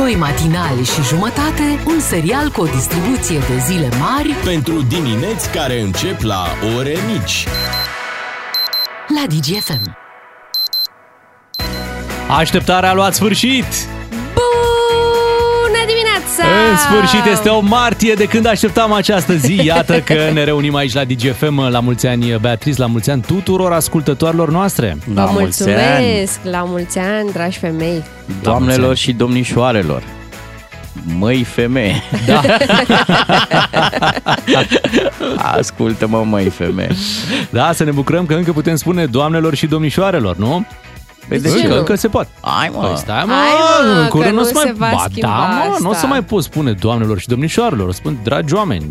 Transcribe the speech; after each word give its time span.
Doi 0.00 0.14
matinali 0.14 0.84
și 0.84 1.02
jumătate, 1.02 1.82
un 1.86 2.00
serial 2.00 2.50
cu 2.50 2.60
o 2.60 2.66
distribuție 2.66 3.38
de 3.38 3.58
zile 3.66 3.88
mari 3.98 4.34
Pentru 4.44 4.82
dimineți 4.82 5.50
care 5.50 5.80
încep 5.80 6.20
la 6.20 6.46
ore 6.76 6.96
mici. 7.12 7.46
la 9.14 9.26
DGFM. 9.26 9.96
Așteptarea 12.28 12.90
a 12.90 12.94
luat 12.94 13.14
sfârșit! 13.14 13.64
Bună 16.42 16.52
dimineața! 16.52 16.70
În 16.70 16.76
sfârșit 16.76 17.32
este 17.32 17.48
o 17.48 17.60
martie 17.60 18.14
de 18.14 18.24
când 18.24 18.46
așteptam 18.46 18.92
această 18.92 19.34
zi. 19.34 19.60
Iată 19.64 20.00
că 20.00 20.14
ne 20.32 20.44
reunim 20.44 20.74
aici 20.74 20.92
la 20.92 21.04
DGFM. 21.04 21.68
La 21.70 21.80
mulți 21.80 22.06
ani, 22.06 22.36
Beatriz, 22.40 22.76
la 22.76 22.86
mulți 22.86 23.10
ani 23.10 23.22
tuturor 23.26 23.72
ascultătoarelor 23.72 24.50
noastre. 24.50 24.96
Vă 25.04 25.28
mulțumesc! 25.32 26.40
La 26.42 26.62
mulți 26.66 26.98
ani, 26.98 27.32
dragi 27.32 27.58
femei! 27.58 28.02
Doamnelor 28.42 28.96
și 28.96 29.12
domnișoarelor. 29.12 30.02
Măi 31.18 31.44
femeie. 31.44 32.02
Da. 32.26 32.42
Ascultă-mă, 35.58 36.24
măi 36.24 36.48
femeie. 36.48 36.94
da, 37.50 37.72
să 37.72 37.84
ne 37.84 37.90
bucurăm 37.90 38.26
că 38.26 38.34
încă 38.34 38.52
putem 38.52 38.76
spune 38.76 39.06
doamnelor 39.06 39.54
și 39.54 39.66
domnișoarelor, 39.66 40.36
nu? 40.36 40.66
De 41.28 41.38
ce 41.48 41.48
încă, 41.56 41.68
nu? 41.68 41.78
încă 41.78 41.94
se 41.94 42.08
poate. 42.08 42.28
Hai, 42.40 42.70
mă. 42.74 42.78
Păi 42.80 42.96
stai, 42.96 43.22
mă, 43.26 43.32
Hai, 43.32 43.94
mă, 43.94 44.00
în 44.00 44.08
curând 44.08 44.28
că 44.28 44.34
nu 44.34 44.40
nu 44.40 44.46
se 44.46 44.52
mai... 44.54 44.62
se 44.66 44.72
va 44.72 44.90
ba, 44.94 45.04
schimba 45.10 45.28
da, 45.28 45.68
mă, 45.68 45.76
nu 45.80 45.88
o 45.88 45.90
să 45.90 45.96
asta. 45.96 46.06
mai 46.08 46.24
poți 46.24 46.46
spune 46.46 46.72
doamnelor 46.72 47.18
și 47.18 47.28
domnișoarelor, 47.28 47.88
o 47.88 47.92
spun 47.92 48.18
dragi 48.22 48.54
oameni. 48.54 48.84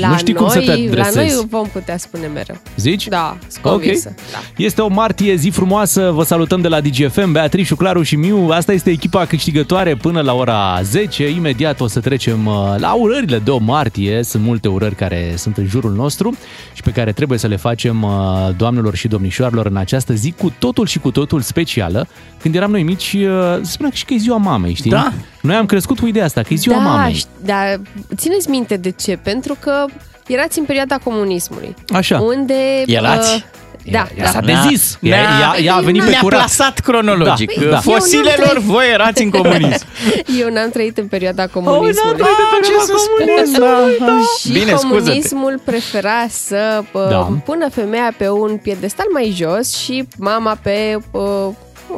La 0.00 0.08
nu 0.08 0.16
știi 0.16 0.32
noi, 0.32 0.42
cum 0.42 0.52
să 0.52 0.58
te 0.58 0.66
La 0.66 0.72
adresezi. 0.72 1.16
noi 1.36 1.46
vom 1.50 1.66
putea 1.68 1.96
spune 1.96 2.26
mereu. 2.26 2.56
Zici? 2.76 3.06
Da, 3.06 3.36
sunt 3.48 3.64
Ok. 3.64 3.70
convinsă. 3.72 4.14
Da. 4.32 4.38
Este 4.56 4.80
o 4.82 4.88
martie, 4.88 5.34
zi 5.34 5.48
frumoasă, 5.48 6.10
vă 6.14 6.22
salutăm 6.24 6.60
de 6.60 6.68
la 6.68 6.80
DGFM, 6.80 7.32
Beatrice, 7.32 7.74
Claru 7.74 8.02
și 8.02 8.16
Miu. 8.16 8.48
Asta 8.50 8.72
este 8.72 8.90
echipa 8.90 9.24
câștigătoare 9.24 9.94
până 9.94 10.20
la 10.20 10.34
ora 10.34 10.80
10. 10.82 11.28
Imediat 11.28 11.80
o 11.80 11.86
să 11.86 12.00
trecem 12.00 12.46
uh, 12.46 12.54
la 12.78 12.92
urările 12.92 13.38
de 13.38 13.50
o 13.50 13.58
martie. 13.58 14.22
Sunt 14.22 14.42
multe 14.42 14.68
urări 14.68 14.94
care 14.94 15.34
sunt 15.36 15.56
în 15.56 15.66
jurul 15.66 15.92
nostru 15.92 16.36
și 16.72 16.82
pe 16.82 16.90
care 16.90 17.12
trebuie 17.12 17.38
să 17.38 17.46
le 17.46 17.56
facem 17.56 18.02
uh, 18.02 18.10
doamnelor 18.56 18.94
și 18.94 19.08
domnișoarelor 19.08 19.66
în 19.66 19.76
această 19.76 20.12
zi 20.14 20.34
cu 20.38 20.52
totul 20.58 20.86
și 20.86 20.98
cu 20.98 21.10
totul 21.10 21.40
specială. 21.66 22.06
Când 22.40 22.54
eram 22.54 22.70
noi 22.70 22.82
mici, 22.82 23.12
uh, 23.12 23.56
se 23.62 23.70
spunea 23.70 23.90
că 23.90 23.96
și 23.96 24.04
că 24.04 24.14
e 24.14 24.16
ziua 24.16 24.36
mamei, 24.36 24.74
știi? 24.74 24.90
Da. 24.90 25.12
Noi 25.42 25.54
am 25.54 25.66
crescut 25.66 25.98
cu 25.98 26.06
ideea 26.06 26.24
asta, 26.24 26.42
că 26.42 26.52
e 26.52 26.56
ziua 26.56 26.76
da, 26.76 26.82
mamei. 26.82 27.14
ș- 27.14 27.44
dar 27.44 27.80
țineți 28.16 28.50
minte 28.50 28.76
de 28.76 28.90
ce? 28.90 29.16
Pentru 29.22 29.56
că 29.60 29.84
erați 30.26 30.58
în 30.58 30.64
perioada 30.64 30.98
comunismului. 31.04 31.74
Așa. 31.88 32.20
Unde... 32.20 32.54
Erați? 32.86 33.34
uh, 33.34 33.42
da, 33.90 34.06
Ea 34.16 34.24
da. 34.24 34.30
s-a 34.30 34.40
dezis. 34.40 34.98
Ea, 35.02 35.16
ea, 35.16 35.56
ea 35.62 35.74
a 35.74 35.80
venit 35.80 36.02
pe 36.02 36.08
Ne-a 36.10 36.20
curat. 36.20 36.38
plasat 36.38 36.78
cronologic. 36.78 37.60
Da, 37.60 37.66
da. 37.70 37.76
Fosilelor, 37.80 38.46
Eu 38.54 38.54
nu 38.54 38.60
voi 38.60 38.84
erați 38.92 39.22
în 39.22 39.30
comunism. 39.30 39.84
Eu 40.40 40.52
n-am 40.52 40.70
trăit 40.70 40.98
în 40.98 41.06
perioada 41.06 41.46
comunismului. 41.46 42.20
Ah, 42.20 42.28
ce 42.64 42.72
să 42.84 42.92
spun? 42.98 43.58
Da. 43.58 44.18
Și 44.40 44.52
Bine, 44.52 44.70
scuză-te. 44.76 44.88
comunismul 45.04 45.60
prefera 45.64 46.26
să 46.28 46.82
uh, 46.92 47.08
Da. 47.08 47.28
pună 47.44 47.68
femeia 47.70 48.14
pe 48.16 48.28
un 48.28 48.56
piedestal 48.56 49.06
mai 49.12 49.34
jos 49.36 49.76
și 49.76 50.08
mama 50.18 50.58
pe 50.62 50.96
uh, 51.10 51.48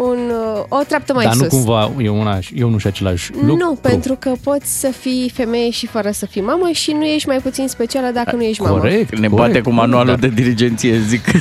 un, 0.02 0.18
uh, 0.56 0.62
o 0.68 0.78
treaptă 0.86 1.12
mai 1.12 1.24
Dar 1.24 1.32
sus. 1.32 1.42
nu 1.42 1.48
cumva 1.48 1.90
e, 1.98 2.08
una, 2.08 2.38
e 2.54 2.62
unul 2.64 2.78
și 2.78 2.86
același 2.86 3.30
lucru. 3.34 3.56
Nu, 3.56 3.74
pentru 3.74 4.16
că 4.18 4.32
poți 4.42 4.80
să 4.80 4.88
fii 5.00 5.30
femeie 5.34 5.70
și 5.70 5.86
fără 5.86 6.10
să 6.10 6.26
fii 6.26 6.42
mamă 6.42 6.68
și 6.72 6.92
nu 6.92 7.04
ești 7.04 7.28
mai 7.28 7.36
puțin 7.38 7.68
specială 7.68 8.10
dacă 8.14 8.36
nu 8.36 8.42
ești 8.42 8.62
mamă. 8.62 8.78
Corect. 8.78 9.18
Ne 9.18 9.28
corect, 9.28 9.46
bate 9.52 9.60
cu 9.60 9.70
manualul 9.70 10.14
da. 10.14 10.20
de 10.20 10.28
dirigenție, 10.28 10.98
zic. 10.98 11.24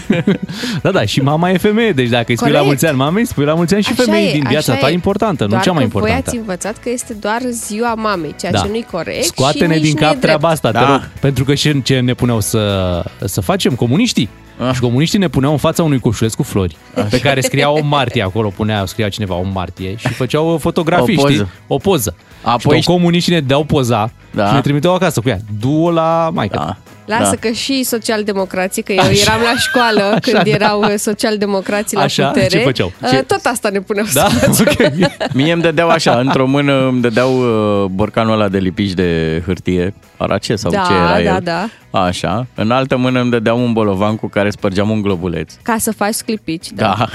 Da, 0.82 0.92
da, 0.92 1.06
și 1.06 1.22
mama 1.22 1.50
e 1.52 1.58
femeie, 1.58 1.92
deci 1.92 2.10
dacă 2.10 2.26
îi 2.28 2.36
spui 2.38 2.52
la 2.52 2.58
Corect. 2.60 2.66
mulți 2.68 2.86
ani 2.86 2.98
mamei, 2.98 3.26
spui 3.26 3.46
la 3.46 3.54
mulți 3.54 3.74
ani 3.74 3.84
și 3.84 3.92
Așa 3.92 4.04
femeii 4.04 4.28
e, 4.30 4.32
din 4.32 4.44
viața 4.50 4.72
așa 4.72 4.82
ta 4.82 4.90
e. 4.90 4.94
importantă, 4.94 5.44
nu 5.44 5.50
Doar 5.50 5.62
cea 5.62 5.72
mai 5.72 5.84
că 5.84 5.90
voi 5.90 6.02
importantă. 6.02 6.30
ați 6.30 6.38
învățat 6.38 6.78
că 6.78 6.90
este 6.90 7.14
doar 7.14 7.42
ziua 7.50 7.94
mamei, 7.94 8.36
ceea 8.40 8.52
Da. 8.52 8.60
ce 8.60 8.68
nu-i 8.70 8.86
corect 8.92 9.24
și 9.24 9.28
Scoate-ne 9.30 9.74
nici 9.74 9.84
din 9.84 9.94
nu 9.94 10.00
e 10.00 10.02
cap 10.02 10.10
drept. 10.10 10.22
treaba 10.26 10.48
asta, 10.50 10.72
te 10.72 10.78
Da. 10.78 10.90
rog. 10.92 11.10
Pentru 11.20 11.44
că 11.44 11.54
și 11.54 11.82
ce 11.82 12.00
ne 12.00 12.14
puneau 12.14 12.40
să, 12.40 13.04
să 13.26 13.42
facem? 13.42 13.74
Comuniștii. 13.76 14.30
Ah. 14.60 14.74
Și 14.74 14.80
comuniștii 14.80 15.20
ne 15.20 15.28
puneau 15.28 15.52
în 15.52 15.58
fața 15.58 15.84
unui 15.84 16.00
coșuleț 16.00 16.34
cu 16.34 16.44
flori, 16.44 16.78
pe 17.10 17.20
care 17.20 17.42
scria 17.42 17.70
o 17.70 17.80
martie 17.84 18.22
acolo, 18.24 18.50
punea, 18.50 18.86
scria 18.86 19.10
cineva 19.10 19.36
o 19.36 19.44
martie 19.54 19.96
și 19.96 20.08
făceau 20.08 20.54
uh, 20.54 20.60
fotografii, 20.60 21.18
O 21.18 21.22
poză. 21.22 21.34
știi? 21.34 21.48
O 21.68 21.78
poză. 21.78 22.16
Apoi- 22.44 22.80
și 22.80 22.86
tot 22.86 22.94
comuniștii 22.96 23.34
ne 23.34 23.40
deau 23.40 23.64
poza 23.64 24.12
Da. 24.32 24.48
și 24.48 24.54
ne 24.54 24.62
trimiteau 24.62 24.94
acasă 24.94 25.20
cu 25.22 25.30
ea. 25.30 25.38
Du-o 25.60 25.92
la 25.92 26.30
maică. 26.34 26.58
Da. 26.58 26.78
Lasă 27.08 27.38
Da. 27.42 27.48
că 27.48 27.50
și 27.54 27.84
socialdemocrații, 27.84 28.82
că 28.84 28.92
eu 28.92 29.04
eram 29.12 29.42
la 29.42 29.54
școală 29.60 30.18
când 30.22 30.36
da. 30.44 30.50
erau 30.50 30.82
uh, 30.82 30.94
socialdemocrații 30.98 31.98
la 31.98 32.04
Așa? 32.04 32.28
putere. 32.28 32.48
Ce 32.48 32.58
făceau? 32.58 32.92
uh, 33.02 33.10
Ce- 33.10 33.16
Tot 33.22 33.40
asta 33.44 33.70
ne 33.70 33.80
puneau 33.80 34.06
Da? 34.14 34.28
să 34.30 34.36
facem. 34.36 34.66
Ok. 35.26 35.34
Mie 35.34 35.52
îmi 35.54 35.62
dădeau 35.62 35.90
așa, 35.90 36.20
într-o 36.20 36.46
mână 36.48 36.88
îmi 36.88 37.02
dădeau 37.02 37.38
uh, 37.84 37.90
borcanul 37.90 38.34
ăla 38.34 38.48
de 38.48 38.58
lipici 38.58 38.92
de 38.92 39.42
hârtie, 39.46 39.94
arace 40.18 40.56
sau 40.56 40.72
Da, 40.72 40.84
ce 40.88 40.94
era 40.94 41.08
da, 41.12 41.20
el. 41.36 41.40
da. 41.44 41.68
Așa. 42.00 42.48
În 42.56 42.72
altă 42.72 42.98
mână 42.98 43.20
îmi 43.22 43.32
dădeau 43.32 43.64
un 43.64 43.74
bolovan 43.74 44.16
cu 44.16 44.28
care 44.28 44.50
spărgeam 44.50 44.90
un 44.90 45.02
globuleț. 45.02 45.54
Ca 45.62 45.76
să 45.80 45.92
faci 45.92 46.16
clipici. 46.16 46.68
Da. 46.72 46.96
Da. 46.98 47.08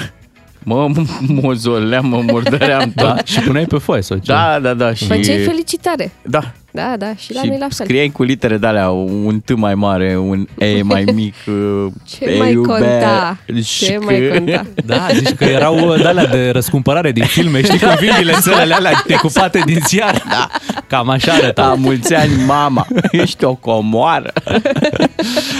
Mă 0.64 0.88
mozoleam, 1.28 2.06
mă 2.06 2.20
murdăream 2.26 2.92
tot. 2.96 3.06
Da, 3.14 3.16
și 3.24 3.40
puneai 3.40 3.64
pe 3.64 3.78
foaie 3.78 4.02
sau 4.02 4.16
ce? 4.16 4.32
Da, 4.32 4.58
da, 4.62 4.74
da. 4.74 4.94
Și... 4.94 5.06
Făceai 5.06 5.38
felicitare. 5.44 6.10
Da. 6.22 6.52
Da, 6.74 6.94
da, 6.98 7.14
și 7.16 7.32
la 7.34 7.40
și 7.40 7.46
noi 7.46 7.58
la 7.58 7.66
fel. 7.70 7.86
scriai 7.86 8.08
cu 8.08 8.22
litere 8.22 8.56
de 8.56 8.66
alea, 8.66 8.90
un 8.90 9.40
T 9.44 9.54
mai 9.56 9.74
mare, 9.74 10.16
un 10.18 10.46
E 10.58 10.82
mai 10.82 11.04
mic. 11.14 11.34
uh, 11.46 11.86
Ce 12.08 12.24
E 12.24 12.38
mai 12.38 12.52
iube, 12.52 12.66
conta? 12.68 13.38
și 13.64 13.84
Ce 13.84 13.92
că- 13.92 14.04
mai 14.04 14.28
conta? 14.36 14.66
Da, 14.86 15.06
zici 15.14 15.32
că 15.34 15.44
erau 15.44 15.94
de 15.96 16.04
alea 16.06 16.26
de 16.26 16.50
răscumpărare 16.50 17.12
din 17.12 17.24
filme, 17.24 17.62
știi 17.62 17.78
cum 17.78 17.88
vin 18.00 18.10
bilețelele 18.18 18.74
alea 18.74 19.02
decupate 19.06 19.62
din 19.66 19.78
ziar. 19.86 20.22
Da. 20.28 20.48
Cam 20.86 21.08
așa 21.08 21.32
arăta. 21.32 21.66
La 21.66 21.74
mulți 21.74 22.14
ani, 22.14 22.32
mama, 22.46 22.86
ești 23.10 23.44
o 23.44 23.54
comoară. 23.54 24.32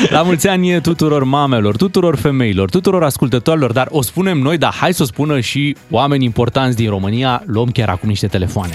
La 0.09 0.23
mulți 0.23 0.49
ani 0.49 0.81
tuturor 0.81 1.25
mamelor, 1.25 1.77
tuturor 1.77 2.17
femeilor, 2.17 2.71
tuturor 2.71 3.03
ascultătorilor, 3.05 3.73
dar 3.73 3.87
o 3.91 4.03
spunem 4.03 4.39
noi, 4.39 4.59
dar 4.59 4.75
hai 4.75 4.95
să 4.95 5.03
o 5.03 5.07
spună 5.07 5.41
și 5.41 5.77
oameni 5.91 6.25
importanți 6.25 6.77
din 6.77 6.89
România. 6.91 7.43
Luăm 7.47 7.69
chiar 7.69 7.89
acum 7.89 8.09
niște 8.09 8.27
telefoane. 8.27 8.73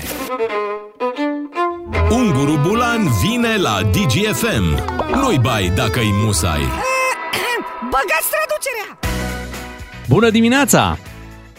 Unguru 2.11 2.57
Bulan 2.67 3.07
vine 3.21 3.57
la 3.57 3.81
DGFM. 3.91 4.65
Nu-i 5.21 5.39
bai 5.39 5.71
dacă-i 5.75 6.11
musai. 6.23 6.61
Băgați 7.93 8.29
traducerea! 8.35 8.99
Bună 10.07 10.29
dimineața! 10.29 10.97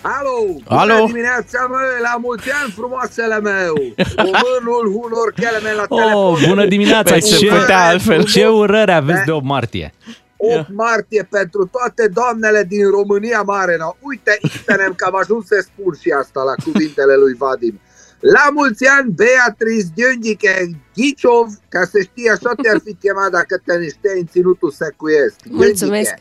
Alo! 0.00 0.36
Alo! 0.80 0.94
Bună 0.94 1.06
dimineața, 1.06 1.66
mă! 1.68 1.78
La 2.02 2.16
mulți 2.20 2.50
ani, 2.62 2.70
frumoasele 2.76 3.40
meu! 3.40 3.74
Românul 4.16 4.86
unor 5.04 5.32
cheleme 5.36 5.72
la 5.72 5.84
telefon! 5.86 6.12
Oh, 6.12 6.38
bună 6.48 6.66
dimineața! 6.66 7.10
Păi 7.12 7.22
se 7.22 7.36
Ce, 7.36 7.46
putea 7.46 7.86
altfel. 7.86 8.24
ce 8.24 8.46
urări 8.46 8.92
aveți 8.92 9.24
de 9.24 9.30
8 9.32 9.44
martie? 9.44 9.92
8 10.36 10.66
martie 10.72 11.26
pentru 11.30 11.66
toate 11.72 12.08
doamnele 12.12 12.64
din 12.68 12.90
România 12.90 13.42
Mare. 13.42 13.76
No. 13.78 13.94
Uite, 14.00 14.38
Itenem, 14.42 14.92
că 14.96 15.04
am 15.04 15.16
ajuns 15.16 15.46
să 15.46 15.66
spun 15.68 15.94
și 16.00 16.10
asta 16.20 16.42
la 16.42 16.54
cuvintele 16.64 17.14
lui 17.14 17.34
Vadim. 17.38 17.80
La 18.20 18.50
mulți 18.52 18.86
ani, 18.86 19.14
Beatriz 19.14 19.86
Gheundiche 19.96 20.70
Ghiciov, 20.94 21.48
ca 21.68 21.84
să 21.84 22.00
știi, 22.00 22.28
așa 22.28 22.52
te-ar 22.62 22.80
fi 22.84 22.94
chemat 22.94 23.30
dacă 23.30 23.60
te 23.64 23.76
nișteai 23.76 24.18
în 24.20 24.26
ținutul 24.26 24.70
secuiesc. 24.70 25.36
Mulțumesc. 25.44 26.14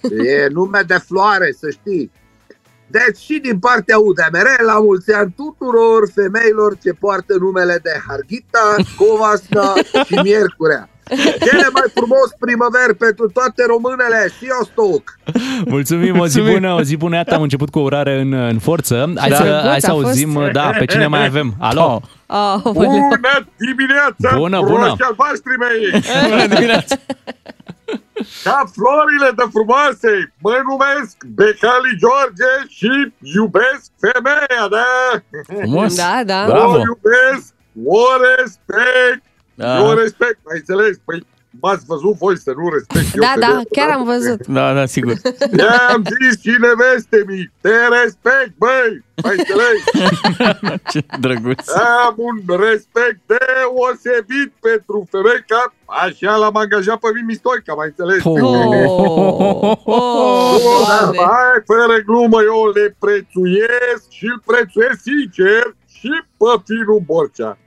Gheundiche. 0.00 0.30
E 0.30 0.48
nume 0.48 0.82
de 0.86 0.98
floare, 1.06 1.54
să 1.58 1.70
știi. 1.70 2.10
Deci 2.86 3.16
și 3.16 3.38
din 3.38 3.58
partea 3.58 3.98
UDMR, 3.98 4.60
la 4.62 4.80
mulți 4.80 5.12
ani 5.12 5.34
tuturor 5.36 6.10
femeilor 6.14 6.78
ce 6.78 6.92
poartă 6.92 7.36
numele 7.38 7.80
de 7.82 8.00
Harghita, 8.06 8.74
Covasna 8.96 9.74
și 10.04 10.14
Miercurea. 10.22 10.88
Cele 11.46 11.68
mai 11.72 11.86
frumos 11.94 12.28
primăveri 12.38 12.94
pentru 12.98 13.26
toate 13.30 13.64
românele 13.66 14.20
și 14.38 14.46
Ostoc. 14.60 15.02
Mulțumim, 15.66 16.18
o 16.18 16.26
zi 16.26 16.38
Mulțumim. 16.40 16.52
bună, 16.52 16.74
o 16.74 16.82
zi 16.82 16.96
bună. 16.96 17.16
Iată, 17.16 17.34
am 17.34 17.42
început 17.42 17.70
cu 17.70 17.78
o 17.78 17.82
urare 17.82 18.20
în, 18.20 18.32
în 18.32 18.58
forță. 18.58 19.12
Hai 19.16 19.28
Da. 19.28 19.36
să, 19.36 19.42
Drăguț 19.42 19.68
hai 19.70 19.80
să 19.80 19.90
a 19.90 19.92
fost. 19.92 20.04
auzim, 20.06 20.48
da, 20.52 20.70
pe 20.78 20.84
cine 20.84 21.06
mai 21.06 21.24
avem. 21.26 21.54
Alo? 21.58 22.00
Oh. 22.26 22.54
Oh, 22.54 22.72
Bună 22.72 23.08
dimineața, 23.56 24.28
Bună, 24.36 24.56
frumoși 24.58 24.80
bună. 24.80 24.94
albaștri 25.08 25.54
mei! 25.64 26.02
Bună 26.30 26.46
dimineața! 26.54 26.96
Ca 28.44 28.58
florile 28.76 29.30
de 29.40 29.44
frumoase, 29.54 30.12
mă 30.44 30.54
numesc 30.70 31.14
Becali 31.38 31.92
George 32.02 32.50
și 32.78 32.90
iubesc 33.36 33.84
femeia, 34.04 34.64
da? 34.76 34.88
Frumos! 35.48 35.96
Da, 35.96 36.14
da. 36.32 36.40
O 36.48 36.50
Bravo! 36.52 36.76
iubesc, 36.90 37.46
o 38.00 38.02
respect, 38.36 39.22
Da. 39.60 39.78
eu 39.78 39.86
o 39.86 39.94
respect, 39.94 40.38
ai 40.50 40.56
înțeles? 40.58 40.96
Păi 41.04 41.26
m-ați 41.62 41.84
văzut 41.86 42.14
voi 42.16 42.38
să 42.38 42.52
nu 42.56 42.68
respect 42.76 43.14
eu 43.14 43.20
Da, 43.22 43.30
pe 43.34 43.40
da, 43.40 43.46
dreptul, 43.46 43.68
chiar 43.76 43.88
da? 43.88 43.94
am 43.94 44.04
văzut. 44.04 44.46
Da, 44.46 44.74
da, 44.74 44.86
sigur. 44.86 45.12
I-am 45.58 46.02
zis 46.20 46.40
și 46.44 46.52
neveste 46.64 47.18
mi, 47.26 47.52
te 47.60 47.72
respect, 48.02 48.52
băi, 48.62 48.90
ai 49.26 49.36
înțeles? 49.38 49.78
Ce 50.92 51.00
drăguț. 51.20 51.68
Am 52.06 52.14
un 52.16 52.36
respect 52.66 53.18
deosebit 53.32 54.50
pentru 54.68 54.96
femei 55.10 55.44
ca 55.46 55.74
așa 56.04 56.36
l-am 56.36 56.56
angajat 56.56 56.98
pe 56.98 57.08
Mimi 57.14 57.34
Stoica, 57.40 57.72
mai 57.74 57.86
înțeles? 57.92 58.20
Oh, 58.24 59.76
oh, 59.84 60.56
Dar 60.88 61.00
Doamne. 61.02 61.18
hai, 61.18 61.56
fără 61.70 61.96
glumă, 62.06 62.38
eu 62.42 62.60
le 62.74 62.96
prețuiesc 63.04 64.02
și 64.18 64.24
îl 64.32 64.42
prețuiesc 64.50 64.98
sincer 65.10 65.62
și 66.00 66.10
pe 66.40 66.50
Finu 66.66 66.96
Borcea. 67.08 67.58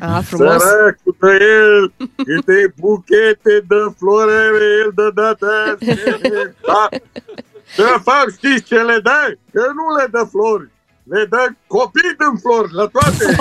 A, 0.00 0.20
frumos. 0.30 0.62
Săracul 0.62 1.16
de 1.20 1.32
el, 1.66 1.92
câte 2.26 2.58
buchete 2.80 3.54
de 3.70 3.80
florere 3.98 4.64
el 4.82 4.90
dă 4.94 5.08
dată. 5.14 5.50
Da. 6.70 6.88
De 7.76 7.82
fapt, 8.06 8.30
știți 8.36 8.62
ce 8.62 8.74
le 8.74 8.98
dă? 9.02 9.20
Că 9.52 9.62
nu 9.78 9.84
le 9.98 10.06
dă 10.10 10.28
flori. 10.30 10.68
Le 11.12 11.26
dă 11.30 11.42
copii 11.66 12.14
din 12.20 12.34
flori, 12.42 12.72
la 12.80 12.86
toate. 12.94 13.24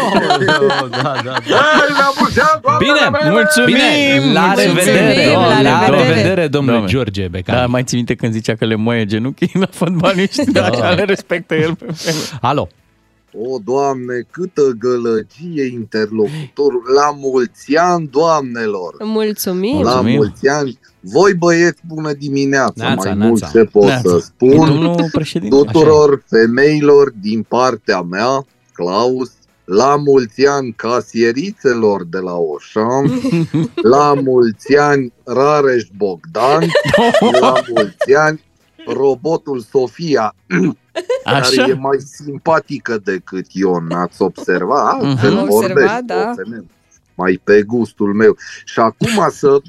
da, 0.90 0.98
da, 1.04 1.12
da. 1.26 1.34
Hai, 1.56 1.90
la 2.02 2.10
mulți 2.20 2.40
ani, 2.42 2.62
doamnele 2.62 2.94
Bine, 2.94 3.10
mele! 3.10 3.30
mulțumim! 3.30 3.76
Bine, 3.76 4.32
la 4.34 4.46
Mulțumim, 4.46 4.76
revedere, 4.76 5.32
la 5.34 5.62
la 5.62 5.86
revedere. 5.86 6.08
revedere, 6.08 6.48
domnule 6.48 6.76
Doamne. 6.78 6.92
George 6.94 7.28
Becan. 7.28 7.56
Da, 7.56 7.66
mai 7.66 7.84
ții 7.84 7.98
minte 7.98 8.16
când 8.16 8.32
zicea 8.34 8.56
că 8.56 8.66
le 8.66 8.76
moaie 8.76 9.06
genunchii 9.06 9.52
la 9.54 9.68
fotbaliști? 9.72 10.52
Da, 10.52 10.66
așa 10.66 10.90
le 10.90 11.04
respectă 11.04 11.56
el 11.56 11.76
pe 11.76 11.86
vreme. 11.86 12.18
Alo. 12.42 12.68
O, 13.34 13.58
Doamne, 13.64 14.28
câtă 14.32 14.62
gălăgie 14.80 15.64
interlocutor! 15.72 16.74
La 16.96 17.12
mulți 17.16 17.76
ani, 17.78 18.08
doamnelor! 18.12 18.96
Mulțumim. 19.04 19.82
La 19.82 19.92
Mulțumim. 19.92 20.16
mulți 20.16 20.48
ani! 20.48 20.80
Voi 21.00 21.34
băieți, 21.34 21.82
bună 21.88 22.14
dimineața! 22.14 22.74
Neața, 22.76 22.96
Mai 22.96 23.18
neața. 23.18 23.26
mult 23.28 23.52
ce 23.52 23.64
pot 23.72 23.84
Neața. 23.86 24.10
să 24.10 24.20
spun 24.20 24.56
Domnul 24.56 25.10
președinte. 25.12 25.56
tuturor 25.56 26.24
femeilor 26.28 27.12
din 27.22 27.44
partea 27.48 28.02
mea, 28.02 28.46
Claus, 28.74 29.32
la 29.66 29.96
mulți 29.96 30.46
ani 30.48 30.74
casierițelor 30.76 32.06
de 32.06 32.18
la 32.18 32.34
Oșan, 32.36 33.12
la 33.94 34.14
mulți 34.24 34.78
ani 34.78 35.14
Rareș 35.24 35.84
Bogdan, 35.98 36.66
la 37.42 37.54
mulți 37.74 38.14
ani 38.16 38.46
robotul 38.94 39.60
Sofia, 39.72 40.36
care 41.24 41.56
e 41.58 41.62
Așa? 41.62 41.76
mai 41.76 41.98
simpatică 42.00 42.98
decât 43.04 43.46
Ion, 43.52 43.92
ați 43.92 44.22
observat? 44.22 45.02
Altfel 45.02 45.38
Am 45.38 45.46
vorbește 45.46 45.74
observat, 45.74 46.00
o 46.00 46.06
da. 46.06 46.34
femeie. 46.36 46.66
Mai 47.16 47.42
pe 47.44 47.64
gustul 47.64 48.14
meu. 48.14 48.38
Și 48.66 48.80
acum 48.80 49.30
să, 49.30 49.62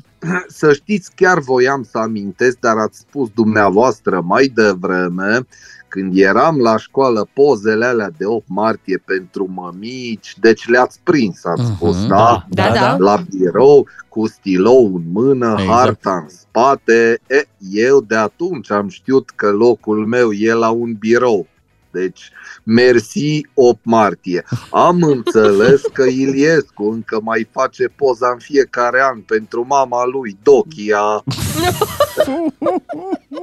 să 0.48 0.72
știți, 0.72 1.10
chiar 1.14 1.38
voiam 1.38 1.86
să 1.90 1.98
amintesc, 1.98 2.58
dar 2.58 2.76
ați 2.76 2.98
spus 2.98 3.28
dumneavoastră 3.34 4.20
mai 4.24 4.46
devreme, 4.54 5.46
când 5.88 6.18
eram 6.18 6.58
la 6.58 6.76
școală, 6.76 7.28
pozele 7.32 7.84
alea 7.84 8.10
de 8.18 8.24
8 8.24 8.44
martie 8.48 9.02
pentru 9.04 9.50
mămici, 9.54 10.34
deci 10.40 10.68
le-ați 10.68 11.00
prins, 11.02 11.44
ați 11.44 11.62
Mhm, 11.62 11.74
spus, 11.74 12.06
da. 12.06 12.16
da? 12.16 12.44
Da, 12.48 12.72
da. 12.72 12.96
La 12.96 13.22
birou, 13.30 13.86
cu 14.08 14.26
stilou 14.26 14.94
în 14.94 15.02
mână, 15.12 15.56
Exact. 15.58 15.68
harta 15.78 16.12
în 16.22 16.28
spate. 16.28 17.20
E, 17.26 17.44
eu 17.72 18.00
de 18.00 18.16
atunci 18.16 18.70
am 18.70 18.88
știut 18.88 19.30
că 19.30 19.50
locul 19.50 20.06
meu 20.06 20.32
e 20.32 20.52
la 20.52 20.68
un 20.70 20.94
birou. 20.98 21.46
Deci, 21.98 22.30
mersi 22.62 23.46
8 23.54 23.78
martie. 23.82 24.44
Am 24.70 25.02
înțeles 25.02 25.80
că 25.92 26.02
Iliescu 26.02 26.84
încă 26.84 27.20
mai 27.22 27.48
face 27.52 27.88
poza 27.96 28.28
în 28.28 28.38
fiecare 28.38 29.00
an 29.02 29.20
pentru 29.20 29.64
mama 29.68 30.04
lui, 30.04 30.38
Dochia. 30.42 31.24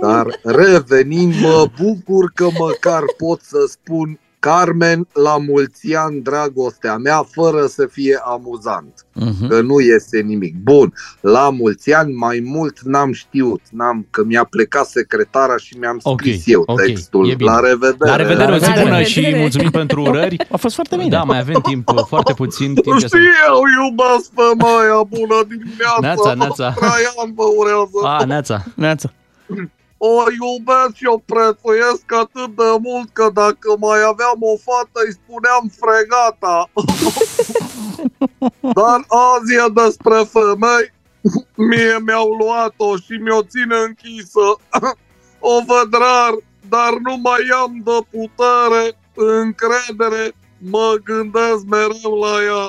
Dar 0.02 0.40
revenind, 0.44 1.34
mă 1.42 1.68
bucur 1.82 2.32
că 2.34 2.48
măcar 2.58 3.04
pot 3.18 3.42
să 3.42 3.58
spun 3.70 4.20
Carmen, 4.50 5.08
la 5.14 5.38
mulți 5.38 5.96
ani, 5.96 6.22
dragostea 6.22 6.98
mea, 6.98 7.26
fără 7.32 7.66
să 7.66 7.88
fie 7.92 8.20
amuzant 8.26 9.06
Mhm. 9.14 9.48
că 9.48 9.62
nu 9.62 9.80
este 9.80 10.20
nimic. 10.20 10.56
Bun, 10.64 10.94
la 11.22 11.50
mulți 11.50 11.94
ani 11.94 12.14
mai 12.14 12.42
mult 12.46 12.80
n-am 12.82 13.12
știut, 13.12 13.62
n-am 13.72 14.08
că 14.10 14.24
mi-a 14.24 14.44
plecat 14.44 14.86
secretara 14.86 15.58
și 15.58 15.78
mi-am 15.80 16.00
Ok, 16.04 16.20
scris 16.20 16.44
eu 16.48 16.64
ok, 16.66 16.82
textul. 16.82 17.30
e 17.30 17.36
bine. 17.36 17.52
La 17.52 17.60
revedere! 17.60 18.10
La 18.10 18.16
revedere, 18.16 18.52
o 18.54 18.58
zi 18.58 18.62
La 18.64 18.70
bună 18.70 18.98
revedere. 18.98 19.04
și 19.04 19.34
mulțumim 19.36 19.70
pentru 19.70 20.02
urări. 20.02 20.38
A 20.52 20.58
fost 20.58 20.76
foarte 20.76 20.96
bine. 20.96 21.10
Da, 21.10 21.24
mai 21.24 21.40
avem 21.40 21.60
timp, 21.64 21.90
foarte 22.08 22.34
puțin 22.34 22.74
timp. 22.76 22.98
Știu, 22.98 23.20
eu 23.48 23.60
iubesc 23.84 24.30
femeia, 24.36 25.04
bună 25.10 25.40
dimineața! 25.48 25.98
Neața, 26.02 26.34
neața. 26.34 26.72
Traian 26.72 27.34
vă 27.36 27.44
urează! 27.58 27.98
A, 28.22 28.26
Neața. 28.26 28.64
Neața. 28.76 29.12
O 30.08 30.24
iubesc 30.42 30.94
și 30.96 31.06
o 31.06 31.18
prețuiesc 31.18 32.06
atât 32.24 32.50
de 32.56 32.70
mult 32.82 33.10
că 33.14 33.30
dacă 33.34 33.70
mai 33.80 34.00
aveam 34.12 34.40
o 34.40 34.56
fată 34.66 35.00
îi 35.06 35.18
spuneam 35.20 35.64
fregata. 35.82 36.58
Dar 38.80 39.00
azi 39.30 39.54
e 39.64 39.68
despre 39.84 40.18
femei. 40.36 40.88
Mie 41.56 41.98
mi-au 42.06 42.30
luat-o 42.42 42.96
și 42.96 43.14
mi-o 43.24 43.42
țin 43.42 43.72
închisă. 43.86 44.48
O 45.40 45.56
văd 45.68 45.94
rar, 45.94 46.34
dar 46.70 46.94
nu 47.06 47.16
mai 47.18 47.44
am 47.64 47.74
de 47.84 47.98
putere, 48.14 48.98
încredere, 49.14 50.36
mă 50.58 50.96
gândesc 51.04 51.64
mereu 51.70 52.14
la 52.26 52.36
ea. 52.44 52.68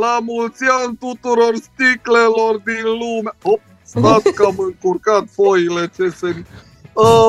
La 0.00 0.18
mulți 0.22 0.64
ani 0.64 0.96
tuturor 0.96 1.54
sticlelor 1.54 2.54
din 2.64 2.84
lume. 2.84 3.30
Hop, 3.42 3.60
stați 3.98 4.32
că 4.32 4.44
am 4.44 4.54
încurcat 4.58 5.24
foile 5.32 5.90
ce 5.96 6.08
se... 6.08 6.44
Uh, 6.92 7.28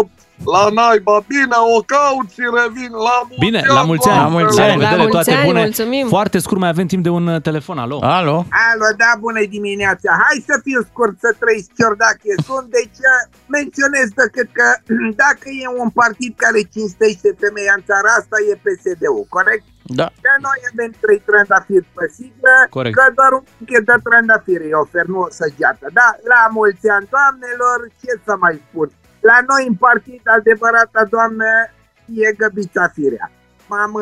la 0.56 0.64
naiba, 0.78 1.16
bine, 1.28 1.56
o 1.78 1.80
caut 1.94 2.28
și 2.36 2.44
revin 2.58 2.92
la 3.08 3.18
mulți 3.28 3.40
Bine, 3.46 3.60
ani, 3.64 3.68
la 3.80 3.84
mulți 3.92 4.08
ani. 4.10 4.20
La 4.26 4.28
mulți 4.38 4.58
La 4.58 4.64
ani. 4.64 4.72
revedere, 4.72 4.96
La 5.02 5.02
mulți 5.06 5.16
toate 5.18 5.34
ani, 5.40 5.46
bune. 5.50 5.62
mulțumim. 5.68 6.06
Foarte 6.18 6.38
scurt, 6.46 6.60
mai 6.64 6.74
avem 6.76 6.88
timp 6.94 7.04
de 7.08 7.12
un 7.20 7.26
uh, 7.28 7.42
telefon. 7.48 7.78
Alo. 7.86 7.98
Alo? 8.20 8.38
Alo, 8.70 8.88
da, 9.04 9.12
bună 9.26 9.42
dimineața. 9.58 10.10
Hai 10.26 10.38
să 10.50 10.56
fiu 10.68 10.80
scurt, 10.90 11.16
să 11.26 11.30
trăiți 11.42 11.70
ciordache 11.78 12.34
sunt. 12.48 12.66
Deci 12.78 13.00
uh, 13.12 13.20
menționez 13.58 14.08
decât 14.24 14.48
că 14.60 14.68
dacă 15.24 15.46
e 15.64 15.66
un 15.84 15.90
partid 16.02 16.32
care 16.44 16.60
cinstește 16.74 17.30
femeia 17.44 17.74
în 17.80 17.84
țara 17.90 18.10
asta, 18.20 18.36
e 18.50 18.54
PSD-ul, 18.66 19.26
corect? 19.38 19.66
Da. 20.00 20.08
Că 20.26 20.32
noi 20.48 20.60
avem 20.72 20.92
trei 21.04 21.20
trandafiri 21.30 21.88
pe 21.98 22.06
siglă, 22.16 22.56
Corect. 22.78 22.96
că 22.98 23.04
doar 23.20 23.32
un 23.38 23.44
pichet 23.60 23.84
de 23.90 23.96
trandafiri 24.08 24.66
îi 24.70 24.78
ofer, 24.84 25.06
nu 25.14 25.20
o 25.26 25.30
săgeată. 25.42 25.86
Da, 26.00 26.08
la 26.34 26.42
mulți 26.58 26.86
ani, 26.96 27.08
doamnelor, 27.16 27.78
ce 28.02 28.12
să 28.26 28.34
mai 28.44 28.56
spun? 28.68 28.88
La 29.30 29.38
noi 29.48 29.68
în 29.68 29.76
partid, 29.76 30.22
adevărata 30.24 31.04
doamnă, 31.10 31.50
e 32.06 32.32
găbița 32.42 32.88
firea. 32.88 33.32
Mamă, 33.68 34.02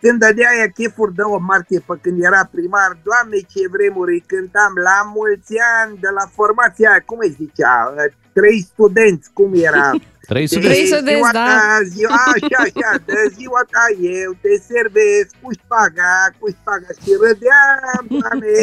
când 0.00 0.18
dădea 0.18 0.50
ea 0.58 0.68
chefuri 0.68 1.14
de 1.14 1.22
o 1.22 1.38
martie 1.38 1.80
pe 1.86 1.94
când 2.00 2.22
era 2.22 2.48
primar, 2.52 2.90
doamne 3.02 3.38
ce 3.52 3.68
vremuri 3.70 4.12
îi 4.12 4.24
cântam 4.26 4.72
la 4.74 4.98
mulți 5.14 5.54
ani 5.80 5.98
de 6.00 6.08
la 6.08 6.26
formația 6.36 6.90
aia, 6.90 7.02
cum 7.06 7.18
îi 7.20 7.36
zicea, 7.40 7.94
trei 8.32 8.60
studenți, 8.62 9.30
cum 9.32 9.50
era? 9.54 9.90
300 10.28 10.60
Trei 10.68 10.84
de... 10.84 10.90
studenți, 10.92 11.20
ziua 11.20 11.30
da. 11.38 11.46
ta, 11.50 11.62
ziua, 11.94 12.22
așa, 12.36 12.58
așa, 12.68 12.90
de 13.08 13.20
ziua 13.36 13.62
ta 13.74 13.84
eu 14.24 14.30
te 14.42 14.52
servesc 14.70 15.30
cu 15.42 15.48
șpaga, 15.60 16.14
cu 16.38 16.46
șpaga 16.56 16.90
și 17.00 17.10
râdeam, 17.22 18.02
doamne, 18.20 18.54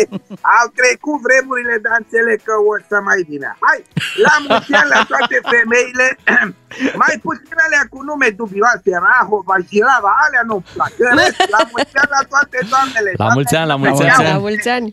au 0.60 0.65
trecut 0.79 1.17
vremurile, 1.27 1.75
dar 1.86 1.95
înțeleg 2.03 2.39
că 2.48 2.55
o 2.72 2.74
să 2.89 2.98
mai 3.10 3.19
vină. 3.29 3.50
Hai, 3.65 3.79
la 4.25 4.36
mulți 4.45 4.72
ani 4.79 4.91
la 4.95 5.01
toate 5.12 5.38
femeile, 5.53 6.07
mai 7.03 7.15
puțin 7.25 7.57
alea 7.65 7.84
cu 7.91 8.00
nume 8.10 8.27
dubioase, 8.39 8.91
Rahova, 9.07 9.55
Jirava, 9.67 10.12
alea 10.25 10.43
nu-mi 10.50 10.67
plac. 10.75 10.93
În 11.07 11.13
rest, 11.19 11.38
La 11.55 11.62
mulți 11.72 11.95
ani 12.01 12.12
la 12.17 12.24
toate 12.31 12.57
doamnele. 12.74 13.12
La 13.24 13.29
mulți 13.38 13.53
ani, 13.60 13.69
la 13.74 13.77
mulți 13.84 14.01
ani. 14.03 14.27
La 14.34 14.38
mulți 14.45 14.69
ani. 14.77 14.89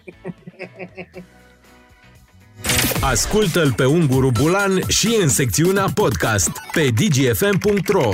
Ascultă-l 3.00 3.73
pe 3.76 3.85
Unguru 3.85 4.31
Bulan 4.40 4.81
și 4.88 5.19
în 5.23 5.28
secțiunea 5.28 5.87
podcast 5.95 6.50
pe 6.73 6.88
dgfm.ro 6.95 8.11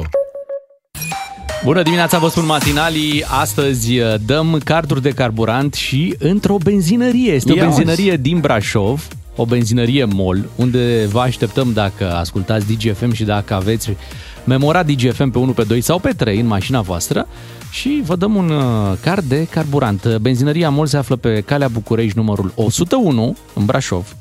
Bună 1.64 1.82
dimineața, 1.82 2.18
vă 2.18 2.28
spun 2.28 2.46
matinalii. 2.46 3.24
Astăzi 3.24 3.98
uh, 3.98 4.14
dăm 4.26 4.60
carduri 4.64 5.02
de 5.02 5.10
carburant 5.10 5.74
și 5.74 6.14
într-o 6.18 6.56
benzinărie. 6.56 7.32
Este 7.32 7.52
o 7.52 7.54
Ia 7.54 7.64
benzinărie 7.64 8.16
din 8.16 8.40
Brașov, 8.40 9.08
o 9.36 9.44
benzinărie 9.44 10.04
MOL, 10.04 10.48
unde 10.56 11.06
vă 11.10 11.20
așteptăm 11.20 11.72
dacă 11.72 12.12
ascultați 12.12 12.66
DGFM 12.72 13.12
și 13.12 13.24
dacă 13.24 13.54
aveți 13.54 13.96
memorat 14.44 14.86
DGFM 14.86 15.30
pe 15.30 15.38
1, 15.38 15.52
pe 15.52 15.62
2 15.62 15.80
sau 15.80 15.98
pe 15.98 16.12
3 16.12 16.40
în 16.40 16.46
mașina 16.46 16.80
voastră 16.80 17.26
și 17.70 18.02
vă 18.04 18.16
dăm 18.16 18.34
un 18.34 18.50
uh, 18.50 18.92
card 19.00 19.24
de 19.24 19.46
carburant. 19.50 20.16
Benzinăria 20.16 20.70
MOL 20.70 20.86
se 20.86 20.96
află 20.96 21.16
pe 21.16 21.40
calea 21.40 21.68
București 21.68 22.16
numărul 22.16 22.52
101 22.54 23.36
în 23.54 23.64
Brașov. 23.64 24.16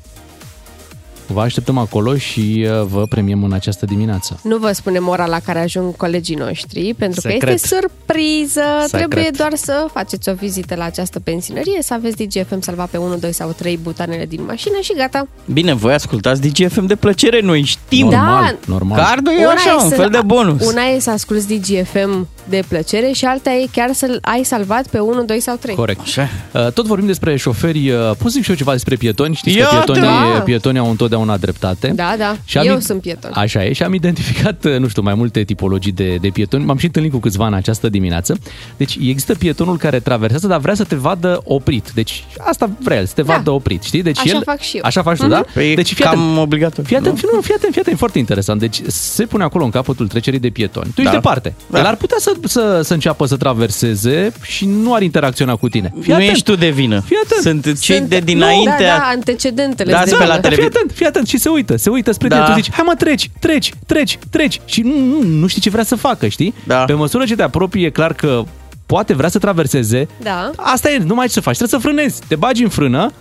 Vă 1.32 1.40
așteptăm 1.40 1.78
acolo 1.78 2.16
și 2.16 2.66
uh, 2.80 2.86
vă 2.86 3.06
premiem 3.06 3.44
în 3.44 3.52
această 3.52 3.86
dimineață. 3.86 4.40
Nu 4.42 4.56
vă 4.56 4.72
spunem 4.72 5.08
ora 5.08 5.26
la 5.26 5.38
care 5.38 5.58
ajung 5.58 5.96
colegii 5.96 6.34
noștri, 6.36 6.94
pentru 6.98 7.20
că 7.20 7.28
Secret. 7.28 7.54
este 7.54 7.66
surpriză. 7.66 8.60
Secret. 8.80 8.90
Trebuie 9.10 9.30
doar 9.36 9.54
să 9.54 9.86
faceți 9.92 10.28
o 10.28 10.32
vizită 10.34 10.74
la 10.74 10.84
această 10.84 11.20
benzinărie, 11.24 11.82
să 11.82 11.94
aveți 11.94 12.16
DGFM 12.24 12.60
salvat 12.60 12.88
pe 12.88 12.96
1, 12.96 13.16
2 13.16 13.32
sau 13.32 13.50
3 13.56 13.76
butanele 13.82 14.26
din 14.26 14.44
mașină 14.46 14.76
și 14.80 14.92
gata. 14.96 15.28
Bine, 15.52 15.74
voi 15.74 15.92
ascultați 15.94 16.40
DGFM 16.40 16.86
de 16.86 16.96
plăcere, 16.96 17.40
noi 17.40 17.62
știm. 17.62 18.08
Da. 18.10 18.16
Normal, 18.20 18.56
normal. 18.66 18.98
Cardul 18.98 19.32
e 19.32 19.44
așa, 19.46 19.74
un 19.82 19.88
să- 19.88 19.94
fel 19.94 20.08
de 20.10 20.20
bonus. 20.24 20.66
Una 20.66 20.82
e 20.82 20.98
să 20.98 21.10
asculti 21.10 21.58
DGFM 21.58 22.26
de 22.48 22.62
plăcere 22.68 23.10
și 23.12 23.24
alta 23.24 23.50
e 23.52 23.66
chiar 23.72 23.92
să 23.92 24.18
ai 24.20 24.44
salvat 24.44 24.86
pe 24.86 24.98
1, 24.98 25.24
2 25.24 25.40
sau 25.40 25.56
3. 25.56 25.74
Corect. 25.74 26.00
Așa. 26.00 26.28
Uh, 26.52 26.72
Tot 26.72 26.86
vorbim 26.86 27.06
despre 27.06 27.36
șoferi, 27.36 27.90
uh, 27.90 27.98
pot 27.98 28.18
să 28.18 28.28
zic 28.28 28.42
și 28.44 28.50
eu 28.50 28.56
ceva 28.56 28.72
despre 28.72 28.96
pietoni? 28.96 29.34
Știți 29.34 29.56
că 29.56 29.62
Iată! 29.62 29.92
pietonii, 29.92 30.32
Da. 30.34 30.40
pietonii 30.40 30.80
au 30.80 30.90
întotdeauna 30.90 31.36
dreptate. 31.36 31.92
Da, 31.94 32.14
da. 32.18 32.36
Și 32.44 32.58
am 32.58 32.66
Eu 32.66 32.76
id- 32.76 32.80
sunt 32.80 33.00
pieton. 33.00 33.30
Așa 33.34 33.64
e 33.64 33.72
și 33.72 33.82
am 33.82 33.94
identificat, 33.94 34.64
uh, 34.64 34.76
nu 34.78 34.88
știu, 34.88 35.02
mai 35.02 35.14
multe 35.14 35.42
tipologii 35.42 35.92
de, 35.92 36.14
de 36.20 36.28
pietoni. 36.28 36.64
M-am 36.64 36.76
și 36.76 36.84
întâlnit 36.84 37.12
cu 37.12 37.18
câțiva 37.18 37.46
în 37.46 37.54
această 37.54 37.88
dimineață. 37.88 38.38
Deci 38.76 38.94
există 39.00 39.34
pietonul 39.34 39.76
care 39.78 40.00
traversează, 40.00 40.46
dar 40.46 40.58
vrea 40.58 40.74
să 40.74 40.84
te 40.84 40.94
vadă 40.96 41.40
oprit. 41.44 41.90
Deci 41.94 42.24
asta 42.38 42.70
vrea 42.80 42.96
el, 42.98 43.06
să 43.06 43.12
te 43.14 43.22
Da. 43.22 43.32
vadă 43.34 43.50
oprit, 43.50 43.82
știi? 43.82 44.02
Deci 44.02 44.18
Așa 44.18 44.36
el, 44.36 44.42
fac 44.44 44.60
și 44.60 44.76
eu. 44.76 44.82
Așa 44.84 45.02
faci 45.02 45.16
tu, 45.16 45.22
Mhm. 45.22 45.32
da? 45.32 45.44
Păi 45.54 45.72
e 45.72 45.74
deci 45.74 45.94
cam 45.98 46.38
obligatoriu, 46.38 46.84
Fii 46.84 46.96
atent, 46.96 47.22
nu? 47.22 47.30
nu, 47.34 47.40
fii 47.40 47.54
atent, 47.54 47.72
fii 47.72 47.80
atent, 47.80 47.94
e 47.94 47.98
foarte 47.98 48.18
interesant. 48.18 48.60
Deci 48.60 48.80
se 48.86 49.24
pune 49.24 49.44
acolo 49.44 49.64
în 49.64 49.70
capătul 49.70 50.08
trecerii 50.08 50.38
de 50.38 50.48
pietoni. 50.48 50.86
Tu 50.94 51.00
ești 51.00 51.12
Da. 51.12 51.18
departe. 51.18 51.54
Da. 51.70 51.78
El 51.78 51.84
ar 51.84 51.96
putea 51.96 52.16
să, 52.20 52.32
să, 52.44 52.80
să 52.84 52.92
înceapă 52.92 53.26
să 53.26 53.36
traverseze 53.36 54.32
și 54.42 54.66
nu 54.66 54.94
ar 54.94 55.02
interacționa 55.02 55.56
cu 55.56 55.68
tine. 55.68 55.92
Fii 56.00 56.08
nu 56.08 56.14
atent. 56.14 56.30
ești 56.30 56.44
tu 56.44 56.56
de 56.56 56.68
vină. 56.68 57.00
Fii 57.00 57.16
atent. 57.24 57.40
Sunt 57.64 57.80
cei 57.80 57.96
Sunt- 57.96 58.08
de 58.08 58.18
dinainte. 58.18 58.70
Nu, 58.70 58.76
da, 58.78 58.84
da, 58.96 59.02
antecedentele. 59.08 59.92
Da, 59.92 60.02
de 60.04 60.10
pe 60.10 60.16
la 60.16 60.24
vină. 60.24 60.38
Dar 60.40 60.52
fii 60.52 60.62
televiz- 60.62 60.74
atent, 60.76 60.90
fii 60.94 61.06
atent 61.06 61.28
și 61.28 61.38
se 61.38 61.48
uită, 61.48 61.76
se 61.76 61.90
uită 61.90 62.12
spre 62.12 62.28
Da. 62.28 62.34
tine. 62.42 62.46
Tu 62.56 62.60
zici, 62.62 62.72
hai 62.72 62.84
mă, 62.86 62.94
treci, 62.94 63.30
treci, 63.40 63.72
treci, 63.86 64.18
treci. 64.30 64.60
Și 64.64 64.80
nu, 64.80 64.98
nu, 64.98 65.22
nu 65.22 65.46
știi 65.46 65.60
ce 65.60 65.70
vrea 65.70 65.84
să 65.84 65.96
facă, 65.96 66.26
știi? 66.28 66.54
Da. 66.66 66.76
Pe 66.84 66.92
măsură 66.92 67.24
ce 67.24 67.34
te 67.36 67.42
apropii, 67.42 67.84
e 67.84 67.90
clar 67.90 68.12
că 68.12 68.42
poate 68.86 69.14
vrea 69.14 69.28
să 69.28 69.38
traverseze. 69.38 70.08
Da. 70.22 70.50
Asta 70.56 70.90
e, 70.90 70.98
nu 70.98 71.14
mai 71.14 71.22
ai 71.22 71.26
ce 71.26 71.32
să 71.32 71.40
faci, 71.40 71.56
trebuie 71.56 71.80
să 71.80 71.86
frânezi. 71.88 72.20
Te 72.28 72.36
bagi 72.36 72.62
în 72.62 72.68
frână 72.68 73.12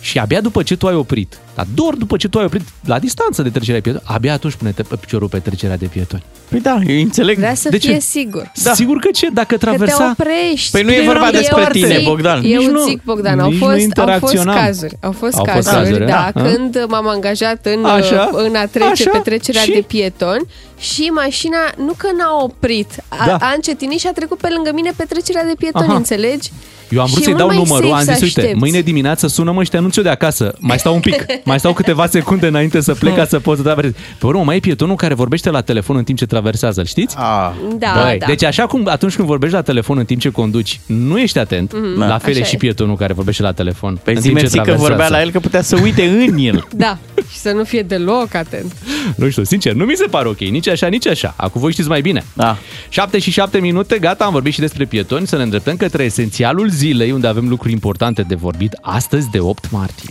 și 0.00 0.18
abia 0.18 0.40
după 0.40 0.62
ce 0.62 0.76
tu 0.76 0.86
ai 0.86 0.94
oprit, 0.94 1.38
dar 1.54 1.66
doar 1.74 1.94
după 1.94 2.16
ce 2.16 2.28
tu 2.28 2.38
ai 2.38 2.44
oprit 2.44 2.62
la 2.84 2.98
distanță 2.98 3.42
de 3.42 3.50
trecerea 3.50 3.80
de 3.80 3.90
pietoni, 3.90 4.04
abia 4.16 4.32
atunci 4.32 4.54
pune 4.54 4.74
piciorul 5.00 5.28
pe 5.28 5.38
trecerea 5.38 5.76
de 5.76 5.86
pietoni. 5.86 6.22
Păi 6.48 6.60
da, 6.60 6.78
eu 6.86 7.00
înțeleg. 7.00 7.36
Vrea 7.36 7.54
să 7.54 7.68
De 7.68 7.78
fie 7.78 7.92
ce? 7.92 7.98
sigur. 8.00 8.52
Da. 8.62 8.72
Sigur 8.74 8.98
că 8.98 9.08
ce? 9.12 9.28
Dacă 9.32 9.46
Că 9.46 9.54
te 9.56 9.64
traversa... 9.66 10.14
oprești. 10.18 10.70
Păi 10.70 10.82
nu 10.82 10.90
e 10.90 10.94
Bine, 10.94 11.06
vorba 11.06 11.20
eram 11.28 11.32
despre 11.40 11.56
departe. 11.56 11.78
tine, 11.78 12.00
Bogdan. 12.04 12.42
Eu 12.44 12.58
Nici 12.60 12.68
nu- 12.70 12.84
zic, 12.84 13.02
Bogdan, 13.04 13.38
au 13.38 13.50
nici 13.50 13.58
nu 13.60 13.66
fost, 13.66 13.70
au 13.70 13.78
fost 13.78 13.82
interacționam. 13.82 14.54
cazuri. 14.54 14.96
Au 15.00 15.12
fost 15.12 15.34
Au 15.36 15.44
fost 15.44 15.68
cazuri, 15.68 15.84
cazuri, 15.90 16.06
da, 16.06 16.30
da. 16.34 16.42
când 16.42 16.84
m-am 16.88 17.08
angajat 17.08 17.66
în, 17.66 17.84
Așa. 17.84 18.30
în 18.32 18.54
a 18.54 18.66
trece 18.66 18.86
Așa. 18.90 19.10
pe 19.10 19.18
trecerea 19.18 19.62
Și? 19.62 19.70
de 19.70 19.84
pietoni 19.86 20.44
și 20.78 21.02
mașina 21.02 21.58
nu 21.76 21.92
că 21.96 22.08
n-a 22.18 22.42
oprit, 22.42 22.90
a, 23.08 23.26
Da. 23.26 23.36
a 23.40 23.52
încetinit 23.54 23.98
și 24.00 24.06
a 24.06 24.12
trecut 24.12 24.38
pe 24.38 24.48
lângă 24.54 24.70
mine 24.74 24.92
pe 24.96 25.04
trecerea 25.08 25.44
de 25.44 25.52
pietoni, 25.58 25.86
Aha. 25.88 25.96
înțelegi? 25.96 26.50
Eu 26.90 27.00
am 27.00 27.06
vrut 27.06 27.18
Și 27.18 27.24
să-i 27.24 27.32
e 27.32 27.36
dau 27.36 27.46
mult 27.46 27.58
mai 27.58 27.66
numărul, 27.68 27.92
am 27.92 28.04
safe 28.04 28.10
zis, 28.12 28.18
să 28.18 28.24
uite, 28.24 28.40
aștepți. 28.40 28.58
mâine 28.58 28.80
dimineață 28.80 29.26
sună-mă 29.26 29.62
și 29.64 29.70
te 29.70 29.76
anunț 29.76 29.96
eu 29.96 30.02
de 30.02 30.08
acasă. 30.08 30.54
Mai 30.58 30.78
stau 30.78 30.94
un 30.94 31.00
pic, 31.00 31.26
mai 31.44 31.58
stau 31.58 31.72
câteva 31.72 32.06
secunde 32.06 32.46
înainte 32.46 32.80
să 32.80 32.94
plec 32.94 33.14
ca 33.14 33.24
să 33.24 33.38
pot 33.38 33.56
să 33.56 33.62
traversez. 33.62 33.92
Pe 34.18 34.26
urmă, 34.26 34.42
mai 34.42 34.56
e 34.56 34.60
pietonul 34.60 34.96
care 34.96 35.14
vorbește 35.14 35.50
la 35.50 35.60
telefon 35.60 35.96
în 35.96 36.04
timp 36.04 36.18
ce 36.18 36.26
traversează, 36.26 36.80
îl 36.80 36.86
știți? 36.86 37.16
Ah, 37.18 37.50
Da, 37.78 38.02
Băi, 38.04 38.18
da. 38.18 38.26
Deci 38.26 38.44
așa 38.44 38.66
cum 38.66 38.86
atunci 38.90 39.14
când 39.14 39.26
vorbești 39.28 39.54
la 39.54 39.62
telefon 39.62 39.98
în 39.98 40.04
timp 40.04 40.20
ce 40.20 40.30
conduci, 40.30 40.80
nu 40.86 41.18
ești 41.18 41.38
atent, 41.38 41.72
mm-hmm. 41.74 41.96
la 42.08 42.18
fel 42.18 42.34
e 42.34 42.38
Așa 42.38 42.48
și 42.48 42.54
e. 42.54 42.58
pietonul 42.58 42.96
care 42.96 43.12
vorbește 43.12 43.42
la 43.42 43.52
telefon 43.52 43.98
Pe 44.04 44.10
în 44.10 44.16
zi 44.16 44.22
timp 44.22 44.36
ce 44.36 44.40
mersi 44.42 44.56
că 44.56 44.62
traversează. 44.62 44.94
vorbea 44.94 45.18
la 45.18 45.24
el 45.24 45.30
că 45.30 45.38
putea 45.40 45.62
să 45.62 45.78
uite 45.82 46.02
în 46.04 46.36
el. 46.38 46.66
Da, 46.76 46.98
și 47.30 47.38
să 47.38 47.50
nu 47.50 47.64
fie 47.64 47.82
deloc 47.82 48.34
atent. 48.34 48.72
Nu 49.16 49.28
știu, 49.30 49.44
sincer, 49.44 49.72
nu 49.72 49.84
mi 49.84 49.94
se 49.96 50.06
pare 50.10 50.28
ok, 50.28 50.38
nici 50.38 50.68
așa, 50.68 50.86
nici 50.86 51.06
așa. 51.06 51.34
Acum 51.36 51.60
voi 51.60 51.72
știți 51.72 51.88
mai 51.88 52.00
bine. 52.00 52.24
Da. 52.32 52.56
7 52.88 53.18
și 53.18 53.30
7 53.30 53.58
minute, 53.58 53.98
gata, 53.98 54.24
am 54.24 54.32
vorbit 54.32 54.52
și 54.52 54.60
despre 54.60 54.84
pietoni, 54.84 55.26
să 55.26 55.36
ne 55.36 55.42
îndreptăm 55.42 55.76
către 55.76 56.02
esențialul 56.04 56.68
zilei, 56.76 57.12
unde 57.12 57.26
avem 57.26 57.48
lucruri 57.48 57.72
importante 57.72 58.22
de 58.22 58.34
vorbit, 58.34 58.78
astăzi 58.80 59.30
de 59.30 59.38
8 59.38 59.70
martie. 59.70 60.10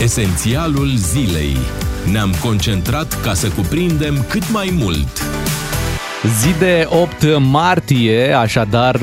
Esențialul 0.00 0.96
zilei. 0.96 1.56
Ne-am 2.12 2.34
concentrat 2.40 3.20
ca 3.20 3.34
să 3.34 3.48
cuprindem 3.48 4.24
cât 4.28 4.50
mai 4.50 4.74
mult. 4.78 5.35
Zi 6.26 6.58
de 6.58 6.86
8 6.90 7.38
martie, 7.38 8.32
așadar 8.32 9.00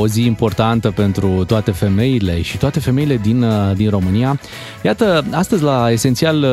o 0.00 0.06
zi 0.06 0.24
importantă 0.24 0.90
pentru 0.90 1.44
toate 1.46 1.70
femeile 1.70 2.42
și 2.42 2.58
toate 2.58 2.80
femeile 2.80 3.16
din, 3.16 3.44
din 3.74 3.90
România. 3.90 4.40
Iată, 4.82 5.24
astăzi 5.32 5.62
la 5.62 5.90
Esențial 5.90 6.44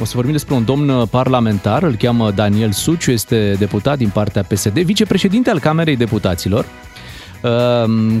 o 0.00 0.04
să 0.04 0.12
vorbim 0.14 0.32
despre 0.32 0.54
un 0.54 0.64
domn 0.64 1.06
parlamentar, 1.10 1.82
îl 1.82 1.94
cheamă 1.94 2.30
Daniel 2.30 2.72
Suciu, 2.72 3.10
este 3.10 3.56
deputat 3.58 3.98
din 3.98 4.08
partea 4.08 4.42
PSD, 4.42 4.78
vicepreședinte 4.78 5.50
al 5.50 5.58
Camerei 5.58 5.96
Deputaților. 5.96 6.64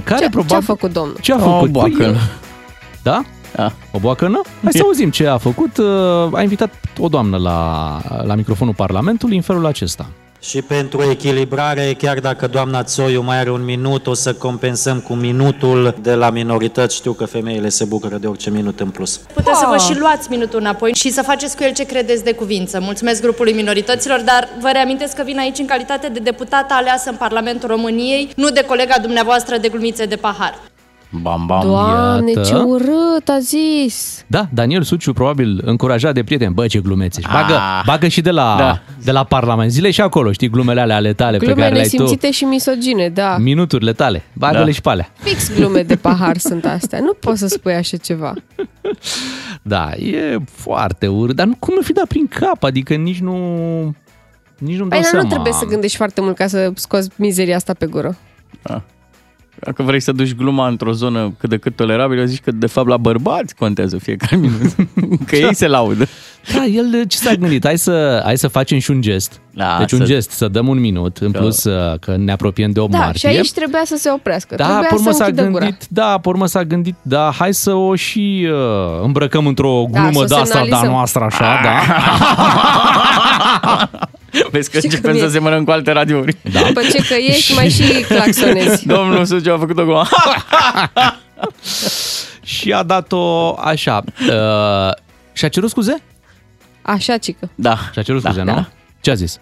Care 0.04 0.20
Ce, 0.20 0.28
probabil... 0.28 0.48
ce 0.48 0.54
a 0.54 0.60
făcut 0.60 0.92
domnul? 0.92 1.16
Ce 1.20 1.32
a 1.32 1.36
O 1.36 1.38
făcut? 1.38 1.58
Păi, 1.58 1.70
boacănă. 1.70 2.18
da? 3.02 3.24
Da. 3.56 3.72
O 3.92 3.98
boacănă? 3.98 4.40
Hai 4.62 4.72
să 4.72 4.82
auzim 4.84 5.10
ce 5.10 5.26
a 5.26 5.38
făcut. 5.38 5.78
A 6.32 6.42
invitat 6.42 6.74
o 6.98 7.08
doamnă 7.08 7.36
la, 7.36 8.00
la 8.22 8.34
microfonul 8.34 8.74
Parlamentului 8.74 9.36
în 9.36 9.42
felul 9.42 9.66
acesta. 9.66 10.08
Și 10.42 10.62
pentru 10.62 11.10
echilibrare, 11.10 11.94
chiar 11.98 12.18
dacă 12.18 12.46
doamna 12.46 12.82
Țoiu 12.82 13.20
mai 13.20 13.38
are 13.38 13.50
un 13.50 13.64
minut, 13.64 14.06
o 14.06 14.14
să 14.14 14.34
compensăm 14.34 15.00
cu 15.00 15.12
minutul 15.12 15.94
de 16.02 16.14
la 16.14 16.30
minorități. 16.30 16.94
Știu 16.96 17.12
că 17.12 17.24
femeile 17.24 17.68
se 17.68 17.84
bucură 17.84 18.16
de 18.16 18.26
orice 18.26 18.50
minut 18.50 18.80
în 18.80 18.90
plus. 18.90 19.16
Puteți 19.34 19.58
să 19.58 19.66
vă 19.68 19.76
și 19.76 19.98
luați 19.98 20.30
minutul 20.30 20.58
înapoi 20.58 20.92
și 20.94 21.10
să 21.10 21.22
faceți 21.22 21.56
cu 21.56 21.62
el 21.62 21.72
ce 21.72 21.84
credeți 21.84 22.24
de 22.24 22.32
cuvință. 22.32 22.80
Mulțumesc 22.80 23.22
grupului 23.22 23.52
minorităților, 23.52 24.20
dar 24.20 24.48
vă 24.60 24.68
reamintesc 24.72 25.16
că 25.16 25.22
vin 25.22 25.38
aici 25.38 25.58
în 25.58 25.66
calitate 25.66 26.08
de 26.08 26.18
deputată 26.18 26.74
aleasă 26.74 27.10
în 27.10 27.16
Parlamentul 27.16 27.68
României, 27.68 28.30
nu 28.36 28.50
de 28.50 28.64
colega 28.64 28.94
dumneavoastră 29.02 29.56
de 29.56 29.68
glumițe 29.68 30.04
de 30.04 30.16
pahar. 30.16 30.69
Bam, 31.12 31.46
bam. 31.46 31.60
Doamne, 31.62 32.30
iată. 32.30 32.48
ce 32.48 32.54
urât 32.54 33.28
a 33.28 33.38
zis! 33.40 34.24
Da, 34.26 34.48
Daniel 34.52 34.82
Suciu 34.82 35.12
probabil 35.12 35.60
încurajat 35.64 36.14
de 36.14 36.24
prieteni. 36.24 36.54
Bă, 36.54 36.66
ce 36.66 36.78
glumețe. 36.80 37.20
Și 37.20 37.26
bagă, 37.32 37.52
Ah. 37.54 37.82
bagă 37.86 38.08
și 38.08 38.20
de 38.20 38.30
la, 38.30 38.54
Da. 38.58 38.80
de 39.04 39.10
la 39.10 39.24
Parlament. 39.24 39.70
Zile 39.70 39.90
și 39.90 40.00
acolo, 40.00 40.32
știi, 40.32 40.48
glumele 40.48 40.80
alea 40.80 40.96
ale 40.96 41.12
tale 41.12 41.36
pe 41.38 41.44
Glume 41.44 41.60
care 41.60 41.74
le-ai 41.74 41.86
tu. 41.88 41.96
nesimțite 42.02 42.30
și 42.30 42.44
misogine, 42.44 43.08
da. 43.08 43.36
Minuturile 43.38 43.92
tale. 43.92 44.22
Bagă-le 44.32 44.64
Da. 44.64 44.70
și 44.70 44.80
pe 44.80 44.88
alea. 44.88 45.08
Fix 45.18 45.54
glume 45.56 45.82
de 45.82 45.96
pahar 45.96 46.36
sunt 46.48 46.64
astea. 46.64 46.98
Nu 47.00 47.12
poți 47.12 47.38
să 47.38 47.46
spui 47.46 47.72
așa 47.74 47.96
ceva. 47.96 48.34
Da, 49.62 49.90
e 49.94 50.36
foarte 50.50 51.06
urât. 51.06 51.36
Dar 51.36 51.46
nu, 51.46 51.54
cum 51.58 51.74
nu 51.74 51.80
fi 51.82 51.92
dat 51.92 52.06
prin 52.06 52.26
cap? 52.28 52.62
Adică 52.64 52.94
nici 52.94 53.18
nu... 53.20 53.34
Nici 54.58 54.76
nu-mi 54.76 54.78
dau 54.78 54.88
Păi, 54.88 54.98
dar 54.98 55.02
seama. 55.10 55.22
nu 55.22 55.28
trebuie 55.30 55.52
să 55.52 55.64
gândești 55.64 55.96
foarte 55.96 56.20
mult 56.20 56.36
ca 56.36 56.46
să 56.46 56.72
scoți 56.74 57.08
mizeria 57.16 57.56
asta 57.56 57.74
pe 57.74 57.86
gură. 57.86 58.16
Dacă 59.60 59.82
vrei 59.82 60.00
să 60.00 60.12
duci 60.12 60.34
gluma 60.34 60.68
într-o 60.68 60.92
zonă 60.92 61.34
cât 61.38 61.48
de 61.48 61.56
cât 61.56 61.76
tolerabilă, 61.76 62.24
zici 62.24 62.40
că 62.40 62.50
de 62.52 62.66
fapt 62.66 62.88
la 62.88 62.96
bărbați 62.96 63.54
contează 63.54 63.98
fiecare 63.98 64.36
minut. 64.46 64.74
că 65.26 65.36
ei 65.36 65.54
se 65.54 65.66
laudă. 65.66 66.06
Da, 66.54 66.64
el 66.64 67.04
ce 67.08 67.16
s-a 67.16 67.34
gândit? 67.34 67.64
Hai 67.66 67.78
să, 67.78 68.20
hai 68.24 68.38
să 68.38 68.48
facem 68.48 68.78
și 68.78 68.90
un 68.90 69.00
gest. 69.00 69.40
Da, 69.50 69.76
deci 69.78 69.92
un 69.92 69.98
să- 69.98 70.04
gest, 70.04 70.30
să 70.30 70.48
dăm 70.48 70.68
un 70.68 70.80
minut, 70.80 71.16
în 71.16 71.30
plus 71.30 71.64
uh, 71.64 71.98
că 71.98 72.16
ne 72.16 72.32
apropiem 72.32 72.70
de 72.70 72.80
8 72.80 72.90
Da, 72.90 72.98
martie. 72.98 73.30
și 73.30 73.36
aici 73.36 73.52
trebuia 73.52 73.82
să 73.84 73.96
se 73.98 74.10
oprească. 74.10 74.54
Da, 74.54 74.64
trebuia 74.64 74.88
pe 74.88 74.94
urmă 74.94 75.10
să 75.10 75.16
s-a 75.16 75.24
închidă 75.24 75.42
gândit, 75.42 75.60
gura. 75.60 75.76
da, 75.88 76.18
pe 76.22 76.28
urmă 76.28 76.46
s-a 76.46 76.64
gândit, 76.64 76.94
da, 77.02 77.30
hai 77.38 77.54
să 77.54 77.72
o 77.72 77.94
și 77.94 78.48
uh, 78.50 79.02
îmbrăcăm 79.02 79.46
într-o 79.46 79.84
Da, 79.90 80.00
glumă 80.00 80.12
să 80.12 80.22
o 80.22 80.24
de 80.24 80.34
asta, 80.34 80.58
da, 80.58 80.60
semnalizăm. 80.60 80.90
noastră, 80.92 81.24
așa, 81.24 81.60
da. 81.62 81.74
Vezi 84.50 84.70
că 84.70 84.76
Știi 84.76 84.88
începem 84.88 85.10
cum 85.10 85.20
să 85.20 85.26
e? 85.26 85.28
semănăm 85.28 85.64
cu 85.64 85.70
alte 85.70 85.90
radiouri. 85.92 86.36
Da. 86.52 86.60
După 86.66 86.80
ce 86.80 86.98
că 87.08 87.14
ieși, 87.18 87.54
mai 87.54 87.68
și 87.70 87.82
claxonezi. 88.08 88.86
Domnul 88.86 89.24
Suciu 89.24 89.52
a 89.52 89.58
făcut-o 89.58 89.84
cu... 89.84 90.02
și 92.44 92.72
a 92.72 92.82
dat-o 92.82 93.54
așa. 93.58 94.02
Uh, 94.20 94.92
și-a 95.32 95.48
cerut 95.48 95.70
scuze? 95.70 96.02
Așa, 96.82 97.16
cică. 97.16 97.50
Da. 97.54 97.78
Și-a 97.92 98.02
cerut 98.02 98.22
Da, 98.22 98.28
scuze, 98.30 98.44
da. 98.44 98.52
nu? 98.52 98.66
Ce 99.00 99.10
a 99.10 99.14
zis? 99.14 99.38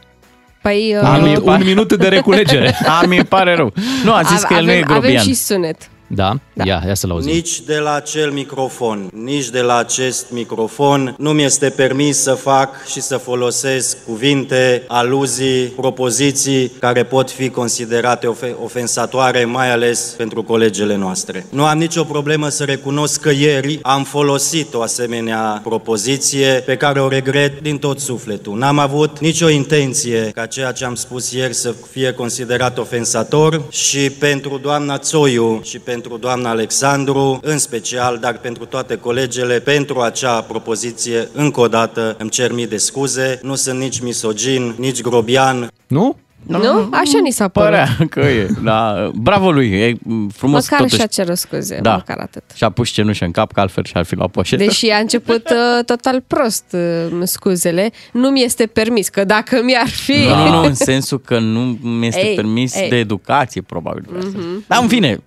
Păi, 0.63 0.97
Un 1.01 1.07
uh, 1.15 1.21
minut, 1.23 1.47
un 1.47 1.63
minut 1.65 1.93
de 1.93 2.09
reculegere. 2.09 2.79
A, 3.01 3.03
mi 3.07 3.25
pare 3.25 3.55
rău. 3.55 3.73
Nu, 4.05 4.13
a 4.13 4.23
zis 4.23 4.43
că 4.43 4.55
el 4.55 4.65
nu 4.65 4.71
e 4.71 4.73
avem, 4.75 4.85
avem 4.89 5.01
grobian. 5.01 5.23
și 5.25 5.35
sunet. 5.35 5.89
Da? 6.09 6.35
da. 6.53 6.65
Ia, 6.65 6.83
ia 6.87 6.95
să-l 6.95 7.11
auzim. 7.11 7.33
Nici 7.33 7.61
de 7.61 7.79
la 7.79 7.95
acel 7.95 8.31
microfon, 8.31 9.11
nici 9.13 9.49
de 9.49 9.61
la 9.61 9.77
acest 9.77 10.27
microfon 10.31 11.15
nu 11.19 11.33
mi 11.33 11.43
este 11.43 11.69
permis 11.71 12.19
să 12.23 12.33
fac 12.33 12.87
și 12.87 13.01
să 13.01 13.17
folosesc 13.17 14.05
cuvinte, 14.05 14.83
aluzii, 14.87 15.65
propoziții 15.67 16.69
care 16.69 17.05
pot 17.05 17.31
fi 17.31 17.51
considerate 17.51 18.27
ofe- 18.27 18.57
ofensatoare, 18.65 19.45
mai 19.45 19.71
ales 19.71 20.15
pentru 20.17 20.43
colegele 20.43 20.97
noastre. 20.97 21.47
Nu 21.51 21.65
am 21.65 21.79
nicio 21.79 22.05
problemă 22.05 22.49
să 22.49 22.65
recunosc 22.65 23.21
că 23.21 23.31
ieri 23.31 23.79
am 23.83 24.05
folosit 24.05 24.75
o 24.75 24.83
asemenea 24.83 25.61
propoziție 25.65 26.63
pe 26.67 26.77
care 26.77 27.01
o 27.01 27.09
regret 27.09 27.61
din 27.63 27.79
tot 27.79 28.01
sufletul. 28.01 28.59
N-am 28.59 28.79
avut 28.79 29.19
nicio 29.19 29.49
intenție 29.49 30.31
ca 30.35 30.47
ceea 30.47 30.73
ce 30.73 30.85
am 30.85 30.95
spus 30.95 31.33
ieri 31.33 31.55
să 31.55 31.75
fie 31.91 32.13
considerat 32.13 32.79
ofensator 32.79 33.63
și 33.71 34.11
pentru 34.11 34.59
doamna 34.63 34.99
Țoiu 34.99 35.61
și 35.65 35.79
pentru 35.79 35.97
doamna 36.21 36.51
Alexandru, 36.51 37.41
în 37.43 37.59
special, 37.59 38.19
dar 38.21 38.39
pentru 38.39 38.65
toate 38.65 38.97
colegele, 38.97 39.61
pentru 39.61 40.01
acea 40.01 40.41
propoziție, 40.41 41.29
încă 41.33 41.61
o 41.61 41.69
dată 41.69 42.17
îmi 42.19 42.31
cer 42.31 42.53
mii 42.53 42.67
de 42.67 42.77
scuze, 42.77 43.41
nu 43.43 43.55
sunt 43.55 43.79
nici 43.79 44.01
misogin, 44.01 44.75
nici 44.79 45.01
grobian, 45.01 45.69
Nu? 45.87 46.17
Nu? 46.47 46.89
Așa 46.93 47.19
ni 47.23 47.31
s-a 47.31 47.49
părut. 47.49 47.69
Părea 47.69 47.97
că 48.11 48.21
e. 48.21 48.49
Da, 48.65 49.11
bravo 49.15 49.51
lui, 49.53 49.71
e 49.71 49.95
frumos 50.35 50.63
Măcar 50.63 50.79
totuși. 50.79 50.97
și-a 50.97 51.07
cerut 51.07 51.37
scuze, 51.37 51.79
Da. 51.83 51.95
măcar 51.95 52.19
atât. 52.19 52.43
Și-a 52.55 52.71
pus 52.71 52.89
cenușă 52.91 53.25
în 53.25 53.31
cap, 53.31 53.53
că 53.53 53.61
altfel 53.61 53.85
și-ar 53.85 54.05
fi 54.05 54.15
luat 54.15 54.31
poșetă. 54.31 54.65
Deși 54.65 54.89
a 54.91 54.99
început 54.99 55.51
uh, 55.79 55.85
total 55.85 56.23
prost 56.27 56.65
uh, 56.73 57.21
scuzele, 57.23 57.91
nu 58.13 58.29
mi 58.29 58.43
este 58.43 58.67
permis, 58.67 59.09
că 59.09 59.25
dacă 59.25 59.61
mi-ar 59.65 59.89
fi... 59.89 60.13
Nu, 60.29 60.45
nu, 60.45 60.51
nu, 60.51 60.63
în 60.65 60.75
sensul 60.91 61.21
că 61.21 61.39
nu 61.39 61.79
mi 61.83 62.07
este 62.07 62.27
Ei, 62.27 62.35
permis 62.35 62.75
ei. 62.75 62.89
de 62.89 62.97
educație, 62.97 63.61
probabil. 63.63 64.05
Mhm. 64.11 64.65
Dar, 64.67 64.79
în 64.83 64.89
fine, 64.89 65.23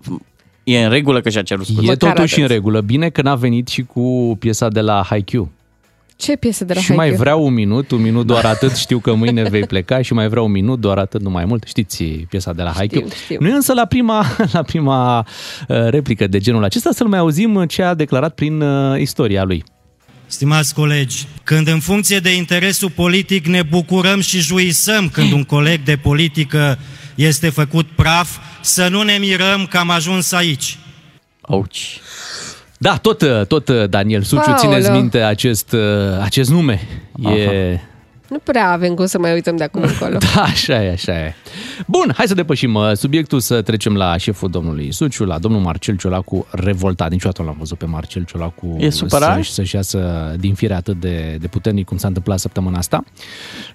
e 0.63 0.83
în 0.83 0.89
regulă 0.89 1.21
că 1.21 1.29
și-a 1.29 1.41
cerut 1.41 1.65
scuze. 1.65 1.91
E 1.91 1.95
totuși 1.95 2.41
în 2.41 2.47
regulă. 2.47 2.81
Bine 2.81 3.09
că 3.09 3.21
n-a 3.21 3.35
venit 3.35 3.67
și 3.67 3.81
cu 3.81 4.35
piesa 4.39 4.67
de 4.67 4.81
la 4.81 5.03
Haikyuu. 5.09 5.51
Ce 6.15 6.35
piesă 6.35 6.65
de 6.65 6.73
la 6.73 6.79
Și 6.79 6.89
mai 6.89 6.97
Haikyuu? 6.97 7.21
vreau 7.21 7.45
un 7.45 7.53
minut, 7.53 7.91
un 7.91 8.01
minut 8.01 8.25
doar 8.25 8.45
atât, 8.45 8.75
știu 8.75 8.99
că 8.99 9.13
mâine 9.13 9.43
vei 9.43 9.63
pleca 9.63 10.01
și 10.01 10.13
mai 10.13 10.27
vreau 10.27 10.45
un 10.45 10.51
minut 10.51 10.79
doar 10.79 10.97
atât, 10.97 11.21
nu 11.21 11.29
mai 11.29 11.45
mult. 11.45 11.63
Știți 11.63 12.03
piesa 12.03 12.53
de 12.53 12.61
la 12.61 12.71
Haikyuu? 12.71 13.07
știu. 13.23 13.37
Nu 13.39 13.47
e 13.47 13.51
însă 13.51 13.73
la 13.73 13.85
prima, 13.85 14.25
la 14.51 14.61
prima 14.61 15.17
uh, 15.67 15.77
replică 15.89 16.27
de 16.27 16.39
genul 16.39 16.63
acesta 16.63 16.89
să-l 16.93 17.07
mai 17.07 17.19
auzim 17.19 17.65
ce 17.65 17.81
a 17.81 17.93
declarat 17.93 18.33
prin 18.33 18.61
uh, 18.61 18.99
istoria 18.99 19.43
lui. 19.43 19.63
Stimați 20.25 20.73
colegi, 20.73 21.27
când 21.43 21.67
în 21.67 21.79
funcție 21.79 22.19
de 22.19 22.35
interesul 22.35 22.89
politic 22.89 23.45
ne 23.45 23.61
bucurăm 23.63 24.19
și 24.19 24.39
juisăm 24.39 25.09
când 25.09 25.31
un 25.31 25.43
coleg 25.43 25.83
de 25.83 25.95
politică 25.95 26.77
este 27.21 27.49
făcut 27.49 27.87
praf, 27.95 28.37
să 28.61 28.87
nu 28.87 29.01
ne 29.01 29.17
mirăm 29.19 29.65
că 29.65 29.77
am 29.77 29.89
ajuns 29.89 30.31
aici. 30.31 30.77
Auci. 31.41 31.99
Da, 32.77 32.97
tot, 32.97 33.21
uh, 33.21 33.45
tot 33.45 33.67
uh, 33.67 33.89
Daniel 33.89 34.21
Suciu, 34.21 34.41
Paolo. 34.41 34.59
țineți 34.59 34.89
minte 34.89 35.21
acest, 35.21 35.71
uh, 35.71 35.79
acest 36.21 36.49
nume. 36.49 36.87
E... 37.23 37.79
Nu 38.31 38.39
prea 38.43 38.71
avem 38.71 38.93
cum 38.93 39.05
să 39.05 39.19
mai 39.19 39.33
uităm 39.33 39.55
de 39.55 39.63
acum 39.63 39.81
încolo. 39.81 40.17
Da, 40.35 40.41
așa 40.41 40.83
e, 40.83 40.91
așa 40.91 41.11
e. 41.11 41.33
Bun, 41.87 42.13
hai 42.15 42.27
să 42.27 42.33
depășim 42.33 42.73
uh, 42.73 42.91
subiectul, 42.93 43.39
să 43.39 43.61
trecem 43.61 43.95
la 43.95 44.17
șeful 44.17 44.49
domnului 44.49 44.93
Suciu, 44.93 45.25
la 45.25 45.39
domnul 45.39 45.61
Marcel 45.61 45.97
Ciolacu, 45.97 46.47
revoltat. 46.51 47.11
Niciodată 47.11 47.41
nu 47.41 47.47
l-am 47.47 47.55
văzut 47.57 47.77
pe 47.77 47.85
Marcel 47.85 48.23
Ciolacu 48.23 48.75
E 48.79 48.89
supărat? 48.89 49.35
să-și, 49.35 49.51
să-și 49.51 49.75
iasă 49.75 50.31
din 50.39 50.53
firea 50.53 50.77
atât 50.77 50.99
de, 50.99 51.37
de 51.39 51.47
puternic 51.47 51.85
cum 51.85 51.97
s-a 51.97 52.07
întâmplat 52.07 52.39
săptămâna 52.39 52.77
asta. 52.77 53.03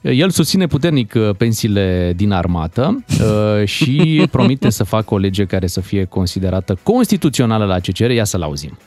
El 0.02 0.30
susține 0.30 0.66
puternic 0.66 1.14
uh, 1.16 1.30
pensiile 1.36 2.12
din 2.16 2.32
armată 2.32 3.04
uh, 3.20 3.66
și 3.74 4.26
promite 4.30 4.70
să 4.70 4.84
facă 4.84 5.14
o 5.14 5.18
lege 5.18 5.44
care 5.44 5.66
să 5.66 5.80
fie 5.80 6.04
considerată 6.04 6.78
constituțională 6.82 7.64
la 7.64 7.78
CCR. 7.78 8.10
Ia 8.10 8.24
să-l 8.24 8.42
auzim. 8.42 8.78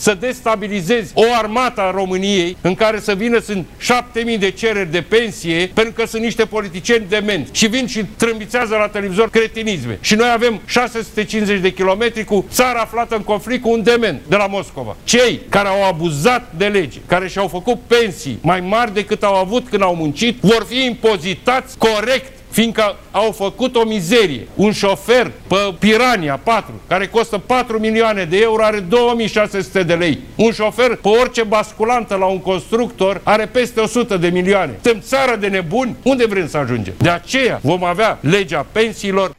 Să 0.00 0.14
destabilizezi 0.14 1.12
o 1.14 1.24
armată 1.38 1.80
a 1.80 1.90
României 1.90 2.56
în 2.60 2.74
care 2.74 3.00
să 3.00 3.14
vină 3.14 3.38
sunt 3.38 3.66
7000 3.78 4.38
de 4.38 4.50
cereri 4.50 4.90
de 4.90 5.02
pensie 5.02 5.70
pentru 5.74 5.92
că 5.92 6.06
sunt 6.06 6.22
niște 6.22 6.44
politicieni 6.44 7.06
demenți 7.08 7.50
și 7.52 7.66
vin 7.66 7.86
și 7.86 8.04
trâmbițează 8.16 8.76
la 8.76 8.88
televizor 8.88 9.30
cretinisme. 9.30 9.98
Și 10.00 10.14
noi 10.14 10.30
avem 10.32 10.60
650 10.64 11.60
de 11.60 11.72
kilometri 11.72 12.24
cu 12.24 12.46
țara 12.50 12.80
aflată 12.80 13.16
în 13.16 13.22
conflict 13.22 13.62
cu 13.62 13.70
un 13.70 13.82
dement 13.82 14.20
de 14.28 14.36
la 14.36 14.46
Moscova. 14.46 14.96
Cei 15.04 15.40
care 15.48 15.68
au 15.68 15.88
abuzat 15.88 16.52
de 16.56 16.66
lege, 16.66 16.98
care 17.06 17.28
și-au 17.28 17.48
făcut 17.48 17.78
pensii 17.86 18.38
mai 18.42 18.60
mari 18.60 18.94
decât 18.94 19.22
au 19.22 19.34
avut 19.34 19.68
când 19.68 19.82
au 19.82 19.94
muncit, 19.94 20.38
vor 20.40 20.66
fi 20.68 20.84
impozitați 20.84 21.78
corect 21.78 22.37
fiindcă 22.50 22.96
au 23.10 23.32
făcut 23.32 23.76
o 23.76 23.84
mizerie. 23.84 24.46
Un 24.54 24.72
șofer 24.72 25.30
pe 25.46 25.74
Pirania 25.78 26.40
4, 26.42 26.72
care 26.88 27.06
costă 27.06 27.38
4 27.38 27.78
milioane 27.78 28.24
de 28.24 28.38
euro, 28.40 28.62
are 28.64 28.78
2600 28.80 29.82
de 29.82 29.94
lei. 29.94 30.18
Un 30.34 30.52
șofer 30.52 30.96
pe 30.96 31.08
orice 31.08 31.42
basculantă 31.42 32.14
la 32.14 32.24
un 32.24 32.40
constructor 32.40 33.20
are 33.24 33.46
peste 33.46 33.80
100 33.80 34.16
de 34.16 34.28
milioane. 34.28 34.78
Suntem 34.82 35.00
țară 35.00 35.36
de 35.36 35.46
nebuni? 35.46 35.96
Unde 36.02 36.26
vrem 36.26 36.48
să 36.48 36.56
ajungem? 36.56 36.94
De 36.96 37.08
aceea 37.08 37.60
vom 37.62 37.84
avea 37.84 38.18
legea 38.20 38.66
pensiilor 38.72 39.36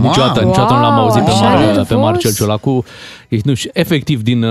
Niciodată, 0.00 0.40
niciodată 0.40 0.72
nu 0.74 0.80
l-am 0.80 0.98
auzit 0.98 1.22
pe, 1.22 1.30
așa 1.30 1.54
Mar- 1.56 1.64
nervos. 1.64 1.86
pe 1.86 1.94
Marcel 1.94 2.32
Ciolacu. 2.32 2.84
E, 3.28 3.36
Nu 3.44 3.54
știu, 3.54 3.70
efectiv, 3.72 4.22
din, 4.22 4.42
uh, 4.42 4.50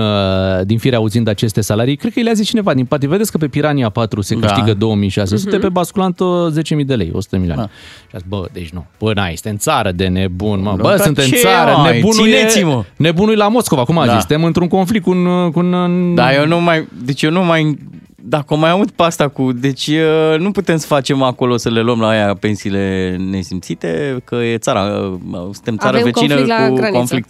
din 0.64 0.78
fire 0.78 0.96
auzind 0.96 1.28
aceste 1.28 1.60
salarii, 1.60 1.96
cred 1.96 2.12
că 2.12 2.20
le-a 2.20 2.32
zis 2.32 2.46
cineva 2.46 2.74
din 2.74 2.84
pati. 2.84 3.06
Vedeți 3.06 3.30
că 3.30 3.38
pe 3.38 3.46
Pirania 3.48 3.88
4 3.88 4.20
se 4.20 4.34
Da. 4.34 4.46
câștigă 4.46 4.74
2600, 4.74 5.50
Mhm. 5.56 5.60
pe 5.60 5.68
basculant 5.68 6.20
uh, 6.20 6.28
10.000 6.52 6.84
de 6.86 6.94
lei, 6.94 7.10
100 7.12 7.36
milioane. 7.38 7.62
Și 8.00 8.14
a 8.14 8.18
zis, 8.18 8.26
bă, 8.28 8.44
deci 8.52 8.68
nu. 8.68 8.84
Bă, 8.98 9.12
n-ai, 9.14 9.32
suntem 9.32 9.52
în 9.52 9.58
țară 9.58 9.90
de 9.92 10.06
nebun, 10.06 10.62
mă. 10.62 10.74
Bă, 10.76 10.88
Dar 10.88 10.98
suntem 10.98 11.24
în 11.24 11.30
ce 11.30 11.36
țară, 11.36 11.70
ai? 11.70 11.92
nebunul 11.92 12.28
e, 12.28 12.30
Țineți-mă. 12.36 12.84
nebunul 12.96 13.32
e 13.32 13.36
la 13.36 13.48
Moscova, 13.48 13.84
cum 13.84 13.98
a 13.98 14.06
Da. 14.06 14.10
zis. 14.12 14.18
Suntem 14.20 14.44
într-un 14.44 14.68
conflict 14.68 15.04
cu 15.04 15.10
un... 15.10 15.50
Cu 15.50 15.58
un 15.58 16.14
Da, 16.14 16.34
eu 16.34 16.46
nu 16.46 16.60
mai... 16.60 16.88
Deci 17.04 17.22
eu 17.22 17.30
nu 17.30 17.44
mai... 17.44 17.78
Dacă 18.22 18.54
o 18.54 18.56
mai 18.56 18.70
aud 18.70 18.90
pe 18.90 19.02
asta 19.02 19.28
cu... 19.28 19.52
Deci 19.52 19.86
uh, 19.86 20.38
nu 20.38 20.50
putem 20.50 20.76
să 20.76 20.86
facem 20.86 21.22
acolo 21.22 21.56
să 21.56 21.70
le 21.70 21.80
luăm 21.80 22.00
la 22.00 22.08
aia 22.08 22.34
pensiile 22.34 23.16
nesimțite, 23.18 24.16
că 24.24 24.34
e 24.34 24.58
țara... 24.58 24.82
uh, 25.30 25.40
Suntem 25.52 25.76
țară 25.76 25.96
Avem 25.96 26.10
vecină 26.12 26.34
conflict 26.34 26.58
la 26.58 26.68
cu 26.68 26.74
graniță. 26.74 26.96
conflict. 26.98 27.28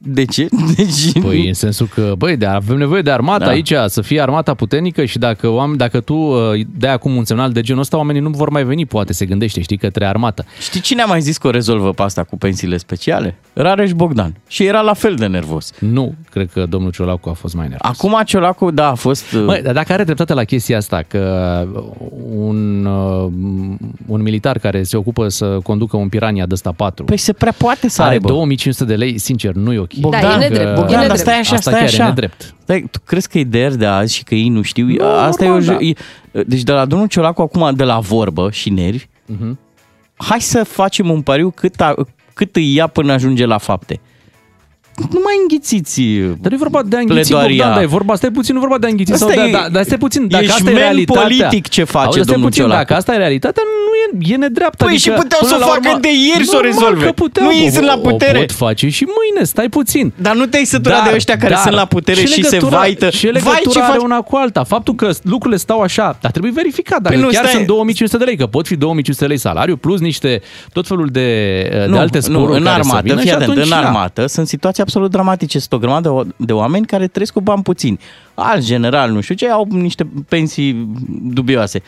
De 0.00 0.24
ce? 0.24 0.48
Deci... 0.76 1.12
Păi 1.22 1.46
în 1.46 1.54
sensul 1.54 1.88
că, 1.94 2.12
băi, 2.18 2.36
de, 2.36 2.46
avem 2.46 2.76
nevoie 2.76 3.02
de 3.02 3.10
armată 3.10 3.44
Da. 3.44 3.50
aici, 3.50 3.72
să 3.86 4.00
fie 4.00 4.20
armata 4.20 4.54
puternică 4.54 5.04
și 5.04 5.18
dacă, 5.18 5.48
oameni, 5.48 5.78
dacă 5.78 6.00
tu 6.00 6.14
uh, 6.14 6.60
dai 6.78 6.92
acum 6.92 7.16
un 7.16 7.24
semnal 7.24 7.52
de 7.52 7.60
genul 7.60 7.80
ăsta, 7.80 7.96
oamenii 7.96 8.20
nu 8.20 8.28
vor 8.30 8.48
mai 8.48 8.64
veni, 8.64 8.86
poate 8.86 9.12
se 9.12 9.26
gândește, 9.26 9.60
știi, 9.60 9.76
către 9.76 10.06
armată. 10.06 10.44
Știi 10.60 10.80
cine 10.80 11.02
a 11.02 11.06
mai 11.06 11.20
zis 11.20 11.36
că 11.36 11.46
o 11.46 11.50
rezolvă 11.50 11.92
pe 11.92 12.02
asta 12.02 12.24
cu 12.24 12.36
pensiile 12.38 12.76
speciale? 12.76 13.36
Rareș 13.52 13.92
Bogdan. 13.92 14.34
Și 14.48 14.64
era 14.64 14.80
la 14.80 14.92
fel 14.94 15.14
de 15.14 15.26
nervos. 15.26 15.72
Nu, 15.78 16.14
cred 16.30 16.50
că 16.52 16.66
domnul 16.68 16.90
Ciolacu 16.90 17.28
a 17.28 17.32
fost 17.32 17.54
mai 17.54 17.68
nervos. 17.68 17.90
Acum 17.98 18.20
Ciolacu, 18.24 18.70
da, 18.70 18.90
a 18.90 18.94
fost... 18.94 19.32
uh, 19.32 19.44
Măi, 19.46 19.62
dar 19.62 19.74
dacă 19.74 19.92
are 19.92 20.04
dreptate 20.04 20.34
la 20.34 20.44
chestia 20.44 20.76
asta, 20.76 21.02
că 21.08 21.66
un, 22.36 22.84
uh, 22.84 23.30
un 24.06 24.22
militar 24.22 24.58
care 24.58 24.82
se 24.82 24.96
ocupă 24.96 25.28
să 25.28 25.58
conducă 25.62 25.96
un 25.96 26.08
Pirania 26.08 26.46
de 26.46 26.54
ăsta 26.54 26.72
4 26.76 27.04
Păi 27.04 27.16
se 27.16 27.32
prea 27.32 27.54
poate 27.56 27.88
să 27.88 28.02
are 28.02 28.12
aibă. 28.12 28.28
2500 28.28 28.84
de 28.84 28.94
lei, 28.94 29.18
sincer, 29.18 29.52
nu 29.52 29.72
e 29.72 29.78
ok. 29.78 29.87
Bogdan, 30.00 30.20
Da, 30.22 30.32
e 30.34 30.36
nedrept. 30.36 30.64
Că- 30.64 30.70
E 30.70 30.74
Bogdan, 30.74 30.90
dar 30.90 30.98
nedrept. 31.00 31.20
stai 31.20 31.38
așa, 31.38 31.54
Asta 31.54 31.70
stai 31.70 31.82
chiar 31.82 31.92
e 31.92 31.94
așa. 31.94 32.04
nedrept. 32.06 32.54
Stai, 32.62 32.88
tu 32.90 32.98
crezi 33.04 33.28
că 33.28 33.38
e 33.38 33.44
de 33.44 33.58
ieri 33.58 33.76
de 33.78 33.86
azi 33.86 34.14
și 34.14 34.24
că 34.24 34.34
ei 34.34 34.48
nu 34.48 34.62
știu? 34.62 34.86
Nu, 34.86 35.04
Asta 35.06 35.44
normal, 35.44 35.62
e, 35.62 35.70
o, 35.70 35.72
da. 35.72 35.84
e 36.38 36.42
Deci 36.46 36.62
de 36.62 36.72
la 36.72 36.84
domnul 36.84 37.08
Ciolacu 37.08 37.42
acum, 37.42 37.74
de 37.74 37.84
la 37.84 37.98
vorbă 37.98 38.50
și 38.50 38.70
nervi, 38.70 39.06
Mhm. 39.26 39.58
hai 40.16 40.40
să 40.40 40.64
facem 40.64 41.10
un 41.10 41.22
pariu 41.22 41.50
cât, 41.50 41.80
a, 41.80 41.94
cât 42.34 42.56
îi 42.56 42.74
ia 42.74 42.86
până 42.86 43.12
ajunge 43.12 43.44
la 43.46 43.58
fapte. 43.58 44.00
Nu 45.12 45.20
mai 45.24 45.34
înghițiți 45.42 46.02
Dar 46.40 46.50
nu 46.50 46.54
e 46.54 46.64
vorba 46.66 46.82
de 46.82 46.96
a 46.96 46.98
înghiți, 46.98 47.28
pledoaria. 47.30 47.56
Bogdan, 47.56 47.74
dar 47.74 47.82
e 47.82 47.86
vorba, 47.86 48.14
stai 48.14 48.30
puțin, 48.30 48.52
nu 48.54 48.60
e 48.60 48.64
vorba 48.66 48.78
de 48.78 48.86
a 48.86 48.90
înghiți 48.90 49.12
Asta 49.12 49.26
sau 49.26 49.34
de, 49.34 49.48
e- 49.48 49.50
da, 49.52 49.66
dar 49.72 49.82
stai 49.84 49.98
puțin, 49.98 50.28
dacă 50.28 50.44
e 50.44 50.46
asta 50.48 50.60
e 50.60 50.66
șmen 50.68 50.74
realitatea. 50.82 51.22
politic 51.22 51.68
ce 51.68 51.84
face 51.84 52.04
Auzi, 52.06 52.18
stai 52.18 52.32
domnul 52.32 52.48
puțin, 52.48 52.62
Ciolacu. 52.62 52.80
dacă 52.80 52.94
asta 53.00 53.14
e 53.14 53.16
realitatea, 53.16 53.62
nu 53.66 53.92
e, 54.28 54.32
e 54.32 54.36
nedreaptă. 54.36 54.84
Păi 54.84 54.96
și 54.96 55.10
puteau 55.10 55.40
să 55.42 55.54
o 55.54 55.58
până 55.58 55.66
la 55.66 55.72
facă 55.72 55.98
de 56.00 56.08
ieri 56.28 56.44
să 56.44 56.56
o 56.56 56.60
Normal 56.62 56.70
rezolve. 56.80 57.04
că 57.06 57.12
puteau, 57.12 57.46
Nu 57.46 57.52
ei 57.52 57.66
o- 57.68 57.70
sunt 57.70 57.86
la 57.86 57.98
putere. 58.08 58.36
O 58.38 58.40
pot 58.40 58.52
face 58.52 58.88
și 58.88 59.04
mâine, 59.16 59.44
stai 59.46 59.68
puțin. 59.68 60.12
Dar 60.16 60.34
nu 60.34 60.46
te-ai 60.46 60.64
săturat 60.64 61.02
de 61.08 61.10
ăștia 61.14 61.36
care 61.36 61.56
sunt 61.62 61.74
la 61.74 61.84
putere 61.84 62.20
ce 62.20 62.26
și 62.26 62.32
se 62.44 62.50
legătură- 62.50 62.76
vaită. 62.76 63.08
Ce 63.08 63.30
Vai, 63.30 63.32
legătură 63.32 63.70
ce 63.70 63.80
are 63.80 63.92
faci? 63.92 64.02
una 64.02 64.20
cu 64.20 64.36
alta? 64.36 64.64
Faptul 64.64 64.94
că 64.94 65.10
lucrurile 65.22 65.58
stau 65.58 65.80
așa, 65.80 66.16
dar 66.20 66.30
trebuie 66.30 66.52
verificat. 66.54 67.00
Dacă 67.02 67.14
Păi 67.14 67.24
nu, 67.24 67.28
chiar 67.30 67.42
stai. 67.44 67.54
sunt 67.54 67.66
2500 67.66 68.16
de 68.18 68.24
lei, 68.24 68.36
că 68.36 68.46
pot 68.46 68.66
fi 68.66 68.76
2500 68.76 69.24
de 69.24 69.30
lei 69.30 69.40
salariu, 69.40 69.76
plus 69.76 70.00
niște 70.00 70.40
tot 70.72 70.86
felul 70.86 71.08
de, 71.12 71.26
de 71.70 71.84
Nu, 71.88 71.98
alte 71.98 72.20
sporuri 72.20 72.50
nu, 72.50 72.56
în 72.56 72.62
care 72.62 72.82
să 72.82 72.88
armată, 72.88 73.02
vină 73.02 73.16
fii 73.20 73.28
și 73.28 73.34
atent, 73.34 73.50
atunci, 73.50 73.64
în 73.64 73.70
da. 73.70 73.76
armată 73.86 74.26
sunt 74.26 74.48
situații 74.48 74.82
absolut 74.88 75.10
dramatice. 75.10 75.58
Sunt 75.58 75.72
o 75.72 75.78
grămadă 75.78 76.08
de, 76.08 76.14
o- 76.14 76.44
de 76.46 76.52
oameni 76.52 76.86
care 76.86 77.06
trăiesc 77.06 77.32
cu 77.32 77.40
bani 77.40 77.62
puțini. 77.62 77.98
Alți 78.34 78.66
generali, 78.66 79.12
nu 79.12 79.20
știu 79.20 79.34
ce, 79.34 79.48
au 79.50 79.66
niște 79.70 80.08
pensii 80.28 80.88
dubioase. 81.22 81.82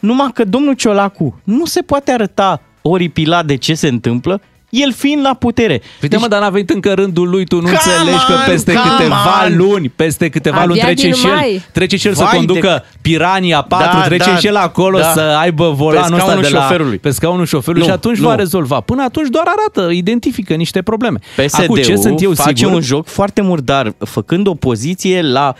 Numai 0.00 0.30
că 0.34 0.44
domnul 0.44 0.74
Ciolacu 0.74 1.40
nu 1.44 1.64
se 1.64 1.80
poate 1.82 2.10
arăta 2.12 2.60
oripilat 2.82 3.46
de 3.46 3.56
ce 3.56 3.74
se 3.74 3.88
întâmplă, 3.88 4.40
el 4.82 4.92
fiind 4.92 5.22
la 5.24 5.34
putere. 5.34 5.82
Uite 6.02 6.16
mă, 6.16 6.28
dar 6.28 6.40
n-a 6.40 6.48
venit 6.50 6.70
încă 6.70 6.92
rândul 6.94 7.28
lui, 7.28 7.44
tu 7.44 7.54
nu 7.56 7.60
Come 7.62 7.72
înțelegi 7.72 8.24
că 8.26 8.32
on, 8.32 8.38
peste 8.46 8.72
come 8.72 8.84
câteva 8.96 9.44
on. 9.46 9.56
luni, 9.56 9.88
peste 9.88 10.28
câteva 10.28 10.56
Abia 10.56 10.66
luni 10.68 10.80
trece 10.80 11.02
din 11.06 11.14
și 11.14 11.26
el, 11.26 11.32
mai. 11.34 11.64
trece 11.72 11.96
și 11.96 12.06
el 12.06 12.14
să 12.14 12.22
Vai 12.22 12.30
de- 12.30 12.36
conducă 12.36 12.84
Pirania 13.00 13.62
4, 13.62 13.98
Da, 13.98 14.04
trece 14.04 14.30
da, 14.30 14.36
și 14.36 14.46
el 14.46 14.56
acolo 14.56 14.98
da. 14.98 15.12
să 15.12 15.20
aibă 15.20 15.70
volanul 15.76 16.12
ăsta 16.12 16.16
scaunul 16.24 16.42
de 16.42 16.48
la 16.48 16.60
șoferului. 16.60 16.98
pe 16.98 17.10
scaunul 17.10 17.46
șoferului 17.46 17.80
Nu, 17.80 17.86
și 17.86 17.92
atunci 17.94 18.18
nu. 18.18 18.28
va 18.28 18.34
rezolva. 18.34 18.80
Până 18.80 19.02
atunci 19.02 19.28
doar 19.28 19.44
arată, 19.46 19.92
identifică 19.92 20.54
niște 20.54 20.82
probleme. 20.82 21.18
PSD-ul 21.36 21.62
Acum, 21.64 21.76
ce 21.76 21.96
sunt 21.96 22.22
eu 22.22 22.32
face 22.34 22.54
sigur? 22.56 22.72
un 22.74 22.80
joc 22.80 23.06
foarte 23.06 23.40
murdar, 23.40 23.92
făcând 23.98 24.46
opoziție 24.46 25.22
la 25.22 25.54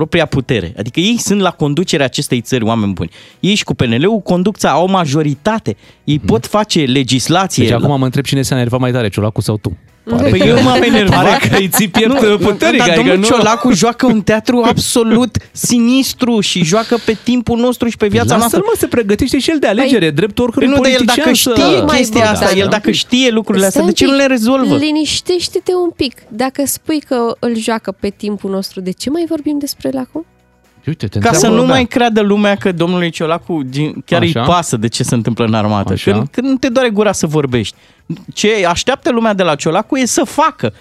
propria 0.00 0.26
putere. 0.26 0.72
Adică 0.78 1.00
ei 1.00 1.16
sunt 1.18 1.40
la 1.40 1.50
conducerea 1.50 2.06
acestei 2.06 2.40
țări, 2.40 2.64
oameni 2.64 2.92
buni. 2.92 3.10
Ei 3.40 3.54
și 3.54 3.64
cu 3.64 3.74
PNL-ul 3.74 4.20
conduc 4.20 4.56
țara, 4.56 4.74
au 4.74 4.88
majoritate. 4.88 5.76
Ei 6.04 6.18
pot 6.18 6.46
face 6.46 6.80
legislație. 6.84 7.64
Deci 7.64 7.72
acum 7.72 7.98
mă 7.98 8.04
întreb 8.04 8.24
cine 8.24 8.42
s-a 8.42 8.54
enervat 8.54 8.80
mai 8.80 8.92
tare, 8.92 9.08
Ciolacu 9.08 9.40
sau 9.40 9.56
tu? 9.56 9.76
Pare 10.16 10.30
Păi 10.30 10.38
că- 10.38 10.46
eu 10.46 10.62
m-am 10.62 10.82
enervat. 10.82 11.24
Pare 11.24 11.48
că 11.48 11.56
îi 11.56 11.68
ții 11.68 11.88
piept 11.88 12.20
Nu, 12.22 12.36
puternic. 12.38 12.78
Dar 12.78 12.88
adică 12.88 12.94
domnul 12.96 13.16
nu... 13.18 13.24
Ciolacu 13.24 13.72
joacă 13.72 14.06
un 14.06 14.20
teatru 14.22 14.62
absolut 14.68 15.36
sinistru 15.52 16.40
și 16.40 16.64
joacă 16.64 16.96
pe 17.04 17.16
timpul 17.22 17.58
nostru 17.58 17.88
și 17.88 17.96
pe 17.96 18.06
viața 18.06 18.24
Lasă-l 18.34 18.38
noastră. 18.38 18.60
mă, 18.64 18.72
se 18.78 18.86
pregătește 18.86 19.38
și 19.38 19.50
el 19.50 19.58
de 19.58 19.66
alegere, 19.66 20.10
Păi- 20.10 20.14
drept 20.14 20.38
oricărui 20.38 20.68
Păi 20.68 20.76
nu, 20.76 20.82
dar 20.82 20.90
el 20.92 20.96
politician 20.96 21.24
dacă 21.24 21.36
să- 21.36 21.50
știe 21.70 21.82
Mai 21.82 21.96
chestia 21.96 22.20
Bogdan, 22.24 22.42
asta, 22.42 22.56
el 22.58 22.64
da. 22.64 22.70
dacă 22.70 22.90
știe 22.90 23.30
lucrurile 23.30 23.66
astea, 23.66 23.80
Stai 23.82 23.92
de 23.94 24.02
un 24.02 24.08
ce 24.08 24.12
nu 24.14 24.18
pic, 24.18 24.28
le 24.28 24.34
rezolvă? 24.36 24.76
Liniștește-te 24.76 25.72
un 25.84 25.90
pic. 25.96 26.22
Dacă 26.28 26.62
spui 26.66 27.00
că 27.08 27.36
îl 27.38 27.56
joacă 27.56 27.94
pe 28.00 28.08
timpul 28.16 28.50
nostru, 28.50 28.80
de 28.80 28.90
ce 28.90 29.10
mai 29.10 29.24
vorbim 29.28 29.58
despre 29.58 29.90
el 29.92 29.98
acum? 29.98 30.26
Uite, 30.86 31.06
te 31.06 31.18
Ca 31.18 31.28
să 31.28 31.34
întreabă, 31.34 31.56
nu 31.56 31.62
da. 31.66 31.72
mai 31.72 31.84
creadă 31.86 32.20
lumea 32.20 32.54
că 32.54 32.72
domnului 32.72 33.10
Ciolacu 33.10 33.62
din- 33.66 34.02
chiar 34.06 34.22
Așa. 34.22 34.40
îi 34.40 34.46
pasă 34.46 34.76
de 34.76 34.88
ce 34.88 35.02
se 35.02 35.14
întâmplă 35.14 35.44
în 35.44 35.54
armată. 35.54 35.92
Așa. 35.92 36.12
Când, 36.12 36.28
când 36.30 36.46
nu 36.46 36.54
te 36.56 36.68
doare 36.68 36.90
gura 36.90 37.12
să 37.12 37.26
vorbești. 37.26 37.76
Ce 38.34 38.66
așteaptă 38.66 39.10
lumea 39.10 39.32
de 39.34 39.42
la 39.42 39.54
Ciolacu 39.54 39.96
e 39.96 40.04
să 40.06 40.24
facă. 40.24 40.72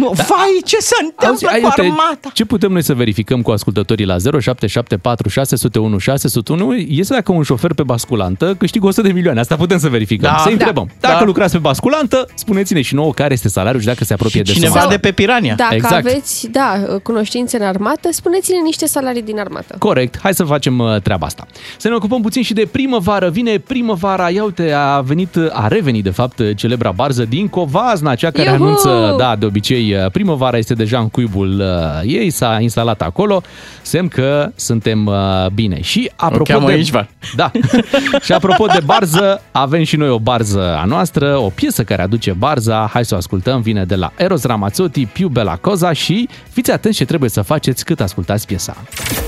Nu, 0.00 0.12
da. 0.16 0.22
vai, 0.28 0.60
ce 0.64 0.76
se 0.80 0.94
întâmplă 1.00 1.26
Auzi, 1.28 1.46
ai, 1.46 1.60
cu 1.60 1.66
uite, 1.66 1.80
armata? 1.80 2.30
ce 2.32 2.44
putem 2.44 2.72
noi 2.72 2.82
să 2.82 2.94
verificăm 2.94 3.42
cu 3.42 3.50
ascultătorii 3.50 4.04
la 4.06 4.16
0774 4.40 5.28
601 5.28 5.98
601 5.98 6.74
este 6.74 7.14
dacă 7.14 7.32
un 7.32 7.42
șofer 7.42 7.72
pe 7.74 7.82
basculantă 7.82 8.54
câștigă 8.58 8.86
100 8.86 9.06
de 9.06 9.12
milioane. 9.12 9.40
Asta 9.40 9.56
putem 9.56 9.78
să 9.78 9.88
verificăm. 9.88 10.30
Da. 10.36 10.38
Să 10.42 10.48
întrebăm. 10.48 10.86
Da. 11.00 11.08
Dacă 11.08 11.20
Da. 11.20 11.24
lucrați 11.24 11.52
pe 11.52 11.58
basculantă, 11.58 12.26
spuneți-ne 12.34 12.82
și 12.82 12.94
nouă 12.94 13.12
care 13.12 13.32
este 13.32 13.48
salariul 13.48 13.80
și 13.80 13.86
dacă 13.86 14.04
se 14.04 14.12
apropie 14.12 14.42
de 14.42 14.52
Cineva 14.52 14.78
suma. 14.78 14.90
de 14.90 14.98
pe 14.98 15.12
Pirania. 15.12 15.54
Dacă 15.54 15.74
Exact. 15.74 15.94
aveți, 16.06 16.48
da, 16.48 16.72
cunoștințe 17.02 17.56
în 17.56 17.62
armată, 17.66 18.08
spuneți-ne 18.12 18.58
niște 18.64 18.86
salarii 18.86 19.22
din 19.22 19.38
armată. 19.38 19.76
Corect, 19.78 20.18
hai 20.22 20.34
să 20.34 20.44
facem 20.44 20.78
uh, 20.78 20.96
treaba 21.02 21.26
asta. 21.26 21.46
Să 21.76 21.88
ne 21.88 21.94
ocupăm 21.94 22.20
puțin 22.22 22.42
și 22.42 22.52
de 22.52 22.68
primăvară. 22.72 23.28
Vine 23.30 23.58
primăvara, 23.58 24.28
ia 24.30 24.44
uite, 24.44 24.72
a 24.72 25.00
venit, 25.00 25.36
a 25.50 25.68
revenit 25.68 26.02
de 26.04 26.10
fapt 26.10 26.54
celebra 26.56 26.90
barză 26.90 27.24
din 27.24 27.48
Covazna, 27.48 28.14
cea 28.14 28.30
care 28.30 28.50
Iuhu! 28.50 28.62
anunță, 28.62 29.14
da, 29.18 29.36
de 29.36 29.44
obicei 29.46 29.89
uh, 29.92 30.10
primăvara 30.10 30.56
este 30.56 30.74
deja 30.74 30.98
în 30.98 31.08
cuibul 31.08 31.60
uh, 31.60 32.00
ei, 32.04 32.30
s-a 32.30 32.58
instalat 32.60 33.02
acolo, 33.02 33.42
semn 33.82 34.08
că 34.08 34.52
suntem 34.54 35.06
uh, 35.06 35.46
bine. 35.54 35.80
Și 35.80 36.10
apropo 36.16 36.42
cheamă 36.42 36.66
de... 36.66 36.76
Ișvan. 36.76 37.08
Da. 37.36 37.50
și 38.24 38.32
apropo 38.32 38.66
de 38.66 38.80
barză, 38.84 39.42
avem 39.50 39.82
și 39.82 39.96
noi 39.96 40.08
o 40.08 40.18
barză 40.18 40.76
a 40.76 40.84
noastră, 40.84 41.36
o 41.36 41.48
piesă 41.48 41.82
care 41.84 42.02
aduce 42.02 42.32
barza, 42.32 42.88
hai 42.92 43.04
să 43.04 43.14
o 43.14 43.16
ascultăm, 43.16 43.60
vine 43.60 43.84
de 43.84 43.94
la 43.94 44.12
Eros 44.16 44.44
Ramazzotti, 44.44 45.06
Piu 45.06 45.28
Bella 45.28 45.56
Cosa 45.56 45.92
și 45.92 46.28
fiți 46.50 46.70
atenți 46.70 46.98
ce 46.98 47.04
trebuie 47.04 47.30
să 47.30 47.42
faceți 47.42 47.84
cât 47.84 48.00
ascultați 48.00 48.46
piesa. 48.46 48.76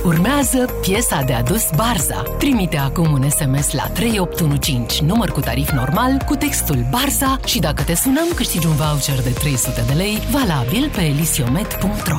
Urmează 0.05 0.65
piesa 0.81 1.23
de 1.27 1.33
adus 1.33 1.71
Barza. 1.77 2.23
Trimite 2.39 2.77
acum 2.77 3.13
un 3.13 3.31
SMS 3.31 3.73
la 3.73 3.83
3815, 3.83 5.05
număr 5.05 5.31
cu 5.31 5.41
tarif 5.41 5.71
normal, 5.71 6.17
cu 6.27 6.35
textul 6.35 6.87
Barza 6.91 7.41
și 7.47 7.59
dacă 7.59 7.83
te 7.83 7.95
sunăm, 7.95 8.29
câștigi 8.35 8.67
un 8.67 8.75
voucher 8.75 9.23
de 9.23 9.31
300 9.31 9.85
de 9.87 9.93
lei, 9.93 10.19
valabil 10.47 10.91
pe 10.95 11.03
elisiomet.ro. 11.03 12.17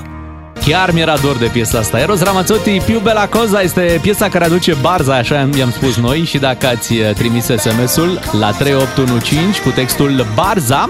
Chiar 0.65 0.91
mi-era 0.91 1.17
dor 1.17 1.37
de 1.37 1.49
piesa 1.53 1.77
asta. 1.77 1.99
Eros 1.99 2.21
Ramazzotti, 2.21 2.81
Piu 2.85 2.99
Bella 2.99 3.27
Cosa 3.27 3.61
este 3.61 3.99
piesa 4.01 4.29
care 4.29 4.45
aduce 4.45 4.73
barza, 4.81 5.15
așa 5.15 5.49
i-am 5.57 5.71
spus 5.71 5.97
noi 5.97 6.19
și 6.19 6.37
dacă 6.37 6.67
ați 6.67 6.93
uh, 6.93 7.13
trimis 7.13 7.45
SMS-ul 7.45 8.19
la 8.39 8.51
3815 8.51 9.61
cu 9.61 9.69
textul 9.69 10.25
Barza, 10.35 10.89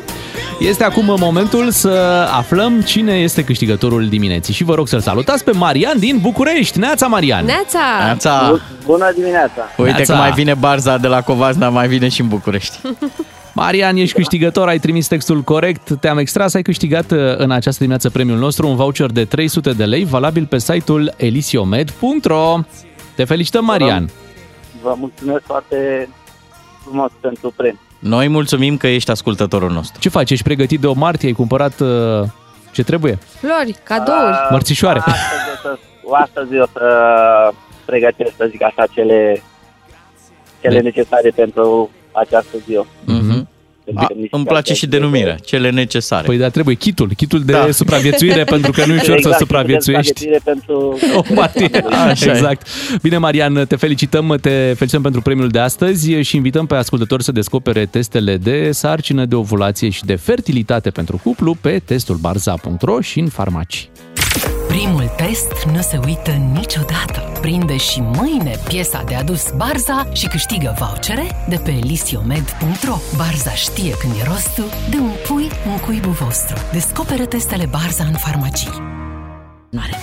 este 0.60 0.84
acum 0.84 1.16
momentul 1.20 1.70
să 1.72 2.28
aflăm 2.32 2.82
cine 2.82 3.14
este 3.14 3.44
câștigătorul 3.44 4.08
dimineții 4.08 4.54
și 4.54 4.64
vă 4.64 4.76
rog 4.76 4.88
să-l 4.88 5.00
salutați 5.00 5.44
pe 5.44 5.52
Marian 5.52 6.00
din 6.00 6.18
București. 6.22 6.80
Neața, 6.80 7.08
Marian! 7.08 7.46
Neața! 7.46 7.80
Neața. 8.04 8.60
Bună 8.86 9.12
dimineața! 9.16 9.62
Uite 9.78 9.92
Neața. 9.92 10.14
că 10.14 10.20
mai 10.20 10.32
vine 10.32 10.54
barza 10.54 10.98
de 10.98 11.08
la 11.08 11.22
Covazna, 11.22 11.70
mai 11.70 11.88
vine 11.88 12.08
și 12.10 12.22
în 12.22 12.28
București. 12.28 12.80
Marian, 13.56 13.96
ești 13.96 14.16
câștigător, 14.16 14.68
ai 14.68 14.80
trimis 14.80 15.08
textul 15.08 15.42
corect, 15.42 16.00
te-am 16.00 16.18
extras, 16.18 16.54
ai 16.54 16.62
câștigat 16.62 17.12
uh, 17.12 17.38
în 17.38 17.52
această 17.52 17.78
dimineață 17.78 18.10
premiul 18.10 18.38
nostru, 18.38 18.68
un 18.68 18.76
voucher 18.76 19.12
de 19.12 19.26
300 19.26 19.72
de 19.72 19.86
lei, 19.86 20.06
valabil 20.06 20.46
pe 20.46 20.58
site-ul 20.58 21.14
elisiomed.ro. 21.18 22.60
Te 23.16 23.24
felicităm, 23.24 23.66
Marian! 23.66 24.10
Vă 24.82 24.96
mulțumesc 24.98 25.44
foarte 25.46 26.10
frumos 26.84 27.12
pentru 27.22 27.54
premiu. 27.56 27.80
Noi 28.00 28.28
mulțumim 28.28 28.78
că 28.78 28.88
ești 28.88 29.12
ascultătorul 29.12 29.72
nostru. 29.72 30.00
Ce 30.00 30.10
faci? 30.10 30.32
Ești 30.32 30.44
pregătit 30.44 30.80
de 30.80 30.88
o 30.88 30.94
martie? 30.94 31.28
Ai 31.28 31.34
cumpărat 31.34 31.80
uh, 31.80 31.90
ce 32.72 32.84
trebuie? 32.84 33.18
Flori, 33.40 33.76
cadouri. 33.84 34.32
Ah, 34.32 34.48
Mărțișoare. 34.50 35.00
Astăzi 35.00 35.22
o 35.54 35.62
să, 35.62 35.78
astăzi 36.12 36.58
o 36.58 36.66
să 36.74 36.88
pregătesc, 37.86 38.32
să 38.38 38.48
zic 38.50 38.64
așa, 38.64 38.86
cele, 38.94 39.44
cele 40.62 40.80
necesare 40.80 41.30
pentru 41.36 41.90
această 42.12 42.58
ziua. 42.66 42.86
Mhm. 43.06 43.33
Pentru 43.86 44.04
A, 44.04 44.08
că 44.08 44.14
nici 44.14 44.28
îmi 44.32 44.44
chiar 44.44 44.54
place 44.54 44.68
chiar 44.68 44.76
și 44.78 44.88
denumirea, 44.88 45.36
cele 45.36 45.70
necesare. 45.70 46.26
Păi 46.26 46.38
da, 46.38 46.50
trebuie 46.50 46.76
kitul, 46.76 47.12
kitul 47.16 47.44
de 47.44 47.52
Da. 47.52 47.72
supraviețuire, 47.72 48.44
pentru 48.56 48.72
că 48.72 48.86
nu 48.86 48.94
e 48.94 48.96
ușor 48.96 49.16
exact, 49.16 49.36
să 49.36 49.40
supraviețuiești. 49.40 50.20
supraviețuire 50.20 50.42
pentru... 50.44 50.98
O 51.32 51.34
martie. 51.42 51.70
Așa 52.08 52.26
e. 52.26 52.30
exact. 52.34 52.68
Bine, 53.02 53.18
Marian, 53.18 53.66
te 53.68 53.76
felicităm, 53.76 54.38
te 54.42 54.50
felicităm 54.50 55.02
pentru 55.02 55.22
premiul 55.22 55.48
de 55.50 55.60
astăzi 55.60 56.12
și 56.14 56.36
invităm 56.36 56.66
pe 56.66 56.76
ascultători 56.76 57.24
să 57.24 57.32
descopere 57.32 57.86
testele 57.86 58.38
de 58.38 58.72
sarcină, 58.72 59.26
de 59.26 59.36
ovulație 59.36 59.90
și 59.90 60.06
de 60.06 60.16
fertilitate 60.16 60.90
pentru 60.90 61.20
cuplu 61.24 61.56
pe 61.62 61.82
testul 61.86 62.16
barza.ro 62.16 63.02
și 63.02 63.20
în 63.20 63.28
farmacii. 63.28 63.90
Primul 64.74 65.08
test 65.08 65.66
nu 65.74 65.82
se 65.82 66.00
uită 66.06 66.32
niciodată. 66.32 67.32
Prinde 67.42 67.78
și 67.78 68.02
mâine 68.02 68.56
piesa 68.68 69.04
de 69.04 69.16
adus 69.16 69.52
Barza 69.56 70.08
și 70.14 70.28
câștigă 70.28 70.76
vouchere 70.80 71.46
de 71.50 71.56
pe 71.64 71.72
elisiomed.ro. 71.72 72.96
Barza 73.16 73.52
știe 73.52 73.98
când 73.98 74.14
e 74.14 74.24
rostul 74.24 74.66
de 74.90 74.98
un 74.98 75.12
pui 75.28 75.50
în 75.66 75.80
cuibul 75.80 76.12
vostru. 76.12 76.56
Descoperă 76.72 77.26
testele 77.26 77.66
Barza 77.66 78.04
în 78.04 78.14
farmacii. 78.14 78.72
Mare. 79.72 79.96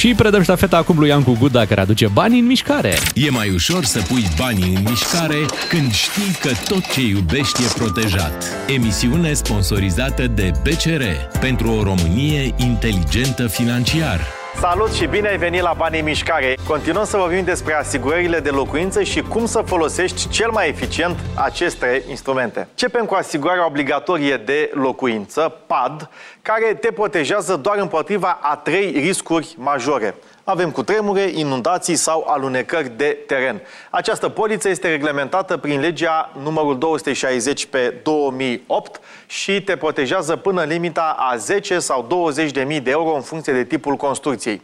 Și 0.00 0.14
predăm 0.14 0.42
ștafeta 0.42 0.76
acum 0.76 0.98
lui 0.98 1.08
Iancu 1.08 1.36
Guda, 1.38 1.66
care 1.66 1.80
aduce 1.80 2.06
banii 2.06 2.40
în 2.40 2.46
mișcare. 2.46 2.94
E 3.14 3.30
mai 3.30 3.50
ușor 3.50 3.84
să 3.84 4.00
pui 4.08 4.24
banii 4.38 4.74
în 4.74 4.82
mișcare 4.88 5.36
când 5.68 5.92
știi 5.92 6.34
că 6.40 6.50
tot 6.68 6.92
ce 6.92 7.00
iubești 7.00 7.62
e 7.62 7.66
protejat. 7.74 8.44
Emisiune 8.66 9.32
sponsorizată 9.32 10.26
de 10.26 10.50
BCR 10.62 11.02
pentru 11.40 11.70
o 11.70 11.82
Românie 11.82 12.54
inteligentă 12.56 13.46
financiar. 13.46 14.39
Salut 14.54 14.92
și 14.92 15.06
bine 15.06 15.28
ai 15.28 15.36
venit 15.38 15.60
la 15.60 15.74
Banii 15.76 15.98
în 15.98 16.04
Mișcare! 16.04 16.54
Continuăm 16.68 17.04
să 17.04 17.16
vorbim 17.16 17.44
despre 17.44 17.74
asigurările 17.74 18.40
de 18.40 18.50
locuință 18.50 19.02
și 19.02 19.22
cum 19.22 19.46
să 19.46 19.62
folosești 19.66 20.28
cel 20.28 20.50
mai 20.50 20.68
eficient 20.68 21.16
aceste 21.34 22.02
instrumente. 22.08 22.66
Începem 22.70 23.04
cu 23.04 23.14
asigurarea 23.14 23.66
obligatorie 23.66 24.36
de 24.36 24.70
locuință, 24.74 25.54
PAD, 25.66 26.08
care 26.42 26.74
te 26.74 26.92
protejează 26.92 27.56
doar 27.56 27.78
împotriva 27.78 28.38
a 28.42 28.56
trei 28.56 28.90
riscuri 28.90 29.54
majore. 29.58 30.14
Avem 30.44 30.70
cu 30.70 30.82
tremure, 30.82 31.30
inundații 31.34 31.96
sau 31.96 32.24
alunecări 32.28 32.96
de 32.96 33.18
teren. 33.26 33.60
Această 33.90 34.28
poliță 34.28 34.68
este 34.68 34.88
reglementată 34.88 35.56
prin 35.56 35.80
legea 35.80 36.32
numărul 36.42 36.78
260 36.78 37.66
pe 37.66 37.94
2008 38.02 39.00
și 39.26 39.62
te 39.62 39.76
protejează 39.76 40.36
până 40.36 40.62
în 40.62 40.68
limita 40.68 41.16
a 41.18 41.36
10 41.36 41.78
sau 41.78 42.04
20 42.08 42.50
de 42.50 42.62
mii 42.62 42.80
de 42.80 42.90
euro 42.90 43.14
în 43.14 43.22
funcție 43.22 43.52
de 43.52 43.64
tipul 43.64 43.96
construcției. 43.96 44.62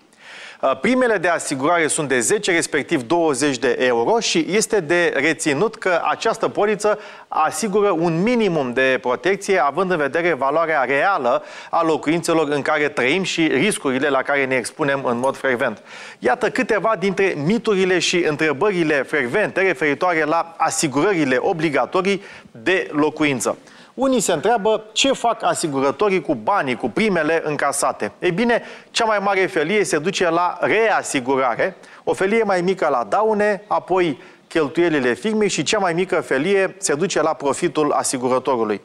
Uh, 0.60 0.78
Primele 0.80 1.16
de 1.16 1.28
asigurare 1.28 1.86
sunt 1.86 2.08
de 2.08 2.20
10, 2.20 2.50
respectiv 2.50 3.02
20 3.02 3.58
de 3.58 3.76
euro 3.78 4.20
și 4.20 4.46
este 4.48 4.80
de 4.80 5.12
reținut 5.16 5.76
că 5.76 6.00
această 6.04 6.48
poliță 6.48 6.98
asigură 7.28 7.90
un 7.90 8.22
minimum 8.22 8.72
de 8.72 8.98
protecție, 9.00 9.58
având 9.58 9.90
în 9.90 9.96
vedere 9.96 10.32
valoarea 10.32 10.82
reală 10.82 11.42
a 11.70 11.84
locuințelor 11.84 12.48
în 12.48 12.62
care 12.62 12.88
trăim 12.88 13.22
și 13.22 13.46
riscurile 13.46 14.08
la 14.08 14.22
care 14.22 14.46
ne 14.46 14.54
expunem 14.54 15.04
în 15.04 15.18
mod 15.18 15.36
frecvent. 15.36 15.82
Iată 16.18 16.50
câteva 16.50 16.94
dintre 16.98 17.34
miturile 17.44 17.98
și 17.98 18.24
întrebările 18.28 19.02
frecvente 19.02 19.60
referitoare 19.60 20.24
la 20.24 20.54
asigurările 20.56 21.36
obligatorii 21.40 22.22
de 22.50 22.88
locuință. 22.92 23.58
Unii 23.96 24.20
se 24.20 24.32
întreabă 24.32 24.84
ce 24.92 25.12
fac 25.12 25.42
asigurătorii 25.42 26.20
cu 26.20 26.34
banii, 26.34 26.76
cu 26.76 26.90
primele 26.90 27.42
încasate. 27.44 28.12
Ei 28.18 28.30
bine, 28.30 28.62
cea 28.90 29.04
mai 29.04 29.18
mare 29.18 29.46
felie 29.46 29.84
se 29.84 29.98
duce 29.98 30.30
la 30.30 30.58
reasigurare, 30.60 31.76
o 32.04 32.12
felie 32.12 32.42
mai 32.42 32.60
mică 32.60 32.88
la 32.90 33.04
daune, 33.08 33.62
apoi 33.66 34.20
cheltuielile 34.48 35.12
firmei 35.12 35.48
și 35.48 35.62
cea 35.62 35.78
mai 35.78 35.92
mică 35.92 36.20
felie 36.20 36.76
se 36.78 36.94
duce 36.94 37.22
la 37.22 37.32
profitul 37.32 37.92
asigurătorului. 37.92 38.80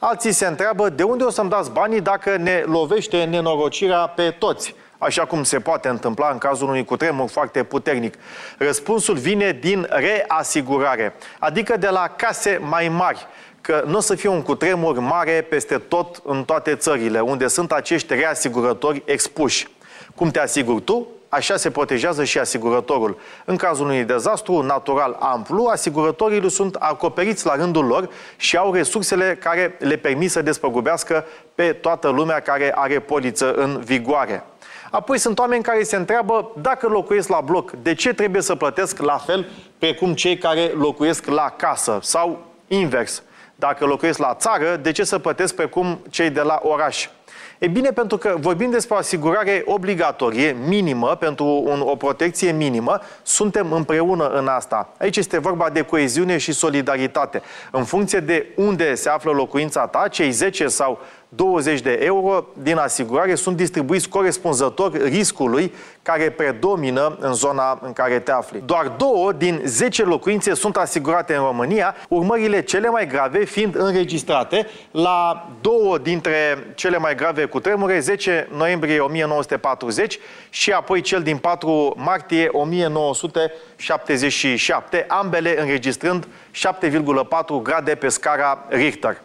Alții 0.00 0.32
se 0.32 0.46
întreabă 0.46 0.88
de 0.88 1.02
unde 1.02 1.24
o 1.24 1.30
să-mi 1.30 1.50
dați 1.50 1.70
banii 1.70 2.00
dacă 2.00 2.36
ne 2.36 2.62
lovește 2.66 3.24
nenorocirea 3.24 3.98
pe 3.98 4.30
toți 4.30 4.74
așa 5.02 5.24
cum 5.24 5.42
se 5.42 5.60
poate 5.60 5.88
întâmpla 5.88 6.28
în 6.30 6.38
cazul 6.38 6.68
unui 6.68 6.84
cutremur 6.84 7.28
foarte 7.28 7.62
puternic. 7.62 8.14
Răspunsul 8.58 9.14
vine 9.14 9.58
din 9.60 9.86
reasigurare, 9.90 11.14
adică 11.38 11.76
de 11.76 11.88
la 11.88 12.08
case 12.16 12.60
mai 12.68 12.88
mari, 12.88 13.26
că 13.62 13.84
nu 13.86 13.96
o 13.96 14.00
să 14.00 14.14
fie 14.14 14.28
un 14.28 14.42
cutremur 14.42 14.98
mare 14.98 15.46
peste 15.48 15.78
tot 15.78 16.22
în 16.24 16.44
toate 16.44 16.74
țările, 16.74 17.20
unde 17.20 17.46
sunt 17.46 17.72
acești 17.72 18.14
reasigurători 18.14 19.02
expuși. 19.04 19.68
Cum 20.14 20.30
te 20.30 20.40
asiguri 20.40 20.82
tu? 20.82 21.06
Așa 21.28 21.56
se 21.56 21.70
protejează 21.70 22.24
și 22.24 22.38
asigurătorul. 22.38 23.18
În 23.44 23.56
cazul 23.56 23.84
unui 23.84 24.04
dezastru 24.04 24.60
natural 24.60 25.16
amplu, 25.20 25.64
asigurătorii 25.64 26.50
sunt 26.50 26.74
acoperiți 26.74 27.46
la 27.46 27.54
rândul 27.54 27.84
lor 27.84 28.08
și 28.36 28.56
au 28.56 28.72
resursele 28.72 29.38
care 29.40 29.76
le 29.78 29.96
permit 29.96 30.30
să 30.30 30.42
despăgubească 30.42 31.24
pe 31.54 31.72
toată 31.72 32.08
lumea 32.08 32.40
care 32.40 32.72
are 32.76 32.98
poliță 32.98 33.52
în 33.52 33.80
vigoare. 33.84 34.44
Apoi 34.90 35.18
sunt 35.18 35.38
oameni 35.38 35.62
care 35.62 35.82
se 35.82 35.96
întreabă 35.96 36.50
dacă 36.60 36.86
locuiesc 36.86 37.28
la 37.28 37.40
bloc, 37.40 37.70
de 37.70 37.94
ce 37.94 38.14
trebuie 38.14 38.42
să 38.42 38.54
plătesc 38.54 38.98
la 38.98 39.16
fel 39.16 39.46
precum 39.78 40.14
cei 40.14 40.38
care 40.38 40.72
locuiesc 40.74 41.26
la 41.26 41.54
casă 41.56 41.98
sau 42.02 42.46
invers. 42.66 43.22
Dacă 43.62 43.84
locuiesc 43.84 44.18
la 44.18 44.34
țară, 44.34 44.76
de 44.76 44.92
ce 44.92 45.04
să 45.04 45.18
plătesc 45.18 45.54
precum 45.54 46.00
cei 46.10 46.30
de 46.30 46.40
la 46.40 46.60
oraș? 46.62 47.08
E 47.58 47.66
bine, 47.66 47.90
pentru 47.90 48.16
că 48.16 48.34
vorbim 48.38 48.70
despre 48.70 48.94
o 48.94 48.98
asigurare 48.98 49.62
obligatorie, 49.66 50.56
minimă, 50.66 51.16
pentru 51.16 51.44
un, 51.44 51.80
o 51.80 51.96
protecție 51.96 52.52
minimă, 52.52 53.00
suntem 53.22 53.72
împreună 53.72 54.28
în 54.28 54.46
asta. 54.46 54.92
Aici 54.98 55.16
este 55.16 55.38
vorba 55.38 55.70
de 55.70 55.82
coeziune 55.82 56.38
și 56.38 56.52
solidaritate. 56.52 57.42
În 57.70 57.84
funcție 57.84 58.18
de 58.18 58.46
unde 58.56 58.94
se 58.94 59.08
află 59.08 59.30
locuința 59.30 59.86
ta, 59.86 60.08
cei 60.08 60.30
10 60.30 60.66
sau 60.66 61.00
20 61.34 61.80
de 61.80 61.98
euro 62.02 62.46
din 62.62 62.76
asigurare 62.76 63.34
sunt 63.34 63.56
distribuiți 63.56 64.08
corespunzător 64.08 65.02
riscului 65.02 65.74
care 66.02 66.30
predomină 66.30 67.16
în 67.20 67.32
zona 67.32 67.78
în 67.82 67.92
care 67.92 68.18
te 68.18 68.32
afli. 68.32 68.62
Doar 68.66 68.88
două 68.88 69.32
din 69.32 69.60
10 69.64 70.04
locuințe 70.04 70.54
sunt 70.54 70.76
asigurate 70.76 71.34
în 71.34 71.42
România, 71.42 71.94
urmările 72.08 72.62
cele 72.62 72.88
mai 72.88 73.06
grave 73.06 73.44
fiind 73.44 73.74
înregistrate 73.74 74.66
la 74.90 75.48
două 75.60 75.98
dintre 75.98 76.66
cele 76.74 76.98
mai 76.98 77.14
grave 77.14 77.44
cu 77.44 77.60
tremure, 77.60 77.98
10 77.98 78.48
noiembrie 78.56 79.00
1940 79.00 80.18
și 80.50 80.72
apoi 80.72 81.00
cel 81.00 81.22
din 81.22 81.36
4 81.36 81.94
martie 81.96 82.48
1977, 82.52 85.04
ambele 85.08 85.60
înregistrând 85.60 86.26
7,4 86.26 86.30
grade 87.62 87.94
pe 87.94 88.08
scara 88.08 88.64
Richter. 88.68 89.20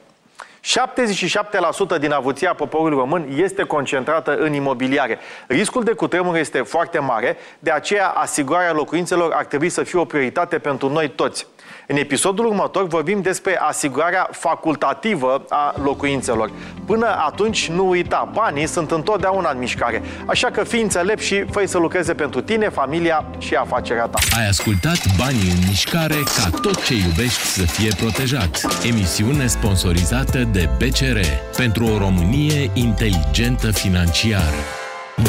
77% 0.68 2.00
din 2.00 2.12
avuția 2.12 2.54
poporului 2.54 2.98
român 2.98 3.28
este 3.36 3.64
concentrată 3.64 4.38
în 4.38 4.54
imobiliare. 4.54 5.20
Riscul 5.48 5.84
de 5.84 5.92
cutremur 5.92 6.36
este 6.36 6.62
foarte 6.62 7.00
mare, 7.00 7.38
de 7.60 7.72
aceea 7.72 8.08
asigurarea 8.08 8.74
locuințelor 8.74 9.32
ar 9.34 9.46
trebui 9.46 9.70
să 9.70 9.84
fie 9.84 10.00
o 10.00 10.06
prioritate 10.06 10.58
pentru 10.58 10.90
noi 10.90 11.10
toți. 11.10 11.48
În 11.90 11.96
episodul 11.98 12.46
următor 12.46 12.88
vorbim 12.88 13.22
despre 13.22 13.58
asigurarea 13.58 14.30
facultativă 14.32 15.46
a 15.50 15.74
locuințelor. 15.84 16.52
Până 16.86 17.08
atunci, 17.26 17.70
nu 17.70 17.90
uita, 17.90 18.30
banii 18.34 18.68
sunt 18.68 18.92
întotdeauna 18.92 19.52
în 19.52 19.58
mișcare. 19.58 20.02
Așa 20.26 20.48
că 20.48 20.64
fii 20.64 20.82
înțelept 20.82 21.22
și 21.22 21.46
fă 21.52 21.66
să 21.66 21.78
lucreze 21.78 22.14
pentru 22.14 22.42
tine, 22.42 22.70
familia 22.70 23.26
și 23.38 23.56
afacerea 23.56 24.06
ta. 24.06 24.20
Ai 24.38 24.48
ascultat 24.48 24.98
Banii 25.18 25.50
în 25.50 25.68
mișcare 25.68 26.16
ca 26.36 26.50
tot 26.62 26.84
ce 26.84 26.94
iubești 26.94 27.42
să 27.42 27.62
fie 27.62 27.90
protejat. 27.98 28.62
Emisiune 28.84 29.48
sponsorizată 29.48 30.38
de 30.52 30.57
BCR 30.78 31.20
pentru 31.58 31.86
o 31.86 31.98
Românie 31.98 32.72
inteligentă 32.74 33.72
financiar. 33.72 34.54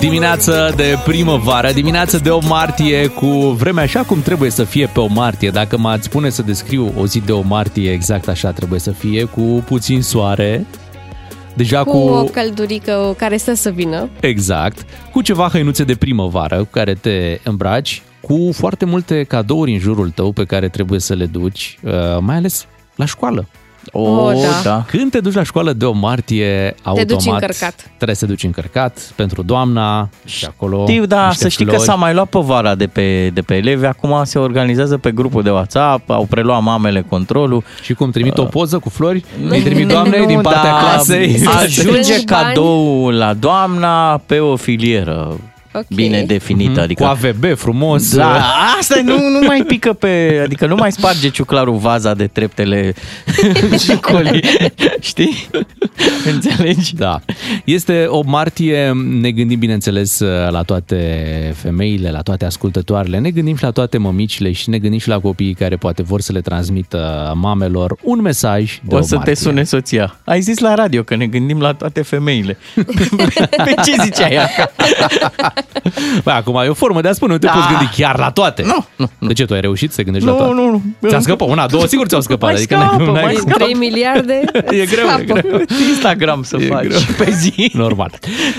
Dimineață 0.00 0.72
de 0.76 0.98
primăvară, 1.04 1.72
dimineață 1.72 2.18
de 2.18 2.30
o 2.30 2.38
martie 2.46 3.06
cu 3.06 3.26
vreme 3.36 3.80
așa 3.80 4.02
cum 4.02 4.22
trebuie 4.22 4.50
să 4.50 4.64
fie 4.64 4.86
pe 4.86 5.00
o 5.00 5.06
martie. 5.06 5.50
Dacă 5.50 5.78
m-ați 5.78 6.04
spune 6.04 6.28
să 6.28 6.42
descriu 6.42 6.92
o 6.96 7.06
zi 7.06 7.20
de 7.20 7.32
o 7.32 7.40
martie, 7.40 7.92
exact 7.92 8.28
așa 8.28 8.50
trebuie 8.50 8.80
să 8.80 8.90
fie, 8.90 9.24
cu 9.24 9.40
puțin 9.66 10.02
soare, 10.02 10.66
deja 11.54 11.84
Cu, 11.84 11.90
cu... 11.90 11.98
o 11.98 12.24
căldurică 12.24 13.14
care 13.16 13.36
stă 13.36 13.54
să 13.54 13.70
vină. 13.70 14.08
Exact, 14.20 14.84
cu 15.12 15.22
ceva 15.22 15.48
hăinuțe 15.48 15.84
de 15.84 15.94
primăvară 15.94 16.56
cu 16.56 16.68
care 16.70 16.94
te 16.94 17.38
îmbraci, 17.42 18.02
cu 18.20 18.50
foarte 18.52 18.84
multe 18.84 19.22
cadouri 19.22 19.72
în 19.72 19.78
jurul 19.78 20.10
tău 20.10 20.32
pe 20.32 20.44
care 20.44 20.68
trebuie 20.68 21.00
să 21.00 21.14
le 21.14 21.26
duci, 21.26 21.78
uh, 21.82 21.92
mai 22.20 22.36
ales 22.36 22.66
la 22.96 23.04
școală. 23.04 23.46
Oh, 23.92 24.33
da. 24.33 24.61
da. 24.70 24.85
Când 24.88 25.11
te 25.11 25.20
duci 25.20 25.35
la 25.35 25.42
școală 25.42 25.72
de 25.72 25.85
o 25.85 25.92
martie, 25.92 26.74
automat 26.83 27.07
duci 27.07 27.27
încărcat. 27.33 27.90
trebuie 27.96 28.16
să 28.16 28.24
te 28.24 28.31
duci 28.31 28.42
încărcat 28.42 28.98
pentru 29.14 29.42
doamna 29.42 30.09
și 30.24 30.44
acolo 30.44 30.87
Știu, 30.88 31.05
da, 31.07 31.27
niște 31.27 31.42
să 31.42 31.48
știi 31.48 31.64
flori. 31.64 31.79
că 31.81 31.85
s-a 31.85 31.94
mai 31.94 32.14
luat 32.14 32.29
povara 32.29 32.74
de 32.74 32.87
pe, 32.87 33.31
de 33.35 33.40
pe 33.40 33.55
elevi, 33.55 33.85
acum 33.87 34.20
se 34.24 34.38
organizează 34.38 34.98
pe 34.98 35.11
grupul 35.11 35.42
de 35.42 35.51
WhatsApp, 35.51 36.11
au 36.11 36.27
preluat 36.31 36.62
mamele 36.62 37.05
controlul. 37.09 37.62
Și 37.83 37.94
cum 37.94 38.11
trimit 38.11 38.38
o 38.38 38.44
poză 38.44 38.79
cu 38.79 38.88
flori, 38.88 39.24
îi 39.48 39.62
trimit 39.62 39.88
doamnei 39.88 40.27
din 40.27 40.40
partea 40.40 40.70
da, 40.70 40.79
clasei. 40.79 41.42
Ajunge 41.46 41.81
Strângi 41.81 42.24
bani. 42.24 42.44
cadou 42.44 43.09
la 43.09 43.35
doamna 43.35 44.16
pe 44.27 44.38
o 44.38 44.57
filieră 44.57 45.37
Ok. 45.72 45.85
bine 45.94 46.22
definită. 46.22 46.70
Mhm, 46.70 46.81
Adică, 46.81 47.02
Cu 47.04 47.09
AVB 47.09 47.57
frumos. 47.57 48.14
da, 48.16 48.44
asta 48.78 49.00
nu, 49.04 49.28
nu 49.28 49.46
mai 49.46 49.64
pică 49.66 49.92
pe... 49.92 50.40
Adică 50.44 50.66
nu 50.66 50.74
mai 50.74 50.92
sparge 50.92 51.28
ciuclarul 51.28 51.76
vaza 51.76 52.14
de 52.14 52.26
treptele 52.26 52.94
școlii. 53.88 54.44
Știi? 55.00 55.48
Înțelegi? 56.33 56.94
Da. 56.94 57.20
Este 57.64 58.04
o 58.09 58.22
martie, 58.26 58.92
ne 59.20 59.31
gândim 59.31 59.59
bineînțeles 59.59 60.20
la 60.50 60.62
toate 60.62 60.96
femeile, 61.57 62.11
la 62.11 62.20
toate 62.20 62.44
ascultătoarele, 62.44 63.18
ne 63.18 63.31
gândim 63.31 63.57
și 63.57 63.62
la 63.62 63.70
toate 63.70 63.98
mămicile 63.98 64.52
și 64.52 64.68
ne 64.70 64.78
gândim 64.78 64.98
și 64.98 65.09
la 65.09 65.18
copiii 65.20 65.54
care 65.54 65.76
poate 65.76 66.02
vor 66.02 66.20
să 66.20 66.33
le 66.33 66.40
transmită 66.40 67.33
mamelor 67.37 67.96
un 68.02 68.20
mesaj 68.20 68.78
de 68.83 68.94
O 68.94 68.98
o 68.98 69.00
să 69.00 69.14
martie. 69.14 69.33
te 69.33 69.38
sune 69.38 69.62
soția. 69.62 70.18
Ai 70.24 70.40
zis 70.40 70.59
la 70.59 70.74
radio 70.74 71.02
că 71.02 71.16
ne 71.16 71.26
gândim 71.26 71.61
la 71.61 71.72
toate 71.72 72.02
femeile. 72.02 72.57
pe 73.64 73.74
ce 73.85 73.92
ziceai 74.04 74.37
așa? 74.37 74.70
Bă, 76.24 76.31
acum 76.31 76.61
e 76.64 76.68
o 76.68 76.74
formă 76.74 77.00
de 77.00 77.09
a 77.09 77.12
spune, 77.12 77.33
nu 77.33 77.38
te 77.38 77.46
Da. 77.46 77.52
poți 77.52 77.66
gândi 77.68 77.87
chiar 77.96 78.18
la 78.18 78.31
toate. 78.31 78.62
Nu, 78.62 78.87
nu, 78.96 79.11
nu. 79.18 79.26
De 79.26 79.33
ce, 79.33 79.44
tu 79.44 79.54
ai 79.54 79.61
reușit 79.61 79.90
să 79.90 79.96
te 79.96 80.02
gândești 80.02 80.28
Nu, 80.28 80.35
la 80.35 80.38
toate? 80.38 80.54
nu, 80.54 80.70
nu. 81.00 81.09
Ți-a 81.09 81.20
scăpat 81.20 81.48
una, 81.48 81.66
două, 81.66 81.87
sigur 81.87 82.07
ți-au 82.07 82.20
scăpat. 82.20 82.50
Mai 82.50 82.59
adică 82.59 82.74
scapă, 82.81 83.02
n-ai, 83.04 83.12
mai 83.12 83.22
n-ai, 83.22 83.35
scapă. 83.35 83.54
3 83.64 83.74
miliarde 83.74 84.40
E 84.83 84.85
greu, 84.87 85.07
e 85.07 85.24
scapă. 85.24 85.40
greu. 85.40 85.61
Instagram 85.88 86.42
să 86.42 86.57
E 86.61 86.66
faci 86.66 86.87
greu. 86.87 86.98
pe 87.18 87.31
zi. 87.31 87.70
Normal. 87.74 88.12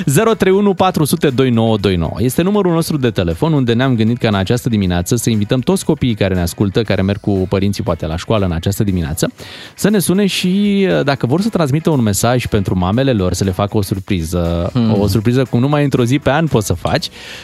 031 0.05 0.73
400 0.73 1.29
2929 1.29 2.11
este 2.17 2.41
numărul 2.41 2.71
nostru 2.73 2.97
de 2.97 3.09
telefon 3.09 3.53
unde 3.53 3.73
ne-am 3.73 3.95
gândit 3.95 4.17
că 4.17 4.27
în 4.27 4.35
această 4.35 4.69
dimineață 4.69 5.15
să 5.15 5.29
invităm 5.29 5.59
toți 5.59 5.85
copiii 5.85 6.15
care 6.15 6.33
ne 6.33 6.41
ascultă, 6.41 6.81
care 6.81 7.01
merg 7.01 7.19
cu 7.19 7.31
părinții 7.49 7.83
poate 7.83 8.05
la 8.05 8.15
școală 8.17 8.45
în 8.45 8.51
această 8.51 8.83
dimineață, 8.83 9.31
să 9.75 9.89
ne 9.89 9.99
sune 9.99 10.25
și 10.25 10.87
uh, 10.97 11.03
dacă 11.03 11.25
vor 11.25 11.41
să 11.41 11.49
transmită 11.49 11.89
un 11.89 12.01
mesaj 12.01 12.45
pentru 12.45 12.77
mamele 12.77 13.11
lor, 13.13 13.33
să 13.33 13.43
le 13.43 13.51
facă 13.51 13.77
o 13.77 13.81
surpriză, 13.81 14.69
hmm. 14.73 14.99
o 14.99 15.07
surpriză 15.07 15.43
cum 15.49 15.59
numai 15.59 15.83
într-o 15.83 16.03
zi 16.05 16.19
pe 16.19 16.29
an 16.31 16.47
poți 16.47 16.65
să 16.65 16.73
faci, 16.73 16.88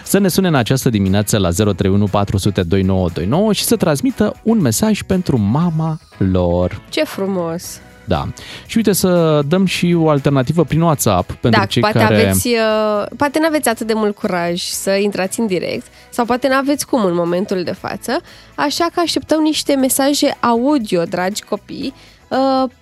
să 0.03 0.17
ne 0.17 0.27
sune 0.27 0.47
în 0.47 0.55
această 0.55 0.89
dimineață 0.89 1.37
la 1.37 1.49
031 1.49 2.05
400 2.05 2.63
2929 2.63 3.53
și 3.53 3.63
să 3.63 3.75
transmită 3.75 4.35
un 4.43 4.61
mesaj 4.61 5.01
pentru 5.01 5.37
mama 5.37 5.99
lor. 6.17 6.81
Ce 6.89 7.03
frumos! 7.03 7.79
Da. 8.07 8.27
Și 8.65 8.77
uite 8.77 8.93
să 8.93 9.41
dăm 9.47 9.65
și 9.65 9.95
o 9.97 10.09
alternativă 10.09 10.63
prin 10.63 10.81
WhatsApp 10.81 11.31
pentru 11.31 11.59
da, 11.59 11.65
cei 11.65 11.81
poate 11.81 11.97
care... 11.97 12.15
aveți, 12.15 12.47
uh, 12.47 13.05
poate 13.17 13.39
nu 13.39 13.45
aveți 13.45 13.69
atât 13.69 13.87
de 13.87 13.93
mult 13.93 14.15
curaj 14.15 14.61
să 14.61 14.91
intrați 14.91 15.39
în 15.39 15.47
direct 15.47 15.85
sau 16.09 16.25
poate 16.25 16.47
nu 16.47 16.55
aveți 16.55 16.85
cum 16.85 17.05
în 17.05 17.13
momentul 17.15 17.63
de 17.63 17.71
față, 17.71 18.21
așa 18.55 18.87
că 18.93 18.99
așteptăm 18.99 19.41
niște 19.41 19.75
mesaje 19.75 20.37
audio, 20.39 21.03
dragi 21.03 21.43
copii, 21.43 21.93
uh, 21.95 22.14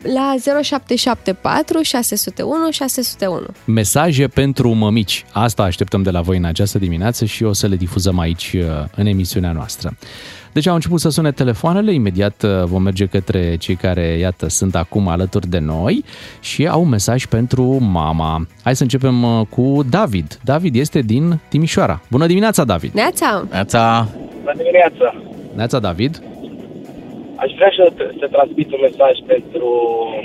la 0.01 0.35
0774 0.61 1.81
601 1.81 2.71
601. 2.71 3.45
mesaje 3.65 4.27
pentru 4.27 4.69
mămici. 4.73 5.25
Asta 5.31 5.63
așteptăm 5.63 6.01
de 6.01 6.09
la 6.09 6.21
voi 6.21 6.37
în 6.37 6.45
această 6.45 6.79
dimineață 6.79 7.25
și 7.25 7.43
o 7.43 7.53
să 7.53 7.67
le 7.67 7.75
difuzăm 7.75 8.19
aici 8.19 8.53
uh, 8.55 8.61
în 8.95 9.05
emisiunea 9.05 9.51
noastră. 9.51 9.97
Deci 10.53 10.67
au 10.67 10.73
început 10.73 10.99
să 10.99 11.09
sune 11.09 11.31
telefoanele, 11.31 11.93
imediat 11.93 12.43
uh, 12.43 12.63
vom 12.63 12.81
merge 12.81 13.05
către 13.05 13.55
cei 13.55 13.75
care, 13.75 14.17
iată, 14.17 14.49
sunt 14.49 14.75
acum 14.75 15.07
alături 15.07 15.47
de 15.47 15.59
noi 15.59 16.03
și 16.39 16.67
au 16.67 16.81
un 16.81 16.89
mesaj 16.89 17.25
pentru 17.25 17.63
mama. 17.81 18.47
Hai 18.63 18.75
să 18.75 18.83
începem 18.83 19.23
uh, 19.23 19.45
cu 19.49 19.83
David. 19.89 20.39
David 20.43 20.75
este 20.75 20.99
din 20.99 21.39
Timișoara. 21.47 22.01
Bună 22.09 22.25
dimineața, 22.25 22.63
David! 22.63 22.93
Neața! 22.93 23.45
Neața, 23.51 24.07
Bună 24.39 24.53
dimineața! 24.57 25.23
Neața, 25.55 25.79
David! 25.79 26.21
Aș 27.35 27.51
vrea 27.57 27.71
să, 27.75 27.85
să 28.19 28.27
transmit 28.27 28.71
un 28.73 28.79
mesaj 28.81 29.15
pentru 29.33 29.69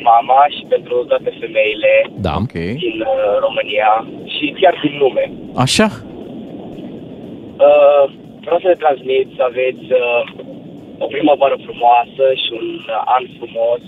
mama 0.03 0.41
și 0.57 0.63
pentru 0.69 1.05
toate 1.09 1.31
femeile 1.41 1.93
Da. 2.27 2.33
ok. 2.45 2.53
din 2.53 2.97
uh, 3.01 3.39
România 3.47 4.07
și 4.35 4.55
chiar 4.61 4.75
din 4.83 4.95
lume. 4.99 5.33
Așa? 5.65 5.89
Uh, 7.67 8.05
vreau 8.45 8.59
să 8.61 8.69
le 8.69 8.83
transmit 8.85 9.27
să 9.37 9.43
aveți 9.51 9.87
uh, 10.03 10.23
o 10.99 11.07
primăvară 11.07 11.57
frumoasă 11.67 12.25
și 12.43 12.49
un 12.61 12.69
uh, 12.87 13.03
an 13.17 13.25
frumos 13.39 13.83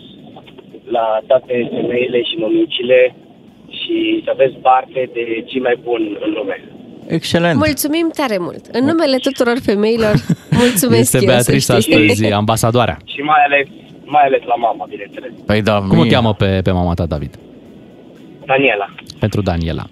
la 0.97 1.07
toate 1.27 1.69
femeile 1.75 2.23
și 2.23 2.37
mămicile 2.37 3.15
și 3.79 4.21
să 4.25 4.31
aveți 4.31 4.57
parte 4.57 5.11
de 5.13 5.45
cei 5.47 5.61
mai 5.61 5.77
buni 5.83 6.17
în 6.25 6.33
lume. 6.33 6.59
Excelent. 7.11 7.57
Mulțumim 7.57 8.11
tare 8.17 8.37
mult! 8.41 8.65
În 8.73 8.85
numele 8.85 9.17
tuturor 9.17 9.57
femeilor, 9.63 10.15
mulțumesc 10.63 11.01
este 11.01 11.17
eu, 11.21 11.25
Beatrice 11.25 11.59
să 11.61 11.79
știi. 11.81 11.95
astăzi, 12.11 12.33
ambasadoarea. 12.33 12.97
Și 13.15 13.21
mai 13.21 13.39
ales, 13.47 13.67
mai 14.05 14.23
ales 14.25 14.41
la 14.47 14.55
mama, 14.55 14.87
bineînțeles. 14.89 15.31
Păi 15.47 15.63
da, 15.63 15.79
Cum 15.89 15.99
o 15.99 16.03
mie. 16.03 16.11
cheamă 16.13 16.35
pe, 16.35 16.61
pe 16.63 16.71
mama 16.71 16.95
ta, 16.95 17.07
David? 17.07 17.39
Daniela. 18.47 18.95
pentru 19.19 19.43
Daniela. 19.43 19.85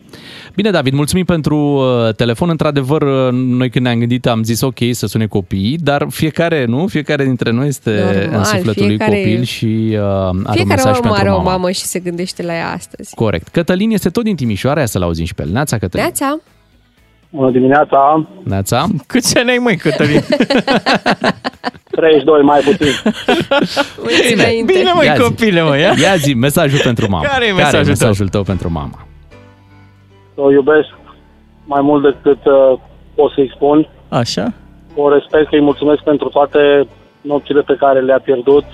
Bine, 0.54 0.70
David, 0.70 0.92
mulțumim 0.92 1.24
pentru 1.24 1.57
uh, 1.57 2.14
telefon. 2.14 2.48
Într-adevăr, 2.48 3.02
uh, 3.02 3.28
noi 3.33 3.70
când 3.70 3.85
ne-am 3.85 3.98
gândit 3.98 4.26
am 4.26 4.42
zis 4.42 4.61
ok 4.61 4.78
să 4.90 5.07
sune 5.07 5.26
copiii, 5.26 5.76
dar 5.83 6.07
fiecare, 6.11 6.64
nu? 6.64 6.87
Fiecare 6.87 7.24
dintre 7.24 7.50
noi 7.50 7.66
este 7.66 7.90
Normal, 7.90 8.38
în 8.38 8.44
sufletul 8.44 8.87
fiecare- 8.87 9.11
lui 9.11 9.20
copil 9.24 9.42
și 9.42 9.88
uh, 9.90 9.98
are 9.98 10.31
un 10.37 10.42
Fiecare 10.52 10.64
mesaj 10.74 10.94
om 10.96 11.00
pentru 11.00 11.20
are 11.20 11.28
mama. 11.28 11.40
o 11.40 11.44
mamă 11.44 11.70
și 11.70 11.81
se 11.81 11.98
gândește 11.98 12.42
la 12.42 12.52
ea 12.54 12.70
astăzi. 12.72 13.14
Corect. 13.14 13.48
Cătălin 13.48 13.90
este 13.90 14.09
tot 14.09 14.24
din 14.24 14.37
Timișoara, 14.37 14.81
ia 14.81 14.87
să-l 14.87 15.02
auzim 15.02 15.24
și 15.24 15.35
pe 15.35 15.42
el. 15.42 15.48
Neața, 15.52 15.78
Cătălin. 15.78 16.04
Neața! 16.07 16.40
Bună 17.31 17.51
dimineața! 17.51 18.27
Neața. 18.43 18.87
Câți 19.07 19.38
ani 19.38 19.51
ai, 19.51 19.59
măi, 19.59 19.77
Cătălin? 19.77 20.21
32 21.91 22.43
mai 22.43 22.61
puțin. 22.61 22.93
Bine, 24.29 24.62
Bine, 24.64 24.93
măi, 24.95 25.07
Ia 25.07 25.14
zi. 25.14 25.23
copile, 25.23 25.62
mă, 25.62 25.79
ia. 25.79 25.93
Ia 26.01 26.14
zi, 26.17 26.35
mesajul 26.35 26.81
pentru 26.83 27.07
mama. 27.11 27.25
Care 27.25 27.45
e 27.45 27.49
Care 27.49 27.61
mesajul 27.62 27.81
e 27.81 27.83
tău? 27.83 28.07
mesajul 28.07 28.29
tău 28.29 28.43
pentru 28.43 28.71
mama? 28.71 29.07
O 30.35 30.51
iubesc 30.51 30.88
mai 31.64 31.81
mult 31.81 32.03
decât 32.03 32.45
uh, 32.45 32.79
pot 33.14 33.33
să-i 33.33 33.53
spun. 33.55 33.88
Așa? 34.09 34.53
O 34.95 35.09
respect, 35.12 35.53
îi 35.53 35.61
mulțumesc 35.61 36.03
pentru 36.03 36.29
toate 36.29 36.88
nopțile 37.21 37.61
pe 37.62 37.77
care 37.79 38.01
le-a 38.01 38.21
pierdut, 38.21 38.64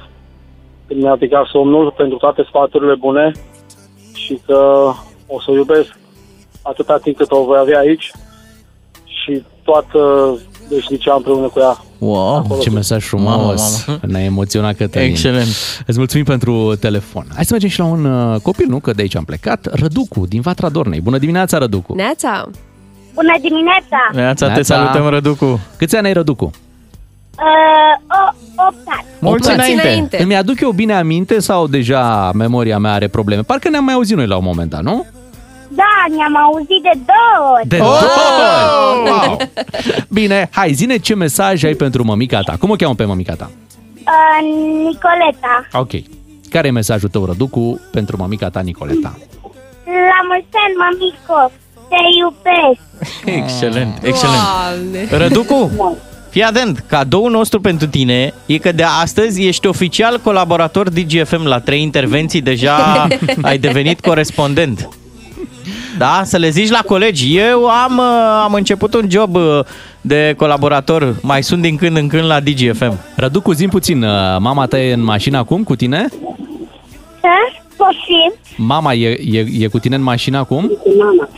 când 0.86 1.02
mi-a 1.02 1.16
picat 1.18 1.46
somnul, 1.46 1.94
pentru 1.96 2.16
toate 2.16 2.42
sfaturile 2.48 2.94
bune 2.94 3.32
și 4.14 4.38
că 4.46 4.90
o 5.26 5.40
să 5.40 5.50
o 5.50 5.54
iubesc 5.54 5.96
atâta 6.62 6.98
timp 7.02 7.16
cât 7.16 7.30
o 7.30 7.44
voi 7.44 7.58
avea 7.58 7.78
aici 7.78 8.12
și 9.24 9.42
toată 9.64 9.98
veșnicia 10.68 11.14
împreună 11.14 11.46
cu 11.46 11.58
ea. 11.60 11.84
Wow, 11.98 12.58
Ce 12.60 12.70
mesaj 12.70 13.04
frumos. 13.04 13.84
Mamă, 13.86 14.00
Ne-a 14.06 14.24
emoționat 14.24 14.76
Cătălin. 14.76 15.08
Excelent. 15.08 15.46
Îți 15.86 15.98
mulțumim 15.98 16.24
pentru 16.24 16.74
telefon. 16.80 17.26
Hai 17.34 17.44
să 17.44 17.52
mergem 17.52 17.70
și 17.70 17.78
la 17.78 17.84
un 17.84 18.04
uh, 18.04 18.40
copil, 18.40 18.66
nu? 18.68 18.78
Că 18.80 18.92
de 18.92 19.02
aici 19.02 19.16
am 19.16 19.24
plecat. 19.24 19.68
Răducu, 19.72 20.26
din 20.26 20.40
Vatra 20.40 20.68
Dornei. 20.68 21.00
Bună 21.00 21.18
dimineața, 21.18 21.58
Răducu. 21.58 21.94
Neața! 21.94 22.48
Bună 23.14 23.34
dimineața! 23.40 24.10
Neața, 24.12 24.50
te 24.52 24.62
salutăm, 24.62 25.06
Răducu. 25.08 25.60
Câți 25.76 25.96
ani 25.96 26.06
ai, 26.06 26.12
Răducu? 26.12 26.44
Uh, 26.44 26.52
o, 28.56 28.64
8 28.66 28.76
ani. 28.86 29.06
Mulți 29.20 29.50
înainte. 29.52 30.22
Îmi 30.22 30.36
aduc 30.36 30.60
eu 30.60 30.70
bine 30.70 30.94
aminte 30.94 31.38
sau 31.38 31.66
deja 31.66 32.30
memoria 32.34 32.78
mea 32.78 32.92
are 32.92 33.08
probleme? 33.08 33.42
Parcă 33.42 33.68
ne-am 33.68 33.84
mai 33.84 33.94
auzit 33.94 34.16
noi 34.16 34.26
la 34.26 34.36
un 34.36 34.44
moment 34.44 34.70
dat, 34.70 34.82
nu? 34.82 35.06
Da, 35.74 36.14
ne-am 36.16 36.36
auzit 36.36 36.82
de 36.82 36.90
două 37.10 37.52
ori. 37.56 37.68
De 37.68 37.78
Oh! 37.80 37.86
două 37.86 39.02
ori! 39.02 39.10
Wow! 39.10 39.36
Bine, 40.18 40.48
hai, 40.52 40.72
zine 40.72 40.96
ce 40.96 41.14
mesaj 41.14 41.64
ai 41.64 41.74
pentru 41.74 42.04
mămica 42.04 42.40
ta. 42.40 42.56
Cum 42.58 42.70
o 42.70 42.74
cheamă 42.74 42.94
pe 42.94 43.04
mămica 43.04 43.34
ta? 43.34 43.50
Uh, 43.94 44.46
Nicoleta, 44.84 45.66
Ok. 45.72 45.90
Care 46.50 46.66
e 46.66 46.70
mesajul 46.70 47.08
tău, 47.08 47.24
Răducu, 47.24 47.80
pentru 47.92 48.16
mămica 48.16 48.48
ta, 48.48 48.60
Nicoleta? 48.60 49.18
la 49.84 50.20
mulți 50.28 50.56
ani, 50.64 50.74
mămico, 50.84 51.52
te 51.88 51.96
iubesc. 52.18 52.80
Excelent, 53.42 53.98
excelent. 54.02 54.42
Doamne. 55.10 55.24
Răducu, 55.26 55.70
fii 56.30 56.42
atent, 56.42 56.84
cadoul 56.88 57.30
nostru 57.30 57.60
pentru 57.60 57.86
tine 57.86 58.34
e 58.46 58.58
că 58.58 58.72
de 58.72 58.82
astăzi 58.82 59.46
ești 59.46 59.66
oficial 59.66 60.20
colaborator 60.20 60.88
DGFM 60.90 61.44
la 61.44 61.60
trei 61.60 61.82
intervenții, 61.82 62.40
deja 62.40 63.06
ai 63.42 63.58
devenit 63.58 64.00
corespondent. 64.00 64.88
Da, 65.98 66.20
să 66.24 66.36
le 66.36 66.48
zici 66.48 66.70
la 66.70 66.80
colegi. 66.86 67.36
Eu 67.38 67.66
am, 67.66 67.98
uh, 67.98 68.40
am 68.44 68.52
început 68.54 68.94
un 68.94 69.10
job 69.10 69.34
uh, 69.34 69.60
de 70.00 70.34
colaborator, 70.36 71.14
mai 71.22 71.42
sunt 71.42 71.62
din 71.62 71.76
când 71.76 71.96
în 71.96 72.08
când 72.08 72.24
la 72.24 72.40
DGFM. 72.40 72.98
Răducu, 73.16 73.52
zi 73.52 73.66
puțin, 73.68 74.02
uh, 74.02 74.10
mama 74.38 74.66
ta 74.66 74.78
e 74.78 74.92
în 74.92 75.04
mașină 75.04 75.38
acum 75.38 75.62
cu 75.62 75.76
tine? 75.76 76.08
Da? 77.20 77.38
Poftim? 77.76 78.32
Mama 78.56 78.92
e, 78.92 79.08
e, 79.32 79.46
e 79.58 79.66
cu 79.66 79.78
tine 79.78 79.94
în 79.94 80.02
mașină 80.02 80.38
acum? 80.38 80.70
Mama. 80.98 81.28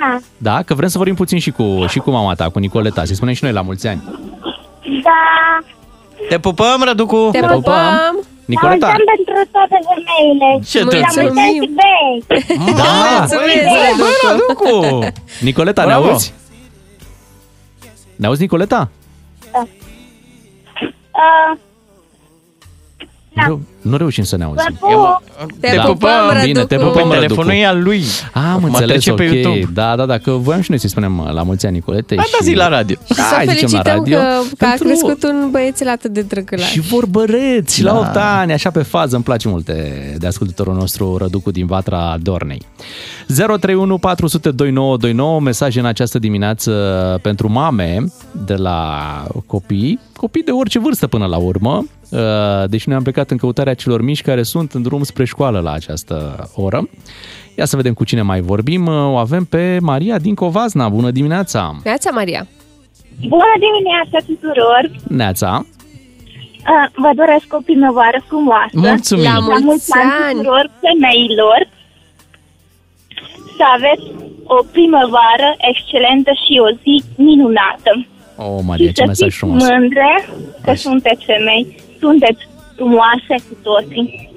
Nana, 0.00 0.20
Da? 0.38 0.62
Că 0.62 0.74
vrem 0.74 0.88
să 0.88 0.96
vorbim 0.98 1.14
puțin 1.16 1.38
și 1.38 1.50
cu, 1.50 1.84
și 1.88 1.98
cu 1.98 2.10
mama 2.10 2.34
ta, 2.34 2.48
cu 2.48 2.58
Nicoleta. 2.58 3.04
Să-i 3.04 3.14
spunem 3.14 3.34
și 3.34 3.44
noi 3.44 3.52
la 3.52 3.60
mulți 3.60 3.86
ani. 3.86 4.02
da. 5.02 5.58
Te 6.28 6.38
pupăm, 6.38 6.82
Răducu! 6.84 7.28
Te 7.32 7.40
pupăm! 7.40 8.18
Nicoleta! 8.44 8.86
Mulțumim 8.86 9.04
pentru 9.16 9.48
toate 9.50 9.78
femeile. 9.88 10.64
Ce 10.68 10.82
La 10.82 10.88
drăguț. 10.90 11.14
mulți 11.14 11.38
ani 11.40 11.52
și 11.54 11.70
bei. 11.78 12.24
Da! 12.74 13.18
Mulțumesc, 13.18 13.96
Bă, 13.98 14.06
Răducu! 14.30 14.98
Nicoleta, 15.40 15.84
Bravo. 15.84 16.04
ne 16.04 16.10
auzi? 16.10 16.32
Ne 18.16 18.26
auzi, 18.26 18.40
Nicoleta? 18.40 18.90
Uh, 19.54 19.62
Nu, 20.76 21.58
reu- 23.44 23.60
nu 23.82 23.96
reușim 23.96 24.24
să 24.24 24.36
ne 24.36 24.44
vă 24.44 24.50
auzim. 24.56 24.76
pup. 24.80 25.22
Te 25.60 25.72
Da. 25.76 25.82
pupăm, 25.82 26.10
Bine, 26.44 26.64
te 26.64 26.74
Răducu. 26.74 26.92
pupăm, 26.92 27.08
Pe 27.08 27.14
Răducu. 27.14 27.20
telefonul 27.34 27.52
e 27.52 27.66
al 27.66 27.82
lui. 27.82 28.02
Am 28.32 28.42
Acum 28.44 28.64
înțeles, 28.64 28.88
trece 28.88 29.10
ok. 29.10 29.16
pe 29.16 29.22
YouTube. 29.24 29.70
Da, 29.74 29.96
da, 29.96 30.06
da, 30.06 30.18
că 30.18 30.30
voiam 30.30 30.60
și 30.60 30.70
noi 30.70 30.78
să-i 30.78 30.88
spunem 30.88 31.18
uh, 31.18 31.30
la 31.32 31.42
mulți 31.42 31.66
ani 31.66 31.74
Nicoletei. 31.74 32.16
Hai, 32.18 32.26
da, 32.40 32.44
zi 32.44 32.54
la 32.54 32.68
radio. 32.68 32.96
Și 33.06 33.14
să 33.14 33.20
Hai, 33.20 33.46
zicem 33.48 33.68
la 33.72 33.82
felicităm 33.82 33.96
radio. 33.96 34.16
că, 34.18 34.24
că 34.56 34.64
a 34.64 34.68
Pentru- 34.68 34.84
crescut 34.86 35.22
un 35.22 35.48
băiețel 35.50 35.88
atât 35.88 36.12
de 36.12 36.20
drăgălaș. 36.22 36.70
Și 36.70 36.80
vorbăreți 36.80 37.74
și 37.74 37.82
la 37.82 37.92
Da. 37.92 37.98
8 37.98 38.16
ani, 38.16 38.52
așa 38.52 38.70
pe 38.70 38.82
fază, 38.82 39.14
îmi 39.14 39.24
place 39.24 39.48
mult 39.48 39.64
de, 39.64 40.14
de 40.18 40.26
ascultătorul 40.26 40.74
nostru 40.74 41.16
Răducu 41.16 41.50
din 41.50 41.66
Vatra 41.66 42.16
Dornei. 42.22 42.62
031 43.26 43.98
400 43.98 44.50
2929, 44.50 45.40
mesaje 45.40 45.78
în 45.78 45.86
această 45.86 46.18
dimineață 46.18 46.72
pentru 47.22 47.50
mame 47.50 48.04
de 48.46 48.54
la 48.54 49.00
copii, 49.46 49.98
copii 50.16 50.42
de 50.42 50.50
orice 50.50 50.78
vârstă 50.78 51.06
până 51.06 51.26
la 51.26 51.36
urmă, 51.36 51.74
Uh, 51.76 51.95
deci 52.66 52.84
noi 52.86 52.96
am 52.96 53.02
plecat 53.02 53.30
în 53.30 53.36
căutarea 53.36 53.74
celor 53.74 54.02
mici 54.02 54.22
care 54.22 54.42
sunt 54.42 54.72
în 54.72 54.82
drum 54.82 55.02
spre 55.02 55.24
școală 55.24 55.60
la 55.60 55.72
această 55.72 56.48
oră. 56.54 56.88
Ia 57.58 57.64
să 57.64 57.76
vedem 57.76 57.94
cu 57.94 58.04
cine 58.04 58.22
mai 58.22 58.40
vorbim. 58.40 58.86
Uh, 58.86 58.94
O 58.94 59.16
avem 59.16 59.44
pe 59.44 59.78
Maria 59.80 60.18
din 60.18 60.34
Covazna. 60.34 60.88
Bună 60.88 61.10
dimineața! 61.10 61.76
Neața, 61.84 62.10
Maria! 62.10 62.46
Bună 63.28 63.54
dimineața 63.66 64.18
tuturor! 64.26 64.82
Neața! 65.08 65.66
Uh, 65.66 66.86
vă 67.04 67.10
doresc 67.22 67.46
o 67.58 67.60
primăvară 67.64 68.18
frumoasă. 68.26 68.72
Mulțumim. 68.74 69.24
La 69.24 69.32
La 69.32 69.38
mulți 69.40 69.64
mulți 69.64 69.92
ani 69.92 70.12
ani! 70.26 70.36
tuturor 70.36 70.64
femeilor. 70.84 71.60
Să 73.56 73.64
aveți 73.76 74.06
o 74.56 74.58
primăvară 74.74 75.48
excelentă 75.70 76.30
și 76.42 76.52
o 76.66 76.68
zi 76.82 76.94
minunată. 77.26 77.92
O, 78.36 78.60
Maria, 78.70 78.86
și 78.88 78.92
ce 78.92 79.00
să 79.02 79.06
mesaj 79.12 79.28
fiți 79.28 79.38
frumos! 79.38 79.62
mândre 79.68 80.10
că 80.64 80.72
sunteți 80.74 81.22
femei, 81.32 81.62
sunteți 82.00 82.48
frumoase 82.74 83.44
cu 83.48 83.56
toții. 83.62 84.30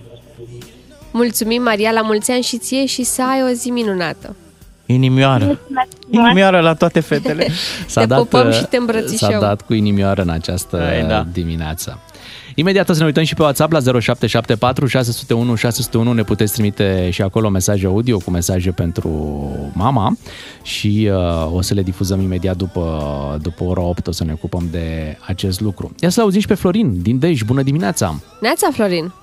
Mulțumim, 1.12 1.62
Maria, 1.64 1.92
la 1.92 2.02
mulți 2.02 2.32
ani 2.32 2.44
și 2.44 2.58
ție 2.58 2.86
și 2.86 3.04
să 3.04 3.24
ai 3.24 3.44
o 3.44 3.54
zi 3.54 3.70
minunată. 3.70 4.36
Inimioară. 4.86 5.46
Mulțumesc 5.46 5.90
frumos. 6.00 6.26
Inimioară 6.26 6.60
la 6.60 6.74
toate 6.74 7.00
fetele. 7.00 7.48
S-a 7.88 8.06
Te 8.06 8.14
pupăm 8.16 8.48
uh, 8.48 8.54
și 8.54 8.64
te 8.64 8.78
îmbrățișăm. 8.78 9.32
S-a 9.32 9.40
dat 9.40 9.62
cu 9.62 9.74
inimioară 9.74 10.22
în 10.22 10.30
această 10.30 10.84
Hai, 10.86 11.06
da. 11.08 11.26
dimineață. 11.32 12.00
Imediat 12.60 12.90
o 12.90 12.94
să 12.94 13.00
ne 13.00 13.06
uităm 13.06 13.24
și 13.24 13.36
pe 13.36 13.42
WhatsApp 13.42 13.72
la 13.72 13.80
0774 13.80 14.86
601 14.86 15.56
601. 15.56 16.14
Ne 16.14 16.24
puteți 16.24 16.54
trimite 16.54 17.10
și 17.12 17.22
acolo 17.22 17.50
mesaje 17.50 17.86
audio 17.86 18.18
cu 18.18 18.32
mesaje 18.32 18.72
pentru 18.72 19.10
mama 19.74 20.18
și 20.64 21.10
uh, 21.12 21.56
o 21.56 21.62
să 21.62 21.74
le 21.74 21.82
difuzăm 21.82 22.22
imediat 22.22 22.56
după, 22.56 22.84
după 23.42 23.64
ora 23.64 23.82
8. 23.82 24.08
O 24.08 24.12
să 24.12 24.24
ne 24.24 24.34
ocupăm 24.34 24.68
de 24.72 25.18
acest 25.26 25.60
lucru. 25.62 25.96
Ia 26.00 26.10
să 26.10 26.22
auzim 26.22 26.42
și 26.42 26.48
pe 26.48 26.54
Florin 26.54 27.02
din 27.02 27.20
Dej. 27.20 27.42
Bună 27.42 27.62
dimineața! 27.62 28.14
Neața, 28.42 28.68
Florin! 28.72 29.14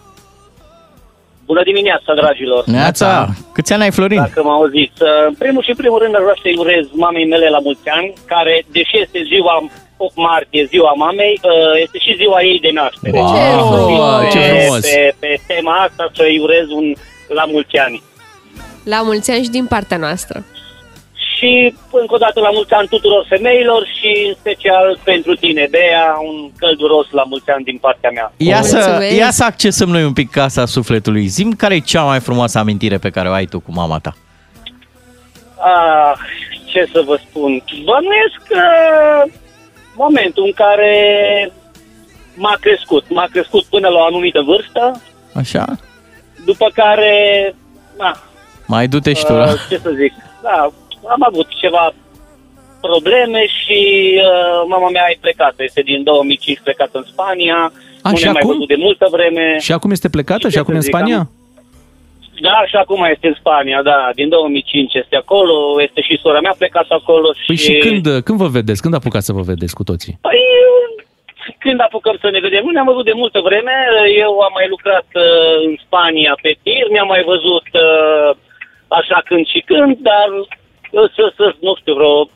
Bună 1.46 1.62
dimineața, 1.62 2.14
dragilor! 2.14 2.64
Neața, 2.66 3.34
câți 3.52 3.72
ani 3.72 3.82
ai, 3.82 3.90
Florin? 3.90 4.18
Dacă 4.18 4.42
mă 4.42 4.50
auziți. 4.50 5.02
Uh, 5.02 5.08
În 5.28 5.34
primul 5.34 5.62
și 5.62 5.70
în 5.70 5.76
primul 5.76 5.98
rând, 5.98 6.14
aș 6.14 6.22
vrea 6.22 6.38
să-i 6.42 6.56
urez 6.58 6.84
mamei 6.92 7.26
mele 7.26 7.48
la 7.48 7.58
mulți 7.58 7.88
ani, 7.88 8.12
care, 8.26 8.64
deși 8.72 9.00
este 9.04 9.18
ziua 9.32 9.54
8 9.96 10.16
martie, 10.16 10.64
ziua 10.64 10.92
mamei, 10.92 11.40
uh, 11.42 11.80
este 11.82 11.98
și 11.98 12.16
ziua 12.16 12.42
ei 12.42 12.60
de 12.60 12.70
naștere. 12.72 13.18
Wow, 13.18 13.28
Și 13.28 13.42
Oh, 14.00 14.28
ce 14.32 14.38
pe- 14.38 14.58
frumos! 14.60 14.80
Pe, 14.80 15.14
pe 15.18 15.40
tema 15.46 15.74
asta 15.86 16.10
să-i 16.14 16.38
urez 16.38 16.66
un 16.70 16.92
la 17.28 17.44
mulți 17.44 17.76
ani. 17.76 18.02
La 18.84 19.02
mulți 19.02 19.30
ani 19.30 19.42
și 19.42 19.50
din 19.50 19.66
partea 19.66 19.96
noastră. 19.96 20.44
Și 21.36 21.74
încă 21.92 22.14
o 22.14 22.18
dată 22.18 22.40
la 22.40 22.50
mulți 22.50 22.72
ani 22.72 22.88
tuturor 22.88 23.24
femeilor 23.28 23.86
și 23.98 24.24
în 24.28 24.34
special 24.40 24.98
pentru 25.04 25.34
tine, 25.34 25.66
Bea, 25.70 26.16
un 26.28 26.50
călduros 26.58 27.06
la 27.10 27.22
mulți 27.22 27.50
ani 27.50 27.64
din 27.64 27.78
partea 27.78 28.10
mea. 28.10 28.32
Ia 28.36 28.62
să, 28.62 28.74
Mulțumesc. 28.76 29.16
ia 29.16 29.30
să 29.30 29.44
accesăm 29.44 29.88
noi 29.88 30.04
un 30.04 30.12
pic 30.12 30.30
casa 30.30 30.66
sufletului. 30.66 31.26
Zim 31.26 31.52
care 31.52 31.74
e 31.74 31.78
cea 31.78 32.02
mai 32.02 32.20
frumoasă 32.20 32.58
amintire 32.58 32.98
pe 32.98 33.10
care 33.10 33.28
o 33.28 33.32
ai 33.32 33.44
tu 33.44 33.60
cu 33.60 33.70
mama 33.74 33.98
ta. 33.98 34.16
Ah, 35.58 36.12
ce 36.64 36.88
să 36.92 37.02
vă 37.06 37.18
spun? 37.28 37.62
Bănuiesc 37.84 38.38
că 38.48 38.60
momentul 39.96 40.44
în 40.44 40.52
care 40.52 40.92
m-a 42.34 42.56
crescut. 42.60 43.04
M-a 43.08 43.26
crescut 43.30 43.64
până 43.64 43.88
la 43.88 43.98
o 43.98 44.04
anumită 44.04 44.40
vârstă, 44.42 45.02
Așa? 45.34 45.64
după 46.44 46.66
care, 46.74 47.14
na, 47.98 48.16
Mai 48.66 48.88
du-te 48.88 49.12
și 49.12 49.24
tu 49.24 49.32
la... 49.32 49.42
uh, 49.52 49.66
ce 49.68 49.78
să 49.78 49.90
zic, 49.96 50.12
da, 50.42 50.70
am 51.08 51.22
avut 51.30 51.46
ceva 51.60 51.92
probleme 52.80 53.46
și 53.46 53.80
uh, 54.16 54.64
mama 54.68 54.88
mea 54.88 55.02
a 55.02 55.16
plecat. 55.20 55.54
Este 55.56 55.80
din 55.82 56.02
2005 56.02 56.60
plecat 56.62 56.88
în 56.92 57.04
Spania. 57.12 57.72
A, 58.02 58.10
nu 58.10 58.16
și 58.16 58.22
ne-am 58.22 58.32
mai 58.32 58.42
acum? 58.44 58.52
văzut 58.54 58.68
de 58.68 58.74
multă 58.78 59.08
vreme. 59.10 59.58
Și 59.58 59.72
acum 59.72 59.90
este 59.90 60.08
plecată 60.08 60.40
Și 60.40 60.46
și 60.48 60.52
ce 60.52 60.58
acum 60.58 60.70
să 60.72 60.76
în 60.76 60.82
zic, 60.82 60.94
Spania? 60.94 61.16
am- 61.18 61.30
Da, 62.40 62.64
și 62.66 62.76
acum 62.76 63.04
este 63.10 63.26
în 63.26 63.36
Spania, 63.38 63.82
da. 63.82 64.10
Din 64.14 64.28
2005 64.28 64.94
este 64.94 65.16
acolo, 65.16 65.82
este 65.82 66.00
și 66.00 66.18
sora 66.22 66.40
mea 66.40 66.54
plecat 66.58 66.86
acolo. 66.88 67.28
Păi 67.46 67.56
și 67.56 67.72
când, 67.78 68.04
când 68.24 68.38
vă 68.38 68.46
vedeți? 68.46 68.82
Când 68.82 68.94
apucați 68.94 69.26
să 69.26 69.32
vă 69.32 69.40
vedeți 69.52 69.74
cu 69.74 69.84
toții? 69.84 70.18
Păi, 70.20 70.40
când 71.58 71.80
apucăm 71.80 72.16
să 72.20 72.28
ne 72.30 72.40
vedem? 72.40 72.62
Nu 72.64 72.70
ne-am 72.70 72.90
văzut 72.92 73.04
de 73.04 73.12
multă 73.22 73.40
vreme. 73.48 73.74
Eu 74.24 74.32
am 74.46 74.52
mai 74.58 74.68
lucrat 74.68 75.06
uh, 75.14 75.56
în 75.66 75.74
Spania 75.84 76.32
pe 76.42 76.52
tir, 76.62 76.86
mi-am 76.90 77.10
mai 77.14 77.22
văzut 77.32 77.66
uh, 77.84 78.30
așa 78.88 79.18
când 79.28 79.46
și 79.52 79.60
când, 79.70 79.96
dar 80.10 80.28
uh, 80.38 81.10
să, 81.14 81.32
să, 81.36 81.54
nu 81.60 81.74
știu, 81.80 81.94
vreo 81.94 82.14
5-6 82.26 82.28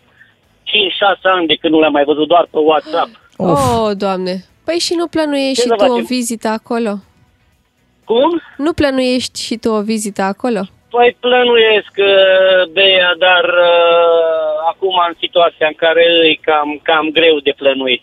ani 1.36 1.46
de 1.46 1.54
când 1.60 1.72
nu 1.72 1.80
le-am 1.80 1.92
mai 1.92 2.04
văzut 2.04 2.28
doar 2.28 2.46
pe 2.50 2.58
WhatsApp. 2.70 3.10
Oh, 3.36 3.90
Doamne! 4.04 4.34
Păi 4.64 4.78
și 4.78 4.94
nu 5.00 5.06
plănuiești 5.06 5.54
Ce 5.54 5.60
și 5.60 5.68
să 5.68 5.74
tu 5.74 5.84
o 5.84 5.86
facem? 5.88 6.04
vizită 6.04 6.48
acolo? 6.48 6.92
Cum? 8.10 8.30
Nu 8.56 8.72
plănuiești 8.72 9.36
și 9.46 9.54
tu 9.62 9.68
o 9.78 9.82
vizită 9.92 10.22
acolo? 10.22 10.60
Păi 10.94 11.16
plănuiesc, 11.20 11.92
uh, 12.12 12.62
Bea, 12.76 13.10
dar 13.26 13.44
uh, 13.44 14.54
acum 14.72 14.94
în 15.08 15.14
situația 15.24 15.66
în 15.72 15.76
care 15.84 16.02
e 16.30 16.34
cam, 16.48 16.68
cam 16.88 17.06
greu 17.18 17.36
de 17.46 17.54
plănuit. 17.60 18.02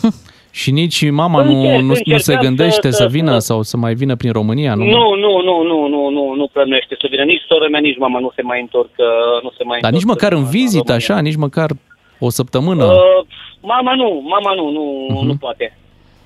Și 0.60 0.70
nici 0.70 1.10
mama 1.10 1.42
nu, 1.42 1.52
Încerc, 1.60 1.80
nu, 1.80 1.86
nu 1.86 1.94
se 1.94 2.02
încercăm 2.06 2.44
gândește 2.46 2.90
să- 2.90 2.96
să 2.96 3.02
să- 3.02 3.08
vină 3.16 3.38
sau 3.38 3.62
să 3.62 3.76
mai 3.76 3.94
vină 3.94 4.16
prin 4.16 4.32
România, 4.32 4.74
nu? 4.74 4.84
Nu, 4.84 5.14
nu, 5.24 5.32
nu, 5.48 5.62
nu, 5.62 5.86
nu, 5.88 6.08
nu, 6.08 6.34
nu 6.34 6.46
plănuiește 6.52 6.96
să 7.00 7.06
vină. 7.10 7.22
Nici 7.24 7.42
sora 7.48 7.68
mea, 7.68 7.80
nici 7.80 7.98
mama 7.98 8.18
nu 8.18 8.30
se 8.34 8.42
mai 8.42 8.60
întorc. 8.60 8.90
uh, 8.96 9.42
Nu 9.42 9.50
se 9.56 9.64
mai 9.64 9.78
Dar 9.80 9.90
întorc 9.92 9.94
nici 9.94 10.04
măcar 10.04 10.32
în 10.32 10.44
vizită, 10.44 10.92
România. 10.92 10.96
așa, 10.96 11.20
nici 11.20 11.36
măcar 11.46 11.70
o 12.18 12.28
săptămână. 12.30 12.84
Uh, 12.84 13.26
mama 13.60 13.94
nu, 13.94 14.22
mama 14.34 14.54
nu, 14.54 14.70
nu, 14.70 15.06
Mhm. 15.14 15.26
nu 15.26 15.34
poate. 15.36 15.78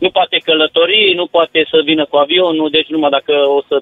Nu 0.04 0.10
poate 0.10 0.36
călători, 0.44 1.12
nu 1.20 1.26
poate 1.26 1.58
să 1.70 1.78
vină 1.84 2.04
cu 2.10 2.16
avionul, 2.16 2.68
deci 2.70 2.88
numai 2.94 3.10
dacă 3.10 3.32
o 3.58 3.60
să 3.68 3.76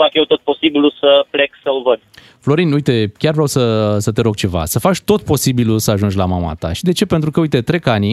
fac 0.00 0.10
eu 0.12 0.24
tot 0.24 0.40
posibilul 0.40 0.92
să 1.00 1.24
plec 1.30 1.50
să-l 1.62 1.82
văd. 1.88 2.00
Florin, 2.44 2.72
uite, 2.72 3.12
chiar 3.18 3.32
vreau 3.32 3.46
să, 3.46 3.62
să 3.98 4.12
te 4.12 4.20
rog 4.20 4.34
ceva. 4.34 4.64
Să 4.64 4.78
faci 4.78 5.00
tot 5.10 5.22
posibilul 5.22 5.78
să 5.78 5.90
ajungi 5.90 6.16
la 6.16 6.24
mama 6.24 6.54
ta. 6.58 6.72
Și 6.72 6.82
de 6.84 6.92
ce? 6.92 7.04
Pentru 7.06 7.30
că, 7.30 7.40
uite, 7.40 7.60
trec 7.60 7.86
ani 7.86 8.10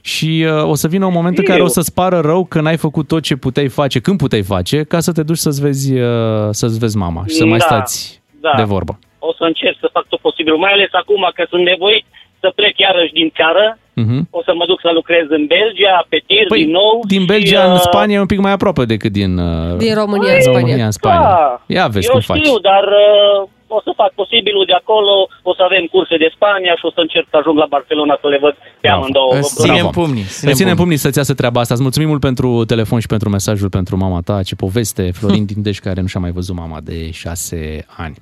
și 0.00 0.30
uh, 0.46 0.68
o 0.72 0.74
să 0.74 0.88
vină 0.88 1.06
un 1.06 1.12
moment 1.12 1.38
în 1.38 1.44
care 1.44 1.58
Eu. 1.58 1.64
o 1.64 1.68
să-ți 1.68 1.94
pară 1.94 2.18
rău 2.20 2.44
că 2.44 2.60
n-ai 2.60 2.76
făcut 2.76 3.06
tot 3.06 3.22
ce 3.22 3.36
puteai 3.36 3.68
face, 3.68 4.00
când 4.00 4.18
puteai 4.18 4.42
face, 4.42 4.82
ca 4.82 5.00
să 5.00 5.12
te 5.12 5.22
duci 5.22 5.36
să-ți 5.46 5.60
vezi, 5.62 5.98
uh, 5.98 6.48
să-ți 6.50 6.78
vezi 6.78 6.96
mama 6.96 7.22
și 7.28 7.34
să 7.34 7.44
mai 7.46 7.58
Da, 7.58 7.64
stați 7.64 8.22
da. 8.40 8.52
de 8.56 8.62
vorbă. 8.62 8.98
O 9.18 9.32
să 9.38 9.44
încerc 9.44 9.76
să 9.80 9.88
fac 9.92 10.06
tot 10.08 10.20
posibilul, 10.20 10.58
mai 10.58 10.72
ales 10.72 10.88
acum 10.92 11.30
că 11.34 11.46
sunt 11.50 11.62
nevoit 11.62 12.04
să 12.40 12.52
plec 12.54 12.78
iarăși 12.78 13.12
din 13.12 13.32
țară. 13.38 13.78
Mhm. 13.94 14.28
O 14.30 14.40
să 14.46 14.52
mă 14.54 14.64
duc 14.66 14.78
să 14.80 14.90
lucrez 14.92 15.24
în 15.28 15.44
Belgia, 15.46 16.06
pe 16.08 16.18
tir, 16.26 16.46
Păi, 16.48 16.62
din 16.62 16.70
nou. 16.70 16.94
Din 17.06 17.20
și, 17.20 17.26
Belgia 17.26 17.62
în 17.64 17.72
uh, 17.72 17.78
Spania 17.88 18.16
e 18.16 18.20
un 18.26 18.32
pic 18.34 18.38
mai 18.38 18.52
aproape 18.52 18.84
decât 18.84 19.12
din, 19.12 19.32
uh, 19.38 19.76
Din 19.76 19.94
România 19.94 20.32
în 20.32 20.38
din 20.40 20.48
Spania. 20.48 20.60
România 20.60 20.84
în 20.84 20.90
Spania. 20.90 21.20
Da, 21.20 21.60
Ia 21.66 21.86
vezi 21.86 22.06
eu 22.06 22.12
cum 22.12 22.20
știu, 22.20 22.34
faci. 22.34 22.60
dar 22.70 22.84
uh, 22.84 23.48
o 23.78 23.80
să 23.86 23.90
fac 24.00 24.10
posibilul 24.20 24.64
de 24.70 24.76
acolo, 24.82 25.14
o 25.50 25.52
să 25.58 25.62
avem 25.68 25.84
curse 25.94 26.16
de 26.24 26.28
Spania 26.36 26.74
și 26.78 26.84
o 26.88 26.90
să 26.96 27.00
încerc 27.06 27.26
să 27.32 27.36
ajung 27.40 27.56
la 27.62 27.68
Barcelona 27.74 28.14
să 28.22 28.26
le 28.28 28.38
văd 28.44 28.54
pe 28.82 28.88
amândouă. 28.88 29.32
Îți 29.40 29.54
Bravo. 29.54 29.68
ținem 29.68 29.86
pumnii. 30.00 30.26
Îți 30.48 30.58
ținem 30.60 30.76
pumnii 30.80 30.96
să-ți 31.04 31.18
iasă 31.20 31.34
treaba 31.40 31.60
asta. 31.60 31.74
Îți 31.74 31.82
mulțumim 31.86 32.08
mult 32.12 32.20
pentru 32.28 32.48
telefon 32.72 32.98
și 33.04 33.10
pentru 33.14 33.28
mesajul 33.36 33.70
pentru 33.78 33.94
mama 33.96 34.20
ta. 34.28 34.36
Ce 34.42 34.54
poveste, 34.64 35.02
Florin 35.18 35.44
Dindeș, 35.50 35.78
care 35.78 36.00
nu 36.00 36.06
și-a 36.06 36.20
mai 36.20 36.30
văzut 36.38 36.54
mama 36.62 36.78
de 36.90 37.10
șase 37.10 37.86
ani. 37.96 38.14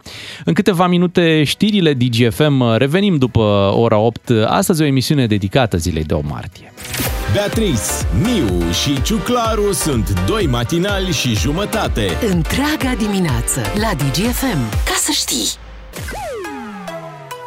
În 0.44 0.52
câteva 0.52 0.86
minute, 0.86 1.44
știrile 1.44 1.92
DGFM. 1.92 2.56
Revenim 2.76 3.16
după 3.18 3.44
ora 3.76 3.98
8. 3.98 4.30
Astăzi 4.46 4.82
o 4.82 4.84
emisiune 4.84 5.26
dedicată 5.26 5.76
zilei 5.76 6.04
de 6.04 6.14
8 6.14 6.24
martie. 6.28 6.72
Beatrice, 7.32 7.82
Miu 8.22 8.70
și 8.72 9.02
Ciuclaru 9.02 9.72
sunt 9.72 10.20
doi 10.26 10.46
matinali 10.46 11.12
și 11.12 11.34
jumătate. 11.34 12.16
Întreaga 12.30 12.94
dimineață 12.98 13.60
la 13.74 13.90
DGFM. 13.94 14.70
Ca 14.84 14.94
să 14.96 15.10
știi! 15.12 15.48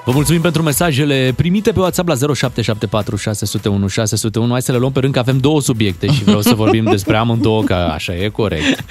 Vă 0.06 0.12
mulțumim 0.12 0.42
pentru 0.42 0.64
mesajele 0.64 1.34
primite 1.36 1.72
pe 1.72 1.80
WhatsApp 1.80 2.08
la 2.08 2.16
0774 2.16 3.16
601 3.16 3.88
601. 3.88 4.52
Hai 4.52 4.62
să 4.62 4.72
le 4.72 4.78
luăm 4.78 4.92
pe 4.92 5.00
rând 5.00 5.14
că 5.14 5.20
avem 5.20 5.38
două 5.38 5.62
subiecte 5.62 6.08
și 6.08 6.24
vreau 6.24 6.42
să 6.42 6.56
vorbim 6.56 6.84
despre 6.96 7.18
amândouă, 7.18 7.64
că 7.64 7.74
așa 7.74 8.16
e 8.16 8.28
corect. 8.28 8.84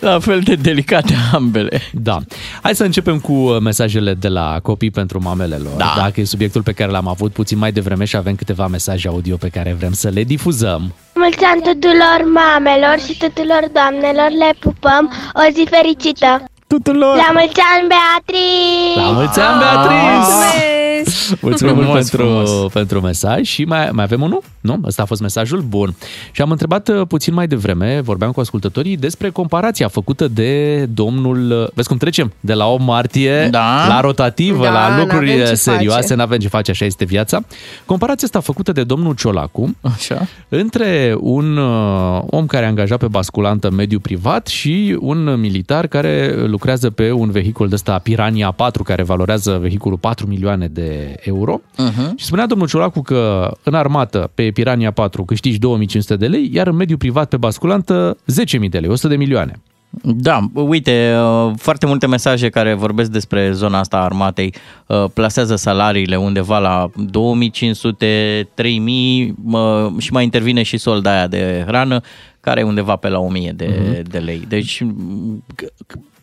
La 0.00 0.18
fel 0.18 0.40
de 0.40 0.54
delicate 0.54 1.14
ambele. 1.32 1.80
Da. 1.92 2.18
Hai 2.62 2.74
să 2.74 2.84
începem 2.84 3.18
cu 3.18 3.32
mesajele 3.48 4.14
de 4.14 4.28
la 4.28 4.58
copii 4.62 4.90
pentru 4.90 5.22
mamele 5.22 5.56
lor. 5.56 5.74
Da. 5.76 5.94
Dacă 5.96 6.20
e 6.20 6.24
subiectul 6.24 6.62
pe 6.62 6.72
care 6.72 6.90
l-am 6.90 7.08
avut 7.08 7.32
puțin 7.32 7.58
mai 7.58 7.72
devreme 7.72 8.04
și 8.04 8.16
avem 8.16 8.34
câteva 8.34 8.66
mesaje 8.66 9.08
audio 9.08 9.36
pe 9.36 9.48
care 9.48 9.76
vrem 9.78 9.92
să 9.92 10.08
le 10.08 10.24
difuzăm. 10.24 10.94
Mulți 11.14 11.44
ani 11.44 11.62
tuturor 11.62 12.20
mamelor 12.32 12.98
și 13.06 13.18
tuturor 13.18 13.68
doamnelor 13.72 14.30
le 14.30 14.54
pupăm 14.58 15.12
o 15.34 15.52
zi 15.52 15.66
fericită! 15.70 16.42
Tuturor! 16.68 17.16
La 17.16 17.30
mulți 17.32 17.60
ani, 17.74 17.88
Beatrice! 17.88 19.00
La 19.00 19.10
mulți 19.10 19.40
ani, 19.40 20.87
Beatrice! 21.04 21.38
Mulțumim 21.40 21.74
mult 21.74 21.86
Frumos, 21.86 22.08
pentru, 22.10 22.26
frumos. 22.46 22.72
pentru 22.72 23.00
mesaj 23.00 23.46
și 23.46 23.64
mai, 23.64 23.88
mai 23.92 24.04
avem 24.04 24.22
unul? 24.22 24.42
Nu? 24.60 24.80
Ăsta 24.84 25.02
a 25.02 25.04
fost 25.04 25.20
mesajul 25.20 25.60
bun. 25.60 25.94
Și 26.32 26.42
am 26.42 26.50
întrebat 26.50 26.88
uh, 26.88 27.00
puțin 27.08 27.34
mai 27.34 27.46
devreme, 27.46 28.00
vorbeam 28.00 28.30
cu 28.32 28.40
ascultătorii, 28.40 28.96
despre 28.96 29.30
comparația 29.30 29.88
făcută 29.88 30.28
de 30.28 30.84
domnul... 30.84 31.50
uh, 31.50 31.66
Vezi 31.74 31.88
cum 31.88 31.96
trecem? 31.96 32.32
De 32.40 32.52
la 32.54 32.66
8 32.66 32.82
martie 32.84 33.48
Da. 33.50 33.86
la 33.88 34.00
rotativă, 34.00 34.64
Da, 34.64 34.70
la 34.70 34.98
lucruri 35.00 35.26
n-avem 35.28 35.46
ce 35.46 35.54
serioase, 35.54 36.00
face. 36.00 36.14
n-avem 36.14 36.38
ce 36.38 36.48
face, 36.48 36.70
așa 36.70 36.84
este 36.84 37.04
viața. 37.04 37.40
Comparația 37.84 38.26
asta 38.26 38.40
făcută 38.40 38.72
de 38.72 38.82
domnul 38.84 39.14
Ciolacu 39.14 39.76
Așa. 39.80 40.26
între 40.48 41.16
un 41.20 41.56
uh, 41.56 42.20
om 42.26 42.46
care 42.46 42.64
e 42.64 42.68
angajat 42.68 42.98
pe 42.98 43.06
basculantă 43.08 43.68
în 43.68 43.74
mediu 43.74 43.98
privat 43.98 44.46
și 44.46 44.96
un 45.00 45.40
militar 45.40 45.86
care 45.86 46.34
lucrează 46.46 46.90
pe 46.90 47.10
un 47.12 47.30
vehicul 47.30 47.68
de 47.68 47.74
ăsta 47.74 47.98
Pirania 47.98 48.50
4, 48.50 48.82
care 48.82 49.02
valorează 49.02 49.58
vehiculul 49.60 49.98
4 49.98 50.26
milioane 50.26 50.66
de 50.66 50.87
euro. 51.20 51.60
Uh-huh. 51.60 52.14
Și 52.16 52.24
spunea 52.24 52.46
domnul 52.46 52.68
Ciolacu 52.68 53.02
că 53.02 53.50
în 53.62 53.74
armată 53.74 54.30
pe 54.34 54.50
Pirania 54.50 54.90
4 54.90 55.24
câștigi 55.24 55.58
2500 55.58 56.16
de 56.16 56.26
lei, 56.26 56.50
iar 56.52 56.66
în 56.66 56.76
mediu 56.76 56.96
privat 56.96 57.28
pe 57.28 57.36
basculantă 57.36 58.16
10.000 58.60 58.68
de 58.68 58.78
lei, 58.78 58.90
100 58.90 59.08
de 59.08 59.16
milioane. 59.16 59.60
Da, 60.02 60.50
uite, 60.52 61.14
uh, 61.16 61.52
foarte 61.56 61.86
multe 61.86 62.06
mesaje 62.06 62.48
care 62.48 62.74
vorbesc 62.74 63.10
despre 63.10 63.52
zona 63.52 63.78
asta 63.78 63.96
a 63.96 64.04
armatei 64.04 64.54
uh, 64.86 65.04
plasează 65.14 65.56
salariile 65.56 66.16
undeva 66.16 66.58
la 66.58 66.90
2500, 66.96 68.48
3000 68.54 69.34
mă, 69.42 69.92
și 69.98 70.12
mai 70.12 70.24
intervine 70.24 70.62
și 70.62 70.76
solda 70.76 71.10
aia 71.10 71.26
de 71.26 71.64
hrană 71.66 72.00
care 72.40 72.60
e 72.60 72.64
undeva 72.64 72.96
pe 72.96 73.08
la 73.08 73.18
1000 73.18 73.52
de, 73.56 74.02
de 74.10 74.18
lei. 74.18 74.44
Deci 74.48 74.84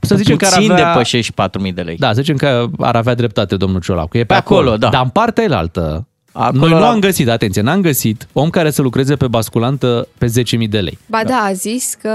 Să 0.05 0.15
zicem 0.15 0.35
că 0.35 0.45
ar 0.45 0.53
puțin 0.53 0.71
avea- 0.71 0.91
depășești 0.91 1.33
4000 1.33 1.71
de 1.73 1.81
lei. 1.81 1.95
Da, 1.97 2.07
să 2.07 2.13
zicem 2.21 2.35
că 2.35 2.65
ar 2.79 2.95
avea 2.95 3.13
dreptate 3.15 3.55
domnul 3.55 3.81
Ciolacu. 3.81 4.17
E 4.17 4.19
pe, 4.19 4.25
Pe 4.25 4.33
acolo, 4.33 4.77
da. 4.77 4.89
Dar 4.89 5.03
în 5.03 5.09
partea 5.09 5.43
elaltă, 5.43 6.07
Acolo 6.37 6.59
noi 6.59 6.69
nu 6.69 6.79
la- 6.79 6.89
am 6.89 6.99
găsit, 6.99 7.29
atenție, 7.29 7.61
n-am 7.61 7.81
găsit 7.81 8.27
om 8.33 8.49
care 8.49 8.71
să 8.71 8.81
lucreze 8.81 9.15
pe 9.15 9.27
basculantă 9.27 10.07
pe 10.17 10.25
10.000 10.25 10.67
de 10.69 10.79
lei. 10.79 10.97
Ba 11.09 11.21
da, 11.27 11.35
a 11.49 11.53
zis 11.53 11.93
că 12.01 12.09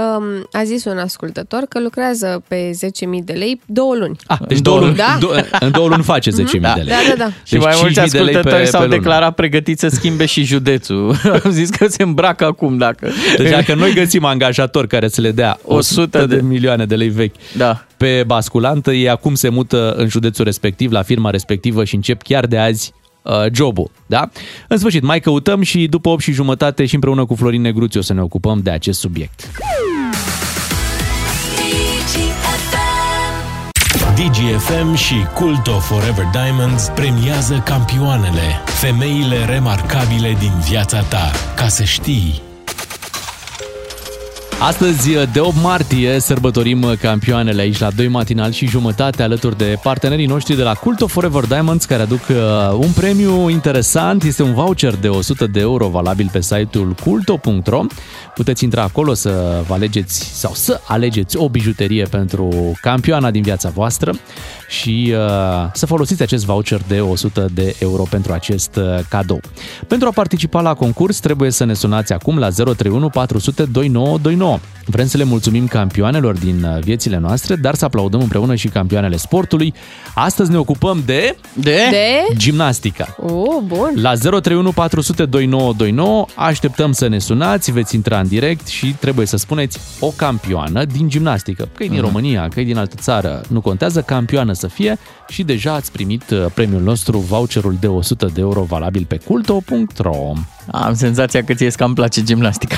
a 0.51 0.63
zis 0.63 0.85
un 0.85 0.97
ascultător 0.97 1.63
că 1.69 1.79
lucrează 1.79 2.43
pe 2.47 2.71
10.000 2.73 3.23
de 3.23 3.33
lei 3.33 3.61
două 3.65 3.95
luni. 3.95 4.15
Ah, 4.27 4.37
deci 4.47 4.59
două 4.59 4.79
luni, 4.79 4.95
Da? 4.95 5.17
dou- 5.19 5.31
în 5.59 5.71
două 5.71 5.87
luni 5.87 6.03
face 6.03 6.29
10.000 6.29 6.73
de 6.75 6.81
lei. 6.81 6.85
Da, 6.85 6.95
da, 7.09 7.23
da. 7.23 7.31
Și 7.43 7.55
mai 7.57 7.73
mulți 7.81 7.99
5.000 7.99 8.11
de 8.11 8.17
lei 8.17 8.27
ascultători 8.35 8.63
pe- 8.63 8.69
s-au 8.69 8.79
pe 8.81 8.85
lună. 8.87 8.97
declarat 8.99 9.35
pregătiți 9.35 9.79
să 9.79 9.87
schimbe 9.87 10.25
și 10.25 10.43
județul. 10.43 11.15
Au 11.43 11.49
zis 11.51 11.69
că 11.69 11.87
se 11.87 12.03
îmbracă 12.03 12.45
acum 12.45 12.77
dacă... 12.77 13.09
Deci 13.37 13.49
dacă 13.49 13.73
noi 13.75 13.93
găsim 13.93 14.25
angajatori 14.25 14.87
care 14.87 15.07
să 15.07 15.21
le 15.21 15.31
dea 15.31 15.59
100 15.65 16.25
de, 16.25 16.35
de- 16.35 16.41
milioane 16.41 16.85
de 16.85 16.95
lei 16.95 17.09
vechi 17.09 17.35
Da. 17.57 17.85
pe 17.97 18.23
basculantă, 18.27 18.91
ei 18.91 19.09
acum 19.09 19.35
se 19.35 19.49
mută 19.49 19.93
în 19.97 20.07
județul 20.07 20.45
respectiv, 20.45 20.91
la 20.91 21.01
firma 21.01 21.29
respectivă 21.29 21.83
și 21.83 21.95
încep 21.95 22.21
chiar 22.21 22.45
de 22.45 22.57
azi 22.57 22.93
uh, 23.21 23.45
jobul. 23.53 23.91
Da? 24.05 24.29
În 24.67 24.77
sfârșit, 24.77 25.03
mai 25.03 25.19
căutăm 25.19 25.61
și 25.61 25.87
după 25.87 26.09
8 26.09 26.21
și 26.21 26.31
jumătate 26.31 26.85
și 26.85 26.95
împreună 26.95 27.25
cu 27.25 27.35
Florin 27.35 27.61
Negruțiu 27.61 27.99
o 27.99 28.03
să 28.03 28.13
ne 28.13 28.21
ocupăm 28.21 28.59
de 28.63 28.69
acest 28.69 28.99
subiect. 28.99 29.49
DGFM 34.15 34.95
și 34.95 35.15
Cult 35.35 35.67
of 35.67 35.87
Forever 35.87 36.25
Diamonds 36.31 36.87
premiază 36.87 37.61
campioanele, 37.65 38.61
femeile 38.65 39.45
remarcabile 39.45 40.35
din 40.39 40.51
viața 40.69 41.01
ta, 41.01 41.31
ca 41.55 41.67
să 41.67 41.83
știi. 41.83 42.50
Astăzi, 44.61 45.09
de 45.33 45.39
8 45.39 45.55
martie, 45.61 46.19
sărbătorim 46.19 46.95
campioanele 47.01 47.61
aici 47.61 47.77
la 47.77 47.89
2 47.95 48.07
matinal 48.07 48.51
și 48.51 48.67
jumătate 48.67 49.23
alături 49.23 49.57
de 49.57 49.79
partenerii 49.83 50.25
noștri 50.25 50.55
de 50.55 50.63
la 50.63 50.73
Cult 50.73 51.01
of 51.01 51.11
Forever 51.11 51.45
Diamonds 51.45 51.85
care 51.85 52.01
aduc 52.01 52.19
uh, 52.29 52.35
un 52.73 52.91
premiu 52.91 53.49
interesant. 53.49 54.23
Este 54.23 54.43
un 54.43 54.53
voucher 54.53 54.95
de 54.95 55.07
100 55.07 55.47
de 55.47 55.59
euro 55.59 55.87
valabil 55.87 56.29
pe 56.31 56.41
site-ul 56.41 56.95
culto.ro. 57.03 57.81
Puteți 58.35 58.63
intra 58.63 58.83
acolo 58.83 59.13
să 59.13 59.63
vă 59.67 59.73
alegeți 59.73 60.39
sau 60.39 60.53
să 60.53 60.79
alegeți 60.87 61.37
o 61.37 61.49
bijuterie 61.49 62.03
pentru 62.03 62.71
campioana 62.81 63.31
din 63.31 63.41
viața 63.41 63.69
voastră 63.69 64.13
și 64.69 65.13
uh, 65.15 65.69
să 65.73 65.85
folosiți 65.85 66.21
acest 66.21 66.45
voucher 66.45 66.81
de 66.87 66.99
100 66.99 67.47
de 67.53 67.75
euro 67.79 68.03
pentru 68.03 68.33
acest 68.33 68.75
uh, 68.75 68.99
cadou. 69.09 69.39
Pentru 69.87 70.07
a 70.07 70.11
participa 70.11 70.61
la 70.61 70.73
concurs 70.73 71.19
trebuie 71.19 71.51
să 71.51 71.63
ne 71.63 71.73
sunați 71.73 72.13
acum 72.13 72.37
la 72.37 72.49
031 72.49 73.09
400 73.09 73.63
2929. 73.63 74.59
Vrem 74.85 75.07
să 75.07 75.17
le 75.17 75.23
mulțumim 75.23 75.67
campioanelor 75.67 76.37
din 76.37 76.63
uh, 76.63 76.81
viețile 76.81 77.17
noastre, 77.17 77.55
dar 77.55 77.75
să 77.75 77.85
aplaudăm 77.85 78.21
împreună 78.21 78.55
și 78.55 78.67
campioanele 78.67 79.17
sportului. 79.17 79.73
Astăzi 80.13 80.51
ne 80.51 80.57
ocupăm 80.57 81.03
de, 81.05 81.35
de? 81.53 81.75
De? 81.89 82.35
gimnastica. 82.37 83.15
Oh, 83.17 83.61
bun. 83.63 83.91
La 83.95 84.13
031 84.13 84.71
400 84.71 85.25
2929 85.25 86.25
așteptăm 86.35 86.91
să 86.91 87.07
ne 87.07 87.19
sunați, 87.19 87.71
veți 87.71 87.95
intra 87.95 88.19
în 88.19 88.27
direct 88.31 88.67
și 88.67 88.95
trebuie 88.99 89.25
să 89.25 89.37
spuneți 89.37 89.79
o 89.99 90.07
campioană 90.15 90.85
din 90.85 91.09
gimnastică. 91.09 91.67
Că 91.75 91.83
e 91.83 91.87
din 91.87 91.95
Mhm. 91.95 92.05
România, 92.05 92.47
că 92.47 92.59
e 92.59 92.63
din 92.63 92.77
altă 92.77 92.95
țară, 92.99 93.41
nu 93.47 93.61
contează, 93.61 94.01
campioană 94.01 94.53
să 94.53 94.67
fie 94.67 94.97
și 95.27 95.43
deja 95.43 95.73
ați 95.73 95.91
primit 95.91 96.29
uh, 96.29 96.45
premiul 96.53 96.81
nostru, 96.81 97.17
voucherul 97.17 97.75
de 97.79 97.87
100 97.87 98.25
de 98.33 98.41
euro 98.41 98.61
valabil 98.61 99.05
pe 99.07 99.17
culto.ro. 99.17 100.33
Am 100.71 100.93
senzația 100.95 101.43
că 101.43 101.53
ție 101.53 101.69
cam 101.69 101.93
place 101.93 102.23
gimnastica. 102.23 102.75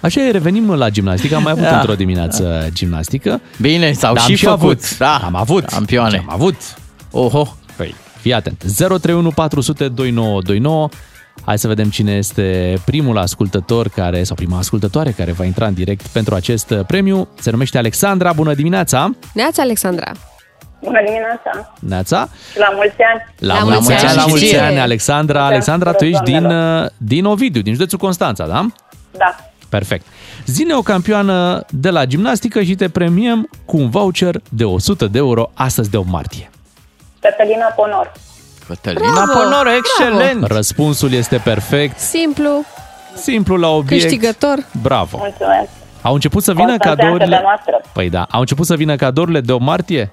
Așa 0.00 0.20
e, 0.20 0.30
revenim 0.30 0.70
la 0.74 0.90
gimnastică. 0.90 1.34
Am 1.36 1.42
mai 1.42 1.52
avut 1.52 1.64
Da. 1.64 1.76
într-o 1.78 1.94
dimineață 1.94 2.68
gimnastică. 2.72 3.40
Bine, 3.60 3.92
s-au 3.92 4.14
Dar 4.14 4.22
și 4.24 4.30
am 4.30 4.36
și 4.36 4.44
făcut. 4.44 4.60
avut. 4.62 4.98
Da. 4.98 5.16
Am 5.24 5.36
avut. 5.36 5.64
Campioane. 5.64 6.16
Am 6.16 6.32
avut. 6.32 6.56
Oho. 7.10 7.56
Păi, 7.76 7.94
fii 8.20 8.32
atent. 8.34 8.64
031 8.76 9.30
400 9.30 9.88
2929. 9.88 10.88
Hai 11.44 11.58
să 11.58 11.68
vedem 11.68 11.90
cine 11.90 12.12
este 12.12 12.74
primul 12.84 13.18
ascultător 13.18 13.88
care, 13.88 14.22
sau 14.22 14.36
prima 14.36 14.58
ascultătoare 14.58 15.10
care 15.10 15.32
va 15.32 15.44
intra 15.44 15.66
în 15.66 15.74
direct 15.74 16.06
pentru 16.06 16.34
acest 16.34 16.70
uh, 16.70 16.80
premiu. 16.86 17.28
Se 17.40 17.50
numește 17.50 17.78
Alexandra. 17.78 18.32
Bună 18.32 18.54
dimineața! 18.54 19.10
Neața, 19.34 19.62
Alexandra. 19.62 20.12
Bună 20.82 20.98
dimineața! 21.06 21.72
Neața! 21.78 22.28
Și 22.52 22.58
la 22.58 22.68
mulți 22.74 22.96
ani! 23.12 23.34
La, 23.38 23.54
la 23.54 23.64
mulți 23.64 23.92
ani, 23.92 24.16
la 24.16 24.24
mulți 24.26 24.56
ani, 24.56 24.78
Alexandra. 24.80 25.38
Mulțumesc 25.38 25.68
Alexandra, 25.68 25.92
tu 25.92 26.04
ești 26.04 26.22
din, 26.22 26.40
doamnelor. 26.40 26.84
uh, 26.84 26.90
din 26.96 27.24
Ovidiu, 27.24 27.62
din 27.62 27.72
județul 27.72 27.98
Constanța, 27.98 28.46
da? 28.46 28.66
Da. 29.16 29.36
Perfect. 29.68 30.06
Zine 30.46 30.74
o 30.74 30.82
campioană 30.82 31.64
de 31.70 31.90
la 31.90 32.04
gimnastică 32.04 32.62
și 32.62 32.74
te 32.74 32.88
premiem 32.88 33.48
cu 33.64 33.76
un 33.76 33.90
voucher 33.90 34.40
de 34.48 34.64
100 34.64 35.06
de 35.06 35.18
euro 35.18 35.50
astăzi 35.54 35.90
de 35.90 35.96
8 35.96 36.08
martie. 36.08 36.50
Cătălina 37.20 37.66
Ponor. 37.66 38.12
Cătălina 38.66 39.12
Bravo, 39.12 39.32
Ponor, 39.32 39.62
bravo. 39.62 39.76
excelent! 39.76 40.44
Răspunsul 40.46 41.12
este 41.12 41.36
perfect, 41.44 41.98
Simplu, 41.98 42.64
simplu 43.16 43.56
la 43.56 43.68
obiect. 43.68 44.02
câștigător. 44.02 44.66
Bravo. 44.82 45.16
Mulțumesc! 45.18 45.68
Au 46.02 46.14
început 46.14 46.42
să 46.42 46.52
vină 46.52 46.66
Constanțeancă 46.66 47.02
cadourile... 47.02 47.36
de 47.36 47.42
noastră. 47.42 47.80
Păi 47.92 48.10
da, 48.10 48.26
au 48.30 48.40
început 48.40 48.66
să 48.66 48.74
vină 48.76 48.96
cadourile 48.96 49.40
de 49.40 49.52
8 49.52 49.62
martie? 49.64 50.10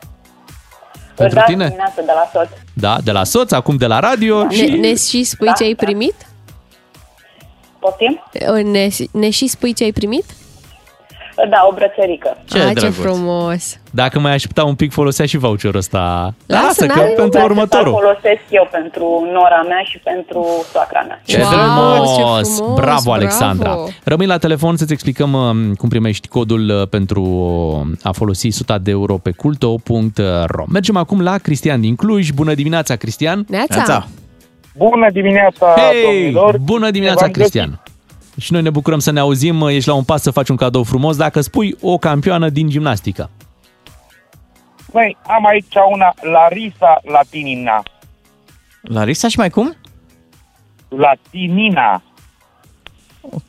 Pentru 1.15 1.35
da, 1.35 1.43
tine? 1.43 1.63
dimineața 1.65 2.01
de 2.01 2.11
la 2.15 2.29
soț. 2.33 2.49
Da, 2.73 2.97
de 3.03 3.11
la 3.11 3.23
soț, 3.23 3.51
acum 3.51 3.75
de 3.75 3.85
la 3.85 3.99
radio 3.99 4.43
Ne, 4.43 4.55
și... 4.55 4.69
ne 4.69 4.95
și 4.95 5.23
spui 5.23 5.51
ce 5.57 5.63
ai 5.63 5.75
primit? 5.75 6.13
Poftim? 7.79 8.23
Ne, 8.71 8.87
ne 9.11 9.29
și 9.29 9.47
spui 9.47 9.73
ce 9.73 9.83
ai 9.83 9.91
primit? 9.91 10.25
Da, 11.49 11.67
o 11.69 11.73
brățărică. 11.73 12.37
Ce 12.45 12.57
ah, 12.59 12.67
ce 12.67 12.73
drăguț. 12.73 12.95
frumos. 12.95 13.79
Dacă 13.91 14.19
mai 14.19 14.33
aștepta 14.33 14.63
un 14.63 14.75
pic, 14.75 14.91
folosea 14.91 15.25
și 15.25 15.37
voucherul 15.37 15.77
ăsta. 15.77 16.33
Lasă, 16.45 16.63
Lasă, 16.65 16.85
că 16.85 16.93
n-are 16.99 17.07
pentru 17.15 17.39
Dar 17.39 17.49
următorul. 17.49 17.91
folosesc 17.91 18.41
eu 18.49 18.67
pentru 18.71 19.27
nora 19.33 19.61
mea 19.67 19.81
și 19.83 19.97
pentru 19.97 20.45
soacra 20.71 21.03
mea. 21.07 21.21
Ce 21.25 21.37
Wow, 21.41 21.47
frumos! 21.51 22.15
ce 22.15 22.21
frumos, 22.55 22.75
Bravo, 22.79 23.11
Alexandra! 23.13 23.69
bravo. 23.69 23.87
Rămâi 24.03 24.25
la 24.25 24.37
telefon 24.37 24.77
să-ți 24.77 24.93
explicăm 24.93 25.33
uh, 25.33 25.77
cum 25.77 25.89
primești 25.89 26.27
codul 26.27 26.69
uh, 26.81 26.87
pentru 26.87 27.23
a 28.03 28.11
folosi 28.11 28.47
100 28.47 28.77
de 28.81 28.91
euro 28.91 29.17
pe 29.17 29.31
culto.ro. 29.31 30.63
Mergem 30.71 30.95
acum 30.95 31.21
la 31.21 31.37
Cristian 31.37 31.81
din 31.81 31.95
Cluj. 31.95 32.29
Bună 32.31 32.53
dimineața, 32.53 32.95
Cristian! 32.95 33.45
Neața. 33.47 34.07
Bună 34.77 35.09
dimineața, 35.11 35.73
Hei! 35.77 36.03
domnilor! 36.03 36.57
Bună 36.57 36.89
dimineața, 36.91 37.21
V-am 37.21 37.31
găsit. 37.31 37.51
Cristian! 37.51 37.81
Și 38.39 38.51
noi 38.53 38.61
ne 38.61 38.69
bucurăm 38.69 38.99
să 38.99 39.11
ne 39.11 39.19
auzim. 39.19 39.67
Ești 39.67 39.89
la 39.89 39.95
un 39.95 40.03
pas 40.03 40.21
să 40.21 40.31
faci 40.31 40.49
un 40.49 40.55
cadou 40.55 40.83
frumos 40.83 41.17
dacă 41.17 41.41
spui 41.41 41.75
o 41.81 41.97
campioană 41.97 42.49
din 42.49 42.69
gimnastică. 42.69 43.29
Măi, 44.93 45.17
am 45.27 45.45
aici 45.45 45.73
una 45.91 46.13
Larisa 46.21 46.99
Latinina. 47.03 47.83
Larisa 48.81 49.27
și 49.27 49.37
mai 49.37 49.49
cum? 49.49 49.75
Latinina. 50.89 52.01
Ok. 53.21 53.41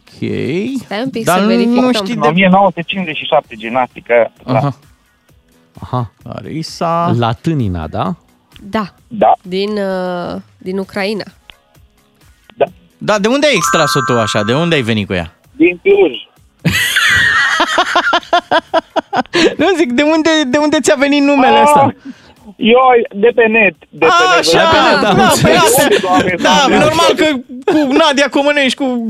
Stai 0.84 1.02
un 1.02 1.10
pic 1.10 1.24
Dar 1.24 1.36
să 1.36 1.42
nu 1.42 1.48
verificăm. 1.48 1.92
știi 1.92 2.14
În 2.14 2.20
de... 2.20 2.26
1957 2.26 3.54
gimnastică. 3.56 4.32
Da. 4.44 4.56
Aha. 4.56 4.76
Aha. 5.80 6.12
Larisa... 6.22 7.14
La 7.18 7.32
Tânina, 7.32 7.86
da? 7.86 8.14
Da, 8.62 8.94
da. 9.08 9.32
din, 9.42 9.70
uh, 9.70 10.40
din 10.58 10.78
Ucraina. 10.78 11.24
Da, 13.02 13.18
de 13.18 13.28
unde 13.28 13.46
ai 13.46 13.52
extras-o 13.54 14.00
tu 14.00 14.18
așa? 14.18 14.42
De 14.42 14.54
unde 14.54 14.74
ai 14.74 14.82
venit 14.82 15.06
cu 15.06 15.12
ea? 15.12 15.32
Din 15.56 15.80
Cluj. 15.82 16.12
Nu 19.56 19.66
zic, 19.76 19.92
de 19.92 20.02
unde, 20.02 20.30
de 20.46 20.58
unde 20.58 20.80
ți-a 20.80 20.94
venit 20.94 21.22
numele 21.22 21.56
Ah, 21.56 21.62
ăsta? 21.62 21.94
Eu 22.56 22.78
de 23.14 23.30
pe 23.34 23.44
net. 23.46 23.74
De 23.90 24.06
pe 24.06 24.06
net. 24.06 24.38
Așa, 24.40 24.62
pe 24.72 24.78
net, 24.90 25.00
da, 25.02 25.08
am 25.08 25.16
da, 25.16 25.22
înțeles. 25.22 25.40
păi 25.42 25.56
asta- 25.56 25.86
Doamne, 26.00 26.34
da, 26.42 26.48
Doamne. 26.58 26.78
normal 26.84 27.10
că 27.16 27.26
cu 27.72 27.92
Nadia 27.92 28.28
Comănești, 28.30 28.78
cu 28.78 29.08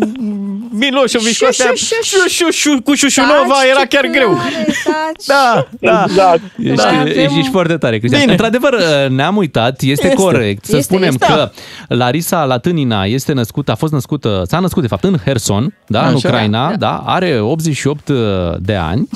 Miloșovici, 0.72 1.38
cu 1.38 1.46
astea, 1.48 1.66
Șu, 1.74 1.84
șu, 1.84 1.94
șu, 2.02 2.16
șu, 2.28 2.28
șu, 2.28 2.50
șu, 2.50 2.82
cu 2.82 2.94
Șușunova 2.94 3.54
Taci, 3.60 3.68
era 3.70 3.80
ce 3.80 3.86
chiar 3.86 4.06
greu. 4.06 4.32
tare, 4.34 4.64
taci. 4.84 5.24
Da, 5.26 5.64
da. 5.80 6.04
Exact. 6.04 6.40
Ești, 6.58 6.74
Da. 6.76 7.20
ești, 7.22 7.38
ești 7.38 7.50
foarte 7.50 7.76
tare, 7.76 7.98
Cristian. 7.98 8.20
Bine. 8.20 8.32
Într-adevăr, 8.32 8.74
ne-am 9.08 9.36
uitat, 9.36 9.80
este, 9.80 10.06
Este. 10.06 10.22
corect 10.22 10.64
să 10.64 10.76
Este, 10.76 10.92
spunem 10.92 11.08
este. 11.08 11.26
că 11.26 11.50
Larisa 11.88 12.44
Latânina 12.44 13.04
este 13.04 13.32
născută, 13.32 13.70
a 13.70 13.74
fost 13.74 13.92
născută, 13.92 14.42
s-a 14.46 14.58
născut 14.58 14.82
de 14.82 14.88
fapt 14.88 15.04
în 15.04 15.16
Herson, 15.24 15.74
da, 15.86 16.00
în 16.00 16.14
Așa. 16.14 16.28
Ucraina, 16.28 16.74
da. 16.76 17.02
are 17.06 17.40
88 17.40 18.10
de 18.58 18.74
ani. 18.74 19.08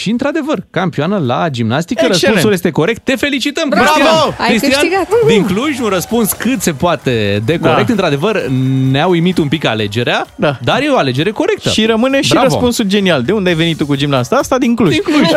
Și, 0.00 0.10
într-adevăr, 0.10 0.58
campioană 0.70 1.22
la 1.26 1.48
gimnastică, 1.50 2.00
Excelent. 2.04 2.22
răspunsul 2.22 2.52
este 2.52 2.70
corect. 2.70 3.04
Te 3.04 3.16
felicităm, 3.16 3.68
Bravo! 3.68 3.84
Cristian! 3.84 4.34
Ai 4.38 4.48
Cristian, 4.48 4.70
câștigat. 4.80 5.08
din 5.32 5.44
Cluj, 5.44 5.78
un 5.78 5.88
răspuns 5.88 6.32
cât 6.32 6.60
se 6.62 6.72
poate 6.72 7.42
de 7.44 7.58
corect. 7.58 7.86
Da. 7.86 7.92
Într-adevăr, 7.92 8.46
ne-a 8.90 9.06
uimit 9.06 9.38
un 9.38 9.48
pic 9.48 9.64
alegerea, 9.64 10.26
Da. 10.36 10.58
dar 10.64 10.80
e 10.82 10.88
o 10.88 10.96
alegere 10.96 11.30
corectă. 11.30 11.68
Și 11.70 11.86
rămâne 11.86 12.20
și 12.20 12.30
Bravo. 12.30 12.44
răspunsul 12.46 12.84
genial. 12.84 13.22
De 13.22 13.32
unde 13.32 13.48
ai 13.48 13.54
venit 13.54 13.76
tu 13.76 13.86
cu 13.86 13.94
gimnasta 13.94 14.36
asta? 14.36 14.58
Din 14.58 14.74
Cluj. 14.74 14.92
Din 14.92 15.02
Cluj. 15.02 15.28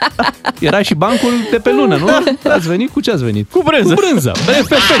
Era 0.68 0.82
și 0.82 0.94
bancul 0.94 1.30
de 1.50 1.56
pe 1.58 1.70
lună, 1.72 1.96
nu? 1.96 2.08
Ați 2.50 2.68
venit 2.68 2.90
cu 2.90 3.00
ce 3.00 3.10
ați 3.10 3.24
venit? 3.24 3.50
Cu 3.50 3.62
brânză. 3.64 3.94
Cu 3.94 4.00
brânză. 4.06 4.32
Bine, 4.46 4.56
perfect. 4.68 5.00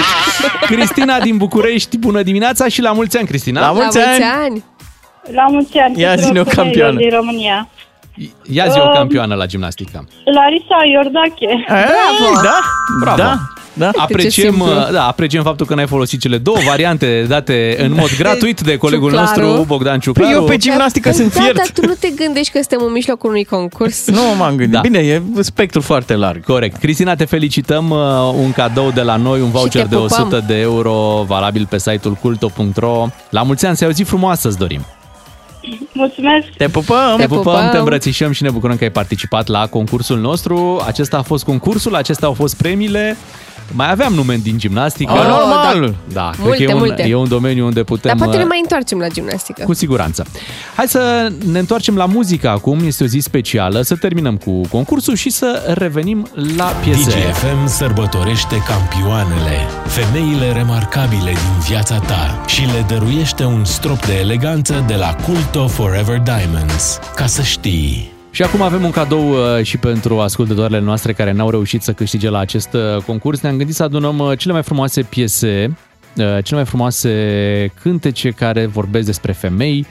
Cristina 0.66 1.20
din 1.20 1.36
București, 1.36 1.98
bună 1.98 2.22
dimineața 2.22 2.68
și 2.68 2.80
la 2.80 2.92
mulți 2.92 3.16
ani, 3.18 3.26
Cristina. 3.26 3.60
La 3.60 3.66
La 3.66 3.72
mulți 3.72 3.98
mulți 3.98 4.22
ani. 4.22 4.24
ani. 4.44 4.64
La 5.34 5.46
mulți 5.50 5.78
ani. 5.78 6.00
Ia 6.00 6.08
tuturor 6.14 6.26
zi-ne 6.28 6.40
o 6.40 6.44
femeilor 6.44 6.64
campioană. 6.64 6.98
din 6.98 7.10
România. 7.10 7.68
Ia 8.50 8.68
zi 8.68 8.78
o 8.78 8.82
Um, 8.88 8.94
campioană 8.94 9.34
la 9.34 9.46
gimnastică. 9.46 10.04
Larisa 10.24 10.78
Iordache. 10.92 11.64
Bravo! 11.68 12.42
Da, 12.42 12.58
Bravo. 13.00 13.16
da, 13.16 13.38
da. 13.74 13.90
Apreciem, 13.96 14.52
simplu. 14.54 14.72
da, 14.92 15.06
apreciem 15.06 15.42
faptul 15.42 15.66
că 15.66 15.74
n-ai 15.74 15.86
folosit 15.86 16.20
cele 16.20 16.38
două 16.38 16.56
variante 16.66 17.24
date 17.28 17.76
în 17.78 17.92
mod 17.92 18.16
gratuit 18.18 18.60
de 18.60 18.76
colegul 18.76 19.10
Ciuclaru. 19.10 19.40
nostru, 19.46 19.64
Bogdan 19.66 19.90
Păi 19.92 20.00
Ciuclaru. 20.00 20.32
eu 20.34 20.44
pe 20.44 20.56
gimnastică 20.56 21.08
Da, 21.08 21.14
sunt 21.14 21.34
da, 21.34 21.40
fiert. 21.40 21.56
dar 21.56 21.66
tu 21.74 21.86
nu 21.86 21.92
te 22.00 22.08
gândești 22.16 22.52
că 22.52 22.58
suntem 22.58 22.86
în 22.86 22.92
mijlocul 22.92 23.28
unui 23.30 23.44
concurs? 23.44 24.06
Nu 24.18 24.20
m-am 24.38 24.54
gândit. 24.56 24.74
Da. 24.74 24.80
Bine, 24.80 24.98
e 24.98 25.22
spectru 25.40 25.80
foarte 25.80 26.14
larg. 26.16 26.44
Corect. 26.44 26.76
Cristina, 26.76 27.14
te 27.14 27.24
felicităm. 27.24 27.90
uh, 27.90 27.98
Un 28.44 28.52
cadou 28.52 28.90
de 28.90 29.02
la 29.02 29.16
noi, 29.16 29.40
un 29.40 29.50
voucher 29.50 29.82
te 29.82 29.88
de 29.88 29.96
pupăm. 29.96 30.22
100 30.22 30.44
de 30.46 30.60
euro, 30.60 31.24
valabil 31.26 31.66
pe 31.70 31.78
site-ul 31.78 32.14
culto.ro. 32.14 33.06
La 33.30 33.42
mulți 33.42 33.66
ani, 33.66 33.76
să 33.76 33.84
ai 33.84 33.90
o 33.90 33.92
zi 33.92 34.02
frumoasă, 34.02 34.48
îți 34.48 34.58
dorim. 34.58 34.80
Mulțumesc. 35.92 36.46
Te 36.56 36.68
pupăm! 36.68 37.14
Te 37.16 37.26
pupăm, 37.26 37.42
pupăm. 37.42 37.70
te 37.70 37.76
îmbrățișăm 37.76 38.32
și 38.32 38.42
ne 38.42 38.50
bucurăm 38.50 38.76
că 38.76 38.84
ai 38.84 38.90
participat 38.90 39.46
la 39.46 39.66
concursul 39.66 40.18
nostru. 40.18 40.82
Acesta 40.86 41.16
a 41.18 41.22
fost 41.22 41.44
concursul, 41.44 41.94
acestea 41.94 42.28
au 42.28 42.34
fost 42.34 42.56
premiile. 42.56 43.16
Mai 43.74 43.90
aveam 43.90 44.12
nume 44.12 44.36
din 44.42 44.58
gimnastică. 44.58 45.12
Oh, 45.12 45.18
Oh, 45.18 45.26
normal! 45.26 45.94
Da, 46.12 46.30
cred 46.30 46.44
Multe, 46.46 46.64
că 46.64 46.70
e 46.70 46.74
un, 46.74 46.78
multe. 46.78 47.02
e 47.02 47.14
un 47.14 47.28
domeniu 47.28 47.64
unde 47.66 47.82
putem... 47.82 48.10
Dar 48.10 48.16
poate 48.16 48.36
ne 48.36 48.42
uh, 48.42 48.48
mai 48.48 48.58
întoarcem 48.62 48.98
la 48.98 49.06
gimnastică. 49.08 49.62
Cu 49.64 49.74
siguranță. 49.74 50.26
Hai 50.76 50.88
să 50.88 51.32
ne 51.52 51.58
întoarcem 51.58 51.96
la 51.96 52.04
muzică 52.06 52.48
acum, 52.48 52.78
este 52.84 53.02
o 53.04 53.06
zi 53.06 53.18
specială, 53.18 53.82
să 53.82 53.94
terminăm 53.96 54.36
cu 54.36 54.60
concursul 54.70 55.14
și 55.14 55.30
să 55.30 55.74
revenim 55.74 56.26
la 56.56 56.64
piese. 56.64 57.10
DGFM 57.10 57.66
sărbătorește 57.66 58.62
campioanele, 58.66 59.56
femeile 59.86 60.52
remarcabile 60.52 61.30
din 61.30 61.58
viața 61.68 61.98
ta 61.98 62.42
și 62.46 62.60
le 62.60 62.84
dăruiește 62.88 63.44
un 63.44 63.64
strop 63.64 64.06
de 64.06 64.14
eleganță 64.20 64.84
de 64.86 64.94
la 64.94 65.16
Culto 65.52 65.68
Forever 65.68 66.18
Diamonds. 66.18 66.98
Ca 67.14 67.26
să 67.26 67.42
știi... 67.42 68.12
Și 68.30 68.42
acum 68.42 68.62
avem 68.62 68.84
un 68.84 68.90
cadou 68.90 69.30
uh, 69.30 69.64
și 69.64 69.76
pentru 69.76 70.20
ascultătoarele 70.20 70.80
noastre 70.80 71.12
care 71.12 71.32
n-au 71.32 71.50
reușit 71.50 71.82
să 71.82 71.92
câștige 71.92 72.28
la 72.28 72.38
acest 72.38 72.72
uh, 72.72 73.02
concurs. 73.06 73.40
Ne-am 73.40 73.56
gândit 73.56 73.74
să 73.74 73.82
adunăm 73.82 74.18
uh, 74.18 74.38
cele 74.38 74.52
mai 74.52 74.62
frumoase 74.62 75.02
piese, 75.02 75.76
uh, 76.16 76.24
cele 76.24 76.56
mai 76.56 76.64
frumoase 76.64 77.72
cântece 77.82 78.30
care 78.30 78.66
vorbesc 78.66 79.06
despre 79.06 79.32
femei, 79.32 79.86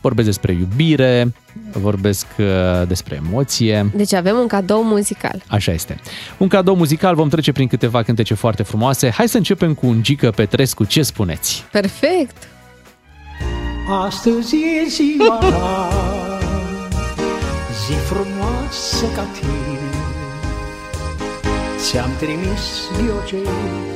vorbesc 0.00 0.26
despre 0.26 0.52
iubire, 0.52 1.34
vorbesc 1.72 2.26
uh, 2.38 2.46
despre 2.86 3.20
emoție. 3.26 3.90
Deci 3.96 4.12
avem 4.12 4.36
un 4.36 4.46
cadou 4.46 4.82
muzical. 4.82 5.42
Așa 5.46 5.72
este. 5.72 6.00
Un 6.36 6.48
cadou 6.48 6.76
muzical, 6.76 7.14
vom 7.14 7.28
trece 7.28 7.52
prin 7.52 7.66
câteva 7.66 8.02
cântece 8.02 8.34
foarte 8.34 8.62
frumoase. 8.62 9.10
Hai 9.10 9.28
să 9.28 9.36
începem 9.36 9.74
cu 9.74 9.86
un 9.86 10.02
Gică 10.02 10.30
Petrescu. 10.30 10.84
Ce 10.84 11.02
spuneți? 11.02 11.64
Perfect! 11.70 12.36
Astăzi 13.88 14.56
e 14.56 14.88
ziua 14.88 15.38
ta, 15.38 15.88
zi 17.86 17.92
frumoasă 17.92 19.06
ca 19.14 19.22
tine. 19.22 19.78
Ți-am 21.76 22.10
trimis 22.18 22.64
biocei 23.02 23.48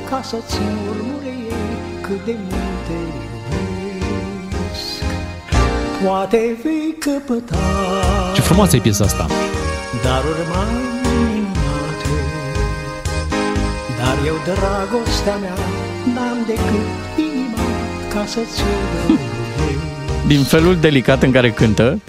ca 0.09 0.21
să-ți 0.21 0.57
murmure 0.61 1.27
ei 1.27 1.77
cât 2.01 2.25
de 2.25 2.35
mult 2.49 2.85
te 2.87 2.93
iubesc. 4.53 5.03
Poate 6.03 6.57
vei 6.63 6.95
căpăta 6.99 7.57
Ce 8.33 8.41
frumoasă 8.41 8.75
e 8.75 8.79
piesa 8.79 9.03
asta! 9.03 9.27
daruri 10.03 10.47
mai 10.53 10.73
minunate, 11.03 12.17
dar 13.99 14.17
eu 14.25 14.35
dragostea 14.45 15.35
mea 15.35 15.57
n-am 16.13 16.37
decât 16.45 16.89
inima 17.17 17.67
ca 18.13 18.25
să-ți 18.25 18.61
o 18.61 18.73
dăruiesc. 18.91 19.38
Din 20.27 20.43
felul 20.43 20.77
delicat 20.81 21.23
în 21.23 21.31
care 21.31 21.51
cântă, 21.51 21.99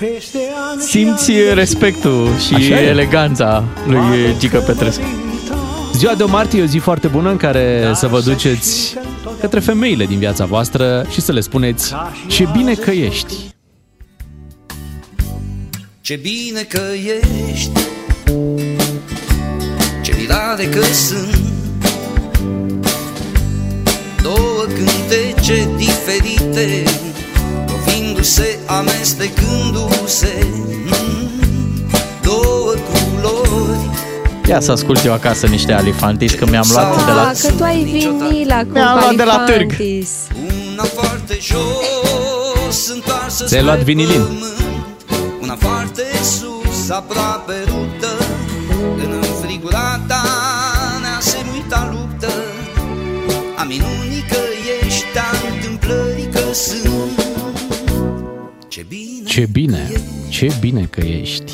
simți 0.78 1.32
respectul 1.54 2.28
și 2.46 2.54
Așa 2.54 2.80
e. 2.80 2.86
eleganța 2.88 3.64
lui 3.86 4.36
Gică 4.38 4.58
Petrescu. 4.58 5.04
Ziua 5.92 6.14
de 6.14 6.22
o 6.22 6.28
martie 6.28 6.60
e 6.60 6.62
o 6.62 6.66
zi 6.66 6.78
foarte 6.78 7.06
bună 7.06 7.30
în 7.30 7.36
care 7.36 7.90
să 7.94 8.06
vă 8.06 8.20
duceți 8.20 8.96
către 9.40 9.60
femeile 9.60 10.06
din 10.06 10.18
viața 10.18 10.44
voastră 10.44 11.06
și 11.10 11.20
să 11.20 11.32
le 11.32 11.40
spuneți 11.40 11.94
ce 12.26 12.48
bine 12.52 12.74
că 12.74 12.90
ești. 12.90 13.34
Ce 16.00 16.20
bine 16.22 16.62
că 16.62 16.82
ești 17.50 17.70
Ce 20.02 20.14
mirare 20.18 20.64
că 20.64 20.82
sunt 20.82 21.38
Două 24.22 24.64
cântece 24.66 25.68
diferite 25.76 26.82
Lovindu-se, 28.20 28.58
amestecându-se 28.66 30.46
mm, 30.84 31.90
Două 32.22 32.72
culori 32.90 33.90
Ia 34.48 34.60
să 34.60 34.72
ascult 34.72 35.04
eu 35.04 35.12
acasă 35.12 35.46
niște 35.46 35.72
alifantis, 35.72 36.32
că 36.32 36.46
mi-am 36.46 36.66
luat 36.72 37.04
de 37.04 37.12
la... 37.12 37.28
Ah, 37.28 37.36
că 37.42 37.52
tu 37.52 37.62
ai 37.62 37.84
vinila 37.84 38.58
cu 38.60 38.68
Mi-am 38.72 38.98
luat 38.98 39.14
de 39.14 39.22
la 39.24 39.38
târg. 39.46 39.66
Palifantis. 39.76 40.10
Una 40.72 40.82
foarte 40.82 41.38
jos, 41.40 42.88
întoarsă 42.88 43.44
Ți-ai 43.44 43.62
luat 43.62 43.80
spre 43.80 43.92
vinilin? 43.92 44.22
pământ, 44.22 45.40
Una 45.42 45.56
foarte 45.60 46.02
sus, 46.22 46.90
aproape 46.90 47.54
ruptă 47.66 48.09
Ce 58.80 58.86
bine 58.88 59.24
Ce 59.26 59.46
bine, 59.52 59.90
ce 60.28 60.52
bine 60.60 60.88
că 60.90 61.00
ești. 61.00 61.52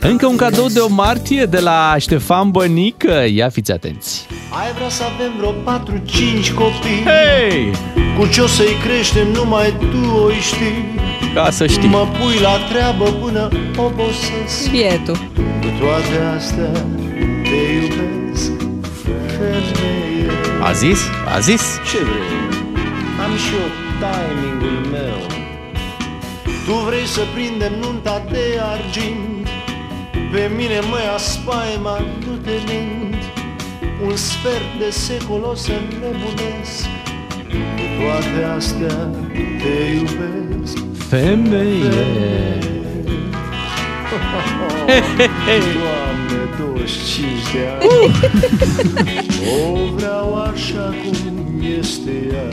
Încă 0.00 0.26
un 0.26 0.36
cadou 0.36 0.66
de 0.68 0.78
o 0.78 0.88
martie 0.88 1.44
de 1.44 1.60
la 1.60 1.94
Ștefan 1.98 2.50
Bănică. 2.50 3.24
Ia 3.32 3.48
fiți 3.48 3.72
atenți. 3.72 4.26
Ai 4.50 4.72
vrea 4.74 4.88
să 4.88 5.02
avem 5.14 5.32
vreo 5.36 5.52
4-5 5.52 6.54
copii 6.54 7.02
Hei! 7.04 7.70
Cu 8.18 8.26
ce 8.26 8.40
o 8.40 8.46
să-i 8.46 8.76
creștem 8.84 9.28
numai 9.28 9.76
tu 9.78 10.10
o 10.24 10.30
știi 10.30 11.00
Ca 11.34 11.50
să 11.50 11.66
știi. 11.66 11.88
Mă 11.88 12.06
pui 12.18 12.40
la 12.40 12.56
treabă 12.70 13.04
până 13.04 13.48
obosesc 13.76 14.70
Bietul 14.70 15.16
Cu 15.60 15.68
toate 15.80 16.36
astea 16.36 16.70
te 17.42 17.60
iubesc 17.72 18.50
Femeie 19.36 20.30
A 20.62 20.72
zis? 20.72 21.00
A 21.34 21.38
zis? 21.38 21.62
Ce 21.90 21.98
vrei? 21.98 22.42
Am 23.24 23.36
și 23.36 23.52
eu 23.54 23.68
timingul 24.04 24.90
meu 24.90 25.33
Tu 26.64 26.72
vrei 26.72 27.06
să 27.06 27.20
prindem 27.34 27.72
nunta 27.80 28.24
de 28.30 28.60
argint. 28.60 29.48
Pe 30.32 30.50
mine 30.56 30.80
mă 30.90 30.98
ia 31.04 31.18
spaima, 31.18 31.98
nu 32.26 32.34
te 32.44 32.50
mint 32.66 33.22
Un 34.06 34.16
sfert 34.16 34.78
de 34.78 34.90
secol 34.90 35.42
o 35.50 35.54
să 35.54 35.72
nebunesc. 36.00 36.84
Cu 37.48 37.84
toate 37.98 38.44
astea 38.56 39.10
te 39.58 39.94
iubesc. 39.96 40.76
Femeie. 41.08 42.58
Doamne, 45.72 46.40
25 46.58 47.28
de 47.52 47.68
ani. 47.80 47.88
O 49.62 49.94
vreau 49.96 50.34
așa 50.34 50.94
cum 51.02 51.62
este 51.78 52.10
ea 52.32 52.48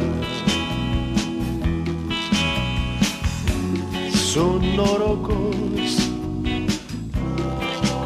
Sunt 4.32 4.64
norocos 4.76 5.92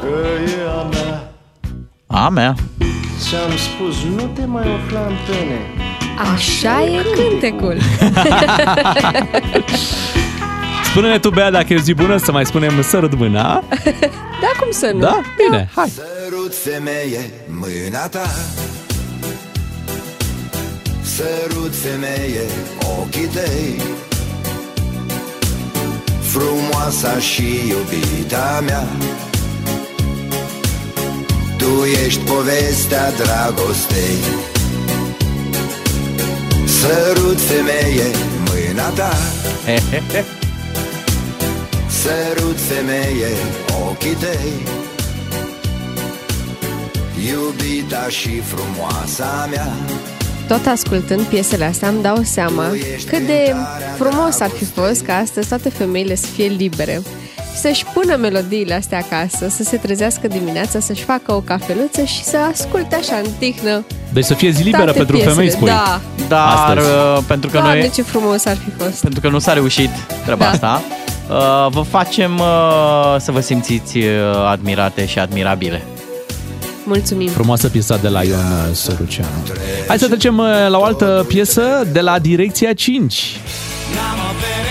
Că 0.02 0.16
e 0.48 0.70
a 0.80 0.84
mea 0.84 1.32
A 2.08 2.30
mea. 2.30 2.56
Ți-am 3.20 3.52
spus, 3.58 4.04
nu 4.16 4.30
te 4.34 4.46
mai 4.46 4.68
ofla 4.74 5.00
în 5.00 5.14
pene 5.28 5.60
Așa 6.34 6.84
e 6.84 7.02
cântecul. 7.16 7.78
Spune-ne 10.90 11.20
tu, 11.20 11.30
Bea, 11.30 11.52
dacă 11.52 11.74
e 11.74 11.76
o 11.76 11.80
zi 11.80 11.94
bună, 11.94 12.18
să 12.18 12.32
mai 12.32 12.46
spunem 12.46 12.82
sărut 12.82 13.18
mâna. 13.18 13.64
Da, 14.42 14.52
cum 14.60 14.72
să 14.72 14.92
nu? 14.94 15.00
Da? 15.00 15.22
Bine, 15.46 15.70
hai. 15.76 15.90
Sărut 15.90 16.56
femeie 16.56 17.32
mâna 17.48 18.08
ta 18.08 18.26
Sărut 21.02 21.76
femeie 21.76 22.42
ochii 23.00 23.28
tăi 23.28 23.82
Frumoasa 26.38 27.20
și 27.20 27.46
iubita 27.70 28.64
mea. 28.66 28.88
Tu 31.58 31.84
ești 32.06 32.20
povestea 32.20 33.12
dragostei. 33.12 34.18
Sărut 36.66 37.40
femeie 37.42 38.06
mâna 38.46 38.90
ta. 38.90 39.16
Sărut 42.02 42.60
femeie 42.60 43.32
ochii 43.90 44.16
tăi. 44.16 44.54
Iubita 47.30 48.08
și 48.10 48.42
frumoasa 48.42 49.48
mea 49.52 49.72
Tot 50.48 50.66
ascultând 50.66 51.22
piesele 51.22 51.66
astea 51.66 51.88
îmi 51.90 52.02
dau 52.02 52.18
seama 52.24 52.64
cât 53.08 53.26
de 53.26 53.54
frumos 53.98 54.40
ar 54.40 54.50
fi 54.50 54.66
fost 54.66 55.02
ca 55.02 55.16
astăzi 55.16 55.48
toate 55.48 55.70
femeile 55.70 56.16
să 56.16 56.26
fie 56.26 56.48
libere 56.48 57.02
să-și 57.62 57.86
pună 57.94 58.16
melodiile 58.16 58.74
astea 58.74 58.98
acasă, 58.98 59.48
să 59.50 59.64
se 59.64 59.78
trezească 59.78 60.28
dimineața, 60.28 60.80
să-și 60.80 61.04
facă 61.04 61.34
o 61.34 61.40
cafeluță 61.40 62.04
și 62.04 62.24
să 62.24 62.38
asculte 62.52 62.96
așa 62.96 63.16
în 63.24 63.30
tihnă. 63.40 63.86
Deci 64.14 64.24
să 64.24 64.34
fie 64.34 64.50
zi 64.50 64.64
liberă 64.64 64.84
Toate 64.84 64.98
pentru 64.98 65.16
piesele, 65.16 65.36
femei, 65.36 65.52
spui. 65.52 65.68
da. 65.68 66.02
Dar 66.28 66.48
Astăzi. 66.48 66.88
uh, 66.88 67.24
pentru 67.28 67.50
că 67.50 67.58
Doamne, 67.58 67.80
noi... 67.80 67.90
ce 67.90 68.02
frumos 68.02 68.46
ar 68.46 68.56
fi 68.56 68.84
fost. 68.84 69.02
Pentru 69.02 69.20
că 69.20 69.30
nu 69.30 69.40
s-a 69.40 69.54
reușit 69.54 69.90
treaba 70.24 70.44
Da. 70.44 70.50
asta. 70.52 70.82
Uh, 71.30 71.68
vă 71.72 71.82
facem 71.82 72.40
uh, 72.40 73.16
să 73.18 73.32
vă 73.32 73.40
simțiți 73.40 73.98
uh, 73.98 74.04
admirate 74.52 75.06
și 75.06 75.20
admirabile. 75.20 75.84
Mulțumim. 76.86 77.30
Frumoasă 77.30 77.70
piesa 77.70 77.98
de 77.98 78.08
la 78.08 78.24
Ion 78.24 78.74
Săruceanu. 78.74 79.44
Hai 79.88 80.00
să 80.00 80.08
trecem 80.08 80.38
uh, 80.38 80.46
la 80.68 80.78
o 80.78 80.84
altă 80.84 81.26
piesă 81.28 81.88
de 81.92 82.02
la 82.02 82.20
Direcția 82.20 82.74
5. 82.74 83.40
N-am 83.96 84.20
avere 84.20 84.66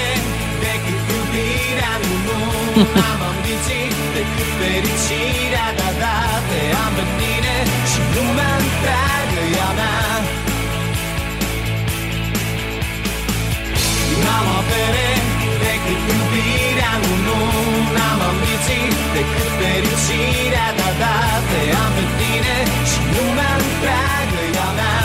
iubirea, 17.02 17.24
nu, 17.26 17.36
nu 17.54 17.72
N-am 17.96 18.20
ambiții 18.30 18.86
decât 19.16 19.48
fericirea 19.60 20.68
Da, 20.80 20.88
da, 21.02 21.14
te 21.50 21.60
am 21.82 21.90
pe 21.96 22.04
tine 22.20 22.54
și 22.90 22.98
lumea 23.14 23.52
întreagă 23.64 24.38
e 24.56 24.60
a 24.68 24.70
mea, 24.78 24.98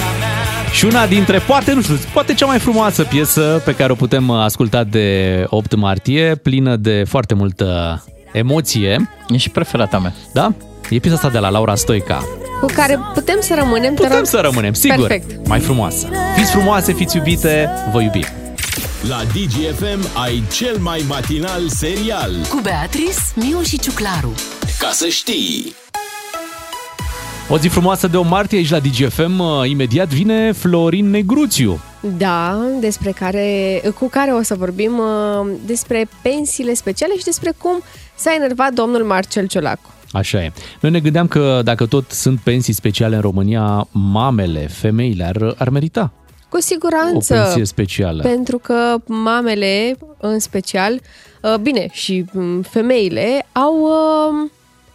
e 0.00 0.02
a 0.08 0.12
mea 0.22 0.38
Și 0.76 0.84
una 0.90 1.04
dintre, 1.06 1.38
poate, 1.50 1.72
nu 1.72 1.82
știu, 1.82 1.96
poate 2.12 2.34
cea 2.34 2.46
mai 2.46 2.58
frumoasă 2.58 3.02
piesă 3.14 3.62
pe 3.64 3.74
care 3.74 3.92
o 3.92 3.94
putem 3.94 4.28
uh, 4.28 4.38
asculta 4.48 4.84
de 4.84 5.08
8 5.48 5.74
martie, 5.76 6.34
plină 6.34 6.76
de 6.76 7.04
foarte 7.12 7.34
multă 7.34 7.68
emoție. 8.32 9.10
E 9.28 9.36
și 9.36 9.50
preferata 9.50 9.98
mea. 9.98 10.12
Da? 10.32 10.52
E 10.90 10.98
piesa 10.98 11.16
asta 11.16 11.28
de 11.30 11.38
la 11.38 11.48
Laura 11.48 11.74
Stoica. 11.74 12.24
Cu 12.60 12.66
care 12.74 12.98
putem 13.14 13.36
să 13.40 13.54
rămânem, 13.58 13.94
te 13.94 14.02
Putem 14.02 14.16
rog? 14.16 14.26
să 14.26 14.38
rămânem, 14.42 14.72
sigur. 14.72 15.06
Perfect. 15.06 15.46
Mai 15.46 15.60
frumoasă. 15.60 16.08
Fiți 16.36 16.50
frumoase, 16.50 16.92
fiți 16.92 17.16
iubite, 17.16 17.68
vă 17.92 18.02
iubim. 18.02 18.24
La 19.08 19.20
DGFM 19.24 20.18
ai 20.22 20.42
cel 20.52 20.78
mai 20.78 21.04
matinal 21.08 21.68
serial. 21.68 22.30
Cu 22.48 22.60
Beatrice, 22.62 23.18
Miu 23.34 23.62
și 23.62 23.78
Ciuclaru. 23.78 24.32
Ca 24.78 24.90
să 24.92 25.06
știi! 25.06 25.72
O 27.48 27.58
zi 27.58 27.68
frumoasă 27.68 28.06
de 28.06 28.16
o 28.16 28.22
martie 28.22 28.58
aici 28.58 28.70
la 28.70 28.78
DGFM. 28.78 29.38
uh, 29.38 29.68
Imediat 29.68 30.08
vine 30.08 30.52
Florin 30.52 31.10
Negruțiu. 31.10 31.80
Da, 32.16 32.60
despre 32.80 33.10
care, 33.10 33.80
cu 33.98 34.08
care 34.08 34.30
o 34.30 34.42
să 34.42 34.54
vorbim 34.54 34.98
uh, 34.98 35.52
despre 35.66 36.08
pensiile 36.22 36.74
speciale 36.74 37.16
și 37.18 37.24
despre 37.24 37.52
cum 37.58 37.82
s-a 38.14 38.34
enervat 38.34 38.72
domnul 38.72 39.04
Marcel 39.04 39.46
Ciolacu. 39.46 39.90
Așa 40.12 40.42
e. 40.42 40.52
Noi 40.80 40.90
ne 40.90 41.00
gândeam 41.00 41.26
că 41.26 41.60
dacă 41.64 41.86
tot 41.86 42.10
sunt 42.10 42.40
pensii 42.40 42.72
speciale 42.72 43.14
în 43.14 43.20
România, 43.20 43.88
mamele, 43.90 44.66
femeile 44.66 45.24
ar, 45.24 45.54
ar 45.58 45.68
merita 45.68 46.12
Cu 46.54 46.60
siguranță. 46.60 47.34
o 47.34 47.36
pensie 47.42 47.64
specială. 47.64 48.22
Pentru 48.22 48.58
că 48.58 48.96
mamele, 49.06 49.96
în 50.18 50.38
special, 50.38 51.00
uh, 51.42 51.54
bine, 51.60 51.88
și 51.92 52.24
mm, 52.32 52.62
femeile, 52.62 53.46
au, 53.52 53.80
uh, 53.80 54.50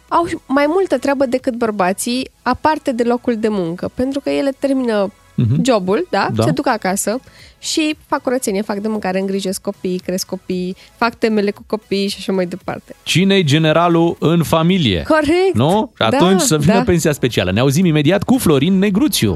au 0.08 0.26
mai 0.46 0.64
multă 0.68 0.98
treabă 0.98 1.26
decât 1.26 1.54
bărbații, 1.54 2.30
aparte 2.42 2.92
de 2.92 3.02
locul 3.02 3.36
de 3.36 3.48
muncă. 3.48 3.90
Pentru 3.94 4.20
că 4.20 4.30
ele 4.30 4.50
termină 4.58 5.12
Mhm. 5.34 5.62
jobul, 5.64 6.06
da? 6.10 6.28
Da. 6.34 6.44
Se 6.44 6.50
duc 6.50 6.66
acasă 6.66 7.20
și 7.58 7.96
fac 8.06 8.22
curățenie, 8.22 8.62
fac 8.62 8.76
de 8.78 8.88
mâncare, 8.88 9.18
îngrijesc 9.20 9.60
copii, 9.60 9.98
cresc 9.98 10.26
copii, 10.26 10.76
fac 10.96 11.14
temele 11.14 11.50
cu 11.50 11.62
copii 11.66 12.08
și 12.08 12.16
așa 12.18 12.32
mai 12.32 12.46
departe. 12.46 12.94
Cine-i 13.02 13.44
generalul 13.44 14.16
în 14.18 14.42
familie? 14.42 15.02
Corect. 15.08 15.54
Nu? 15.54 15.90
Și 15.94 15.98
Da, 15.98 16.16
atunci 16.16 16.40
să 16.40 16.56
vină 16.58 16.72
da. 16.72 16.82
pensia 16.82 17.12
specială. 17.12 17.52
Ne 17.52 17.60
auzim 17.60 17.84
imediat 17.84 18.22
cu 18.22 18.38
Florin 18.38 18.78
Negruțiu. 18.78 19.34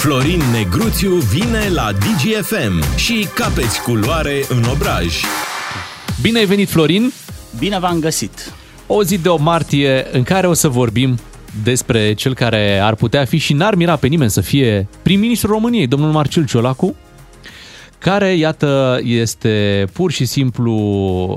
Florin 0.00 0.40
Negruțiu 0.52 1.10
vine 1.10 1.68
la 1.68 1.92
DGFM 1.92 2.96
și 2.96 3.28
capeți 3.34 3.82
culoare 3.82 4.44
în 4.48 4.64
obraj. 4.72 5.22
Bine 6.22 6.38
ai 6.38 6.44
venit, 6.44 6.68
Florin! 6.68 7.12
Bine 7.58 7.78
v-am 7.78 7.98
găsit! 7.98 8.52
O 8.86 9.02
zi 9.02 9.18
de 9.18 9.28
8 9.28 9.42
martie 9.42 10.06
în 10.12 10.22
care 10.22 10.46
o 10.46 10.52
să 10.52 10.68
vorbim 10.68 11.18
despre 11.62 12.12
cel 12.12 12.34
care 12.34 12.78
ar 12.78 12.94
putea 12.94 13.24
fi 13.24 13.38
și 13.38 13.52
n-ar 13.52 13.74
mira 13.74 13.96
pe 13.96 14.06
nimeni 14.06 14.30
să 14.30 14.40
fie 14.40 14.88
prim-ministrul 15.02 15.52
României, 15.52 15.86
domnul 15.86 16.10
Marcel 16.10 16.46
Ciolacu, 16.46 16.96
care, 18.00 18.34
iată, 18.36 19.00
este 19.02 19.84
pur 19.92 20.10
și 20.10 20.24
simplu 20.24 20.74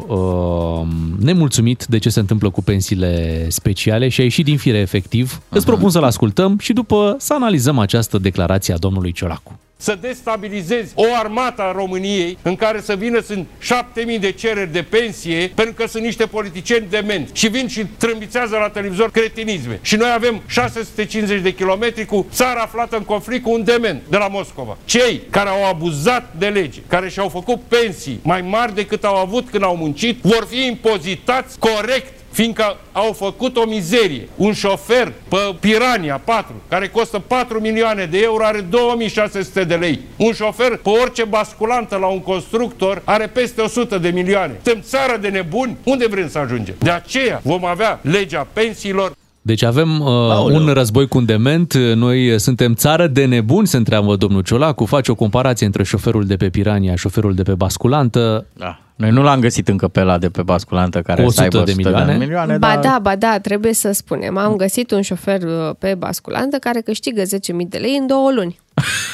uh, 0.07 0.87
nemulțumit 1.19 1.85
de 1.85 1.97
ce 1.97 2.09
se 2.09 2.19
întâmplă 2.19 2.49
cu 2.49 2.61
pensiile 2.61 3.45
speciale 3.49 4.09
și 4.09 4.19
a 4.19 4.23
ieșit 4.23 4.45
din 4.45 4.57
fire 4.57 4.77
efectiv. 4.77 5.37
Uh-huh. 5.37 5.49
Îți 5.49 5.65
propun 5.65 5.89
să-l 5.89 6.03
ascultăm 6.03 6.57
și 6.59 6.73
după 6.73 7.15
să 7.19 7.33
analizăm 7.33 7.79
această 7.79 8.17
declarație 8.17 8.73
a 8.73 8.77
domnului 8.77 9.11
Ciolacu. 9.11 9.59
Să 9.83 9.97
destabilizezi 10.01 10.91
o 10.95 11.05
armată 11.19 11.61
a 11.61 11.71
României 11.71 12.37
în 12.41 12.55
care 12.55 12.81
să 12.81 12.95
vină 12.95 13.19
sunt 13.21 13.47
7000 13.59 14.19
de 14.19 14.31
cereri 14.31 14.71
de 14.71 14.83
pensie 14.83 15.51
pentru 15.55 15.73
că 15.73 15.87
sunt 15.87 16.03
niște 16.03 16.25
politicieni 16.25 16.87
demenți 16.89 17.31
și 17.33 17.47
vin 17.47 17.67
și 17.67 17.85
trâmbițează 17.97 18.57
la 18.57 18.69
televizor 18.69 19.11
cretinisme. 19.11 19.79
Și 19.81 19.95
noi 19.95 20.11
avem 20.13 20.41
650 20.47 21.41
de 21.41 21.53
kilometri 21.53 22.05
cu 22.05 22.25
țara 22.31 22.61
aflată 22.61 22.97
în 22.97 23.03
conflict 23.03 23.43
cu 23.43 23.51
un 23.51 23.63
dement 23.63 24.01
de 24.09 24.17
la 24.17 24.27
Moscova. 24.27 24.77
Cei 24.85 25.21
care 25.29 25.49
au 25.49 25.69
abuzat 25.69 26.33
de 26.37 26.47
lege, 26.47 26.79
care 26.87 27.09
și-au 27.09 27.29
făcut 27.29 27.61
pensii 27.67 28.19
mai 28.21 28.41
mari 28.41 28.75
decât 28.75 29.03
au 29.03 29.15
avut 29.15 29.49
când 29.49 29.63
au 29.63 29.75
muncit, 29.75 30.19
vor 30.21 30.47
fi 30.49 30.65
impozitați 30.65 31.59
corect 31.59 32.22
fiindcă 32.33 32.77
au 32.91 33.13
făcut 33.13 33.57
o 33.57 33.65
mizerie. 33.67 34.29
Un 34.35 34.53
șofer 34.53 35.13
pe 35.27 35.55
Pirania 35.59 36.21
4, 36.23 36.53
care 36.67 36.87
costă 36.87 37.19
4 37.19 37.59
milioane 37.59 38.05
de 38.05 38.19
euro, 38.23 38.43
are 38.43 38.59
2600 38.69 39.63
de 39.63 39.75
lei. 39.75 39.99
Un 40.15 40.31
șofer 40.33 40.77
pe 40.77 40.89
orice 40.89 41.23
basculantă 41.23 41.97
la 41.97 42.07
un 42.07 42.21
constructor 42.21 43.01
are 43.03 43.27
peste 43.27 43.61
100 43.61 43.97
de 43.97 44.09
milioane. 44.09 44.59
Suntem 44.63 44.81
țară 44.81 45.17
de 45.21 45.27
nebuni? 45.27 45.77
Unde 45.83 46.07
vrem 46.07 46.29
să 46.29 46.37
ajungem? 46.37 46.75
De 46.79 46.89
aceea 46.89 47.41
vom 47.43 47.65
avea 47.65 47.99
legea 48.01 48.47
pensiilor 48.53 49.11
Deci 49.45 49.63
avem 49.63 49.99
uh, 49.99 50.07
un 50.43 50.67
război 50.73 51.07
cu 51.07 51.17
un 51.17 51.25
dement, 51.25 51.73
noi 51.73 52.39
suntem 52.39 52.73
țară 52.73 53.07
de 53.07 53.25
nebuni, 53.25 53.67
se 53.67 53.77
întreabă 53.77 54.15
domnul 54.15 54.41
Ciolacu, 54.41 54.85
face 54.85 55.11
o 55.11 55.15
comparație 55.15 55.65
între 55.65 55.83
șoferul 55.83 56.25
de 56.25 56.35
pe 56.35 56.49
Pirania, 56.49 56.95
șoferul 56.95 57.33
de 57.33 57.43
pe 57.43 57.53
basculantă. 57.53 58.45
Da. 58.53 58.79
Noi 58.95 59.09
nu 59.11 59.21
l-am 59.21 59.39
găsit 59.39 59.67
încă 59.67 59.87
pe 59.87 60.01
la 60.01 60.17
de 60.17 60.29
pe 60.29 60.41
basculantă 60.43 61.01
care 61.01 61.23
Cu 61.23 61.29
să 61.29 61.41
aibă 61.41 61.57
100 61.57 61.71
de 61.71 61.81
100 61.81 61.89
milioane? 61.89 62.11
de 62.17 62.25
milioane 62.25 62.57
Ba 62.57 62.67
dar... 62.67 62.79
da, 62.79 62.99
ba 63.01 63.15
da, 63.15 63.39
trebuie 63.39 63.73
să 63.73 63.91
spunem. 63.91 64.37
Am 64.37 64.55
găsit 64.55 64.91
un 64.91 65.01
șofer 65.01 65.41
uh, 65.41 65.75
pe 65.79 65.95
basculantă 65.95 66.57
care 66.57 66.81
câștigă 66.81 67.21
10.000 67.21 67.27
de 67.69 67.77
lei 67.77 67.97
în 67.99 68.07
două 68.07 68.31
luni. 68.31 68.59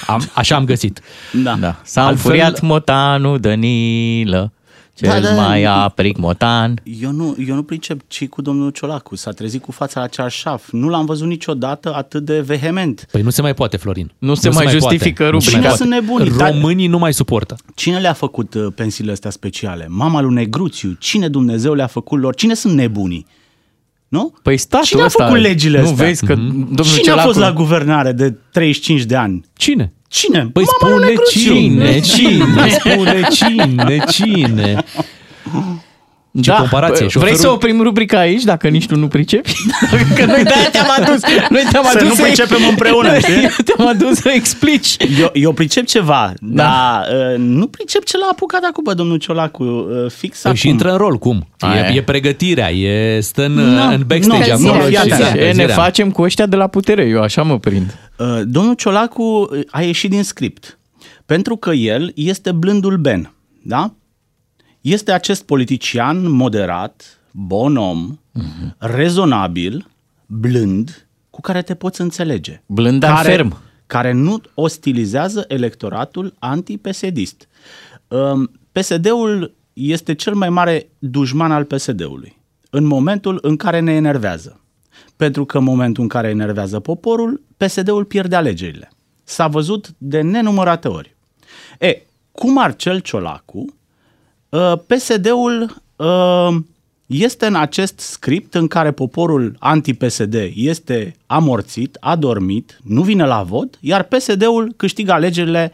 Am, 0.08 0.30
așa 0.34 0.56
am 0.56 0.66
găsit. 0.66 1.00
Da. 1.44 1.56
da. 1.60 1.76
S-a 1.84 2.06
Altfel- 2.06 2.32
înfuriat 2.32 2.62
motanul 2.62 3.40
Danilă, 3.40 4.52
cel 5.00 5.22
Da, 5.22 5.28
da. 5.36 5.48
mai 5.48 5.64
apric 5.64 6.18
motan. 6.18 6.82
Eu 7.02 7.12
nu, 7.12 7.36
eu 7.48 7.56
nu 7.56 7.64
pricep 7.64 8.02
ce 8.08 8.26
cu 8.28 8.42
domnul 8.42 8.70
Ciolacu. 8.70 9.16
S-a 9.16 9.32
trezit 9.32 9.62
cu 9.62 9.72
fața 9.72 10.00
la 10.00 10.08
cearșaf. 10.08 10.70
Nu 10.72 10.90
l-am 10.90 11.06
văzut 11.06 11.28
niciodată 11.28 11.94
atât 11.96 12.26
de 12.26 12.40
vehement. 12.40 13.06
Păi 13.12 13.22
nu 13.22 13.30
se 13.30 13.42
mai 13.42 13.54
poate, 13.54 13.78
Florin. 13.78 14.12
Nu 14.18 14.34
se 14.34 14.50
mai 14.50 14.68
justifică 14.68 15.14
poate. 15.24 15.34
Nu 15.34 15.40
se 15.40 15.50
Cine 15.50 15.62
mai 15.68 15.76
sunt 15.76 15.90
poate. 15.90 16.06
nebunii? 16.06 16.38
Dar- 16.38 16.52
Românii 16.52 16.88
nu 16.88 16.98
mai 16.98 17.14
suportă. 17.14 17.56
Cine 17.76 18.00
le-a 18.00 18.14
făcut 18.14 18.54
uh, 18.54 18.68
pensiile 18.76 19.12
astea 19.12 19.30
speciale? 19.30 19.86
Mama 19.90 20.22
lui 20.22 20.34
Negruțiu? 20.34 20.96
Cine 21.00 21.28
Dumnezeu 21.30 21.74
le-a 21.74 21.88
făcut 21.88 22.20
lor? 22.20 22.36
Cine 22.36 22.54
sunt 22.54 22.74
nebunii? 22.74 23.26
Nu? 24.08 24.34
Păi 24.44 24.58
statul 24.58 24.86
Cine 24.88 25.02
a 25.02 25.06
ăsta, 25.06 25.26
făcut 25.26 25.40
legile 25.42 25.82
nu 25.82 25.90
astea? 25.90 26.06
vezi 26.06 26.26
că 26.26 26.34
domnul 26.36 26.76
Cine 26.84 27.02
Ciolacu- 27.02 27.20
a 27.20 27.24
fost 27.32 27.40
la 27.40 27.54
guvernare 27.54 28.12
de 28.12 28.32
35 28.52 29.02
de 29.04 29.16
ani? 29.16 29.46
Cine? 29.58 29.94
Cine? 30.10 30.50
Păi 30.54 30.64
Mama 30.82 30.96
lui 30.96 31.00
spune 31.00 31.06
Negruțiu. 31.06 31.54
cine, 31.54 32.00
cine, 32.00 32.70
spune 32.80 33.28
cine, 33.32 34.04
cine. 34.12 34.84
Ce 36.42 36.52
comparație, 36.52 36.96
Vrei 36.96 37.10
șoferul- 37.10 37.36
să 37.38 37.50
oprim 37.50 37.82
rubrica 37.82 38.20
aici, 38.20 38.44
dacă 38.44 38.68
nici 38.68 38.86
tu 38.88 38.96
nu 38.96 39.08
pricepi? 39.08 39.52
că 40.16 40.26
noi 40.26 40.44
de-aia 40.44 40.70
te-am 40.72 40.88
adus. 41.00 41.22
Noi 41.50 41.64
te-am 41.72 41.84
Să 41.92 41.98
adus 41.98 42.18
nu 42.18 42.24
pricepem 42.24 42.58
împreună, 42.70 43.18
știi? 43.20 43.48
te-am 43.66 43.88
adus 43.88 44.16
să 44.18 44.30
explici. 44.34 44.96
Eu, 45.20 45.30
eu 45.34 45.52
pricep 45.52 45.86
ceva, 45.86 46.34
da. 46.40 46.64
dar 46.64 47.08
uh, 47.32 47.38
nu 47.38 47.68
pricep 47.68 48.04
ce 48.04 48.18
l-a 48.18 48.28
apucat 48.32 48.62
acum 48.70 48.84
pe 48.84 48.94
domnul 48.94 49.18
Ciolacu 49.18 49.64
uh, 49.64 50.12
fix 50.12 50.42
Păi 50.42 50.52
acum. 50.52 50.56
și 50.56 50.68
intră 50.68 50.92
în 50.92 50.98
rol, 50.98 51.18
cum? 51.18 51.48
Aia 51.60 51.82
E, 51.88 51.94
e. 51.94 51.98
e 51.98 52.02
pregătirea, 52.02 52.72
e, 52.72 53.20
stă 53.20 53.46
în, 53.46 53.52
Nu, 53.52 53.88
în 53.94 54.04
backstage 54.08 54.54
nu, 54.58 54.70
acolo. 54.70 54.74
nu, 54.74 54.82
și- 54.82 54.88
fii 54.88 54.98
atent. 54.98 55.20
da, 55.20 55.26
Ce 55.26 55.32
ne 55.34 55.40
încălzirea. 55.42 55.76
facem 55.76 56.12
cu 56.12 56.22
ăștia 56.22 56.46
de 56.46 56.56
la 56.56 56.68
putere? 56.68 57.04
Eu 57.04 57.22
așa 57.22 57.42
mă 57.44 57.60
prind. 57.60 57.96
Uh, 58.18 58.28
domnul 58.44 58.74
Ciolacu 58.74 59.50
a 59.70 59.82
ieșit 59.82 60.10
din 60.10 60.24
script. 60.24 60.80
Pentru 61.26 61.56
că 61.56 61.70
el 61.72 62.12
este 62.16 62.52
blândul 62.52 62.98
Ben, 62.98 63.34
da? 63.64 63.94
Este 64.82 65.12
acest 65.12 65.44
politician 65.44 66.32
moderat, 66.32 67.20
bon 67.32 67.76
om, 67.76 68.20
Mhm. 68.32 68.76
rezonabil, 68.78 69.88
blând, 70.26 71.08
cu 71.30 71.42
care 71.42 71.62
te 71.62 71.76
poți 71.76 72.02
înțelege. 72.02 72.62
Blând, 72.66 73.00
dar 73.00 73.16
care, 73.16 73.30
ferm. 73.30 73.58
Care 73.88 74.12
nu 74.12 74.42
ostilizează 74.54 75.46
electoratul 75.48 76.34
anti-PSD-ist. 76.40 77.48
Um, 78.08 78.52
PSD-ul 78.72 79.56
este 79.74 80.14
cel 80.16 80.34
mai 80.34 80.50
mare 80.50 80.90
dușman 81.00 81.52
al 81.52 81.64
PSD-ului 81.64 82.38
în 82.70 82.84
momentul 82.86 83.40
în 83.42 83.56
care 83.56 83.80
ne 83.80 83.92
enervează. 83.92 84.60
Pentru 85.16 85.46
că 85.46 85.58
în 85.58 85.64
momentul 85.64 86.04
în 86.04 86.10
care 86.10 86.30
enervează 86.30 86.80
poporul, 86.80 87.42
PSD-ul 87.58 88.06
pierde 88.06 88.36
alegerile. 88.36 88.90
S-a 89.24 89.48
văzut 89.48 89.94
de 89.98 90.22
nenumărate 90.22 90.88
ori. 90.88 91.16
E, 91.80 92.02
cu 92.32 92.52
Marcel 92.52 93.00
Ciolacu, 93.00 93.58
uh, 93.58 93.68
PSD-ul 94.88 95.82
uh, 95.96 96.56
este 97.06 97.46
în 97.46 97.56
acest 97.56 98.00
script 98.00 98.56
în 98.56 98.68
care 98.68 98.92
poporul 98.92 99.56
anti-PSD 99.60 100.36
este 100.54 101.16
amorțit, 101.26 101.98
adormit, 102.00 102.80
nu 102.84 103.02
vine 103.02 103.26
la 103.26 103.44
vot, 103.44 103.78
iar 103.80 104.04
PSD-ul 104.04 104.74
câștigă 104.78 105.12
alegerile 105.12 105.72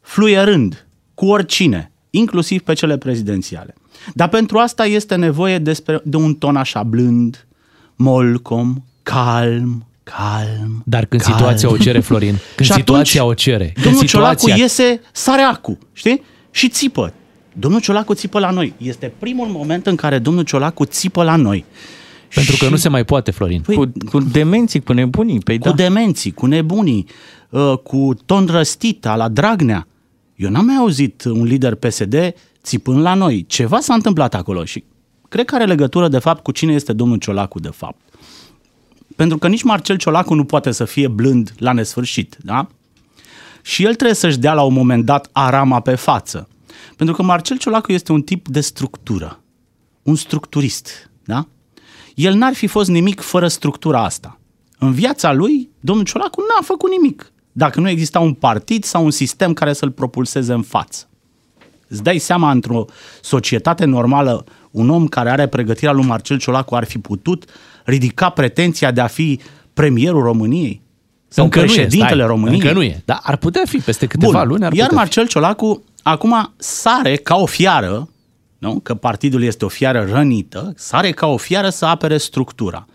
fluierând 0.00 0.86
cu 1.14 1.26
oricine, 1.26 1.90
inclusiv 2.10 2.62
pe 2.62 2.72
cele 2.72 2.96
prezidențiale. 2.96 3.74
Dar 4.14 4.28
pentru 4.28 4.58
asta 4.58 4.86
este 4.86 5.14
nevoie 5.14 5.58
despre, 5.58 6.00
de 6.04 6.16
un 6.16 6.34
ton 6.34 6.56
așa 6.56 6.82
blând, 6.82 7.46
molcom, 7.96 8.84
calm, 9.02 9.86
calm. 10.02 10.82
Dar 10.84 11.04
când 11.04 11.22
calm. 11.22 11.36
situația 11.36 11.70
o 11.70 11.76
cere, 11.76 12.00
Florin, 12.00 12.38
când 12.56 12.68
Și 12.68 12.74
situația 12.74 13.20
atunci, 13.20 13.36
o 13.36 13.42
cere, 13.42 13.70
când 13.74 13.84
Domnul 13.84 14.06
situația... 14.06 14.38
Ciolacu 14.48 14.60
iese 14.60 15.00
sareacu, 15.12 15.78
știi? 15.92 16.22
Și 16.50 16.68
țipă. 16.68 17.12
Domnul 17.56 17.80
Ciolacu 17.80 18.14
țipă 18.14 18.38
la 18.38 18.50
noi. 18.50 18.72
Este 18.76 19.12
primul 19.18 19.46
moment 19.46 19.86
în 19.86 19.96
care 19.96 20.18
domnul 20.18 20.44
Ciolacu 20.44 20.84
țipă 20.84 21.22
la 21.22 21.36
noi. 21.36 21.64
Pentru 22.34 22.56
că 22.56 22.68
nu 22.68 22.76
se 22.76 22.88
mai 22.88 23.04
poate, 23.04 23.30
Florin. 23.30 23.60
Păi, 23.60 23.74
Cu, 23.76 23.92
cu 24.10 24.20
demenții, 24.20 24.80
cu 24.80 24.92
nebunii. 24.92 25.38
Păi 25.38 25.58
cu 25.58 25.68
da. 25.68 25.74
demenții, 25.74 26.32
cu 26.32 26.46
nebunii, 26.46 27.06
uh, 27.50 27.78
cu 27.82 28.14
ton 28.26 28.46
răstit 28.46 29.04
la 29.04 29.28
Dragnea. 29.28 29.86
Eu 30.36 30.50
n-am 30.50 30.64
mai 30.64 30.74
auzit 30.74 31.24
un 31.24 31.42
lider 31.42 31.74
PSD 31.74 32.14
țipând 32.62 33.00
la 33.00 33.14
noi. 33.14 33.44
Ceva 33.48 33.80
s-a 33.80 33.94
întâmplat 33.94 34.34
acolo 34.34 34.64
și 34.64 34.84
cred 35.28 35.44
că 35.44 35.54
are 35.54 35.64
legătură 35.64 36.08
de 36.08 36.18
fapt 36.18 36.42
cu 36.42 36.52
cine 36.52 36.72
este 36.72 36.92
domnul 36.92 37.16
Ciolacu 37.16 37.60
de 37.60 37.68
fapt. 37.68 38.00
Pentru 39.16 39.38
că 39.38 39.48
nici 39.48 39.62
Marcel 39.62 39.96
Ciolacu 39.96 40.34
nu 40.34 40.44
poate 40.44 40.70
să 40.70 40.84
fie 40.84 41.08
blând 41.08 41.54
la 41.58 41.72
nesfârșit, 41.72 42.36
da? 42.42 42.66
Și 43.62 43.84
el 43.84 43.94
trebuie 43.94 44.16
să-și 44.16 44.38
dea 44.38 44.54
la 44.54 44.62
un 44.62 44.72
moment 44.72 45.04
dat 45.04 45.28
arama 45.32 45.80
pe 45.80 45.94
față. 45.94 46.48
Pentru 46.96 47.14
că 47.14 47.22
Marcel 47.22 47.58
Ciolacu 47.58 47.92
este 47.92 48.12
un 48.12 48.22
tip 48.22 48.48
de 48.48 48.60
structură. 48.60 49.40
Un 50.02 50.14
structurist, 50.14 51.10
da? 51.24 51.46
El 52.14 52.34
n-ar 52.34 52.54
fi 52.54 52.66
fost 52.66 52.88
nimic 52.88 53.20
fără 53.20 53.48
structura 53.48 54.04
asta. 54.04 54.38
În 54.78 54.92
viața 54.92 55.32
lui, 55.32 55.70
domnul 55.80 56.04
Ciolacu 56.04 56.40
n-a 56.40 56.62
făcut 56.62 56.90
nimic. 56.90 57.32
Dacă 57.52 57.80
nu 57.80 57.88
exista 57.88 58.20
un 58.20 58.32
partid 58.32 58.84
sau 58.84 59.04
un 59.04 59.10
sistem 59.10 59.52
care 59.52 59.72
să-l 59.72 59.90
propulseze 59.90 60.52
în 60.52 60.62
față. 60.62 61.08
Îți 61.88 62.02
dai 62.02 62.18
seama, 62.18 62.50
într-o 62.50 62.84
societate 63.20 63.84
normală, 63.84 64.44
un 64.70 64.90
om 64.90 65.06
care 65.06 65.30
are 65.30 65.46
pregătirea 65.46 65.92
lui 65.92 66.04
Marcel 66.04 66.38
Ciolacu 66.38 66.74
ar 66.74 66.84
fi 66.84 66.98
putut 66.98 67.44
ridica 67.84 68.28
pretenția 68.28 68.90
de 68.90 69.00
a 69.00 69.06
fi 69.06 69.40
premierul 69.74 70.22
României? 70.22 70.82
Sau 71.28 71.44
Încă 71.44 71.58
nu 71.58 71.64
e, 71.64 71.66
președintele 71.66 72.14
stai, 72.14 72.26
României? 72.26 72.60
Încă 72.60 72.72
nu 72.72 72.82
e, 72.82 73.02
dar 73.04 73.20
ar 73.22 73.36
putea 73.36 73.62
fi 73.66 73.76
peste 73.76 74.06
câteva 74.06 74.38
Bun. 74.38 74.48
luni. 74.48 74.64
Ar 74.64 74.72
Iar 74.72 74.86
putea 74.86 75.02
Marcel 75.02 75.26
Ciolacu 75.26 75.84
acum 76.04 76.54
sare 76.56 77.16
ca 77.16 77.36
o 77.36 77.46
fiară, 77.46 78.08
nu? 78.58 78.80
că 78.82 78.94
partidul 78.94 79.42
este 79.42 79.64
o 79.64 79.68
fiară 79.68 80.08
rănită, 80.12 80.72
sare 80.76 81.10
ca 81.10 81.26
o 81.26 81.36
fiară 81.36 81.68
să 81.68 81.84
apere 81.84 82.16
structura. 82.16 82.86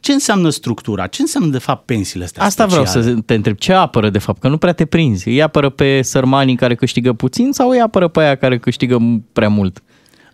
Ce 0.00 0.12
înseamnă 0.12 0.48
structura? 0.48 1.06
Ce 1.06 1.20
înseamnă 1.22 1.50
de 1.50 1.58
fapt 1.58 1.84
pensiile 1.84 2.24
astea 2.24 2.42
Asta 2.44 2.66
vreau 2.66 2.84
speciale? 2.84 3.14
să 3.14 3.20
te 3.26 3.34
întreb. 3.34 3.56
Ce 3.56 3.72
apără 3.72 4.10
de 4.10 4.18
fapt? 4.18 4.40
Că 4.40 4.48
nu 4.48 4.58
prea 4.58 4.72
te 4.72 4.84
prinzi. 4.84 5.28
Îi 5.28 5.42
apără 5.42 5.68
pe 5.68 6.02
sărmanii 6.02 6.56
care 6.56 6.74
câștigă 6.74 7.12
puțin 7.12 7.52
sau 7.52 7.68
îi 7.68 7.80
apără 7.80 8.08
pe 8.08 8.20
aia 8.20 8.34
care 8.34 8.58
câștigă 8.58 8.98
prea 9.32 9.48
mult? 9.48 9.82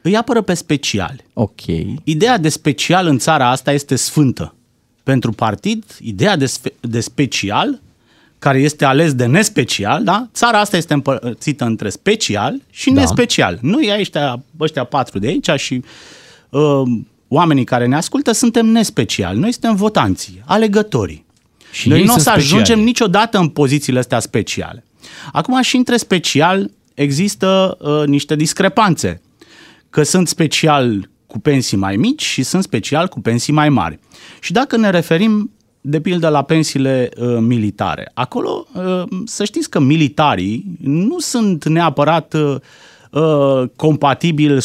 Îi 0.03 0.16
apără 0.16 0.43
pe 0.43 0.55
speciali. 0.55 1.24
Ok. 1.33 1.61
Ideea 2.05 2.39
de 2.39 2.49
special 2.49 3.07
în 3.07 3.18
țara 3.18 3.51
asta 3.51 3.72
este 3.72 3.97
sfântă. 3.97 4.55
Pentru 5.03 5.33
partid, 5.33 5.85
ideea 6.01 6.37
de, 6.37 6.47
sfe- 6.47 6.74
de 6.81 7.01
special, 7.01 7.81
care 8.39 8.59
este 8.61 8.84
ales 8.84 9.14
de 9.14 9.26
nespecial, 9.26 10.05
da? 10.05 10.28
țara 10.34 10.61
asta 10.61 10.76
este 10.76 10.93
împărțită 10.95 11.64
între 11.64 11.89
special 11.89 12.62
și 12.70 12.91
Da. 12.91 13.01
nespecial. 13.01 13.59
Noi 13.62 13.97
ăștia, 13.99 14.43
ăștia 14.61 14.84
patru 14.84 15.18
de 15.18 15.26
aici 15.26 15.51
și 15.57 15.82
uh, 16.49 16.82
oamenii 17.28 17.64
care 17.64 17.86
ne 17.86 17.97
ascultă 17.97 18.32
suntem 18.32 18.66
nespeciali. 18.66 19.39
Noi 19.39 19.53
suntem 19.53 19.74
votanții, 19.74 20.43
alegătorii. 20.45 21.26
Și 21.72 21.89
Noi 21.89 21.99
ei 21.99 22.05
nu 22.05 22.12
o 22.12 22.16
să 22.16 22.22
sunt 22.22 22.34
ajungem 22.34 22.59
speciali. 22.59 22.84
niciodată 22.84 23.39
în 23.39 23.49
pozițiile 23.49 23.99
astea 23.99 24.18
speciale. 24.20 24.84
Acum 25.32 25.62
și 25.62 25.76
între 25.76 25.97
special 25.97 26.70
există 26.95 27.76
uh, 27.80 28.07
niște 28.07 28.36
discrepanțe. 28.36 29.20
Că 29.91 30.03
sunt 30.03 30.28
special 30.28 31.09
cu 31.26 31.39
pensii 31.39 31.76
mai 31.76 31.97
mici 31.97 32.22
și 32.22 32.43
sunt 32.43 32.62
special 32.62 33.09
cu 33.09 33.20
pensii 33.20 33.53
mai 33.53 33.68
mari. 33.68 33.99
Și 34.41 34.53
dacă 34.53 34.76
ne 34.76 34.91
referim 34.91 35.51
de 35.89 36.01
pildă 36.01 36.28
la 36.28 36.43
pensiile 36.43 37.11
uh, 37.16 37.36
militare, 37.41 38.11
acolo 38.14 38.66
uh, 38.74 39.03
să 39.24 39.45
știți 39.45 39.70
că 39.70 39.80
militarii 39.80 40.64
nu 40.80 41.18
sunt 41.18 41.64
neapărat 41.68 42.34
uh, 42.34 42.57
uh, 43.11 43.68
compatibili 43.76 44.59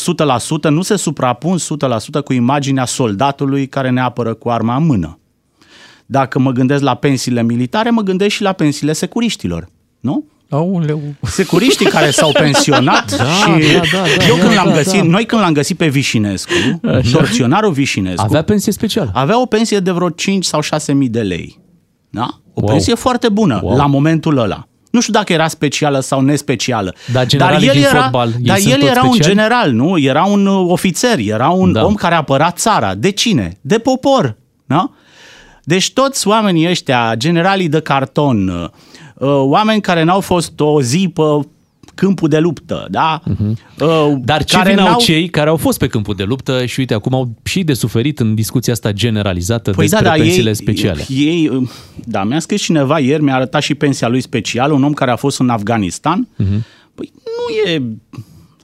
100%, 0.68 0.70
nu 0.70 0.82
se 0.82 0.96
suprapun 0.96 1.58
100% 1.58 2.24
cu 2.24 2.34
imaginea 2.34 2.86
soldatului 2.86 3.68
care 3.68 3.90
ne 3.90 4.02
apără 4.02 4.34
cu 4.34 4.50
arma 4.50 4.76
în 4.76 4.86
mână. 4.86 5.20
Dacă 6.06 6.40
mă 6.40 6.52
gândesc 6.52 6.84
la 6.84 6.96
pensiile 6.96 7.44
militare, 7.44 7.90
mă 7.90 8.02
gândesc 8.02 8.36
și 8.36 8.42
la 8.42 8.52
pensiile 8.52 8.94
securiștilor, 8.94 9.70
nu? 10.00 10.26
Aoleu. 10.54 11.02
Securiștii 11.22 11.86
care 11.86 12.10
s-au 12.12 12.32
pensionat 12.44 13.18
Da, 13.18 13.24
și 13.24 13.74
da, 13.74 13.80
da, 13.80 13.98
da, 14.18 14.26
eu 14.28 14.36
da, 14.36 14.42
când 14.42 14.54
l-am 14.56 14.68
da, 14.68 14.74
găsit, 14.76 15.00
da. 15.02 15.08
noi 15.08 15.26
când 15.26 15.42
l-am 15.42 15.54
găsit 15.54 15.78
pe 15.78 15.88
Vișinescu, 15.88 16.54
torționarul 17.12 17.72
Vișinescu, 17.72 18.22
Avea 18.24 18.44
pensie 18.44 18.72
specială. 18.72 19.12
avea 19.14 19.42
o 19.42 19.46
pensie 19.46 19.80
de 19.80 19.92
vreo 19.92 20.10
5 20.10 20.46
sau 20.46 20.62
6 20.62 20.94
mii 20.94 21.10
de 21.10 21.22
lei. 21.22 21.60
Da? 22.10 22.28
O 22.54 22.62
Wow. 22.62 22.70
pensie 22.70 22.96
foarte 22.96 23.30
bună 23.30 23.60
Wow. 23.64 23.78
la 23.78 23.86
momentul 23.86 24.38
ăla. 24.38 24.68
Nu 24.92 25.02
știu 25.02 25.14
dacă 25.14 25.34
era 25.34 25.48
specială 25.48 26.00
sau 26.00 26.22
nespecială. 26.22 26.94
Dar 27.12 27.26
generalii 27.26 27.68
el 27.68 27.74
din 27.74 27.84
era, 27.84 28.02
fotbal, 28.02 28.28
ei 28.28 28.44
dar 28.44 28.58
sunt 28.58 28.74
el 28.74 28.80
toți 28.80 28.92
era 28.92 29.04
un 29.04 29.08
speciali? 29.14 29.36
general, 29.36 29.72
nu? 29.72 29.98
Era 29.98 30.24
un 30.24 30.46
uh, 30.46 30.66
ofițer, 30.72 31.20
era 31.20 31.50
un 31.50 31.72
Da. 31.72 31.86
om 31.86 31.94
care 31.94 32.16
apăra 32.16 32.52
țara. 32.52 32.96
De 32.96 33.10
cine? 33.12 33.58
De 33.62 33.78
popor. 33.78 34.38
Da? 34.66 34.92
Deci 35.64 35.92
toți 35.94 36.28
oamenii 36.28 36.70
ăștia, 36.70 37.14
generalii 37.18 37.70
de 37.70 37.80
carton, 37.82 38.48
uh, 38.48 38.62
uh, 38.64 38.70
oameni 39.28 39.82
care 39.82 40.04
n-au 40.04 40.20
fost 40.20 40.60
o 40.60 40.82
zi 40.82 41.12
pe 41.14 41.22
câmpul 41.96 42.30
de 42.30 42.40
luptă, 42.40 42.88
da? 42.90 43.22
Uh, 43.80 44.14
Dar 44.24 44.44
ce 44.44 44.56
care 44.56 44.70
vină 44.70 44.82
au 44.82 44.88
n-au- 44.88 45.00
cei 45.00 45.28
care 45.30 45.50
au 45.50 45.56
fost 45.58 45.78
pe 45.78 45.88
câmpul 45.88 46.16
de 46.16 46.24
luptă 46.24 46.66
și 46.66 46.80
uite, 46.80 46.94
acum 46.94 47.14
au 47.14 47.30
și 47.44 47.64
de 47.64 47.74
suferit 47.74 48.20
în 48.20 48.36
discuția 48.36 48.74
asta 48.74 48.92
generalizată 48.92 49.72
Păi 49.72 49.88
despre 49.88 50.06
da, 50.08 50.16
da, 50.16 50.22
pensiile 50.22 50.50
ei, 50.50 50.56
speciale. 50.56 51.06
Ei, 51.10 51.68
da, 52.06 52.24
mi-a 52.24 52.40
scris 52.40 52.62
cineva 52.62 53.00
ieri, 53.00 53.24
mi-a 53.24 53.36
arătat 53.36 53.62
și 53.62 53.76
pensia 53.76 54.08
lui 54.08 54.22
specială, 54.22 54.74
un 54.74 54.84
om 54.84 54.94
care 54.94 55.12
a 55.12 55.16
fost 55.16 55.40
în 55.40 55.50
Afganistan. 55.50 56.28
Mhm. 56.36 56.66
Păi 56.96 57.12
nu 57.24 57.72
e... 57.72 57.82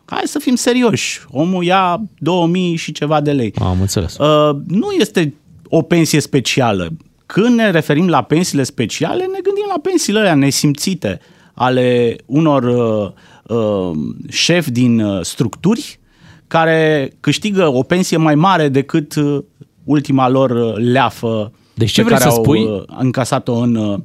Hai 0.05 0.21
să 0.25 0.39
fim 0.39 0.55
serioși. 0.55 1.19
Omul 1.31 1.63
ia 1.63 2.01
2000 2.17 2.75
și 2.75 2.91
ceva 2.91 3.21
de 3.21 3.31
lei. 3.31 3.53
Am 3.61 3.77
înțeles. 3.81 4.17
Uh, 4.17 4.55
nu 4.67 4.91
este 4.99 5.33
o 5.67 5.81
pensie 5.81 6.19
specială. 6.19 6.89
Când 7.33 7.55
ne 7.55 7.69
referim 7.71 8.07
la 8.07 8.21
pensiile 8.21 8.63
speciale, 8.63 9.21
ne 9.23 9.39
gândim 9.43 9.65
la 9.67 9.79
pensiile 9.81 10.19
alea 10.19 10.35
nesimțite 10.35 11.19
ale 11.53 12.15
unor 12.25 12.63
uh, 12.63 13.11
uh, 13.57 13.91
șefi 14.29 14.71
din 14.71 14.99
uh, 14.99 15.21
structuri 15.25 15.99
care 16.47 17.11
câștigă 17.19 17.67
o 17.73 17.83
pensie 17.83 18.17
mai 18.17 18.35
mare 18.35 18.69
decât 18.69 19.15
uh, 19.15 19.43
ultima 19.83 20.29
lor 20.29 20.49
uh, 20.49 20.73
leafă 20.75 21.51
Deci 21.73 21.91
ce 21.91 22.01
pe 22.01 22.07
vrei 22.07 22.17
care 22.17 22.29
să 22.29 22.35
au 22.35 22.43
spui? 22.43 22.63
uh, 22.63 22.81
încasat-o 22.99 23.53
în... 23.53 23.75
uh, 23.75 23.99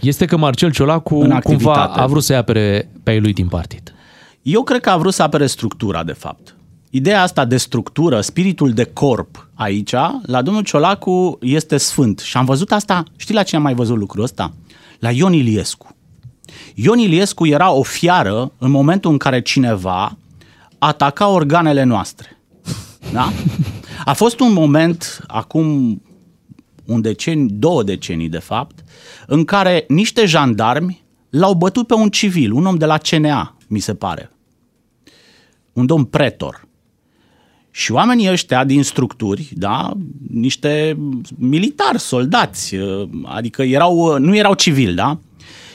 Este 0.00 0.24
că 0.24 0.36
Marcel 0.36 0.70
Ciolacu 0.72 1.14
În 1.14 1.20
cumva 1.20 1.36
activitate. 1.36 2.00
a 2.00 2.06
vrut 2.06 2.22
să-i 2.22 2.36
apere 2.36 2.90
pe 3.02 3.10
ai 3.10 3.20
lui 3.20 3.32
din 3.32 3.48
partid. 3.48 3.94
Eu 4.42 4.62
cred 4.62 4.80
că 4.80 4.90
a 4.90 4.96
vrut 4.96 5.12
să 5.12 5.22
apere 5.22 5.46
structura, 5.46 6.04
de 6.04 6.12
fapt. 6.12 6.54
Ideea 6.90 7.22
asta 7.22 7.44
de 7.44 7.56
structură, 7.56 8.20
spiritul 8.20 8.72
de 8.72 8.84
corp 8.84 9.48
aici, 9.54 9.94
la 10.22 10.42
domnul 10.42 10.62
Ciolacu 10.62 11.38
este 11.40 11.76
sfânt. 11.76 12.18
Și 12.18 12.36
am 12.36 12.44
văzut 12.44 12.72
asta, 12.72 13.02
știi 13.16 13.34
la 13.34 13.42
cine 13.42 13.58
am 13.58 13.64
mai 13.64 13.74
văzut 13.74 13.96
lucrul 13.96 14.22
ăsta? 14.22 14.52
La 14.98 15.10
Ion 15.10 15.32
Iliescu. 15.32 15.96
Ion 16.74 16.98
Iliescu 16.98 17.46
era 17.46 17.70
o 17.70 17.82
fiară 17.82 18.52
în 18.58 18.70
momentul 18.70 19.10
în 19.10 19.18
care 19.18 19.42
cineva 19.42 20.16
ataca 20.78 21.28
organele 21.28 21.82
noastre. 21.82 22.40
Da? 23.12 23.32
A 24.04 24.12
fost 24.12 24.40
un 24.40 24.52
moment, 24.52 25.24
acum 25.26 26.02
un 26.84 27.00
deceniu, 27.00 27.46
două 27.50 27.82
decenii 27.82 28.28
de 28.28 28.38
fapt, 28.38 28.84
în 29.26 29.44
care 29.44 29.84
niște 29.88 30.26
jandarmi 30.26 31.04
l-au 31.30 31.54
bătut 31.54 31.86
pe 31.86 31.94
un 31.94 32.10
civil, 32.10 32.52
un 32.52 32.66
om 32.66 32.76
de 32.76 32.84
la 32.84 32.98
CNA, 32.98 33.56
mi 33.68 33.78
se 33.78 33.94
pare. 33.94 34.30
Un 35.72 35.86
domn 35.86 36.04
pretor. 36.04 36.68
Și 37.70 37.92
oamenii 37.92 38.30
ăștia 38.30 38.64
din 38.64 38.82
structuri, 38.82 39.48
da, 39.52 39.92
niște 40.30 40.96
militari, 41.38 42.00
soldați, 42.00 42.74
uh, 42.74 43.08
adică 43.24 43.62
erau, 43.62 43.96
uh, 43.96 44.18
nu 44.18 44.36
erau 44.36 44.54
civili, 44.54 44.94
da? 44.94 45.18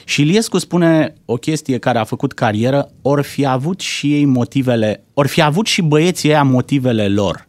Și 0.04 0.20
Iliescu 0.20 0.58
spune 0.58 1.14
o 1.24 1.34
chestie 1.34 1.78
care 1.78 1.98
a 1.98 2.04
făcut 2.04 2.32
carieră, 2.32 2.90
ori 3.02 3.22
fi 3.22 3.46
avut 3.46 3.80
și 3.80 4.12
ei 4.12 4.24
motivele, 4.24 5.04
ori 5.14 5.28
fi 5.28 5.42
avut 5.42 5.66
și 5.66 5.82
băieții 5.82 6.28
ăia 6.28 6.42
motivele 6.42 7.08
lor. 7.08 7.48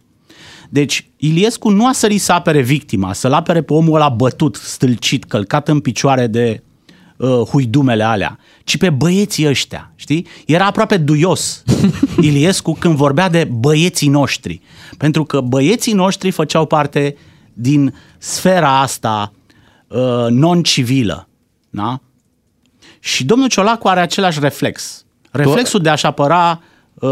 Deci 0.69 1.09
Iliescu 1.17 1.69
nu 1.69 1.87
a 1.87 1.91
sărit 1.91 2.21
să 2.21 2.31
apere 2.31 2.61
victima, 2.61 3.13
să-l 3.13 3.33
apere 3.33 3.61
pe 3.61 3.73
omul 3.73 3.95
ăla 3.95 4.09
bătut, 4.09 4.55
stâlcit, 4.55 5.23
călcat 5.23 5.67
în 5.67 5.79
picioare 5.79 6.27
de 6.27 6.63
uh, 7.17 7.29
huidumele 7.29 8.03
alea, 8.03 8.39
ci 8.63 8.77
pe 8.77 8.89
băieții 8.89 9.47
ăștia, 9.47 9.91
știi? 9.95 10.27
Era 10.45 10.65
aproape 10.65 10.97
duios 10.97 11.63
Iliescu 12.21 12.73
când 12.73 12.95
vorbea 12.95 13.29
de 13.29 13.43
băieții 13.51 14.09
noștri, 14.09 14.61
pentru 14.97 15.23
că 15.23 15.41
băieții 15.41 15.93
noștri 15.93 16.31
făceau 16.31 16.65
parte 16.65 17.17
din 17.53 17.95
sfera 18.17 18.79
asta 18.79 19.33
uh, 19.87 20.27
non-civilă, 20.29 21.27
da? 21.69 21.99
Și 22.99 23.25
domnul 23.25 23.47
Ciolacu 23.47 23.87
are 23.87 23.99
același 23.99 24.39
reflex. 24.39 25.05
Reflexul 25.31 25.81
de 25.81 25.89
a-și 25.89 26.05
apăra 26.05 26.61
uh, 26.93 27.09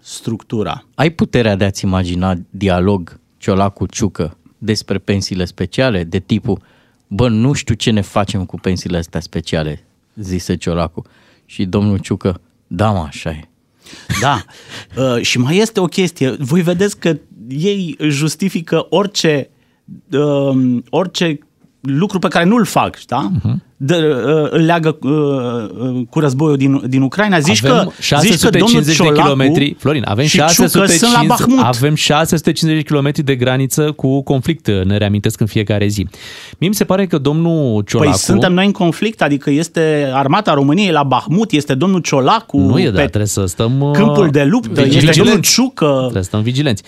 structura. 0.00 0.84
Ai 0.94 1.10
puterea 1.10 1.56
de 1.56 1.64
a-ți 1.64 1.84
imagina 1.84 2.34
dialog 2.50 3.20
Ciolacu-Ciucă 3.38 4.36
despre 4.58 4.98
pensiile 4.98 5.44
speciale, 5.44 6.04
de 6.04 6.18
tipul, 6.18 6.60
bă, 7.06 7.28
nu 7.28 7.52
știu 7.52 7.74
ce 7.74 7.90
ne 7.90 8.00
facem 8.00 8.44
cu 8.44 8.56
pensiile 8.56 8.96
astea 8.96 9.20
speciale, 9.20 9.84
zise 10.14 10.56
Ciolacu. 10.56 11.02
Și 11.44 11.64
domnul 11.64 11.98
Ciucă, 11.98 12.40
da, 12.66 12.90
mă, 12.90 13.04
așa 13.08 13.30
e. 13.30 13.48
Da. 14.20 14.44
Uh, 14.96 15.22
și 15.22 15.38
mai 15.38 15.56
este 15.56 15.80
o 15.80 15.84
chestie. 15.84 16.30
Voi 16.30 16.62
vedeți 16.62 16.98
că 16.98 17.18
ei 17.48 17.96
justifică 18.08 18.86
orice, 18.88 19.50
uh, 20.10 20.80
orice 20.90 21.38
lucru 21.80 22.18
pe 22.18 22.28
care 22.28 22.44
nu-l 22.44 22.64
fac, 22.64 23.04
da? 23.04 23.32
Uh-huh. 23.32 23.65
De, 23.78 23.94
uh, 23.94 24.46
îl 24.50 24.60
leagă 24.64 24.98
uh, 25.00 25.10
uh, 25.10 26.06
cu 26.10 26.20
războiul 26.20 26.56
din, 26.56 26.82
din 26.88 27.02
Ucraina. 27.02 27.38
Zici 27.38 27.64
avem 27.64 27.84
că, 27.84 28.18
zici 28.20 28.40
că 28.40 28.48
domnul 28.48 28.70
650 28.70 28.86
de 28.86 28.92
Ciolacu 28.92 29.20
kilometri, 29.20 29.76
Florin, 29.78 30.02
avem 30.06 30.24
și 30.24 30.36
Ciucă 30.36 30.52
650, 30.52 30.98
sunt 30.98 31.12
la 31.12 31.22
Bahmut. 31.26 31.64
avem 31.64 31.94
650 31.94 32.78
de 32.78 32.88
kilometri 32.88 33.22
de 33.22 33.36
graniță 33.36 33.92
cu 33.92 34.22
conflict, 34.22 34.66
ne 34.84 34.96
reamintesc 34.96 35.40
în 35.40 35.46
fiecare 35.46 35.86
zi. 35.86 36.06
Mie 36.58 36.68
mi 36.68 36.74
se 36.74 36.84
pare 36.84 37.06
că 37.06 37.18
domnul 37.18 37.82
Ciolacu... 37.86 38.10
Păi 38.10 38.18
suntem 38.18 38.52
noi 38.52 38.66
în 38.66 38.72
conflict, 38.72 39.22
adică 39.22 39.50
este 39.50 40.10
armata 40.12 40.54
României 40.54 40.90
la 40.90 41.02
Bahmut, 41.02 41.50
este 41.52 41.74
domnul 41.74 42.00
Ciolacu 42.00 42.58
Nu 42.58 42.78
e, 42.78 42.84
pe 42.84 42.90
dar 42.90 43.04
trebuie 43.04 43.26
să 43.26 43.44
stăm... 43.46 43.80
uh, 43.80 43.90
câmpul 43.92 44.28
de 44.30 44.44
luptă, 44.44 44.80
este 44.80 44.82
vigilenți. 44.82 45.18
domnul 45.18 45.40
Ciucă. 45.40 45.96
Trebuie 45.98 46.22
să 46.22 46.28
stăm 46.28 46.42
vigilenți. 46.42 46.82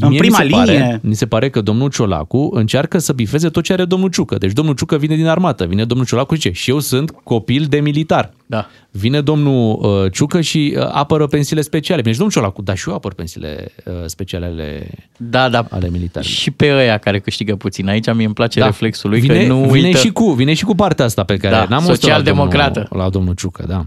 În 0.00 0.08
Mie 0.08 0.18
prima 0.18 0.38
mi 0.38 0.44
se 0.50 0.54
Pare, 0.56 0.72
linie. 0.72 1.00
mi 1.02 1.14
se 1.14 1.26
pare 1.26 1.50
că 1.50 1.60
domnul 1.60 1.90
Ciolacu 1.90 2.48
încearcă 2.52 2.98
să 2.98 3.12
bifeze 3.12 3.48
tot 3.48 3.64
ce 3.64 3.72
are 3.72 3.84
domnul 3.84 4.10
Ciucă. 4.10 4.36
Deci 4.38 4.52
domnul 4.52 4.74
Ciucă 4.74 4.96
vine 4.98 5.16
din 5.16 5.26
armată, 5.26 5.64
vine 5.66 5.84
domnul 5.84 6.06
Ciolacu 6.06 6.34
și 6.34 6.40
zice, 6.40 6.54
și 6.54 6.70
eu 6.70 6.78
sunt 6.78 7.10
copil 7.10 7.66
de 7.68 7.80
militar. 7.80 8.32
Da. 8.46 8.66
Vine 8.90 9.20
domnul 9.20 9.78
uh, 10.04 10.12
Ciucă 10.12 10.40
și 10.40 10.74
uh, 10.78 10.86
apără 10.92 11.26
pensiile 11.26 11.60
speciale. 11.62 12.00
Vine 12.00 12.12
și 12.12 12.18
domnul 12.18 12.36
Ciolacu, 12.36 12.62
dar 12.62 12.76
și 12.76 12.88
eu 12.88 12.94
apăr 12.94 13.14
pensiile 13.14 13.68
uh, 13.84 13.92
speciale 14.06 14.46
ale, 14.46 14.90
da, 15.16 15.48
da. 15.48 15.66
ale 15.70 15.88
militarilor. 15.90 16.34
Și 16.34 16.50
pe 16.50 16.72
ăia 16.74 16.98
care 16.98 17.20
câștigă 17.20 17.56
puțin. 17.56 17.88
Aici 17.88 18.12
mi 18.14 18.24
îmi 18.24 18.34
place 18.34 18.58
Da. 18.60 18.66
reflexul 18.66 19.10
lui 19.10 19.20
vine, 19.20 19.40
că 19.40 19.46
nu 19.52 19.64
vine 19.70 19.86
uită. 19.86 19.98
și 19.98 20.12
cu, 20.12 20.30
vine 20.32 20.54
și 20.54 20.64
cu 20.64 20.74
partea 20.74 21.04
asta 21.04 21.24
pe 21.24 21.36
care 21.36 21.54
Da, 21.54 21.60
n-am 21.68 21.72
auzit-o 21.72 21.90
la 21.90 21.94
social-democrată. 21.94 22.86
domnul, 22.90 23.04
la 23.06 23.10
domnul 23.10 23.34
Ciucă, 23.34 23.64
da. 23.68 23.86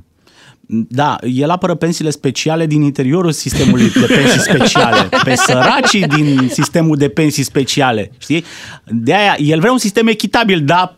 Da, 0.70 1.18
el 1.22 1.50
apără 1.50 1.76
pensiile 1.76 2.10
speciale 2.10 2.66
din 2.66 2.82
interiorul 2.82 3.32
sistemului 3.32 3.90
de 3.90 4.06
pensii 4.06 4.40
speciale, 4.40 5.10
pe 5.24 5.36
săracii 5.36 6.08
din 6.08 6.50
sistemul 6.52 6.98
de 6.98 7.10
pensii 7.10 7.44
speciale, 7.44 8.12
știi? 8.18 8.44
De 8.86 9.14
aia, 9.14 9.36
el 9.40 9.60
vrea 9.60 9.72
un 9.72 9.78
sistem 9.78 10.08
echitabil, 10.08 10.62
dar 10.66 10.98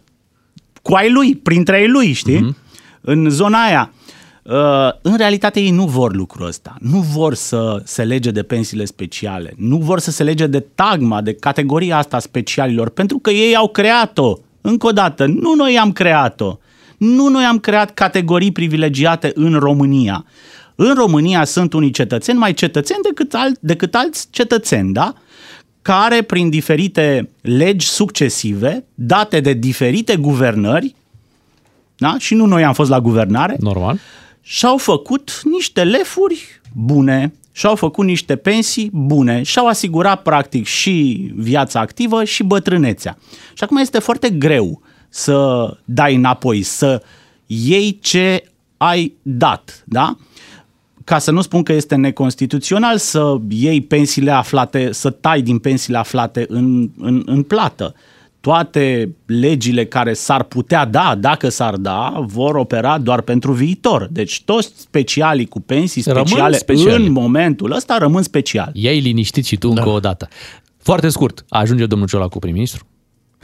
cu 0.82 0.94
ai 0.94 1.12
lui, 1.12 1.36
printre 1.36 1.76
ai 1.76 1.88
lui, 1.88 2.12
știi? 2.12 2.40
Mhm. 2.40 2.54
Mm-hmm. 2.54 3.02
În 3.02 3.30
zona 3.30 3.64
aia. 3.64 3.94
Uh, 4.44 4.56
în 5.02 5.18
realitate 5.18 5.60
ei 5.60 5.72
nu 5.72 5.86
vor 5.86 6.16
lucrul 6.16 6.48
ăsta. 6.48 6.76
Nu 6.80 7.00
vor 7.00 7.34
să 7.34 7.82
se 7.84 8.04
lege 8.04 8.32
de 8.32 8.44
pensiile 8.44 8.86
speciale. 8.86 9.54
Nu 9.58 9.78
vor 9.78 10.00
să 10.00 10.12
se 10.12 10.24
lege 10.24 10.48
de 10.48 10.60
tagma, 10.60 11.22
de 11.22 11.34
categoria 11.34 11.98
asta 11.98 12.16
a 12.16 12.20
specialilor, 12.20 12.90
pentru 12.90 13.18
că 13.20 13.30
ei 13.30 13.56
au 13.56 13.68
creat-o. 13.68 14.38
Încă 14.62 14.88
o 14.88 14.92
dată, 14.92 15.26
nu 15.26 15.54
noi 15.54 15.78
am 15.80 15.92
creat-o. 15.92 16.58
Nu 17.00 17.28
noi 17.28 17.44
am 17.44 17.60
creat 17.60 17.94
categorii 17.94 18.52
privilegiate 18.52 19.32
în 19.36 19.54
România. 19.54 20.26
În 20.76 20.94
România 20.94 21.44
sunt 21.44 21.74
unii 21.74 21.92
cetățeni 21.92 22.38
mai 22.38 22.54
cetățeni 22.54 23.00
decât, 23.04 23.34
alt, 23.34 23.60
decât 23.60 23.96
alți 23.96 24.28
cetățeni, 24.30 24.94
da? 24.94 25.14
care 25.82 26.22
prin 26.22 26.50
diferite 26.50 27.30
legi 27.42 27.88
succesive, 27.88 28.86
date 28.96 29.40
de 29.40 29.54
diferite 29.54 30.16
guvernări, 30.16 30.96
da? 31.98 32.16
și 32.18 32.34
nu 32.34 32.46
noi 32.46 32.64
am 32.64 32.74
fost 32.74 32.90
la 32.90 33.02
guvernare, 33.02 33.56
Normal. 33.60 34.00
și-au 34.42 34.78
făcut 34.78 35.42
niște 35.44 35.84
lefuri 35.84 36.62
bune, 36.74 37.34
și-au 37.52 37.76
făcut 37.76 38.06
niște 38.06 38.36
pensii 38.36 38.90
bune, 38.94 39.44
și-au 39.44 39.68
asigurat 39.68 40.22
practic 40.22 40.66
și 40.66 41.30
viața 41.36 41.80
activă 41.80 42.24
și 42.24 42.44
bătrânețea. 42.44 43.18
Și 43.54 43.64
acum 43.64 43.78
este 43.78 44.00
foarte 44.00 44.30
greu 44.30 44.82
să 45.10 45.70
dai 45.86 46.16
înapoi, 46.16 46.62
să 46.62 47.02
iei 47.46 48.00
ce 48.02 48.44
ai 48.78 49.14
dat, 49.22 49.84
da? 49.88 50.18
Ca 51.04 51.18
să 51.18 51.32
nu 51.32 51.42
spun 51.42 51.64
că 51.64 51.74
este 51.74 51.96
neconstituțional 51.96 52.98
să 52.98 53.38
iei 53.50 53.82
pensiile 53.82 54.32
aflate, 54.32 54.92
să 54.92 55.10
tai 55.10 55.42
din 55.42 55.58
pensiile 55.58 55.98
aflate 55.98 56.46
în, 56.48 56.90
în, 56.98 57.24
în 57.26 57.44
plată. 57.44 57.94
Toate 58.40 59.16
legile 59.26 59.86
care 59.86 60.14
s-ar 60.14 60.44
putea 60.44 60.86
da, 60.86 61.16
dacă 61.16 61.50
s-ar 61.50 61.76
da, 61.76 62.24
vor 62.26 62.56
opera 62.56 62.98
doar 62.98 63.22
pentru 63.22 63.52
viitor. 63.52 64.08
Deci 64.12 64.42
toți 64.46 64.72
specialii 64.76 65.46
cu 65.46 65.60
pensii 65.60 66.04
Rămân 66.06 66.26
speciale, 66.26 66.58
speciali. 66.58 67.06
în 67.06 67.12
momentul 67.12 67.72
ăsta 67.72 67.98
rămân 67.98 68.24
speciali. 68.24 68.72
Ia-i 68.74 69.00
liniștit 69.00 69.46
și 69.46 69.58
tu 69.58 69.68
da. 69.68 69.82
încă 69.82 69.94
o 69.94 70.00
dată. 70.00 70.28
Foarte 70.78 71.10
scurt, 71.10 71.46
ajunge 71.50 71.86
domnul 71.86 72.08
Ciolacu 72.08 72.40
prim-ministru? 72.40 72.86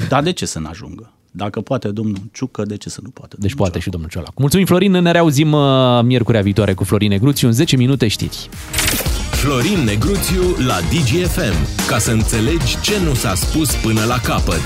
Dar 0.10 0.24
de 0.24 0.32
ce 0.32 0.46
să 0.46 0.60
nu 0.60 0.68
ajungă? 0.70 1.15
Dacă 1.38 1.62
poate 1.62 1.88
domnul 1.88 2.18
Ciucă, 2.32 2.64
de 2.64 2.78
ce 2.78 2.90
să 2.90 3.00
nu 3.04 3.10
poate? 3.10 3.36
Deci 3.40 3.56
poate 3.56 3.80
și 3.80 3.90
domnul 3.90 4.10
Ciolacu. 4.10 4.34
Mulțumim, 4.38 4.66
Florin, 4.66 4.92
ne 4.92 5.12
reauzim 5.12 5.52
uh, 5.52 6.02
miercurea 6.04 6.42
viitoare 6.42 6.74
cu 6.74 6.84
Florin 6.84 7.10
Negruțiu 7.10 7.48
în 7.48 7.54
10 7.54 7.76
minute 7.76 8.08
știri. 8.08 8.50
Florin 9.32 9.80
Negruțiu 9.80 10.42
la 10.68 10.78
DGFM. 10.80 11.88
Ca 11.88 11.98
să 11.98 12.12
înțelegi 12.12 12.82
ce 12.82 13.00
nu 13.04 13.14
s-a 13.14 13.36
spus 13.36 13.76
până 13.76 14.04
la 14.04 14.20
capăt. 14.20 14.62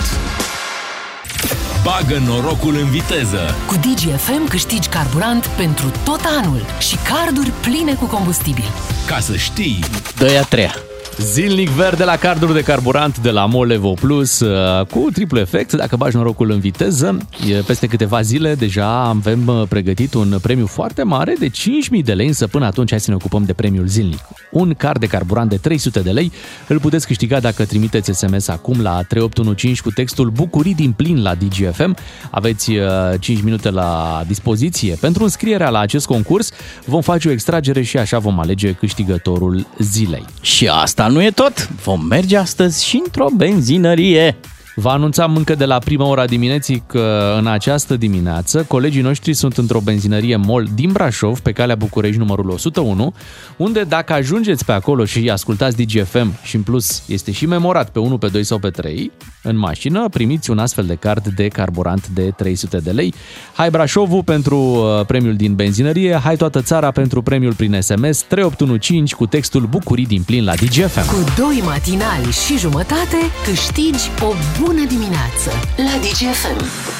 Bagă 1.83 2.21
norocul 2.25 2.75
în 2.75 2.89
viteză. 2.89 3.39
Cu 3.67 3.75
DGFM 3.75 4.47
câștigi 4.47 4.89
carburant 4.89 5.45
pentru 5.45 5.91
tot 6.03 6.21
anul 6.39 6.61
și 6.79 6.95
carduri 6.95 7.51
pline 7.61 7.93
cu 7.93 8.05
combustibil. 8.05 8.69
Ca 9.07 9.19
să 9.19 9.35
știi. 9.35 9.79
Dă-i 10.17 10.37
a 10.37 10.43
treia. 10.43 10.73
Zilnic 11.17 11.69
verde 11.69 12.03
la 12.03 12.15
carduri 12.15 12.53
de 12.53 12.61
carburant 12.61 13.17
de 13.17 13.29
la 13.29 13.45
Molevo 13.45 13.93
Plus 13.93 14.39
uh, 14.39 14.85
cu 14.85 15.07
triplu 15.13 15.39
efect. 15.39 15.73
Dacă 15.73 15.95
bagi 15.95 16.15
norocul 16.15 16.51
în 16.51 16.59
viteză, 16.59 17.17
e 17.49 17.53
peste 17.53 17.87
câteva 17.87 18.21
zile 18.21 18.55
deja 18.55 18.87
avem 18.87 19.47
uh, 19.47 19.61
pregătit 19.69 20.13
un 20.13 20.37
premiu 20.41 20.65
foarte 20.65 21.03
mare 21.03 21.35
de 21.39 21.47
5.000 21.47 22.03
de 22.03 22.13
lei, 22.13 22.27
însă 22.27 22.47
până 22.47 22.65
atunci 22.65 22.89
hai 22.89 22.99
să 22.99 23.09
ne 23.09 23.15
ocupăm 23.15 23.43
de 23.43 23.53
premiul 23.53 23.87
zilnic. 23.87 24.19
Un 24.51 24.73
card 24.73 24.99
de 24.99 25.05
carburant 25.05 25.49
de 25.49 25.57
300 25.57 25.99
de 25.99 26.11
lei 26.11 26.31
îl 26.67 26.79
puteți 26.79 27.07
câștiga 27.07 27.39
dacă 27.39 27.65
trimiteți 27.65 28.11
SMS 28.11 28.47
acum 28.47 28.81
la 28.81 29.01
3815 29.01 29.81
cu 29.81 29.91
textul 29.91 30.29
Bucurii 30.29 30.75
din 30.75 30.91
plin 30.91 31.21
la 31.21 31.35
DGFM. 31.35 31.95
Aveți 32.31 32.71
uh, 32.71 32.85
5 33.19 33.41
minute 33.41 33.69
la 33.69 34.23
dispoziție. 34.27 34.97
Pentru 35.01 35.23
înscrierea 35.23 35.69
la 35.69 35.79
acest 35.79 36.05
concurs 36.05 36.51
vom 36.85 37.01
face 37.01 37.27
o 37.27 37.31
extragere 37.31 37.81
și 37.81 37.97
așa 37.97 38.19
vom 38.19 38.39
alege 38.39 38.71
câștigătorul 38.71 39.67
zilei. 39.79 40.25
Și 40.41 40.67
asta 40.67 40.98
nu 41.07 41.23
e 41.23 41.29
tot. 41.29 41.69
Vom 41.83 42.05
merge 42.05 42.37
astăzi 42.37 42.85
și 42.85 43.01
într-o 43.05 43.27
benzinărie. 43.35 44.37
Vă 44.75 44.89
anunțam 44.89 45.35
încă 45.35 45.55
de 45.55 45.65
la 45.65 45.77
prima 45.77 46.05
ora 46.05 46.25
dimineții 46.25 46.83
că 46.87 47.35
în 47.37 47.47
această 47.47 47.95
dimineață 47.95 48.63
colegii 48.63 49.01
noștri 49.01 49.33
sunt 49.33 49.57
într-o 49.57 49.79
benzinărie 49.79 50.35
MOL 50.35 50.67
din 50.73 50.91
Brașov, 50.91 51.39
pe 51.39 51.51
calea 51.51 51.75
București 51.75 52.17
numărul 52.17 52.49
101, 52.49 53.13
unde 53.57 53.83
dacă 53.83 54.13
ajungeți 54.13 54.65
pe 54.65 54.71
acolo 54.71 55.05
și 55.05 55.29
ascultați 55.29 55.77
DGFM 55.77 56.33
și 56.43 56.55
în 56.55 56.61
plus 56.61 57.03
este 57.07 57.31
și 57.31 57.45
memorat 57.45 57.89
pe 57.89 57.99
1, 57.99 58.17
pe 58.17 58.27
2 58.27 58.43
sau 58.43 58.59
pe 58.59 58.69
3, 58.69 59.11
în 59.41 59.57
mașină 59.57 60.09
primiți 60.09 60.49
un 60.49 60.59
astfel 60.59 60.85
de 60.85 60.95
card 60.95 61.27
de 61.27 61.47
carburant 61.47 62.07
de 62.07 62.31
300 62.37 62.77
de 62.77 62.91
lei. 62.91 63.13
Hai 63.53 63.69
Brașovul 63.69 64.23
pentru 64.23 64.57
uh, 64.57 65.05
premiul 65.05 65.35
din 65.35 65.55
benzinărie, 65.55 66.19
hai 66.23 66.35
toată 66.35 66.61
țara 66.61 66.91
pentru 66.91 67.21
premiul 67.21 67.53
prin 67.53 67.81
SMS 67.81 68.21
3815 68.21 69.15
cu 69.15 69.25
textul 69.25 69.65
Bucurii 69.65 70.05
din 70.05 70.21
plin 70.21 70.43
la 70.43 70.53
DGFM. 70.53 71.07
Cu 71.07 71.23
doi 71.37 71.61
matinali 71.65 72.31
și 72.45 72.57
jumătate 72.57 73.17
câștigi 73.45 74.09
o 74.21 74.33
bună 74.61 74.85
dimineață 74.87 75.49
la 75.77 75.99
DGFM. 76.01 76.98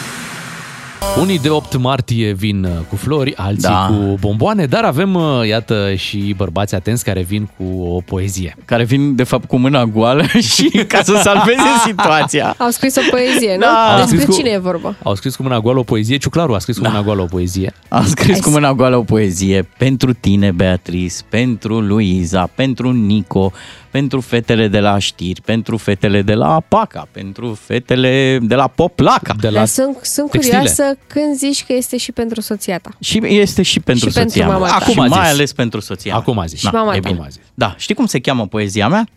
Unii 1.20 1.39
de 1.39 1.50
8 1.50 1.78
martie 1.78 2.32
vin 2.34 2.64
uh, 2.64 2.72
cu 2.89 2.95
flori, 2.95 3.36
alții 3.36 3.62
Da. 3.70 3.86
cu 3.89 4.18
bomboane, 4.20 4.66
dar 4.66 4.84
avem, 4.84 5.14
uh, 5.16 5.47
iată, 5.47 5.93
și 5.95 6.34
bărbați 6.38 6.76
atenți 6.76 7.04
care 7.04 7.22
vin 7.22 7.50
cu 7.58 7.82
o 7.82 8.02
poezie. 8.06 8.56
Care 8.66 8.84
vin, 8.84 9.16
de 9.16 9.24
fapt, 9.24 9.47
cu 9.47 9.58
mâna 9.58 9.86
goală 9.86 10.24
și 10.54 10.70
ca 10.88 11.02
să 11.04 11.20
salveze 11.24 11.62
situația. 11.88 12.56
Au 12.58 12.70
scris 12.70 12.95
o 12.95 13.02
poezie, 13.10 13.54
nu? 13.56 13.60
Da. 13.62 13.91
Au 13.91 13.97
Despre 14.00 14.18
scris 14.20 14.36
cu- 14.36 14.41
cine 14.41 14.50
e 14.54 14.58
vorba? 14.58 14.95
Au 15.04 15.16
scris 15.16 15.36
cu 15.36 15.43
mâna 15.43 15.60
goală 15.60 15.80
o 15.80 15.84
poezie, 15.84 16.18
Ciuclaru 16.18 16.54
a 16.54 16.60
scris 16.60 16.78
cu 16.78 16.84
mâna 16.88 17.02
goală 17.02 17.22
o 17.22 17.26
poezie. 17.26 17.74
Am 17.88 18.06
scris 18.06 18.39
cu 18.39 18.50
mâna 18.50 18.74
goală 18.74 18.97
o 18.97 19.04
poezie 19.04 19.70
pentru 19.78 20.14
tine, 20.14 20.52
Beatrice, 20.52 21.16
pentru 21.30 21.80
Luiza, 21.80 22.50
pentru 22.56 22.91
Nico, 22.91 23.52
pentru 23.91 24.21
fetele 24.21 24.67
de 24.67 24.79
la 24.79 24.97
știri, 24.97 25.41
pentru 25.41 25.77
fetele 25.77 26.21
de 26.21 26.33
la 26.33 26.59
Paca, 26.67 27.07
pentru 27.11 27.53
fetele 27.53 28.39
de 28.41 28.55
la 28.55 28.67
Poplaca. 28.67 29.33
De 29.39 29.49
Dar 29.49 29.65
sunt, 29.65 29.97
sunt 30.01 30.29
textile. 30.31 30.57
curioasă 30.57 30.97
când 31.07 31.35
zici 31.35 31.65
că 31.65 31.73
este 31.73 31.97
și 31.97 32.11
pentru 32.11 32.41
soția 32.41 32.77
ta. 32.79 32.89
Și 32.99 33.19
este 33.23 33.61
și 33.61 33.79
pentru 33.79 34.07
Și 34.09 34.13
pentru 34.13 34.31
soția 34.33 34.47
mea. 34.47 34.57
mama 34.57 34.67
ta. 34.67 34.75
Acum 34.75 34.91
Acum 34.91 35.01
a 35.01 35.05
și 35.05 35.09
mai 35.19 35.25
zis. 35.27 35.33
ales 35.33 35.53
pentru 35.53 35.79
soția 35.79 36.11
mea. 36.11 36.19
Acum 36.21 36.39
a 36.39 36.45
zis. 36.45 36.59
Și 36.59 36.69
mama 36.71 36.95
e 36.95 36.99
ta. 36.99 37.09
bine. 37.11 37.27
Da, 37.53 37.75
știi 37.77 37.95
cum 37.95 38.05
se 38.05 38.19
cheamă 38.19 38.47
poezia 38.47 38.87
mea? 38.87 39.07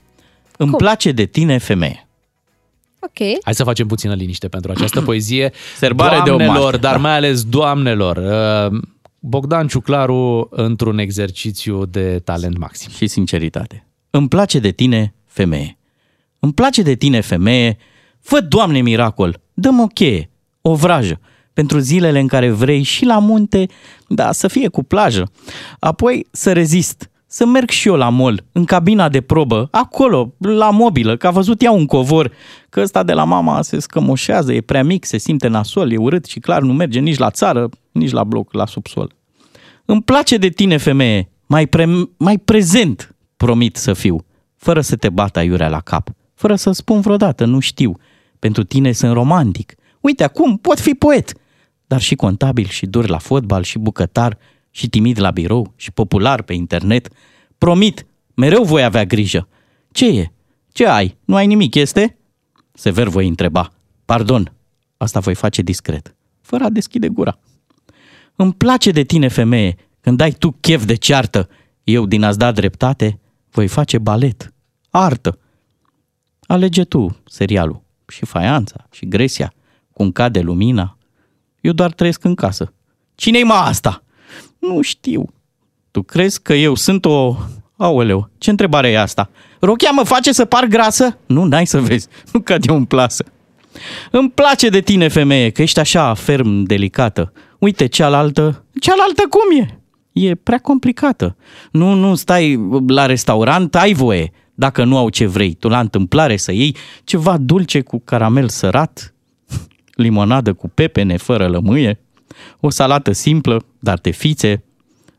Îmi 0.56 0.72
place 0.72 1.12
de 1.12 1.24
tine, 1.24 1.58
femeie. 1.58 2.06
Ok. 3.00 3.18
Hai 3.44 3.54
să 3.54 3.64
facem 3.64 3.86
puțină 3.86 4.14
liniște 4.14 4.48
pentru 4.48 4.70
această 4.70 5.00
poezie. 5.10 5.52
Serbare 5.76 6.16
de 6.16 6.22
doamnelor, 6.24 6.56
omaște, 6.56 6.76
dar 6.76 6.92
da. 6.94 6.98
mai 7.00 7.16
ales 7.16 7.44
doamnelor. 7.44 8.16
uh, 8.72 8.78
Bogdan 9.24 9.66
Ciuclaru 9.66 10.48
într-un 10.50 10.98
exercițiu 10.98 11.84
de 11.86 12.18
talent 12.24 12.58
maxim. 12.58 12.90
Și 12.96 13.06
sinceritate. 13.06 13.86
Îmi 14.14 14.28
place 14.28 14.58
de 14.58 14.70
tine, 14.70 15.14
femeie. 15.26 15.78
Îmi 16.38 16.52
place 16.52 16.82
de 16.82 16.94
tine, 16.94 17.20
femeie. 17.20 17.76
Fă, 18.20 18.40
Doamne, 18.40 18.80
miracol. 18.80 19.40
Dăm 19.54 19.80
o 19.80 19.86
cheie, 19.86 20.30
o 20.60 20.74
vrajă, 20.74 21.20
pentru 21.52 21.78
zilele 21.78 22.20
în 22.20 22.26
care 22.26 22.50
vrei 22.50 22.82
și 22.82 23.04
la 23.04 23.18
munte, 23.18 23.66
da, 24.08 24.32
să 24.32 24.48
fie 24.48 24.68
cu 24.68 24.82
plajă. 24.82 25.30
Apoi 25.78 26.26
să 26.30 26.52
rezist, 26.52 27.10
să 27.26 27.46
merg 27.46 27.68
și 27.68 27.88
eu 27.88 27.96
la 27.96 28.08
mol, 28.08 28.44
în 28.52 28.64
cabina 28.64 29.08
de 29.08 29.20
probă, 29.20 29.68
acolo, 29.70 30.34
la 30.38 30.70
mobilă, 30.70 31.16
că 31.16 31.26
a 31.26 31.30
văzut 31.30 31.62
ea 31.62 31.70
un 31.70 31.86
covor, 31.86 32.32
că 32.68 32.80
ăsta 32.80 33.02
de 33.02 33.12
la 33.12 33.24
mama 33.24 33.62
se 33.62 33.78
scămoșează, 33.78 34.52
e 34.52 34.60
prea 34.60 34.84
mic, 34.84 35.04
se 35.04 35.18
simte 35.18 35.48
nasol, 35.48 35.92
e 35.92 35.96
urât 35.96 36.24
și 36.24 36.40
clar 36.40 36.62
nu 36.62 36.72
merge 36.72 37.00
nici 37.00 37.18
la 37.18 37.30
țară, 37.30 37.68
nici 37.92 38.10
la 38.10 38.24
bloc, 38.24 38.52
la 38.52 38.66
subsol. 38.66 39.14
Îmi 39.84 40.02
place 40.02 40.36
de 40.36 40.48
tine, 40.48 40.76
femeie, 40.76 41.30
mai, 41.46 41.66
pre- 41.66 42.08
mai 42.16 42.38
prezent 42.38 43.11
promit 43.42 43.76
să 43.76 43.92
fiu, 43.92 44.24
fără 44.56 44.80
să 44.80 44.96
te 44.96 45.08
bat 45.08 45.36
aiurea 45.36 45.68
la 45.68 45.80
cap, 45.80 46.10
fără 46.34 46.56
să 46.56 46.72
spun 46.72 47.00
vreodată, 47.00 47.44
nu 47.44 47.58
știu. 47.58 47.98
Pentru 48.38 48.64
tine 48.64 48.92
sunt 48.92 49.12
romantic. 49.12 49.74
Uite, 50.00 50.24
acum 50.24 50.56
pot 50.56 50.80
fi 50.80 50.94
poet, 50.94 51.32
dar 51.86 52.00
și 52.00 52.14
contabil 52.14 52.66
și 52.66 52.86
dur 52.86 53.08
la 53.08 53.18
fotbal 53.18 53.62
și 53.62 53.78
bucătar 53.78 54.38
și 54.70 54.88
timid 54.88 55.20
la 55.20 55.30
birou 55.30 55.72
și 55.76 55.90
popular 55.90 56.42
pe 56.42 56.52
internet. 56.52 57.08
Promit, 57.58 58.06
mereu 58.34 58.62
voi 58.64 58.84
avea 58.84 59.04
grijă. 59.04 59.48
Ce 59.92 60.06
e? 60.06 60.32
Ce 60.72 60.86
ai? 60.86 61.16
Nu 61.24 61.34
ai 61.34 61.46
nimic, 61.46 61.74
este? 61.74 62.18
Sever 62.72 63.08
voi 63.08 63.28
întreba. 63.28 63.72
Pardon, 64.04 64.52
asta 64.96 65.20
voi 65.20 65.34
face 65.34 65.62
discret, 65.62 66.14
fără 66.40 66.64
a 66.64 66.70
deschide 66.70 67.08
gura. 67.08 67.38
Îmi 68.36 68.52
place 68.52 68.90
de 68.90 69.02
tine, 69.02 69.28
femeie, 69.28 69.76
când 70.00 70.20
ai 70.20 70.30
tu 70.30 70.50
chef 70.60 70.84
de 70.84 70.94
ceartă. 70.94 71.48
Eu, 71.84 72.06
din 72.06 72.22
a-ți 72.22 72.38
da 72.38 72.52
dreptate, 72.52 73.16
voi 73.52 73.68
face 73.68 73.98
balet, 73.98 74.52
artă. 74.90 75.38
Alege 76.40 76.84
tu 76.84 77.16
serialul, 77.26 77.82
și 78.08 78.24
faianța, 78.24 78.86
și 78.90 79.08
gresia, 79.08 79.52
cum 79.92 80.12
cade 80.12 80.40
lumina. 80.40 80.96
Eu 81.60 81.72
doar 81.72 81.92
trăiesc 81.92 82.24
în 82.24 82.34
casă. 82.34 82.72
Cine-i 83.14 83.42
mă 83.42 83.52
asta? 83.52 84.02
Nu 84.58 84.80
știu. 84.80 85.32
Tu 85.90 86.02
crezi 86.02 86.42
că 86.42 86.54
eu 86.54 86.74
sunt 86.74 87.04
o... 87.04 87.36
Aoleu, 87.76 88.30
ce 88.38 88.50
întrebare 88.50 88.88
e 88.88 89.00
asta? 89.00 89.30
Rochia 89.60 89.90
mă 89.90 90.02
face 90.02 90.32
să 90.32 90.44
par 90.44 90.64
grasă? 90.64 91.18
Nu, 91.26 91.44
n-ai 91.44 91.66
să 91.66 91.80
vezi. 91.80 92.08
Nu 92.32 92.40
cad 92.40 92.68
eu 92.68 92.76
în 92.76 92.84
plasă. 92.84 93.24
Îmi 94.10 94.30
place 94.30 94.68
de 94.68 94.80
tine, 94.80 95.08
femeie, 95.08 95.50
că 95.50 95.62
ești 95.62 95.80
așa 95.80 96.14
ferm, 96.14 96.62
delicată. 96.62 97.32
Uite, 97.58 97.86
cealaltă, 97.86 98.64
cealaltă 98.80 99.22
cum 99.28 99.60
e? 99.60 99.81
E 100.12 100.34
prea 100.34 100.58
complicată. 100.58 101.36
Nu, 101.70 101.94
nu 101.94 102.14
stai 102.14 102.68
la 102.86 103.06
restaurant, 103.06 103.74
ai 103.74 103.92
voie. 103.92 104.32
Dacă 104.54 104.84
nu 104.84 104.96
au 104.96 105.08
ce 105.08 105.26
vrei, 105.26 105.54
tu 105.54 105.68
la 105.68 105.80
întâmplare 105.80 106.36
să 106.36 106.52
iei 106.52 106.76
ceva 107.04 107.36
dulce 107.36 107.80
cu 107.80 108.00
caramel 108.04 108.48
sărat, 108.48 109.14
limonadă 109.94 110.52
cu 110.52 110.68
pepene 110.68 111.16
fără 111.16 111.48
lămâie, 111.48 112.00
o 112.60 112.70
salată 112.70 113.12
simplă, 113.12 113.64
dar 113.78 113.98
de 113.98 114.10
fițe, 114.10 114.64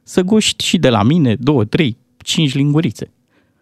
să 0.03 0.21
guști 0.21 0.65
și 0.65 0.77
de 0.77 0.89
la 0.89 1.03
mine 1.03 1.35
două, 1.35 1.63
trei, 1.63 1.97
cinci 2.17 2.53
lingurițe. 2.53 3.11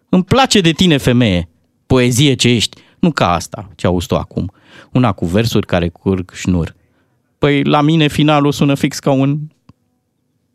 Îmi 0.08 0.24
place 0.24 0.60
de 0.60 0.72
tine, 0.72 0.96
femeie, 0.96 1.48
poezie 1.86 2.34
ce 2.34 2.48
ești, 2.48 2.80
nu 2.98 3.12
ca 3.12 3.32
asta 3.32 3.68
ce 3.74 3.86
auzi 3.86 4.06
tu 4.06 4.16
acum, 4.16 4.52
una 4.92 5.12
cu 5.12 5.26
versuri 5.26 5.66
care 5.66 5.88
curg 5.88 6.30
șnur. 6.34 6.74
Păi 7.38 7.64
la 7.64 7.80
mine 7.80 8.08
finalul 8.08 8.52
sună 8.52 8.74
fix 8.74 8.98
ca 8.98 9.10
un... 9.10 9.38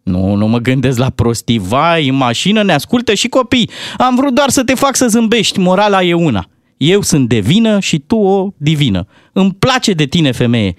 Nu, 0.08 0.36
nu 0.36 0.47
mă 0.47 0.58
gândesc 0.58 0.97
la 0.97 1.10
prostii, 1.10 1.58
vai, 1.58 2.08
în 2.08 2.16
mașină 2.16 2.64
ne 2.64 2.74
ascultă 2.74 3.14
și 3.14 3.28
copii. 3.28 3.70
Am 3.97 4.16
vrut 4.16 4.34
doar 4.34 4.49
să 4.49 4.64
te 4.64 4.74
fac 4.74 4.95
să 4.95 5.08
zâmbești, 5.08 5.60
morala 5.60 6.03
e 6.03 6.14
una. 6.14 6.49
Eu 6.78 7.01
sunt 7.01 7.30
de 7.30 7.39
vină 7.39 7.80
și 7.80 7.99
tu 7.99 8.16
o 8.16 8.51
divină. 8.58 9.08
Îmi 9.34 9.53
place 9.53 9.93
de 9.93 10.05
tine, 10.05 10.32
femeie, 10.32 10.76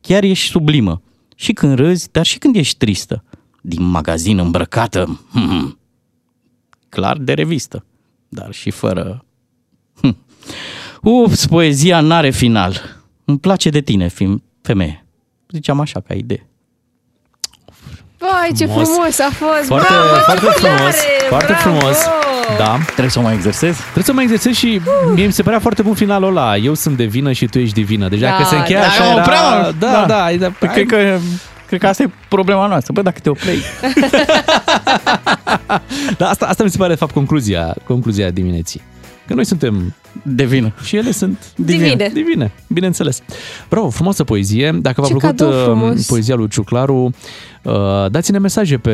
chiar 0.00 0.22
ești 0.22 0.48
sublimă. 0.50 1.02
Și 1.36 1.52
când 1.52 1.74
râzi, 1.74 2.08
dar 2.10 2.26
și 2.26 2.38
când 2.38 2.56
ești 2.56 2.76
tristă. 2.76 3.24
Din 3.62 3.82
magazin 3.82 4.38
îmbrăcată, 4.38 5.20
hmm, 5.32 5.78
clar 6.88 7.16
de 7.16 7.32
revistă, 7.32 7.84
dar 8.28 8.52
și 8.52 8.70
fără... 8.70 9.24
Hm. 10.00 10.16
Ups, 11.02 11.46
poezia 11.46 12.00
n-are 12.00 12.30
final. 12.30 12.80
Îmi 13.24 13.38
place 13.38 13.70
de 13.70 13.80
tine, 13.80 14.08
fim- 14.08 14.42
femeie. 14.62 15.06
Ziceam 15.48 15.80
așa 15.80 16.00
ca 16.00 16.14
idee. 16.14 16.48
Vai, 18.18 18.50
ce 18.56 18.66
Frumos. 18.66 18.88
frumos 18.88 19.18
a 19.18 19.30
fost! 19.32 19.66
Foarte, 19.66 19.86
bravo, 19.92 20.14
foarte 20.24 20.44
Ciuclare, 20.44 20.76
frumos, 20.76 20.94
foarte 21.28 21.52
bravo! 21.62 21.78
frumos. 21.78 21.96
Da. 22.58 22.78
Trebuie 22.84 23.08
să 23.10 23.18
o 23.18 23.22
mai 23.22 23.34
exersez? 23.34 23.76
Trebuie 23.76 24.04
să 24.04 24.10
o 24.10 24.14
mai 24.14 24.24
exersez 24.24 24.52
și 24.54 24.80
mie 25.14 25.26
mi 25.26 25.32
se 25.32 25.42
părea 25.42 25.58
foarte 25.58 25.82
bun 25.82 25.94
finalul 25.94 26.28
ăla. 26.28 26.56
Eu 26.56 26.74
sunt 26.74 26.96
de 26.96 27.04
vină 27.04 27.32
și 27.32 27.46
tu 27.46 27.58
ești 27.58 27.74
divină. 27.74 28.08
Deci 28.08 28.18
dacă 28.20 28.42
Da, 28.42 28.48
se 28.48 28.56
încheia 28.56 28.80
da, 28.80 28.86
așa 28.86 29.04
mă 29.04 29.10
era... 29.10 29.20
opream, 29.20 29.74
da, 29.78 29.90
da. 29.90 30.04
da, 30.06 30.36
da, 30.38 30.50
Păi 30.58 30.68
cred 30.68 30.86
că, 30.86 31.18
cred 31.66 31.80
că 31.80 31.86
asta 31.86 32.02
e 32.02 32.10
problema 32.28 32.66
noastră. 32.66 32.92
Bă, 32.92 33.02
dacă 33.02 33.18
te 33.22 33.28
oprei. 33.28 33.58
Da, 36.18 36.28
asta, 36.28 36.46
asta 36.46 36.62
mi 36.64 36.70
se 36.70 36.76
pare 36.76 36.92
de 36.92 36.98
fapt 36.98 37.12
concluzia, 37.12 37.74
concluzia 37.86 38.30
dimineții. 38.30 38.82
Că 39.26 39.34
noi 39.34 39.44
suntem 39.44 39.94
de 40.22 40.44
vină. 40.44 40.72
Și 40.84 40.96
ele 40.96 41.10
sunt 41.10 41.38
Divine. 41.56 42.10
Divine, 42.12 42.52
bineînțeles. 42.66 43.22
Bravo, 43.68 43.90
frumoasă 43.90 44.24
poezie. 44.24 44.70
Dacă 44.82 45.00
v-a 45.00 45.06
Ce 45.06 45.12
plăcut 45.14 45.36
cadou 45.36 45.58
uh, 45.58 45.62
frumos. 45.64 46.06
poezia 46.06 46.34
lui 46.34 46.48
Ciuclaru, 46.48 46.94
uh, 47.04 47.10
dați-ne 48.10 48.38
mesaje 48.38 48.76
pe, 48.78 48.90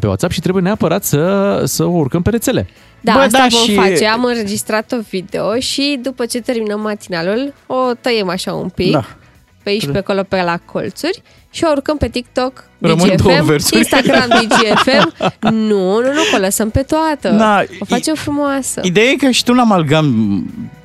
pe 0.00 0.06
WhatsApp 0.06 0.32
și 0.32 0.40
trebuie 0.40 0.62
neapărat 0.62 1.04
să, 1.04 1.62
să 1.64 1.84
o 1.84 1.90
urcăm 1.90 2.22
pe 2.22 2.30
rețele. 2.30 2.66
Da, 3.00 3.12
Bă, 3.12 3.18
asta 3.18 3.38
da, 3.38 3.46
vom 3.50 3.60
și- 3.64 3.74
face. 3.74 4.06
Am 4.06 4.24
înregistrat 4.24 4.92
o 4.92 4.96
video 5.10 5.58
și 5.58 5.98
după 6.02 6.26
ce 6.26 6.40
terminăm 6.40 6.80
matinalul, 6.80 7.52
o 7.66 7.76
tăiem 8.00 8.28
așa 8.28 8.52
un 8.52 8.68
pic, 8.68 8.92
Da. 8.92 9.04
pe 9.62 9.70
aici, 9.70 9.86
pe 9.86 9.98
acolo, 9.98 10.22
pe 10.22 10.42
la 10.42 10.58
colțuri 10.64 11.22
și 11.50 11.64
o 11.64 11.70
urcăm 11.70 11.96
pe 11.96 12.08
TikTok, 12.08 12.64
Rămân 12.78 13.12
două 13.16 13.32
DGFM, 13.34 13.44
versuri. 13.46 13.76
Instagram 13.78 14.28
DGFM. 14.48 15.12
Nu, 15.40 15.50
nu, 15.50 16.00
nu, 16.00 16.22
că 16.30 16.36
o 16.36 16.38
lăsăm 16.38 16.70
pe 16.70 16.82
toată. 16.82 17.36
Da, 17.36 17.62
o 17.80 17.84
facem 17.84 18.14
frumoasă. 18.14 18.80
Ideea 18.84 19.06
e 19.06 19.14
că 19.14 19.30
și 19.30 19.44
tu 19.44 19.52
un 19.52 19.58
amalgam 19.58 20.06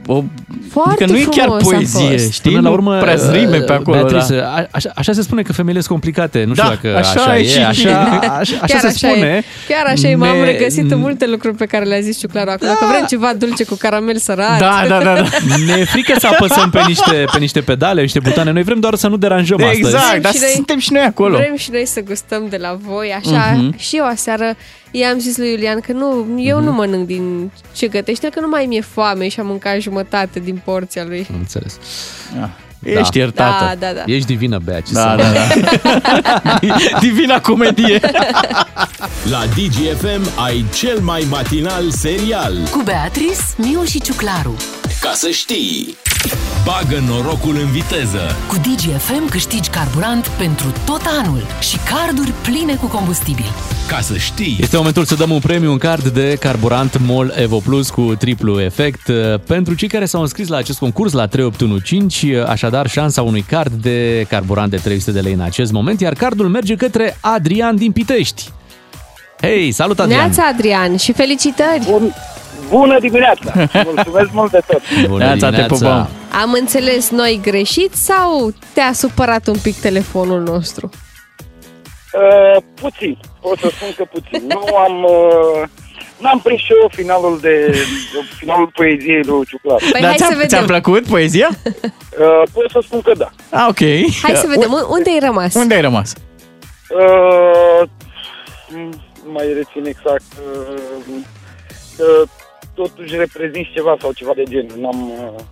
o, 0.08 0.24
Foarte 0.72 1.04
adică 1.04 1.12
nu 1.12 1.18
e 1.32 1.36
chiar 1.36 1.46
frumos 1.46 1.62
a 1.62 1.66
poezie, 1.66 2.10
fost. 2.18 2.32
știi? 2.34 2.52
Până 2.52 2.62
la 2.64 2.68
Nu 2.70 2.74
urmă, 2.76 2.98
prea 3.02 3.16
rime 3.32 3.58
pe 3.58 3.72
acolo. 3.74 3.98
Beatrice, 4.06 4.40
da. 4.40 4.54
a- 4.56 4.68
așa, 4.72 4.92
așa 4.96 5.12
se 5.14 5.22
spune 5.22 5.42
că 5.42 5.54
femeile 5.54 5.80
sunt 5.80 5.92
complicate. 5.92 6.44
Nu 6.44 6.54
știu 6.54 6.68
Da, 6.68 6.78
dacă 6.82 6.98
așa 6.98 7.20
așa, 7.22 7.38
e 7.38 7.42
e, 7.42 7.44
și- 7.48 7.58
așa, 7.60 8.00
așa, 8.00 8.38
așa 8.40 8.58
Chiar 8.66 8.80
se 8.80 8.90
spune. 8.90 9.28
E. 9.28 9.44
Chiar 9.74 9.86
așa 9.94 10.08
e, 10.08 10.16
m-am 10.16 10.38
Ne- 10.38 10.44
regăsit 10.52 10.92
în 10.92 11.00
multe 11.00 11.28
lucruri 11.28 11.56
pe 11.56 11.66
care 11.66 11.86
le-a 11.86 12.00
zis 12.00 12.20
Ciuclaru 12.20 12.50
acolo. 12.50 12.72
Că 12.72 12.86
vrem 12.90 13.06
ceva 13.10 13.34
dulce 13.38 13.64
cu 13.64 13.76
caramel 13.76 14.18
sărat. 14.18 14.60
Da, 14.60 14.84
da, 14.88 14.98
da, 15.04 15.14
da. 15.14 15.24
Ne 15.68 15.74
e 15.80 15.84
frică 15.86 16.14
să 16.20 16.28
apăsăm 16.28 16.70
pe 16.70 16.80
niște, 16.88 17.26
pe 17.32 17.40
niște 17.40 17.62
pedale, 17.62 18.02
niște 18.02 18.20
butoane. 18.20 18.52
Noi 18.52 18.64
vrem 18.64 18.80
doar 18.80 18.96
să 18.96 19.08
nu 19.08 19.18
deranjăm 19.18 19.64
astăzi. 19.64 19.80
Exact, 19.80 20.22
dar 20.22 20.32
și 20.34 20.40
noi- 20.42 20.50
suntem 20.54 20.80
și 20.80 20.92
noi 20.94 21.02
acolo. 21.04 21.38
Vrem 21.38 21.56
și 21.56 21.70
noi 21.72 21.86
să 21.86 22.02
gustăm 22.02 22.46
de 22.50 22.58
la 22.62 22.78
voi, 22.82 23.16
așa. 23.26 23.54
Mhm. 23.56 23.78
Și 23.78 23.96
eu 23.98 24.06
aseară 24.06 24.56
i-am 25.00 25.20
zis 25.20 25.38
lui 25.38 25.50
Iulian 25.52 25.80
că 25.80 25.92
nu, 25.92 26.26
eu 26.40 26.56
Mhm. 26.58 26.66
nu 26.66 26.72
mănânc 26.72 27.06
din 27.06 27.52
ce 27.74 27.88
gătește, 27.88 28.30
că 28.30 28.40
nu 28.40 28.48
mai 28.48 28.66
mi-e 28.66 28.82
foame 28.82 29.28
și 29.28 29.40
am 29.40 29.46
mâncat 29.46 29.80
jumătate 29.80 30.40
din 30.40 30.62
porția 30.66 31.04
lui. 31.08 31.28
Am 31.32 31.36
înțeles. 31.40 31.78
Ești 32.84 33.18
iertată. 33.18 33.66
Da, 33.66 33.88
da, 33.88 33.94
da. 33.94 34.04
Ești 34.06 34.26
divină, 34.28 34.60
Bea, 34.64 34.80
ce 34.80 34.94
Da, 34.94 35.16
să... 35.20 35.24
da, 35.24 35.32
da. 35.32 36.60
Divina 37.08 37.42
comedie. 37.42 38.00
La 39.32 39.44
DGFM 39.46 40.30
ai 40.44 40.66
cel 40.74 41.00
mai 41.00 41.26
matinal 41.30 41.92
serial. 41.92 42.54
Cu 42.72 42.82
Beatrice, 42.84 43.36
Miu 43.58 43.84
și 43.84 44.02
Ciuclaru. 44.02 44.56
Ca 45.02 45.12
să 45.14 45.30
știi, 45.30 45.98
bagă 46.66 47.04
norocul 47.08 47.56
în 47.56 47.72
viteză. 47.72 48.36
Cu 48.48 48.56
DGFM 48.56 49.30
câștigi 49.30 49.70
carburant 49.70 50.28
pentru 50.28 50.74
tot 50.86 51.02
anul 51.22 51.46
și 51.60 51.78
carduri 51.96 52.32
pline 52.42 52.76
cu 52.76 52.86
combustibil. 52.86 53.46
Ca 53.88 54.00
să 54.00 54.18
știi, 54.18 54.58
Este 54.62 54.78
momentul 54.78 55.06
să 55.06 55.16
dăm 55.16 55.30
un 55.32 55.40
premiu, 55.40 55.72
un 55.72 55.78
card 55.78 56.08
de 56.08 56.38
carburant 56.40 56.98
MOL 57.06 57.34
Evo 57.36 57.58
Plus 57.58 57.90
cu 57.90 58.16
triplu 58.20 58.60
efect. 58.62 59.12
Pentru 59.48 59.74
cei 59.74 59.88
care 59.88 60.06
s-au 60.06 60.22
înscris 60.22 60.48
la 60.48 60.58
acest 60.58 60.80
concurs 60.80 61.12
la 61.14 61.28
3815, 61.28 62.50
așadar 62.52 62.88
șansa 62.88 63.22
unui 63.22 63.42
card 63.42 63.72
de 63.74 64.26
carburant 64.30 64.70
de 64.70 64.78
300 64.78 65.12
de 65.12 65.20
lei 65.20 65.34
în 65.34 65.40
acest 65.40 65.72
moment, 65.72 66.02
iar 66.02 66.14
cardul 66.14 66.48
merge 66.48 66.76
către 66.76 67.18
Adrian 67.22 67.76
din 67.76 67.92
Pitești. 67.92 68.50
Hei, 69.42 69.72
salut 69.72 70.00
Adrian! 70.00 70.20
Neața 70.20 70.44
Adrian 70.54 70.98
și 70.98 71.14
felicitări! 71.14 71.86
Bun, 71.90 72.14
bună 72.70 73.00
dimineața! 73.00 73.54
Mulțumesc 73.94 74.30
mult 74.32 74.52
de 74.52 74.60
tot! 74.68 74.82
Bună 75.08 75.24
Neața, 75.24 75.50
te 75.50 75.56
dimineața. 75.56 75.74
pupăm. 75.76 76.08
Am 76.42 76.56
înțeles 76.60 77.10
noi 77.10 77.40
greșit 77.44 77.94
sau 77.94 78.54
te-a 78.74 78.94
supărat 78.94 79.48
un 79.48 79.58
pic 79.62 79.76
telefonul 79.76 80.42
nostru? 80.42 80.90
Uh, 82.14 82.62
puțin, 82.82 83.18
pot 83.42 83.60
să 83.60 83.70
spun 83.76 83.94
că 83.98 84.04
puțin. 84.12 84.48
Nu 84.48 84.76
am... 84.76 85.04
Uh, 85.04 85.64
N-am 86.18 86.40
prins 86.40 86.60
și 86.62 86.72
eu 86.82 86.90
finalul 86.94 87.40
de 87.42 87.76
finalul 88.38 88.72
poeziei 88.76 89.24
lui 89.24 89.46
Ciuclar. 89.46 89.78
Păi 89.92 90.02
Dar 90.02 90.10
hai 90.10 90.18
ți-a, 90.18 90.26
să 90.26 90.34
vedem. 90.34 90.48
ți-a 90.48 90.64
plăcut 90.66 91.06
poezia? 91.08 91.50
Uh, 91.64 92.44
pot 92.54 92.70
să 92.72 92.80
spun 92.84 93.02
că 93.02 93.12
da. 93.18 93.30
Ah, 93.50 93.66
ok. 93.70 93.80
Hai 94.22 94.36
să 94.36 94.48
vedem. 94.48 94.72
Un- 94.72 94.86
Unde 94.90 95.10
ai 95.10 95.20
rămas? 95.20 95.54
Unde 95.54 95.74
ai 95.76 95.82
rămas? 95.82 96.14
Uh, 96.90 97.88
nu 99.24 99.32
mai 99.32 99.54
rețin 99.54 99.86
exact. 99.86 100.24
Uh, 100.48 101.14
uh, 101.98 102.30
totuși 102.82 103.16
reprezinți 103.16 103.70
ceva 103.74 103.96
sau 104.02 104.12
ceva 104.20 104.32
de 104.36 104.44
genul. 104.50 104.76
N-am, 104.82 105.00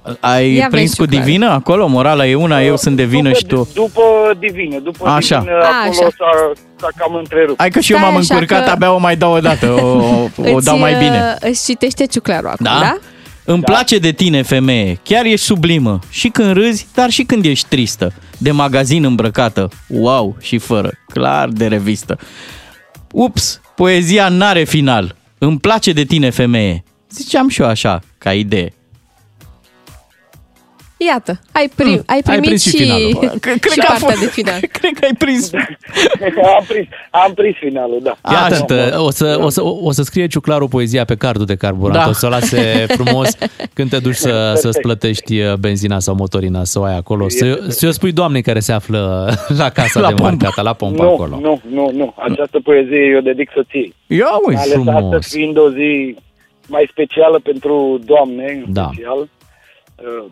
uh, 0.06 0.14
Ai 0.20 0.54
Ia 0.54 0.68
prins 0.68 0.82
vezi, 0.84 0.96
cu 0.96 1.04
Ciuclaru. 1.04 1.26
divină 1.26 1.50
acolo? 1.50 1.88
Morala 1.88 2.26
e 2.28 2.36
una, 2.36 2.62
eu 2.62 2.76
sunt 2.78 2.96
de 2.96 3.04
vină 3.04 3.28
după, 3.32 3.38
și 3.38 3.46
tu... 3.46 3.68
După 3.74 4.02
divină, 4.40 4.80
după 4.80 5.08
Așa. 5.08 5.38
divină, 5.40 5.58
A, 5.58 5.66
acolo 5.66 6.06
așa. 6.06 6.10
s-a, 6.18 6.52
s-a 6.80 6.88
cam 6.98 7.16
întrerupt. 7.16 7.60
Hai 7.60 7.70
că 7.70 7.80
și 7.80 7.92
eu 7.92 7.98
Stai 7.98 8.10
m-am 8.10 8.20
așa 8.20 8.34
încurcat, 8.34 8.64
că- 8.66 8.70
abia 8.72 8.94
o 8.94 8.98
mai 8.98 9.16
dau 9.16 9.34
o 9.34 9.40
dată, 9.40 9.72
o, 9.72 9.88
o 10.52 10.56
Îți, 10.56 10.66
dau 10.66 10.78
mai 10.78 10.94
bine. 10.94 11.36
uh, 11.42 11.50
Îți 11.50 11.66
citește 11.66 12.06
Ciuclaru 12.06 12.48
acum, 12.48 12.66
da? 12.66 12.78
Da? 12.82 12.98
Îmi 13.48 13.64
place 13.64 13.98
de 13.98 14.12
tine, 14.12 14.42
femeie, 14.42 15.00
chiar 15.04 15.26
ești 15.26 15.46
sublimă. 15.46 16.00
Și 16.10 16.28
când 16.30 16.54
râzi, 16.54 16.88
dar 16.94 17.10
și 17.10 17.24
când 17.24 17.46
ești 17.46 17.68
tristă. 17.70 18.12
De 18.38 18.52
magazin 18.52 19.04
îmbrăcată, 19.04 19.70
wow, 19.88 20.36
și 20.42 20.58
fără, 20.58 20.92
clar 21.14 21.48
de 21.50 21.68
revistă. 21.68 22.18
Ups, 23.12 23.62
poezia 23.76 24.30
n-are 24.30 24.64
final. 24.64 25.16
Îmi 25.38 25.58
place 25.60 25.92
de 25.92 26.04
tine, 26.04 26.30
femeie. 26.30 26.84
Ziceam 27.16 27.48
și 27.50 27.62
eu 27.62 27.68
așa, 27.68 28.00
ca 28.18 28.34
idee. 28.34 28.74
Iată, 30.98 31.40
ai, 31.52 31.72
prim, 31.76 32.04
ai 32.06 32.22
primit 32.24 32.42
prins 32.46 32.62
și 32.62 32.70
și, 32.70 32.78
finalul. 32.78 33.14
Cred- 33.42 33.60
cred 33.60 33.72
și 33.72 33.80
că 33.80 33.86
a 33.88 33.92
partea 33.92 34.08
fost- 34.10 34.20
de 34.20 34.26
final. 34.26 34.60
Cred 34.80 34.92
că 35.00 35.06
ai 35.06 35.14
prins. 35.18 35.52
am, 36.58 36.64
prins, 36.68 36.88
am 37.12 37.34
prins 37.34 37.56
finalul, 37.60 38.00
da. 38.04 38.18
Iată, 38.32 38.74
Așa. 38.74 39.02
o 39.04 39.10
să, 39.12 39.38
o, 39.42 39.50
să, 39.50 39.62
o 39.64 39.92
să 39.92 40.04
scrie 40.04 40.28
Ciuclaru 40.28 40.68
poezia 40.68 41.06
pe 41.06 41.16
cardul 41.16 41.46
de 41.46 41.56
carburant. 41.56 42.04
Da. 42.04 42.10
O 42.10 42.12
să 42.14 42.26
o 42.26 42.30
lase 42.30 42.86
frumos 42.88 43.30
când 43.76 43.90
te 43.90 44.00
duci 44.00 44.16
să, 44.16 44.28
Perfect. 44.30 44.60
să-ți 44.62 44.80
plătești 44.80 45.40
uh, 45.40 45.54
benzina 45.54 46.00
sau 46.00 46.16
motorina, 46.16 46.64
să 46.64 46.80
o 46.80 46.84
ai 46.84 46.96
acolo. 46.98 47.30
Să, 47.30 47.64
să 47.68 47.88
o 47.88 47.92
spui 47.92 48.12
doamnei 48.12 48.42
care 48.42 48.60
se 48.60 48.72
află 48.72 49.30
la 49.58 49.70
casa 49.70 50.00
La 50.00 50.08
de 50.08 50.14
pompă. 50.14 50.30
marcată, 50.32 50.62
la 50.62 50.74
pompă 50.74 51.04
Nu, 51.04 51.10
acolo. 51.10 51.40
nu, 51.42 51.62
nu, 51.72 51.92
nu. 51.94 52.14
Această 52.18 52.60
poezie 52.64 53.12
eu 53.14 53.22
dedic 53.22 53.50
soției. 53.56 53.96
Ia 54.08 54.26
Mai 54.26 54.40
uite. 54.48 54.62
ales 54.62 54.74
frumos. 54.74 55.04
astăzi 55.04 55.36
fiind 55.36 55.58
o 55.58 55.70
zi 55.70 56.16
mai 56.68 56.88
specială 56.92 57.40
pentru 57.40 58.00
doamne, 58.06 58.62
în 58.66 58.74
Da. 58.74 58.90
special. 58.94 59.18
Uh, 59.20 60.26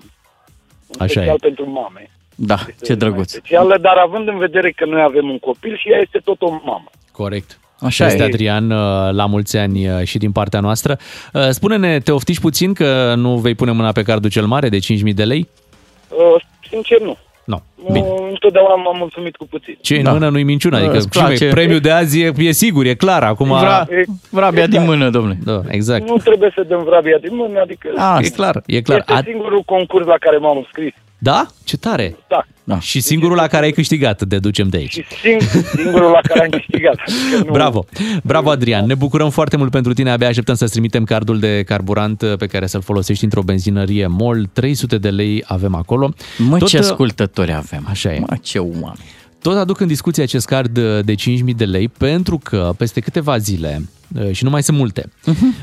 în 0.87 0.99
Așa 0.99 1.07
special 1.07 1.35
e. 1.35 1.45
pentru 1.47 1.69
mame. 1.69 2.09
Da, 2.35 2.53
Este 2.59 2.71
ce 2.85 2.89
mai 2.89 2.97
drăguț. 2.97 3.31
Specială, 3.31 3.77
dar 3.81 3.95
având 3.97 4.27
în 4.27 4.37
vedere 4.37 4.71
că 4.71 4.85
noi 4.85 5.01
avem 5.01 5.29
un 5.29 5.39
copil 5.39 5.77
și 5.77 5.91
ea 5.91 5.99
este 5.99 6.19
tot 6.23 6.41
o 6.41 6.49
mamă. 6.49 6.89
Corect. 7.11 7.59
Așa 7.79 8.05
este 8.05 8.21
e. 8.21 8.25
Adrian, 8.25 8.71
uh, 8.71 9.11
la 9.11 9.25
mulți 9.25 9.57
ani 9.57 9.87
uh, 9.89 10.03
și 10.03 10.17
din 10.17 10.31
partea 10.31 10.59
noastră. 10.59 10.97
Uh, 11.33 11.49
Spune-ne, 11.49 11.99
te 11.99 12.11
oftiși 12.11 12.39
puțin 12.39 12.73
că 12.73 13.13
nu 13.17 13.37
vei 13.37 13.55
pune 13.55 13.71
mâna 13.71 13.91
pe 13.91 14.03
cardul 14.03 14.29
cel 14.29 14.45
mare 14.45 14.69
de 14.69 14.77
5.000 14.77 15.13
de 15.13 15.23
lei? 15.23 15.49
Uh, 16.09 16.41
sincer, 16.69 16.99
nu. 17.01 17.17
Nu. 17.45 17.61
nu 17.89 18.27
întotdeauna 18.31 18.75
m-am 18.75 18.97
mulțumit 18.97 19.35
cu 19.35 19.47
puțin. 19.47 19.77
Ce 19.81 19.95
în 19.95 20.11
mână 20.11 20.29
nu-i 20.29 20.43
minciună, 20.43 20.77
adică 20.77 20.97
Îți 20.97 21.09
ce 21.09 21.19
mai, 21.19 21.27
place. 21.27 21.49
premiul 21.49 21.79
de 21.79 21.91
azi 21.91 22.21
e, 22.21 22.31
e 22.37 22.51
sigur, 22.51 22.85
e 22.85 22.93
clar, 22.93 23.23
acum... 23.23 23.47
Vra, 23.47 23.87
vrabia 24.29 24.67
din 24.67 24.83
mână, 24.83 25.09
domnule. 25.09 25.37
Da, 25.45 25.61
exact. 25.67 26.07
Nu 26.07 26.17
trebuie 26.17 26.51
să 26.55 26.63
dăm 26.67 26.83
vrabia 26.83 27.17
din 27.21 27.35
mână, 27.35 27.59
adică... 27.61 27.87
E 28.21 28.29
clar, 28.29 28.61
e 28.65 28.81
clar. 28.81 28.97
Este 28.99 29.13
A- 29.13 29.21
singurul 29.25 29.61
concurs 29.65 30.05
la 30.05 30.17
care 30.19 30.37
m-am 30.37 30.57
înscris. 30.57 30.93
Da? 31.23 31.47
Ce 31.63 31.77
tare! 31.77 32.15
Da. 32.29 32.45
da. 32.63 32.79
Și 32.79 32.99
singurul 32.99 33.35
la 33.35 33.47
care 33.47 33.65
ai 33.65 33.71
câștigat, 33.71 34.21
deducem 34.23 34.67
de 34.69 34.77
aici. 34.77 34.99
Sing- 35.01 35.65
singurul 35.75 36.11
la 36.11 36.19
care 36.21 36.43
am 36.43 36.49
câștigat. 36.49 36.95
Adică 36.99 37.43
nu- 37.45 37.51
Bravo! 37.51 37.85
Bravo, 38.23 38.49
Adrian! 38.49 38.85
Ne 38.85 38.95
bucurăm 38.95 39.29
foarte 39.29 39.57
mult 39.57 39.71
pentru 39.71 39.93
tine. 39.93 40.11
Abia 40.11 40.27
așteptăm 40.27 40.55
să-ți 40.55 40.71
trimitem 40.71 41.03
cardul 41.03 41.39
de 41.39 41.63
carburant 41.65 42.21
uh, 42.21 42.37
pe 42.37 42.47
care 42.47 42.67
să-l 42.67 42.81
folosești 42.81 43.23
într-o 43.23 43.41
benzinărie 43.41 44.07
MOL. 44.07 44.49
300 44.53 44.97
de 44.97 45.09
lei 45.09 45.43
avem 45.47 45.75
acolo. 45.75 46.13
Mă, 46.37 46.57
ce 46.59 46.77
uh, 46.77 46.83
ascultători 46.83 47.53
avem. 47.53 47.85
Așa 47.89 48.13
e. 48.13 48.19
Mă, 48.19 48.37
ce 48.41 48.59
umani. 48.59 48.99
Tot 49.41 49.57
aduc 49.57 49.79
în 49.79 49.87
discuție 49.87 50.23
acest 50.23 50.45
card 50.45 50.77
uh, 50.77 50.99
de 51.03 51.13
5.000 51.15 51.55
de 51.55 51.65
lei 51.65 51.87
pentru 51.87 52.37
că 52.43 52.73
peste 52.77 52.99
câteva 52.99 53.37
zile, 53.37 53.89
uh, 54.21 54.31
și 54.31 54.43
nu 54.43 54.49
mai 54.49 54.63
sunt 54.63 54.77
multe, 54.77 55.09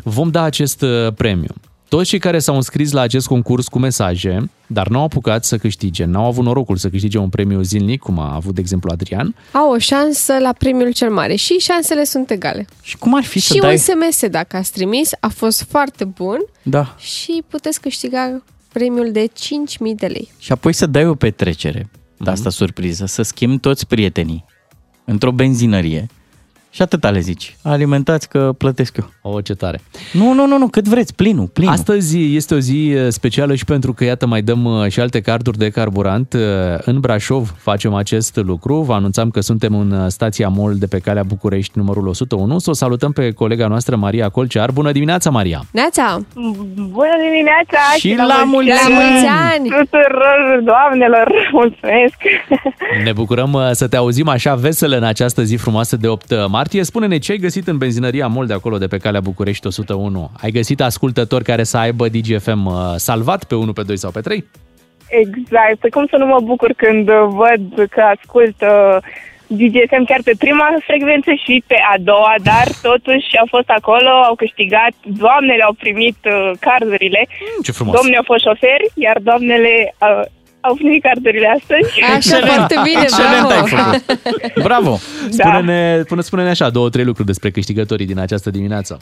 vom 0.03 0.31
da 0.31 0.43
acest 0.43 0.83
uh, 0.83 1.13
premiu. 1.17 1.55
Toți 1.91 2.09
cei 2.09 2.19
care 2.19 2.39
s-au 2.39 2.55
înscris 2.55 2.93
la 2.93 3.01
acest 3.01 3.27
concurs 3.27 3.69
cu 3.69 3.79
mesaje, 3.79 4.51
dar 4.67 4.89
n-au 4.89 5.03
apucat 5.03 5.45
să 5.45 5.59
câștige, 5.59 6.05
n-au 6.05 6.25
avut 6.25 6.45
norocul 6.45 6.77
să 6.77 6.89
câștige 6.89 7.19
un 7.19 7.29
premiu 7.29 7.63
zilnic, 7.63 8.01
cum 8.01 8.19
a 8.19 8.35
avut, 8.35 8.55
de 8.55 8.61
exemplu, 8.61 8.91
Adrian, 8.93 9.35
Au 9.53 9.71
o 9.73 9.79
șansă 9.79 10.39
la 10.39 10.53
premiul 10.53 10.93
cel 10.93 11.11
mare 11.11 11.35
și 11.35 11.59
șansele 11.59 12.05
sunt 12.05 12.31
egale. 12.31 12.67
Și 12.83 12.97
cum 12.97 13.15
ar 13.15 13.25
fi 13.25 13.41
și 13.41 13.47
să 13.47 13.59
dai... 13.61 13.71
un 13.71 13.77
SMS, 13.77 14.29
dacă 14.29 14.57
ați 14.57 14.73
trimis, 14.73 15.11
a 15.21 15.29
fost 15.29 15.63
foarte 15.63 16.05
bun 16.05 16.39
Da. 16.63 16.95
și 16.99 17.43
puteți 17.49 17.81
câștiga 17.81 18.43
premiul 18.73 19.13
de 19.13 19.27
5.000 19.27 19.95
de 19.97 20.07
lei. 20.07 20.33
Și 20.39 20.53
apoi 20.53 20.73
să 20.73 20.87
dai 20.87 21.07
o 21.07 21.15
petrecere, 21.15 21.91
de 22.17 22.31
asta 22.31 22.51
surpriză, 22.51 23.07
să 23.07 23.23
schimbi 23.23 23.59
toți 23.59 23.87
prietenii 23.87 24.45
într-o 25.05 25.33
benzinărie 25.33 26.07
și 26.71 26.83
atâta 26.83 27.11
le 27.11 27.21
zici. 27.21 27.57
Alimentați 27.63 28.29
că 28.29 28.55
plătesc 28.59 28.97
eu. 28.97 29.11
O, 29.23 29.41
ce 29.41 29.55
tare. 29.55 29.81
Nu, 30.13 30.33
nu, 30.33 30.47
nu, 30.47 30.59
nu, 30.59 30.69
cât 30.69 30.89
vreți, 30.89 31.15
plinul, 31.15 31.47
plinul. 31.47 31.73
Astăzi 31.73 32.35
este 32.37 32.55
o 32.55 32.59
zi 32.59 32.93
uh, 32.95 33.07
specială 33.09 33.55
și 33.55 33.65
pentru 33.65 33.93
că, 33.93 34.05
iată, 34.05 34.27
mai 34.27 34.43
dăm 34.43 34.65
uh, 34.65 34.89
și 34.91 35.01
alte 35.01 35.21
carduri 35.21 35.59
de 35.59 35.69
carburant. 35.71 36.33
Uh, 36.33 36.41
În 36.85 37.01
Brașov 37.01 37.55
facem 37.59 37.95
acest 37.95 38.37
lucru. 38.37 38.75
Vă 38.81 38.93
anunțam 38.95 39.31
că 39.31 39.41
suntem 39.41 39.75
în 39.75 39.91
uh, 39.91 40.05
stația 40.09 40.49
MOL 40.49 40.75
de 40.79 40.87
pe 40.87 40.99
calea 40.99 41.23
București, 41.23 41.73
numărul 41.79 42.07
101. 42.07 42.59
Să 42.59 42.71
o 42.71 42.73
salutăm 42.73 43.13
pe 43.13 43.31
colega 43.31 43.67
noastră, 43.67 43.97
Maria 43.97 44.29
Colcear. 44.29 44.71
Bună 44.71 44.93
dimineața, 44.93 45.31
Maria! 45.31 45.63
Neața! 45.73 46.21
Bună 46.75 47.17
dimineața! 47.31 47.79
Și 47.99 48.15
la 48.17 48.43
mulți 48.47 48.69
La 48.69 48.75
ani! 48.85 48.95
mulți 48.95 49.27
ani! 49.53 49.69
Tuturor 49.69 50.61
doamnelor, 50.65 51.33
mulțumesc! 51.53 52.17
Ne 53.05 53.13
bucurăm 53.13 53.53
uh, 53.53 53.69
să 53.73 53.89
te 53.89 53.97
auzim 53.97 54.29
așa 54.29 54.55
veselă 54.55 54.97
în 54.97 55.05
această 55.05 55.43
zi 55.43 55.57
frumoasă 55.57 55.97
de 55.97 56.09
8 56.09 56.33
martie. 56.49 56.83
Spune-ne 56.85 57.19
ce 57.19 57.33
ai 57.33 57.39
găsit 57.39 57.69
în 57.69 57.77
benzinăria 57.79 58.27
MOL 58.27 58.47
de 58.47 58.53
acolo, 58.53 58.79
de 58.79 58.87
pe 58.87 58.97
calea 58.97 59.09
București 59.19 59.67
101. 59.67 60.31
Ai 60.43 60.51
găsit 60.51 60.81
ascultători 60.81 61.45
care 61.45 61.63
să 61.63 61.77
aibă 61.77 62.09
DGFM 62.09 62.67
uh, 62.67 62.75
salvat 62.97 63.45
pe 63.45 63.55
1, 63.55 63.73
pe 63.73 63.83
2 63.83 63.97
sau 63.97 64.11
pe 64.11 64.21
3? 64.21 64.45
Exact. 65.09 65.91
Cum 65.91 66.07
să 66.07 66.17
nu 66.17 66.27
mă 66.27 66.41
bucur 66.41 66.73
când 66.77 67.09
uh, 67.09 67.15
văd 67.29 67.89
că 67.89 68.01
ascult 68.01 68.57
uh, 68.63 68.97
DGFM 69.59 70.05
chiar 70.11 70.23
pe 70.25 70.35
prima 70.39 70.69
frecvență 70.89 71.31
și 71.45 71.63
pe 71.67 71.79
a 71.93 71.97
doua, 72.11 72.35
dar 72.43 72.67
totuși 72.83 73.29
au 73.41 73.47
fost 73.55 73.69
acolo, 73.79 74.11
au 74.29 74.35
câștigat, 74.35 74.95
doamnele 75.23 75.63
au 75.63 75.73
primit 75.73 76.19
uh, 76.25 76.51
cardurile. 76.61 77.29
Ce 77.63 77.73
frumos! 77.73 77.95
Domnii 78.01 78.17
au 78.17 78.29
fost 78.33 78.43
șoferi, 78.47 78.87
iar 78.95 79.17
doamnele 79.29 79.95
uh, 80.07 80.23
au 80.61 80.75
primit 80.75 81.03
cardurile 81.03 81.47
astăzi. 81.59 82.03
Așa, 82.17 82.47
foarte 82.47 82.77
bine, 82.83 83.01
Excelent 83.03 83.47
bravo! 83.47 83.53
ai 83.53 83.69
făcut. 83.69 84.63
Bravo! 84.63 84.99
Da. 85.31 85.45
Spune-ne, 85.45 86.01
spune, 86.05 86.21
spune-ne 86.21 86.49
așa, 86.51 86.71
două, 86.71 86.89
trei 86.89 87.05
lucruri 87.05 87.27
despre 87.27 87.51
câștigătorii 87.51 88.07
din 88.07 88.19
această 88.19 88.51
dimineață. 88.51 88.99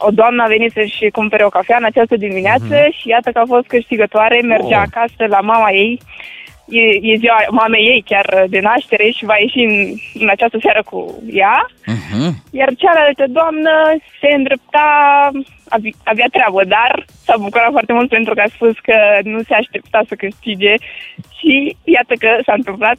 o 0.00 0.10
doamnă 0.10 0.42
a 0.42 0.46
venit 0.46 0.72
să-și 0.72 1.08
cumpere 1.12 1.44
o 1.44 1.48
cafea 1.48 1.76
în 1.76 1.84
această 1.84 2.16
dimineață 2.16 2.64
Mhm. 2.84 2.92
și 2.98 3.08
iată 3.08 3.30
că 3.30 3.38
a 3.38 3.44
fost 3.46 3.66
câștigătoare, 3.66 4.40
mergea 4.44 4.80
Oh. 4.80 4.86
acasă 4.90 5.24
la 5.28 5.40
mama 5.40 5.70
ei, 5.70 6.00
e, 6.68 7.12
e 7.12 7.16
ziua 7.16 7.36
mamei 7.50 7.86
ei 7.86 8.02
chiar 8.06 8.44
de 8.48 8.60
naștere 8.60 9.10
și 9.10 9.24
va 9.24 9.36
ieși 9.38 9.58
în, 9.58 9.94
în 10.22 10.28
această 10.28 10.58
seară 10.60 10.82
cu 10.82 11.22
ea, 11.32 11.66
Uh-huh. 11.94 12.30
iar 12.50 12.70
cealaltă 12.76 13.24
doamnă 13.28 13.74
se 14.20 14.28
îndrepta, 14.34 14.86
avea, 15.68 15.90
avea 16.04 16.28
treabă, 16.32 16.64
dar 16.64 17.04
s-a 17.24 17.36
bucurat 17.36 17.70
foarte 17.70 17.92
mult 17.92 18.08
pentru 18.08 18.34
că 18.34 18.40
a 18.40 18.54
spus 18.54 18.74
că 18.82 18.96
nu 19.22 19.42
se 19.42 19.54
aștepta 19.54 20.00
să 20.08 20.14
câștige 20.14 20.74
și 21.38 21.76
iată 21.84 22.14
că 22.18 22.30
s-a 22.44 22.52
întâmplat 22.56 22.98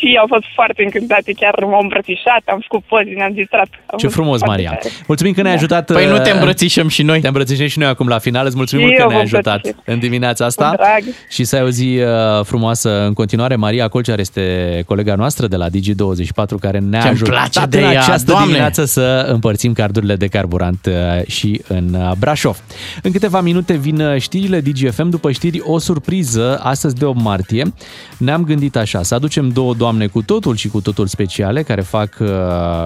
și 0.00 0.16
au 0.20 0.26
fost 0.28 0.44
foarte 0.54 0.82
încântate, 0.82 1.32
chiar 1.32 1.54
m-au 1.64 1.80
îmbrățișat, 1.82 2.42
am 2.44 2.60
făcut 2.66 2.82
poze, 2.88 3.10
ne-am 3.20 3.32
distrat. 3.32 3.68
A 3.86 3.96
Ce 3.96 4.06
fost 4.06 4.14
frumos, 4.14 4.38
foarte 4.38 4.62
Maria! 4.62 4.70
tare. 4.78 4.94
Mulțumim 5.06 5.32
că 5.32 5.42
ne-ai 5.42 5.54
ajutat. 5.54 5.92
Păi 5.92 6.06
nu 6.06 6.18
te 6.18 6.30
uh, 6.30 6.34
îmbrățișăm 6.34 6.88
și 6.88 7.02
noi. 7.02 7.20
Te 7.20 7.26
îmbrățișăm 7.26 7.66
și 7.66 7.78
noi 7.78 7.88
acum 7.88 8.08
la 8.08 8.18
final. 8.18 8.46
Îți 8.46 8.56
mulțumim 8.56 8.84
Și 8.84 8.90
mult 8.90 8.98
că 8.98 9.02
eu 9.02 9.08
ne-ai 9.16 9.28
vă 9.28 9.36
ajutat 9.36 9.54
îmbrățișez. 9.54 9.94
în 9.94 9.98
dimineața 9.98 10.44
asta. 10.44 10.68
Cu 10.68 10.76
drag. 10.76 11.02
Și 11.30 11.44
să 11.44 11.56
ai 11.56 11.62
o 11.62 11.68
zi 11.68 11.98
uh, 12.00 12.44
frumoasă 12.44 13.04
în 13.06 13.12
continuare. 13.12 13.54
Maria 13.56 13.88
Colcear 13.88 14.18
este 14.18 14.42
colega 14.86 15.14
noastră 15.14 15.46
de 15.46 15.56
la 15.56 15.66
Digi24 15.68 16.60
care 16.60 16.78
ne-a 16.78 17.00
Ce-mi 17.00 17.12
ajutat 17.12 17.34
place 17.50 17.66
de 17.66 17.78
în 17.78 17.92
ea, 17.92 18.00
această 18.00 18.30
Doamne! 18.30 18.46
dimineață 18.46 18.84
să 18.84 19.26
împărțim 19.32 19.72
cardurile 19.72 20.16
de 20.16 20.26
carburant 20.26 20.86
uh, 20.86 21.26
și 21.26 21.62
în 21.68 21.94
uh, 21.94 22.10
Brașov. 22.18 22.58
În 23.02 23.12
câteva 23.12 23.40
minute 23.40 23.74
vin 23.76 24.00
uh, 24.00 24.20
știrile 24.20 24.60
DGFM. 24.60 25.08
După 25.08 25.30
știri, 25.32 25.60
o 25.64 25.78
surpriză 25.78 26.60
astăzi 26.62 26.94
de 26.94 27.04
8 27.04 27.20
martie. 27.22 27.72
Ne-am 28.18 28.44
gândit 28.44 28.76
așa, 28.76 29.02
să 29.02 29.14
aducem 29.14 29.48
două 29.48 29.74
doamne 29.74 29.88
cu 30.12 30.22
totul 30.22 30.56
și 30.56 30.68
cu 30.68 30.80
totul 30.80 31.06
speciale 31.06 31.62
care 31.62 31.80
fac 31.80 32.16
uh, 32.20 32.28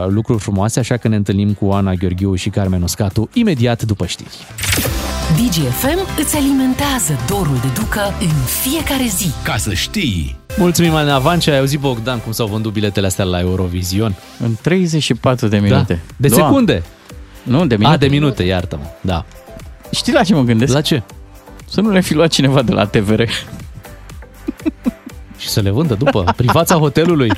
lucruri 0.09 0.41
frumoase, 0.41 0.79
așa 0.79 0.97
că 0.97 1.09
ne 1.09 1.17
întâlnim 1.17 1.53
cu 1.53 1.71
Ana 1.71 1.95
Gheorghiu 1.95 2.35
și 2.35 2.49
Carmen 2.49 2.83
Uscatu 2.83 3.29
imediat 3.33 3.83
după 3.83 4.07
știri. 4.07 4.37
DGFM 5.37 5.99
îți 6.19 6.37
alimentează 6.37 7.13
dorul 7.29 7.57
de 7.61 7.81
ducă 7.81 8.01
în 8.21 8.29
fiecare 8.63 9.07
zi. 9.17 9.31
Ca 9.43 9.57
să 9.57 9.73
știi! 9.73 10.37
Mulțumim 10.59 10.95
în 10.95 11.09
avans 11.09 11.47
ai 11.47 11.59
auzit 11.59 11.81
Bogdan 11.81 12.19
cum 12.19 12.33
s-au 12.33 12.47
vândut 12.47 12.73
biletele 12.73 13.07
astea 13.07 13.25
la 13.25 13.41
Eurovision. 13.41 14.15
În 14.39 14.57
34 14.61 15.49
de 15.49 15.59
minute. 15.59 15.93
Da. 15.93 16.15
De 16.17 16.29
Doamne. 16.29 16.47
secunde. 16.47 16.83
Nu, 17.43 17.67
de 17.67 17.77
minute. 17.77 17.95
A, 17.95 17.99
de 17.99 18.07
minute, 18.07 18.43
iartă-mă. 18.43 18.85
Da. 19.01 19.25
Știi 19.91 20.13
la 20.13 20.23
ce 20.23 20.35
mă 20.35 20.43
gândesc? 20.43 20.73
La 20.73 20.81
ce? 20.81 21.03
Să 21.71 21.81
nu 21.81 21.91
le 21.91 22.01
fi 22.01 22.15
luat 22.15 22.31
cineva 22.31 22.63
de 22.63 22.73
la 22.73 22.87
TVR. 22.87 23.23
Și 25.39 25.49
să 25.49 25.61
le 25.61 25.71
vândă 25.71 25.95
după 25.95 26.25
privața 26.37 26.75
hotelului. 26.77 27.31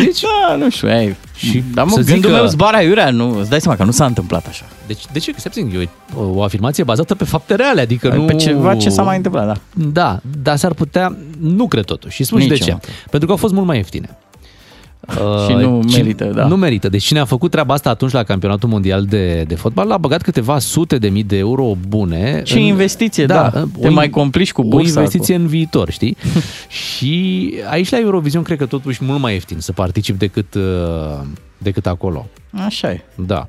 Zici? 0.00 0.20
Da, 0.48 0.56
nu 0.56 0.70
știu, 0.70 0.88
ai. 0.88 1.16
Și 1.36 1.62
Dar 1.74 1.84
mă, 1.84 1.90
să 1.90 2.00
zic 2.00 2.12
gândul 2.12 2.30
că- 2.30 2.36
meu 2.36 2.46
zbara 2.46 2.80
iurea, 2.82 3.10
nu, 3.10 3.38
îți 3.38 3.50
dai 3.50 3.60
seama 3.60 3.76
că 3.76 3.84
nu 3.84 3.90
s-a 3.90 4.06
întâmplat 4.06 4.46
așa. 4.46 4.64
Deci, 4.86 5.02
de 5.12 5.18
ce? 5.18 5.32
Stai 5.36 5.52
puțin, 5.54 5.80
e 5.80 5.88
o, 6.16 6.22
o 6.22 6.42
afirmație 6.42 6.84
bazată 6.84 7.14
pe 7.14 7.24
fapte 7.24 7.54
reale, 7.54 7.80
adică 7.80 8.08
nu... 8.14 8.24
Pe 8.24 8.34
ceva 8.34 8.76
ce 8.76 8.88
s-a 8.88 9.02
mai 9.02 9.16
întâmplat, 9.16 9.46
da. 9.46 9.54
Da, 9.92 10.20
dar 10.42 10.56
s-ar 10.56 10.72
putea, 10.72 11.16
nu 11.40 11.68
cred 11.68 11.84
totuși. 11.84 12.14
Și 12.14 12.24
spun 12.24 12.40
și 12.40 12.46
de 12.46 12.52
Nici 12.54 12.62
ce. 12.64 12.70
eu 12.70 12.80
nu 12.82 12.92
Pentru 13.10 13.26
că 13.28 13.34
au 13.34 13.38
fost 13.40 13.52
mult 13.54 13.66
mai 13.66 13.76
ieftine. 13.76 14.16
Și 15.46 15.52
nu 15.52 15.82
ci- 15.88 15.96
merită, 15.96 16.24
da. 16.24 16.46
Nu 16.46 16.56
merită. 16.56 16.88
Deci 16.88 17.04
cine 17.04 17.18
a 17.18 17.24
făcut 17.24 17.50
treaba 17.50 17.74
asta 17.74 17.90
atunci 17.90 18.12
la 18.12 18.22
campionatul 18.22 18.68
mondial 18.68 19.04
de, 19.04 19.44
de 19.46 19.54
fotbal 19.54 19.90
a 19.90 19.96
băgat 19.98 20.22
câteva 20.22 20.58
sute 20.58 20.98
de 20.98 21.08
mii 21.08 21.22
de 21.24 21.36
euro 21.36 21.76
bune. 21.88 22.40
Și 22.44 22.66
investiție, 22.66 23.26
da. 23.26 23.66
Te 23.80 23.88
mai 23.88 24.10
complici 24.10 24.52
cu 24.52 24.60
O 24.60 24.64
bursa, 24.68 24.88
investiție 24.88 25.34
în 25.34 25.46
viitor, 25.46 25.90
știi? 25.90 26.16
și 26.68 27.52
aici 27.70 27.90
la 27.90 27.98
Eurovision 27.98 28.42
cred 28.42 28.58
că 28.58 28.66
totuși 28.66 29.04
mult 29.04 29.20
mai 29.20 29.32
ieftin 29.32 29.58
să 29.60 29.72
particip 29.72 30.18
decât, 30.18 30.54
uh, 30.54 30.62
decât 31.58 31.86
acolo. 31.86 32.26
Așa 32.66 32.90
e. 32.90 33.00
Da. 33.14 33.48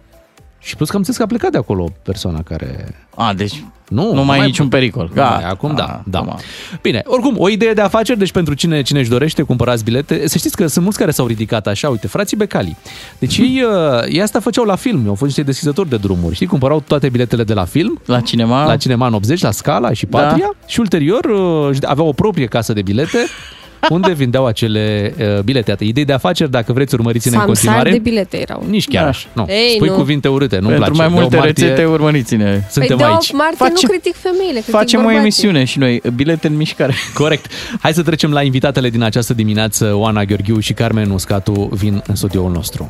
Și 0.59 0.75
plus 0.75 0.89
că 0.89 0.95
am 0.95 1.03
înțeles 1.05 1.17
că 1.17 1.23
a 1.23 1.27
plecat 1.27 1.51
de 1.51 1.57
acolo 1.57 1.91
persoana 2.03 2.41
care... 2.41 2.95
A, 3.15 3.33
deci 3.33 3.63
nu, 3.89 4.13
nu 4.13 4.25
mai 4.25 4.39
e 4.39 4.43
niciun 4.45 4.67
pericol. 4.67 5.11
Da, 5.13 5.21
Gata. 5.21 5.47
acum 5.47 5.75
da, 5.75 5.83
A, 5.83 6.01
da. 6.05 6.19
acum. 6.19 6.39
Bine, 6.81 7.01
oricum, 7.05 7.35
o 7.37 7.49
idee 7.49 7.73
de 7.73 7.81
afaceri, 7.81 8.19
deci 8.19 8.31
pentru 8.31 8.53
cine, 8.53 8.81
cine 8.81 8.99
își 8.99 9.09
dorește, 9.09 9.41
cumpărați 9.41 9.83
bilete. 9.83 10.27
Să 10.27 10.37
știți 10.37 10.55
că 10.55 10.67
sunt 10.67 10.83
mulți 10.83 10.99
care 10.99 11.11
s-au 11.11 11.27
ridicat 11.27 11.67
așa, 11.67 11.89
uite, 11.89 12.07
frații 12.07 12.37
Becali. 12.37 12.77
Deci 13.19 13.37
ei, 13.37 13.63
uh, 13.63 14.03
ei 14.07 14.21
asta 14.21 14.39
făceau 14.39 14.63
la 14.63 14.75
film, 14.75 14.99
au 15.07 15.15
fost 15.15 15.23
niște 15.23 15.43
deschizători 15.43 15.89
de 15.89 15.97
drumuri, 15.97 16.35
știi, 16.35 16.47
cumpărau 16.47 16.83
toate 16.87 17.09
biletele 17.09 17.43
de 17.43 17.53
la 17.53 17.65
film. 17.65 18.01
La 18.05 18.19
cinema? 18.19 18.65
La 18.65 18.77
cinema 18.77 19.07
în 19.07 19.13
80, 19.13 19.41
la 19.41 19.51
Scala 19.51 19.93
și 19.93 20.05
Da. 20.05 20.19
Patria 20.19 20.49
și 20.65 20.79
ulterior 20.79 21.25
uh, 21.25 21.69
își 21.69 21.79
aveau 21.83 22.07
o 22.07 22.13
proprie 22.13 22.45
casă 22.45 22.73
de 22.73 22.81
bilete 22.81 23.17
unde 23.89 24.11
vindeau 24.13 24.45
acele 24.45 25.13
uh, 25.19 25.39
bilete. 25.39 25.75
Idei 25.79 26.05
de 26.05 26.13
afaceri, 26.13 26.51
dacă 26.51 26.73
vreți, 26.73 26.93
urmăriți-ne 26.93 27.35
Samsar 27.35 27.49
în 27.49 27.55
continuare. 27.55 27.91
de 27.91 27.97
bilete 27.99 28.41
erau. 28.41 28.65
Nici 28.69 28.87
chiar 28.87 29.03
da. 29.03 29.09
așa. 29.09 29.27
Nu. 29.33 29.45
Ei, 29.49 29.73
Spui 29.75 29.87
nu. 29.87 29.93
cuvinte 29.95 30.27
urâte, 30.27 30.59
nu 30.59 30.67
Pentru 30.67 30.91
place. 30.91 31.09
mai 31.09 31.19
multe 31.21 31.35
martie, 31.35 31.65
rețete, 31.65 31.85
urmăriți-ne. 31.85 32.63
Suntem 32.69 32.97
păi, 32.97 33.05
aici. 33.05 33.31
Martie 33.31 33.55
Face, 33.57 33.71
nu 33.81 33.89
critic 33.89 34.15
femeile, 34.15 34.51
critic 34.51 34.73
Facem 34.73 34.99
bărbații. 34.99 35.17
o 35.17 35.21
emisiune 35.21 35.63
și 35.63 35.77
noi, 35.77 36.01
bilete 36.15 36.47
în 36.47 36.55
mișcare. 36.55 36.93
Corect. 37.13 37.45
Hai 37.79 37.93
să 37.93 38.01
trecem 38.01 38.31
la 38.31 38.41
invitatele 38.41 38.89
din 38.89 39.01
această 39.03 39.33
dimineață. 39.33 39.93
Oana 39.93 40.23
Gheorghiu 40.23 40.59
și 40.59 40.73
Carmen 40.73 41.09
Uscatu 41.09 41.69
vin 41.73 42.03
în 42.07 42.15
studioul 42.15 42.51
nostru. 42.51 42.89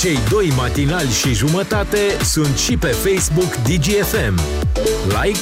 Cei 0.00 0.18
doi 0.30 0.52
matinali 0.56 1.08
și 1.08 1.34
jumătate 1.34 1.98
sunt 2.24 2.56
și 2.58 2.76
pe 2.76 2.86
Facebook 2.86 3.54
DGFM. 3.54 4.40
Like 5.22 5.38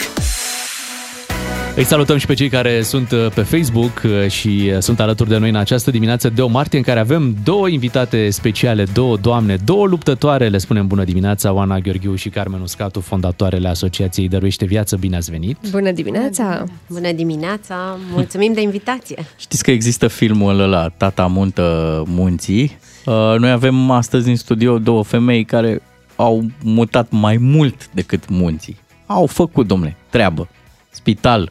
îi 1.77 1.85
salutăm 1.85 2.17
și 2.17 2.27
pe 2.27 2.35
cei 2.35 2.49
care 2.49 2.83
sunt 2.83 3.11
uh, 3.11 3.27
pe 3.35 3.43
Facebook 3.43 4.03
uh, 4.05 4.29
și 4.29 4.71
uh, 4.75 4.79
sunt 4.79 5.01
alături 5.01 5.29
de 5.29 5.37
noi 5.37 5.49
în 5.49 5.57
această 5.57 5.91
dimineață 5.91 6.29
de 6.29 6.43
o 6.43 6.47
martie 6.47 6.79
în 6.79 6.85
care 6.85 7.01
avem 7.01 7.37
două 7.45 7.69
invitate 7.69 8.31
speciale, 8.31 8.85
două 8.85 9.17
doamne, 9.17 9.57
două 9.65 9.87
luptătoare, 9.87 10.49
le 10.49 10.59
spunem 10.59 10.87
bună 10.87 11.05
dimineața, 11.05 11.53
Oana 11.53 11.79
Gheorghiu 11.79 12.15
și 12.15 12.29
Carmen 12.29 12.61
Uscatu, 12.61 13.01
fondatoarele 13.01 13.69
Asociației 13.69 14.29
Dăruiește 14.29 14.65
Viață. 14.65 14.97
Bine 14.97 15.17
ați 15.17 15.31
venit! 15.31 15.57
Bună 15.71 15.91
dimineața! 15.91 16.65
Bună 16.89 17.13
dimineața! 17.13 17.99
Mulțumim 18.13 18.53
de 18.53 18.61
invitație! 18.61 19.27
Știți 19.39 19.63
că 19.63 19.71
există 19.71 20.09
filmul 20.09 20.61
ăla, 20.61 20.89
Tata 20.89 21.27
muntă 21.27 22.03
munții. 22.07 22.79
Uh, 23.07 23.35
Noi 23.39 23.51
avem 23.51 23.91
astăzi 23.91 24.29
în 24.29 24.37
studio 24.37 24.79
două 24.79 25.05
femei 25.05 25.45
care 25.45 25.83
au 26.17 26.45
mutat 26.63 27.07
mai 27.11 27.37
mult 27.37 27.89
decât 27.95 28.29
munții. 28.29 28.77
Au 29.07 29.27
făcut, 29.27 29.67
domnule, 29.67 29.97
treabă. 30.11 30.49
Spital. 30.91 31.51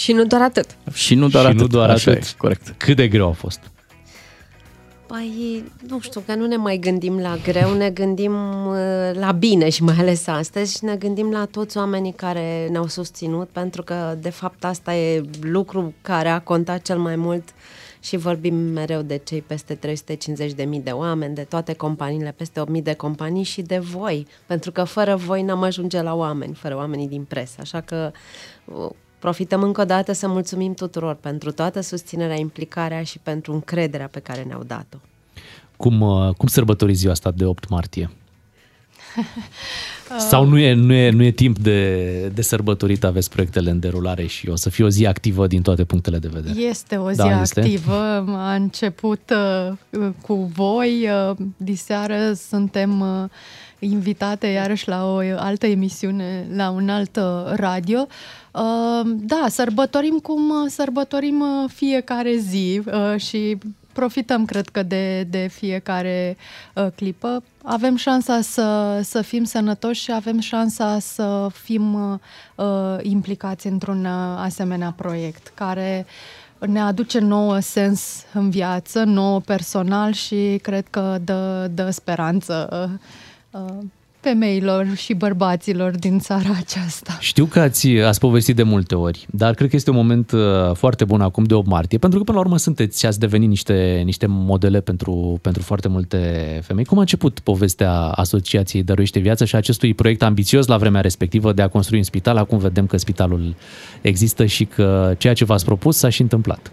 Și 0.00 0.12
nu 0.12 0.24
doar 0.24 0.42
atât. 0.42 0.76
Și 0.92 1.14
nu 1.14 1.28
doar 1.28 1.44
și 1.44 1.50
atât. 1.50 1.60
nu 1.60 1.66
doar 1.66 1.90
Așa 1.90 2.10
atât. 2.10 2.22
E, 2.22 2.34
corect. 2.36 2.74
Cât 2.76 2.96
de 2.96 3.08
greu 3.08 3.28
a 3.28 3.32
fost? 3.32 3.60
Păi, 5.06 5.64
nu 5.88 6.00
știu, 6.00 6.20
că 6.20 6.34
nu 6.34 6.46
ne 6.46 6.56
mai 6.56 6.76
gândim 6.76 7.18
la 7.18 7.36
greu, 7.42 7.74
ne 7.74 7.90
gândim 7.90 8.32
uh, 8.66 9.10
la 9.12 9.32
bine 9.32 9.68
și 9.68 9.82
mai 9.82 9.96
ales 9.98 10.26
astăzi 10.26 10.76
și 10.76 10.84
ne 10.84 10.96
gândim 10.96 11.30
la 11.30 11.44
toți 11.44 11.76
oamenii 11.76 12.12
care 12.12 12.68
ne-au 12.70 12.86
susținut, 12.86 13.48
pentru 13.48 13.82
că, 13.82 14.16
de 14.20 14.30
fapt, 14.30 14.64
asta 14.64 14.94
e 14.94 15.22
lucru 15.40 15.94
care 16.02 16.28
a 16.28 16.40
contat 16.40 16.82
cel 16.82 16.98
mai 16.98 17.16
mult 17.16 17.48
și 18.00 18.16
vorbim 18.16 18.54
mereu 18.54 19.02
de 19.02 19.20
cei 19.24 19.42
peste 19.42 19.78
350.000 19.78 20.82
de 20.82 20.90
oameni, 20.90 21.34
de 21.34 21.42
toate 21.42 21.72
companiile, 21.72 22.34
peste 22.36 22.60
8.000 22.60 22.82
de 22.82 22.94
companii 22.94 23.42
și 23.42 23.62
de 23.62 23.78
voi, 23.78 24.26
pentru 24.46 24.72
că 24.72 24.84
fără 24.84 25.16
voi 25.16 25.42
n-am 25.42 25.62
ajunge 25.62 26.02
la 26.02 26.14
oameni, 26.14 26.54
fără 26.54 26.76
oamenii 26.76 27.08
din 27.08 27.24
presă, 27.24 27.56
așa 27.60 27.80
că 27.80 28.10
uh, 28.64 28.90
profităm 29.18 29.62
încă 29.62 29.80
o 29.80 29.84
dată 29.84 30.12
să 30.12 30.28
mulțumim 30.28 30.74
tuturor 30.74 31.14
pentru 31.14 31.52
toată 31.52 31.80
susținerea, 31.80 32.36
implicarea 32.36 33.02
și 33.02 33.18
pentru 33.18 33.52
încrederea 33.52 34.08
pe 34.08 34.20
care 34.20 34.42
ne-au 34.42 34.62
dat-o. 34.62 34.96
Cum, 35.76 36.00
uh, 36.00 36.34
cum 36.34 36.48
sărbătoriți 36.48 36.98
ziua 36.98 37.12
asta 37.12 37.30
de 37.30 37.44
8 37.44 37.68
martie? 37.68 38.10
Sau 40.30 40.44
nu 40.44 40.58
e, 40.58 40.72
nu 40.72 40.92
e, 40.92 41.10
nu 41.10 41.22
e 41.22 41.30
timp 41.30 41.58
de, 41.58 42.32
de 42.34 42.42
sărbătorit, 42.42 43.04
aveți 43.04 43.30
proiectele 43.30 43.70
în 43.70 43.78
derulare 43.78 44.26
și 44.26 44.48
o 44.48 44.56
să 44.56 44.70
fie 44.70 44.84
o 44.84 44.88
zi 44.88 45.06
activă 45.06 45.46
din 45.46 45.62
toate 45.62 45.84
punctele 45.84 46.18
de 46.18 46.28
vedere. 46.32 46.60
Este 46.60 46.96
o 46.96 47.10
zi 47.10 47.16
Da, 47.16 47.40
este. 47.40 47.60
activă. 47.60 48.24
A 48.28 48.54
început 48.54 49.32
uh, 49.70 50.08
cu 50.22 50.34
voi. 50.54 51.08
Uh, 51.30 51.36
diseară 51.56 52.32
suntem 52.32 53.00
uh, 53.00 53.30
invitate 53.78 54.46
iarăși 54.46 54.88
la 54.88 55.12
o 55.12 55.18
altă 55.36 55.66
emisiune, 55.66 56.46
la 56.54 56.70
un 56.70 56.88
alt 56.88 57.16
uh, 57.16 57.52
radio. 57.54 58.06
Uh, 58.52 59.00
da, 59.04 59.46
sărbătorim 59.48 60.18
cum 60.22 60.48
uh, 60.48 60.70
sărbătorim 60.70 61.40
uh, 61.40 61.70
fiecare 61.74 62.36
zi 62.36 62.82
uh, 62.86 63.20
și 63.20 63.58
profităm, 63.92 64.44
cred 64.44 64.68
că, 64.68 64.82
de, 64.82 65.22
de 65.22 65.48
fiecare 65.52 66.36
uh, 66.74 66.86
clipă. 66.94 67.42
Avem 67.62 67.96
șansa 67.96 68.40
să, 68.40 69.00
să 69.04 69.22
fim 69.22 69.44
sănătoși 69.44 70.02
și 70.02 70.12
avem 70.12 70.38
șansa 70.38 70.98
să 70.98 71.48
fim 71.52 71.94
uh, 71.94 72.18
uh, 72.54 72.98
implicați 73.02 73.66
într-un 73.66 74.04
uh, 74.04 74.36
asemenea 74.38 74.94
proiect 74.96 75.52
care 75.54 76.06
ne 76.58 76.80
aduce 76.80 77.18
nouă 77.18 77.58
sens 77.58 78.24
în 78.32 78.50
viață, 78.50 79.04
nouă 79.04 79.40
personal 79.40 80.12
și 80.12 80.58
cred 80.62 80.86
că 80.90 81.18
dă, 81.24 81.70
dă 81.74 81.90
speranță 81.90 82.68
uh, 82.72 82.98
uh, 83.64 83.84
femeilor 84.28 84.86
și 84.94 85.14
bărbaților 85.14 85.90
din 85.90 86.18
țara 86.18 86.48
aceasta. 86.58 87.16
Știu 87.20 87.44
că 87.44 87.60
ați, 87.60 87.88
ați 87.88 88.18
povestit 88.18 88.56
de 88.56 88.62
multe 88.62 88.94
ori, 88.94 89.26
dar 89.30 89.54
cred 89.54 89.68
că 89.68 89.76
este 89.76 89.90
un 89.90 89.96
moment 89.96 90.30
uh, 90.30 90.40
foarte 90.74 91.04
bun 91.04 91.20
acum 91.20 91.44
de 91.44 91.54
8 91.54 91.66
martie, 91.66 91.98
pentru 91.98 92.18
că 92.18 92.24
până 92.24 92.36
la 92.36 92.44
urmă 92.44 92.58
sunteți 92.58 92.98
și 92.98 93.06
ați 93.06 93.18
devenit 93.18 93.48
niște, 93.48 94.02
niște 94.04 94.26
modele 94.26 94.80
pentru, 94.80 95.38
pentru 95.42 95.62
foarte 95.62 95.88
multe 95.88 96.18
femei. 96.62 96.84
Cum 96.84 96.98
a 96.98 97.00
început 97.00 97.38
povestea 97.38 97.92
Asociației 97.92 98.82
Dăruiește 98.82 99.18
Viață 99.18 99.44
și 99.44 99.56
acestui 99.56 99.94
proiect 99.94 100.22
ambițios 100.22 100.66
la 100.66 100.76
vremea 100.76 101.00
respectivă 101.00 101.52
de 101.52 101.62
a 101.62 101.68
construi 101.68 101.98
un 101.98 102.04
spital? 102.04 102.36
Acum 102.36 102.58
vedem 102.58 102.86
că 102.86 102.96
spitalul 102.96 103.54
există 104.00 104.44
și 104.44 104.64
că 104.64 105.14
ceea 105.18 105.34
ce 105.34 105.44
v-ați 105.44 105.64
propus 105.64 105.96
s-a 105.96 106.08
și 106.08 106.20
întâmplat. 106.22 106.72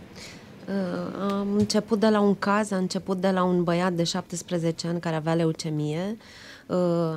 Uh, 0.67 1.31
Am 1.39 1.47
început 1.57 1.99
de 1.99 2.07
la 2.07 2.19
un 2.19 2.35
caz, 2.39 2.71
am 2.71 2.79
început 2.79 3.21
de 3.21 3.29
la 3.33 3.43
un 3.43 3.63
băiat 3.63 3.93
de 3.93 4.03
17 4.03 4.87
ani 4.87 4.99
care 4.99 5.15
avea 5.15 5.33
leucemie. 5.33 5.99
Uh, 6.09 6.42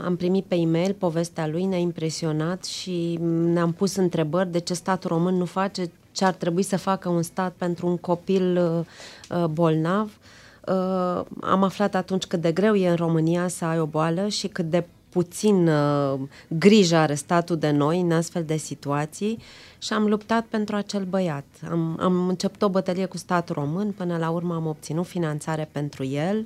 Am 0.05 0.17
primit 0.17 0.45
pe 0.45 0.55
e-mail 0.55 0.95
povestea 0.99 1.47
lui, 1.47 1.65
ne-a 1.65 1.79
impresionat 1.79 2.65
și 2.65 3.19
ne-am 3.23 3.73
pus 3.73 3.97
întrebări 3.97 4.51
de 4.51 4.59
ce 4.59 4.75
statul 4.75 5.11
român 5.11 5.35
nu 5.35 5.45
face 5.45 5.91
ce 6.17 6.25
ar 6.25 6.35
trebui 6.35 6.63
să 6.63 6.77
facă 6.77 7.09
un 7.09 7.23
stat 7.23 7.53
pentru 7.57 7.87
un 7.87 7.97
copil 7.97 8.57
uh, 8.57 9.39
uh, 9.39 9.45
bolnav. 9.45 10.19
Uh, 10.67 11.25
Am 11.41 11.63
aflat 11.63 11.95
atunci 11.95 12.25
cât 12.25 12.41
de 12.41 12.53
greu 12.53 12.75
e 12.75 12.89
în 12.89 12.97
România 12.97 13.49
să 13.49 13.65
ai 13.65 13.81
o 13.81 13.87
boală 13.87 14.29
și 14.29 14.49
cât 14.49 14.71
de 14.71 14.87
puțin 15.09 15.69
uh, 15.69 16.21
grijă 16.49 16.97
are 16.97 17.15
statul 17.15 17.57
de 17.57 17.71
noi 17.71 18.01
în 18.01 18.13
astfel 18.13 18.45
de 18.45 18.57
situații 18.57 19.39
și 19.79 19.93
am 19.93 20.07
luptat 20.09 20.45
pentru 20.45 20.77
acel 20.77 21.05
băiat. 21.05 21.45
Am, 21.71 21.99
am 22.01 22.29
început 22.29 22.63
o 22.63 22.69
bătălie 22.69 23.05
cu 23.07 23.17
statul 23.17 23.55
român, 23.55 23.93
până 23.93 24.17
la 24.17 24.31
urmă 24.31 24.55
am 24.55 24.67
obținut 24.67 25.07
finanțare 25.07 25.69
pentru 25.73 26.05
el. 26.05 26.37
Uh, 26.37 26.45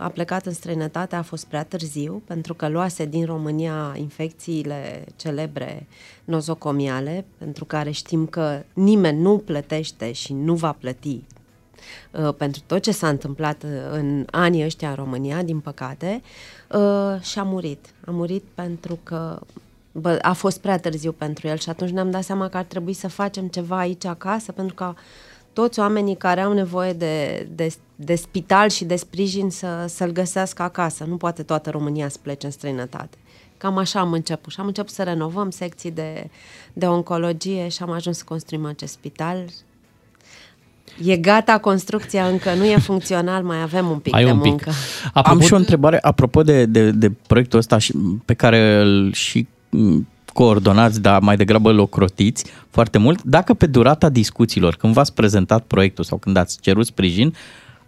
a 0.00 0.10
plecat 0.14 0.46
în 0.46 0.52
străinătate, 0.52 1.16
a 1.16 1.22
fost 1.22 1.46
prea 1.46 1.64
târziu, 1.64 2.22
pentru 2.26 2.54
că 2.54 2.68
luase 2.68 3.04
din 3.04 3.24
România 3.24 3.94
infecțiile 3.96 5.04
celebre 5.16 5.86
nozocomiale, 6.24 7.24
pentru 7.38 7.64
care 7.64 7.90
știm 7.90 8.26
că 8.26 8.62
nimeni 8.72 9.20
nu 9.20 9.38
plătește 9.38 10.12
și 10.12 10.32
nu 10.32 10.54
va 10.54 10.72
plăti 10.72 11.22
uh, 12.10 12.34
pentru 12.34 12.62
tot 12.66 12.82
ce 12.82 12.92
s-a 12.92 13.08
întâmplat 13.08 13.62
uh, 13.62 13.70
în 13.90 14.26
anii 14.30 14.64
ăștia 14.64 14.88
în 14.88 14.94
România, 14.94 15.42
din 15.42 15.60
păcate, 15.60 16.22
uh, 16.70 17.20
și 17.20 17.38
a 17.38 17.42
murit. 17.42 17.86
A 18.06 18.10
murit 18.10 18.44
pentru 18.54 18.98
că 19.02 19.40
bă, 19.92 20.18
a 20.22 20.32
fost 20.32 20.60
prea 20.60 20.78
târziu 20.78 21.12
pentru 21.12 21.46
el 21.46 21.56
și 21.56 21.68
atunci 21.68 21.90
ne-am 21.90 22.10
dat 22.10 22.24
seama 22.24 22.48
că 22.48 22.56
ar 22.56 22.64
trebui 22.64 22.92
să 22.92 23.08
facem 23.08 23.46
ceva 23.46 23.78
aici 23.78 24.04
acasă, 24.04 24.52
pentru 24.52 24.74
că 24.74 24.94
toți 25.54 25.78
oamenii 25.78 26.16
care 26.16 26.40
au 26.40 26.52
nevoie 26.52 26.92
de, 26.92 27.46
de, 27.54 27.74
de 27.96 28.14
spital 28.14 28.68
și 28.68 28.84
de 28.84 28.96
sprijin 28.96 29.50
să, 29.50 29.84
să-l 29.88 30.10
găsească 30.10 30.62
acasă. 30.62 31.04
Nu 31.08 31.16
poate 31.16 31.42
toată 31.42 31.70
România 31.70 32.08
să 32.08 32.18
plece 32.22 32.46
în 32.46 32.52
străinătate. 32.52 33.16
Cam 33.56 33.78
așa 33.78 34.00
am 34.00 34.12
început 34.12 34.52
și 34.52 34.60
am 34.60 34.66
început 34.66 34.90
să 34.90 35.02
renovăm 35.02 35.50
secții 35.50 35.90
de, 35.90 36.30
de 36.72 36.86
oncologie 36.86 37.68
și 37.68 37.82
am 37.82 37.90
ajuns 37.90 38.16
să 38.16 38.24
construim 38.26 38.66
acest 38.66 38.92
spital. 38.92 39.44
E 41.04 41.16
gata 41.16 41.58
construcția, 41.58 42.26
încă 42.26 42.54
nu 42.54 42.64
e 42.64 42.76
funcțional, 42.76 43.42
mai 43.42 43.62
avem 43.62 43.90
un 43.90 43.98
pic 43.98 44.14
Ai 44.14 44.24
de 44.24 44.30
un 44.30 44.38
pic. 44.38 44.48
muncă. 44.48 44.70
Am 45.12 45.40
și 45.40 45.52
o 45.52 45.56
întrebare 45.56 45.98
apropo 46.00 46.42
de, 46.42 46.66
de, 46.66 46.90
de 46.90 47.10
proiectul 47.10 47.58
ăsta 47.58 47.78
și, 47.78 47.92
pe 48.24 48.34
care 48.34 48.80
îl 48.80 49.12
și 49.12 49.46
m, 49.70 50.06
coordonați, 50.34 51.00
dar 51.00 51.20
mai 51.20 51.36
degrabă 51.36 51.70
îl 51.70 51.78
ocrotiți 51.78 52.44
foarte 52.70 52.98
mult. 52.98 53.22
Dacă 53.22 53.54
pe 53.54 53.66
durata 53.66 54.08
discuțiilor, 54.08 54.74
când 54.74 54.92
v-ați 54.92 55.14
prezentat 55.14 55.62
proiectul 55.62 56.04
sau 56.04 56.18
când 56.18 56.36
ați 56.36 56.58
cerut 56.60 56.86
sprijin, 56.86 57.34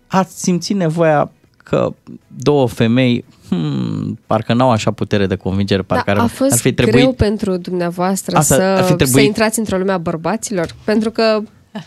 ați 0.07 0.43
simțit 0.43 0.77
nevoia 0.77 1.31
că 1.57 1.93
două 2.27 2.69
femei 2.69 3.25
hmm, 3.49 4.19
parcă 4.27 4.55
n-au 4.55 4.71
așa 4.71 4.91
putere 4.91 5.27
de 5.27 5.35
convingere, 5.35 5.83
parcă 5.83 6.13
da, 6.13 6.13
ar, 6.13 6.25
a 6.25 6.27
fost 6.27 6.53
ar 6.53 6.59
fi 6.59 6.75
greu 6.75 6.89
trebuit... 6.89 7.17
pentru 7.17 7.57
dumneavoastră 7.57 8.37
Asta, 8.37 8.55
să, 8.55 8.63
ar 8.63 8.83
fi 8.83 8.95
trebuit- 8.95 9.09
să 9.09 9.21
intrați 9.21 9.59
într-o 9.59 9.79
lume 9.79 9.93
a 9.93 9.99
bărbaților, 9.99 10.75
pentru 10.85 11.11
că 11.11 11.43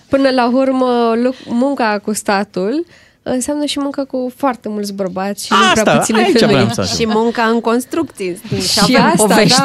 până 0.10 0.30
la 0.30 0.50
urmă 0.54 1.14
luc- 1.24 1.46
munca 1.50 2.00
cu 2.04 2.14
statul 2.14 2.86
înseamnă 3.32 3.66
și 3.66 3.80
muncă 3.80 4.04
cu 4.04 4.32
foarte 4.36 4.70
mulți 4.70 4.94
bărbați 4.94 5.46
și 5.46 5.54
nu 5.54 5.58
Asta, 5.58 5.82
prea 5.82 5.98
puține 5.98 6.18
aici 6.20 6.38
femei. 6.38 6.56
vreau 6.56 6.70
să 6.70 6.82
ajung. 6.82 6.98
Și 7.00 7.06
munca 7.18 7.44
în 7.44 7.62
construcții. 7.62 8.40
Și, 8.48 8.62
Și 8.62 8.80
avem 8.98 9.06
asta, 9.06 9.26
povești. 9.28 9.58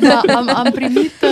Da, 0.00 0.20
da 0.26 0.32
am, 0.36 0.50
am 0.54 0.70
primit 0.72 1.12
uh, 1.22 1.28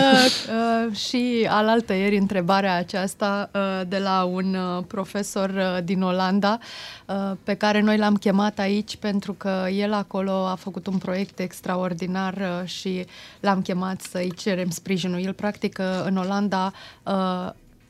uh, 0.88 0.96
și 0.96 1.46
alaltă 1.50 1.92
ieri 1.92 2.16
întrebarea 2.16 2.76
aceasta 2.76 3.50
uh, 3.54 3.60
de 3.88 3.98
la 3.98 4.24
un 4.32 4.54
uh, 4.54 4.84
profesor 4.86 5.48
uh, 5.50 5.84
din 5.84 6.02
Olanda 6.02 6.58
uh, 7.06 7.14
pe 7.44 7.54
care 7.54 7.80
noi 7.80 7.98
l-am 7.98 8.14
chemat 8.14 8.58
aici 8.58 8.96
pentru 8.96 9.32
că 9.32 9.66
el 9.72 9.92
acolo 9.92 10.32
a 10.32 10.54
făcut 10.54 10.86
un 10.86 10.96
proiect 10.98 11.38
extraordinar 11.38 12.34
uh, 12.34 12.68
și 12.68 13.04
l-am 13.40 13.62
chemat 13.62 14.00
să-i 14.10 14.32
cerem 14.36 14.70
sprijinul. 14.70 15.20
El 15.24 15.32
practic 15.32 15.78
uh, 15.80 15.84
în 16.04 16.16
Olanda 16.16 16.72
uh, 17.02 17.48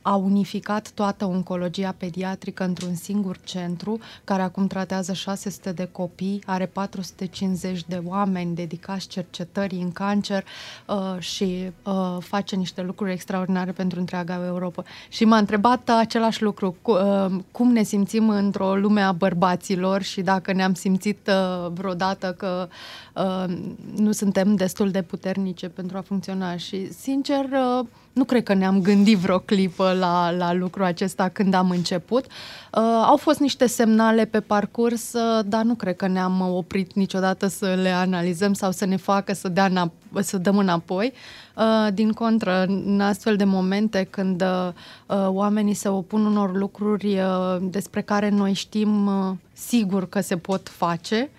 a 0.08 0.14
unificat 0.14 0.90
toată 0.90 1.24
oncologia 1.24 1.94
pediatrică 1.98 2.64
într-un 2.64 2.94
singur 2.94 3.38
centru, 3.44 3.98
care 4.24 4.42
acum 4.42 4.66
tratează 4.66 5.12
600 5.12 5.72
de 5.72 5.88
copii, 5.92 6.42
are 6.46 6.66
450 6.66 7.84
de 7.86 8.02
oameni 8.04 8.54
dedicați 8.54 9.08
cercetării 9.08 9.82
în 9.82 9.92
cancer 9.92 10.44
uh, 10.86 11.18
și 11.18 11.70
uh, 11.82 12.16
face 12.20 12.56
niște 12.56 12.82
lucruri 12.82 13.12
extraordinare 13.12 13.72
pentru 13.72 13.98
întreaga 13.98 14.44
Europa. 14.46 14.82
Și 15.08 15.24
m-a 15.24 15.38
întrebat 15.38 15.88
același 15.88 16.42
lucru, 16.42 16.76
cu, 16.82 16.90
uh, 16.90 17.26
cum 17.50 17.72
ne 17.72 17.82
simțim 17.82 18.28
într-o 18.28 18.76
lume 18.76 19.00
a 19.00 19.12
bărbaților 19.12 20.02
și 20.02 20.20
dacă 20.20 20.52
ne-am 20.52 20.74
simțit 20.74 21.28
uh, 21.28 21.70
vreodată 21.72 22.34
că 22.38 22.68
uh, 23.14 23.56
nu 23.96 24.12
suntem 24.12 24.54
destul 24.54 24.90
de 24.90 25.02
puternice 25.02 25.68
pentru 25.68 25.96
a 25.96 26.00
funcționa 26.00 26.56
și, 26.56 26.92
sincer, 26.92 27.44
uh, 27.44 27.86
nu 28.18 28.24
cred 28.24 28.42
că 28.42 28.54
ne-am 28.54 28.80
gândit 28.80 29.18
vreo 29.18 29.38
clipă 29.38 29.96
la, 29.98 30.30
la 30.30 30.52
lucrul 30.52 30.84
acesta 30.84 31.28
când 31.28 31.54
am 31.54 31.70
început. 31.70 32.24
Uh, 32.24 32.82
au 33.04 33.16
fost 33.16 33.38
niște 33.38 33.66
semnale 33.66 34.24
pe 34.24 34.40
parcurs, 34.40 35.12
uh, 35.12 35.44
dar 35.46 35.62
nu 35.62 35.74
cred 35.74 35.96
că 35.96 36.06
ne-am 36.06 36.40
oprit 36.40 36.92
niciodată 36.92 37.46
să 37.46 37.78
le 37.82 37.90
analizăm 37.90 38.52
sau 38.52 38.70
să 38.70 38.84
ne 38.84 38.96
facă 38.96 39.32
să, 39.32 39.48
dea 39.48 39.68
înap- 39.70 40.20
să 40.20 40.38
dăm 40.38 40.58
înapoi. 40.58 41.12
Uh, 41.56 41.92
din 41.92 42.12
contră, 42.12 42.64
în 42.68 43.00
astfel 43.00 43.36
de 43.36 43.44
momente 43.44 44.06
când 44.10 44.42
uh, 44.42 44.68
uh, 45.06 45.26
oamenii 45.28 45.74
se 45.74 45.88
opun 45.88 46.26
unor 46.26 46.56
lucruri 46.56 47.18
uh, 47.18 47.56
despre 47.60 48.00
care 48.00 48.28
noi 48.28 48.52
știm 48.52 49.06
uh, 49.06 49.34
sigur 49.52 50.08
că 50.08 50.20
se 50.20 50.36
pot 50.36 50.68
face, 50.68 51.30
Uh, 51.32 51.37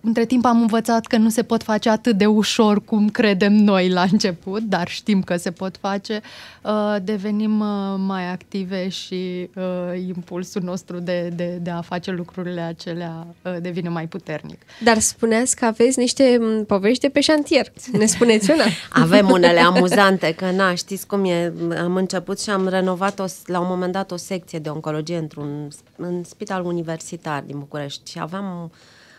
între 0.00 0.24
timp 0.24 0.44
am 0.44 0.60
învățat 0.60 1.06
că 1.06 1.16
nu 1.16 1.28
se 1.28 1.42
pot 1.42 1.62
face 1.62 1.88
atât 1.88 2.16
de 2.16 2.26
ușor 2.26 2.84
cum 2.84 3.08
credem 3.08 3.52
noi 3.52 3.88
la 3.88 4.02
început, 4.02 4.62
dar 4.62 4.88
știm 4.88 5.22
că 5.22 5.36
se 5.36 5.50
pot 5.50 5.76
face. 5.76 6.20
Uh, 6.62 6.96
devenim 7.02 7.60
uh, 7.60 7.94
mai 7.98 8.30
active 8.32 8.88
și 8.88 9.50
uh, 9.54 10.06
impulsul 10.06 10.62
nostru 10.62 10.98
de, 10.98 11.32
de, 11.34 11.58
de 11.62 11.70
a 11.70 11.80
face 11.80 12.10
lucrurile 12.10 12.60
acelea 12.60 13.26
uh, 13.42 13.56
devine 13.60 13.88
mai 13.88 14.06
puternic. 14.06 14.58
Dar 14.82 14.98
spuneați 14.98 15.56
că 15.56 15.64
aveți 15.64 15.98
niște 15.98 16.38
m, 16.40 16.64
povești 16.64 17.00
de 17.00 17.08
pe 17.08 17.20
șantier. 17.20 17.72
Ne 17.92 18.06
spuneți 18.06 18.50
una. 18.50 18.64
Avem 19.04 19.30
unele 19.30 19.60
amuzante, 19.60 20.32
că 20.32 20.50
na, 20.50 20.74
știți 20.74 21.06
cum 21.06 21.24
e, 21.24 21.52
am 21.78 21.96
început 21.96 22.40
și 22.40 22.50
am 22.50 22.68
renovat 22.68 23.20
o, 23.20 23.24
la 23.46 23.60
un 23.60 23.66
moment 23.68 23.92
dat 23.92 24.10
o 24.10 24.16
secție 24.16 24.58
de 24.58 24.68
oncologie 24.68 25.16
într-un 25.16 25.68
în 25.96 26.24
spital 26.24 26.64
universitar 26.64 27.42
din 27.46 27.58
București 27.58 28.10
și 28.10 28.18
aveam 28.20 28.70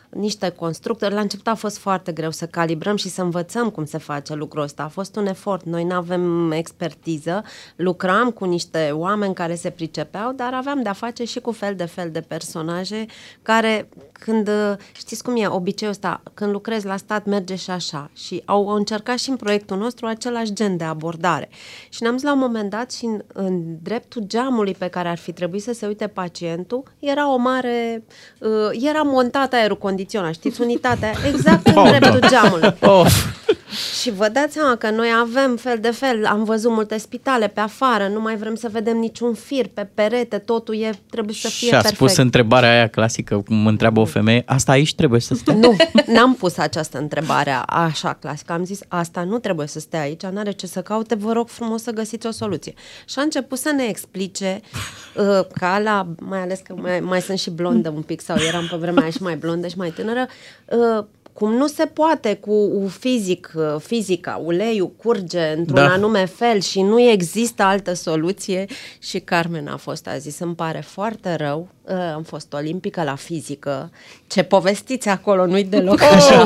niște 0.10 0.50
constructori. 0.50 1.14
La 1.14 1.20
început 1.20 1.48
a 1.48 1.56
fost 1.56 1.78
foarte 1.78 2.12
greu 2.12 2.32
să 2.32 2.46
calibrăm 2.46 2.96
și 2.96 3.10
să 3.10 3.22
învățăm 3.22 3.70
cum 3.70 3.86
se 3.86 3.98
face 3.98 4.34
lucrul 4.34 4.64
ăsta. 4.64 4.84
A 4.84 4.88
fost 4.88 5.16
un 5.16 5.26
efort. 5.26 5.66
Noi 5.66 5.84
nu 5.84 5.96
avem 5.96 6.52
expertiză, 6.52 7.44
lucram 7.76 8.32
cu 8.32 8.46
niște 8.46 8.90
oameni 8.94 9.34
care 9.34 9.56
se 9.56 9.70
pricepeau, 9.70 10.32
dar 10.32 10.54
aveam 10.54 10.82
de-a 10.82 10.94
face 10.94 11.24
și 11.24 11.40
cu 11.40 11.52
fel 11.52 11.76
de 11.76 11.86
fel 11.86 12.10
de 12.12 12.22
personaje 12.22 13.06
care, 13.42 13.90
când, 14.12 14.50
știți 14.92 15.24
cum 15.24 15.36
e, 15.36 15.48
obiceiul 15.48 15.94
ăsta, 15.94 16.22
când 16.34 16.52
lucrezi 16.52 16.86
la 16.86 16.98
stat 16.98 17.26
merge 17.26 17.56
și 17.56 17.70
așa. 17.70 18.10
Și 18.14 18.42
au 18.46 18.68
încercat 18.68 19.18
și 19.18 19.30
în 19.30 19.36
proiectul 19.36 19.78
nostru 19.78 20.06
același 20.06 20.54
gen 20.54 20.78
de 20.78 20.84
abordare. 20.84 21.50
Și 21.90 22.02
ne-am 22.02 22.18
zis 22.18 22.24
la 22.24 22.34
un 22.34 22.40
moment 22.40 22.70
dat 22.70 22.92
și 22.92 23.06
în, 23.06 23.22
în 23.34 23.78
dreptul 23.84 24.24
geamului 24.28 24.74
pe 24.74 24.88
care 24.88 25.08
ar 25.10 25.18
fi 25.18 25.32
trebuit 25.32 25.62
să 25.62 25.74
se 25.74 25.88
uite 25.88 26.08
pacientul, 26.08 26.84
era 27.00 27.34
o 27.34 27.38
mare, 27.38 28.04
uh, 28.40 28.70
era 28.82 29.02
montat 29.02 29.54
aerul 29.54 29.78
condiționat, 29.96 30.34
știți, 30.34 30.62
unitatea, 30.68 31.12
exact 31.34 31.68
în 31.68 31.78
Oh, 31.78 31.88
dreptul 31.90 32.20
da. 32.20 32.28
geamului. 32.28 32.74
Of. 32.82 33.26
Și 34.02 34.12
vă 34.12 34.30
dați 34.30 34.54
seama 34.54 34.76
că 34.76 34.90
noi 34.90 35.08
avem 35.22 35.56
fel 35.56 35.78
de 35.82 35.92
fel, 35.92 36.26
am 36.26 36.44
văzut 36.44 36.72
multe 36.72 36.98
spitale 36.98 37.48
pe 37.48 37.60
afară, 37.60 38.08
nu 38.08 38.22
mai 38.22 38.36
vrem 38.36 38.56
să 38.56 38.70
vedem 38.72 38.98
niciun 38.98 39.34
fir 39.34 39.68
pe 39.74 39.88
perete, 39.94 40.38
totul 40.38 40.76
e, 40.76 40.90
trebuie 41.10 41.36
să 41.36 41.48
fie 41.48 41.68
Și 41.68 41.74
a 41.74 41.78
perfect. 41.78 41.96
spus 41.96 42.18
întrebarea 42.18 42.70
aia 42.70 42.88
clasică, 42.88 43.38
cum 43.48 43.68
întreabă 43.68 44.00
o 44.00 44.06
femeie, 44.06 44.44
asta 44.46 44.72
aici 44.72 44.96
trebuie 44.96 45.20
să 45.20 45.36
stea? 45.36 45.54
Nu, 45.54 45.76
n-am 46.14 46.36
pus 46.36 46.58
această 46.58 46.98
întrebare 46.98 47.52
așa 47.66 48.14
clasică. 48.14 48.54
Am 48.54 48.66
zis, 48.66 48.80
asta 48.88 49.24
nu 49.24 49.40
trebuie 49.40 49.68
să 49.68 49.80
stea 49.80 50.02
aici, 50.02 50.24
n-are 50.26 50.52
ce 50.52 50.68
să 50.68 50.82
caute, 50.82 51.16
vă 51.16 51.32
rog 51.32 51.48
frumos 51.48 51.82
să 51.82 51.92
găsiți 51.92 52.28
o 52.28 52.32
soluție. 52.32 52.74
Și 53.06 53.20
a 53.20 53.22
început 53.22 53.58
să 53.58 53.72
ne 53.72 53.84
explice 53.84 54.62
uh, 55.16 55.46
ca 55.54 55.80
la, 55.80 56.08
mai 56.20 56.42
ales 56.42 56.60
că 56.60 56.76
mai, 56.82 57.00
mai 57.00 57.22
sunt 57.22 57.40
și 57.40 57.50
blondă 57.50 57.90
un 57.90 58.02
pic, 58.02 58.22
sau 58.22 58.38
eram 58.48 58.68
pe 58.70 58.76
vremea 58.76 59.02
aia 59.02 59.12
și 59.12 59.22
mai 59.22 59.36
blondă 59.36 59.68
și 59.68 59.78
mai 59.78 59.90
tânără, 59.90 60.28
uh, 60.66 61.06
cum 61.38 61.54
nu 61.54 61.68
se 61.68 61.86
poate 61.86 62.34
cu 62.34 62.70
fizic, 63.00 63.52
uh, 63.56 63.64
fizica, 63.86 64.42
uleiul 64.44 64.92
curge 65.04 65.54
într-un 65.58 65.76
Da. 65.76 65.88
anume 65.88 66.26
fel 66.26 66.62
și 66.62 66.82
nu 66.82 67.00
există 67.02 67.64
altă 67.64 67.94
soluție 67.94 68.66
și 69.00 69.20
Carmen 69.20 69.68
a 69.68 69.78
fost, 69.78 70.08
a 70.08 70.18
zis, 70.18 70.40
îmi 70.40 70.56
pare 70.56 70.84
foarte 70.88 71.36
rău, 71.36 71.68
uh, 71.84 71.94
am 72.14 72.24
fost 72.24 72.54
olimpică 72.54 73.04
la 73.04 73.16
fizică, 73.16 73.92
ce 74.28 74.44
povestiți 74.44 75.10
acolo 75.10 75.46
nu-i 75.46 75.64
deloc 75.64 76.02
așa. 76.02 76.42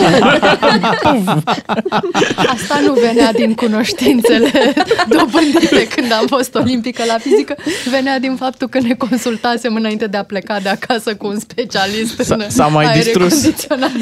Asta 2.54 2.80
nu 2.86 2.94
venea 2.94 3.32
din 3.34 3.54
cunoștințele 3.56 4.74
dobândite 5.08 5.88
când 5.88 6.12
am 6.12 6.28
fost 6.28 6.56
olimpică 6.56 7.04
la 7.06 7.18
fizică, 7.18 7.56
venea 7.90 8.20
din 8.20 8.36
faptul 8.36 8.68
că 8.68 8.80
ne 8.80 8.94
consultasem 8.94 9.76
înainte 9.76 10.08
de 10.08 10.18
a 10.18 10.24
pleca 10.24 10.60
de 10.60 10.70
acasă 10.70 11.16
cu 11.16 11.28
un 11.28 11.40
specialist 11.40 12.20
S-a- 12.20 12.36
în 12.36 12.50
s-a 12.50 12.68
mai 12.68 12.86
aere 12.86 13.02
distrus. 13.04 13.34
condiționate. 13.42 13.94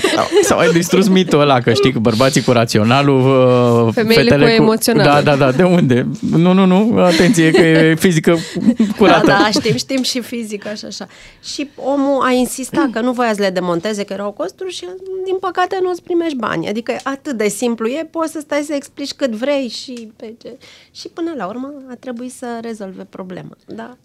S-a 0.41 0.55
mai 0.55 0.69
distrus 0.77 1.07
mitul 1.07 1.39
ăla, 1.39 1.59
că 1.59 1.73
știi 1.73 1.91
că 1.91 1.99
bărbații 1.99 2.41
cu 2.41 2.51
raționalul, 2.51 3.19
uh, 3.87 3.93
Femeile 3.93 4.23
fetele 4.23 4.45
cu 4.45 4.61
emoționalul. 4.61 5.23
Da, 5.23 5.35
da, 5.35 5.35
da, 5.35 5.51
de 5.51 5.63
unde? 5.63 6.07
Nu, 6.31 6.53
nu, 6.53 6.65
nu, 6.65 6.99
atenție 6.99 7.51
că 7.51 7.61
e 7.61 7.95
fizică 7.95 8.37
curată. 8.97 9.25
Da, 9.25 9.37
da, 9.37 9.49
știm, 9.51 9.75
știm 9.75 10.01
și 10.01 10.21
fizică 10.21 10.73
și 10.73 10.85
așa. 10.85 11.07
Și 11.43 11.69
omul 11.75 12.21
a 12.23 12.31
insistat 12.31 12.89
că 12.91 12.99
nu 12.99 13.11
voia 13.11 13.33
să 13.33 13.41
le 13.41 13.49
demonteze, 13.49 14.03
că 14.03 14.13
erau 14.13 14.31
costuri 14.31 14.73
și 14.73 14.85
din 15.25 15.37
păcate 15.39 15.77
nu 15.81 15.89
îți 15.89 16.03
primești 16.03 16.37
bani. 16.37 16.67
Adică 16.67 16.95
atât 17.03 17.37
de 17.37 17.47
simplu 17.47 17.87
e, 17.87 18.07
poți 18.11 18.31
să 18.31 18.39
stai 18.39 18.61
să 18.61 18.73
explici 18.73 19.13
cât 19.13 19.31
vrei 19.31 19.67
și 19.67 20.11
pe 20.15 20.33
ce. 20.41 20.57
Și 20.91 21.07
până 21.13 21.33
la 21.37 21.47
urmă 21.47 21.73
a 21.89 21.95
trebuit 21.99 22.31
să 22.31 22.45
rezolve 22.61 23.03
problema. 23.09 23.57
Da, 23.65 23.97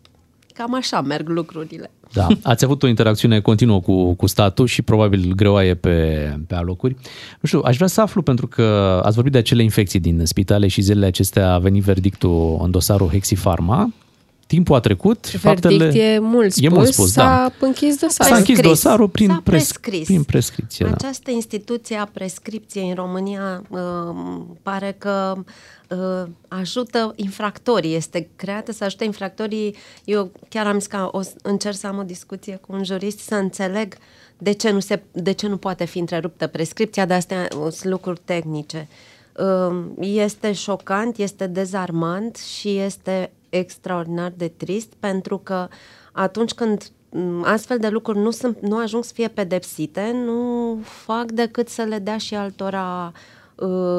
cam 0.55 0.74
așa 0.74 1.01
merg 1.01 1.29
lucrurile. 1.29 1.91
Da, 2.12 2.27
ați 2.43 2.65
avut 2.65 2.83
o 2.83 2.87
interacțiune 2.87 3.41
continuă 3.41 3.81
cu, 3.81 4.15
cu 4.15 4.27
statul 4.27 4.66
și 4.66 4.83
probabil 4.83 5.33
greoaie 5.37 5.74
pe, 5.74 6.29
pe 6.47 6.55
alocuri. 6.55 6.95
Nu 7.41 7.47
știu, 7.47 7.61
aș 7.65 7.77
vrea 7.77 7.89
să 7.89 8.01
aflu 8.01 8.23
pentru 8.23 8.47
că 8.47 9.01
ați 9.05 9.15
vorbit 9.15 9.33
de 9.33 9.39
acele 9.39 9.62
infecții 9.62 10.01
din 10.01 10.20
spitale 10.24 10.66
și 10.69 10.81
zilele 10.81 11.07
acestea 11.07 11.53
a 11.53 11.59
venit 11.59 11.83
verdictul 11.83 12.59
în 12.62 12.70
dosarul 12.70 13.09
Hexifarma. 13.09 13.93
Timpul 14.47 14.74
a 14.74 14.81
trecut 14.81 15.24
și 15.24 15.37
Verdict 15.37 15.62
faptele... 15.69 15.99
e 16.05 16.19
mult 16.19 16.53
spus, 16.53 16.65
E 16.65 16.69
mult 16.69 16.87
spus, 16.93 17.12
s-a 17.12 17.23
da. 17.24 17.66
închis 17.66 17.97
dosarul. 17.99 18.33
S-a 18.33 18.39
închis 18.39 18.55
Prescris. 18.59 18.83
dosarul 18.83 19.09
prin, 19.09 19.29
S-a 19.29 19.41
pres- 19.45 19.62
prescris. 19.73 20.07
prin 20.07 20.23
prescripție. 20.23 20.85
Da. 20.87 20.91
Această 20.93 21.31
instituție 21.31 21.97
a 21.97 22.05
prescripției 22.12 22.89
în 22.89 22.95
România 22.95 23.62
uh, 23.69 23.79
pare 24.62 24.95
că 24.99 25.35
uh, 25.93 26.28
ajută 26.48 27.12
infractorii, 27.16 27.94
este 27.94 28.28
creată 28.36 28.73
să 28.73 28.85
ajute 28.85 29.05
infractorii. 29.05 29.77
Eu 30.05 30.31
chiar 30.48 30.66
am 30.66 30.78
zis 30.78 30.86
că 30.86 31.09
o, 31.12 31.23
să 31.23 31.35
încerc 31.43 31.77
să 31.77 31.86
am 31.86 31.98
o 31.98 32.02
discuție 32.02 32.56
cu 32.56 32.73
un 32.73 32.85
jurist 32.85 33.19
să 33.19 33.35
înțeleg 33.35 33.97
de 34.39 34.52
ce 34.52 34.70
nu, 34.70 34.81
se, 34.81 35.02
de 35.12 35.32
ce 35.32 35.48
nu 35.48 35.56
poate 35.56 35.85
fi 35.85 35.98
întreruptă 35.98 36.47
prescripția, 36.47 37.06
de 37.06 37.14
astea 37.14 37.48
uh, 37.56 37.73
sunt 37.73 37.93
lucruri 37.93 38.20
tehnice. 38.24 38.89
Uh, 39.39 39.85
Este 40.01 40.52
șocant, 40.52 41.16
este 41.16 41.47
dezarmant 41.47 42.36
și 42.36 42.78
este 42.78 43.32
extraordinar 43.48 44.32
de 44.36 44.48
trist 44.48 44.93
pentru 45.01 45.39
că 45.39 45.69
atunci 46.12 46.52
când 46.52 46.90
m, 47.09 47.43
astfel 47.44 47.78
de 47.78 47.89
lucruri 47.89 48.19
nu, 48.19 48.31
sunt, 48.31 48.60
nu 48.60 48.77
ajung 48.77 49.05
să 49.05 49.12
fie 49.14 49.28
pedepsite, 49.28 50.10
nu 50.24 50.78
fac 50.82 51.24
decât 51.31 51.69
să 51.69 51.82
le 51.82 51.98
dea 51.98 52.19
și 52.19 52.35
altora 52.35 53.12
uh, 53.14 53.20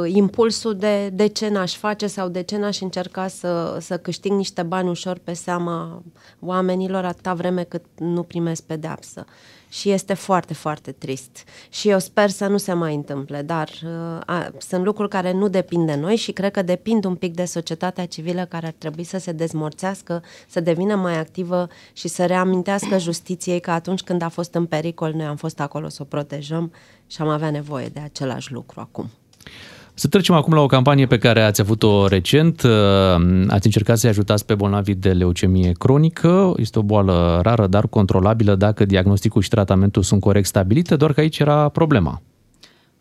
impulsul 0.06 0.76
de, 0.76 1.10
de 1.10 1.28
ce 1.28 1.48
n-aș 1.50 1.76
face 1.76 2.08
sau 2.08 2.28
de 2.28 2.42
ce 2.42 2.58
n-aș 2.58 2.80
încerca 2.80 3.28
să, 3.28 3.78
să 3.80 3.98
câștig 3.98 4.32
niște 4.32 4.64
bani 4.64 4.90
ușor 4.90 5.18
pe 5.24 5.34
seama 5.34 6.04
oamenilor 6.40 7.06
atâta 7.06 7.34
vreme 7.34 7.64
cât 7.64 7.86
nu 7.98 8.24
primesc 8.24 8.64
pedeapsă. 8.64 9.26
Și 9.70 9.90
este 9.90 10.14
foarte, 10.14 10.54
foarte 10.54 10.92
trist. 10.92 11.44
Și 11.70 11.90
eu 11.90 12.00
sper 12.00 12.30
să 12.30 12.48
nu 12.48 12.58
se 12.58 12.74
mai 12.74 12.96
întâmple, 12.96 13.42
dar 13.42 13.70
uh, 13.84 14.20
a, 14.26 14.52
sunt 14.58 14.84
lucruri 14.84 15.10
care 15.10 15.32
nu 15.32 15.48
depind 15.48 15.86
de 15.86 15.96
noi 15.96 16.16
și 16.16 16.32
cred 16.32 16.52
că 16.52 16.62
depind 16.62 17.06
un 17.06 17.16
pic 17.16 17.34
de 17.34 17.46
societatea 17.46 18.06
civilă 18.06 18.46
care 18.46 18.66
ar 18.66 18.74
trebui 18.78 19.04
să 19.04 19.18
se 19.18 19.32
dezmorțească, 19.32 20.24
să 20.48 20.60
devină 20.60 20.96
mai 20.96 21.20
activă 21.20 21.68
și 21.94 22.08
să 22.08 22.26
reamintească 22.26 22.98
justiției 22.98 23.60
că 23.60 23.72
atunci 23.72 24.02
când 24.02 24.22
a 24.22 24.30
fost 24.30 24.54
în 24.54 24.66
pericol, 24.66 25.14
noi 25.14 25.26
am 25.26 25.36
fost 25.36 25.60
acolo 25.60 25.90
să 25.90 26.02
o 26.02 26.06
protejăm 26.06 26.72
și 27.08 27.22
am 27.22 27.28
avea 27.28 27.50
nevoie 27.50 27.88
de 27.88 28.00
același 28.00 28.52
lucru 28.52 28.80
acum. 28.80 29.10
Să 29.94 30.08
trecem 30.08 30.36
acum 30.36 30.54
la 30.54 30.62
o 30.62 30.66
campanie 30.66 31.06
pe 31.06 31.18
care 31.18 31.42
ați 31.42 31.62
avut-o 31.62 32.08
recent. 32.08 32.62
Uh, 32.62 32.72
Ați 33.48 33.66
încercat 33.66 33.98
să-i 33.98 34.10
ajutați 34.10 34.46
pe 34.46 34.56
bolnavii 34.56 34.96
de 34.96 35.12
leucemie 35.12 35.72
cronică. 35.72 36.54
Este 36.58 36.80
o 36.80 36.82
boală 36.82 37.40
rară, 37.44 37.68
dar 37.68 37.88
controlabilă 37.88 38.56
dacă 38.56 38.86
diagnosticul 38.86 39.42
și 39.42 39.50
tratamentul 39.50 40.04
sunt 40.04 40.22
corect 40.22 40.48
stabilite, 40.48 40.96
doar 40.96 41.14
că 41.14 41.20
aici 41.20 41.40
era 41.40 41.70
problema. 41.70 42.22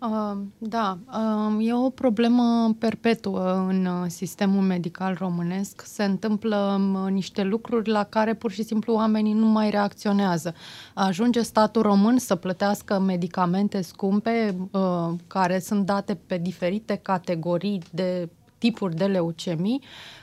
Uh, 0.03 0.39
Da, 0.59 0.99
uh, 1.07 1.67
e 1.67 1.73
o 1.75 1.91
problemă 1.91 2.75
perpetuă 2.79 3.67
în 3.69 3.85
uh, 3.85 4.05
sistemul 4.07 4.63
medical 4.63 5.17
românesc. 5.19 5.83
Se 5.87 6.05
întâmplă 6.05 6.57
um, 6.79 7.13
niște 7.13 7.43
lucruri 7.43 7.89
la 7.89 8.05
care 8.05 8.35
pur 8.35 8.51
și 8.51 8.63
simplu 8.63 8.95
oamenii 8.95 9.33
nu 9.33 9.47
mai 9.47 9.71
reacționează. 9.71 10.55
Ajunge 10.95 11.43
statul 11.43 11.83
român 11.83 12.19
să 12.19 12.37
plătească 12.37 12.99
medicamente 12.99 13.81
scumpe 13.81 14.57
uh, 14.71 15.09
care 15.27 15.59
sunt 15.59 15.87
date 15.87 16.15
pe 16.15 16.39
diferite 16.39 16.97
categorii 16.97 17.83
de 17.91 18.29
tipuri 18.59 18.97
de 18.97 19.05
leucemii 19.05 19.81
uh, 19.83 20.22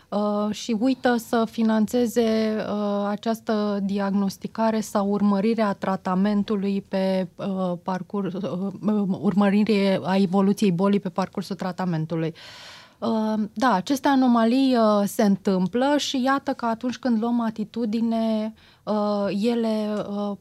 și 0.52 0.76
uită 0.80 1.16
să 1.16 1.46
financeze 1.52 2.56
uh, 2.58 3.06
această 3.08 3.80
diagnosticare 3.84 4.80
sau 4.80 5.10
urmărire 5.10 5.62
a 5.62 5.74
tratamentului 5.74 6.82
pe 6.82 7.28
uh, 7.36 7.74
parcurs, 7.84 8.34
uh, 8.34 8.74
urmărire 9.08 10.00
a 10.04 10.16
evoluției 10.16 10.72
bolii 10.72 11.00
pe 11.00 11.10
parcursul 11.10 11.56
tratamentului. 11.56 12.34
Uh, 13.00 13.34
Da, 13.54 13.74
aceste 13.74 14.08
anomalii 14.08 14.76
uh, 14.76 15.04
se 15.06 15.24
întâmplă 15.24 15.96
și 15.98 16.24
iată 16.24 16.54
că 16.54 16.66
atunci 16.66 16.98
când 16.98 17.20
luăm 17.22 17.42
atitudine, 17.42 18.54
uh, 18.84 19.26
ele 19.42 19.88
uh, 20.10 20.38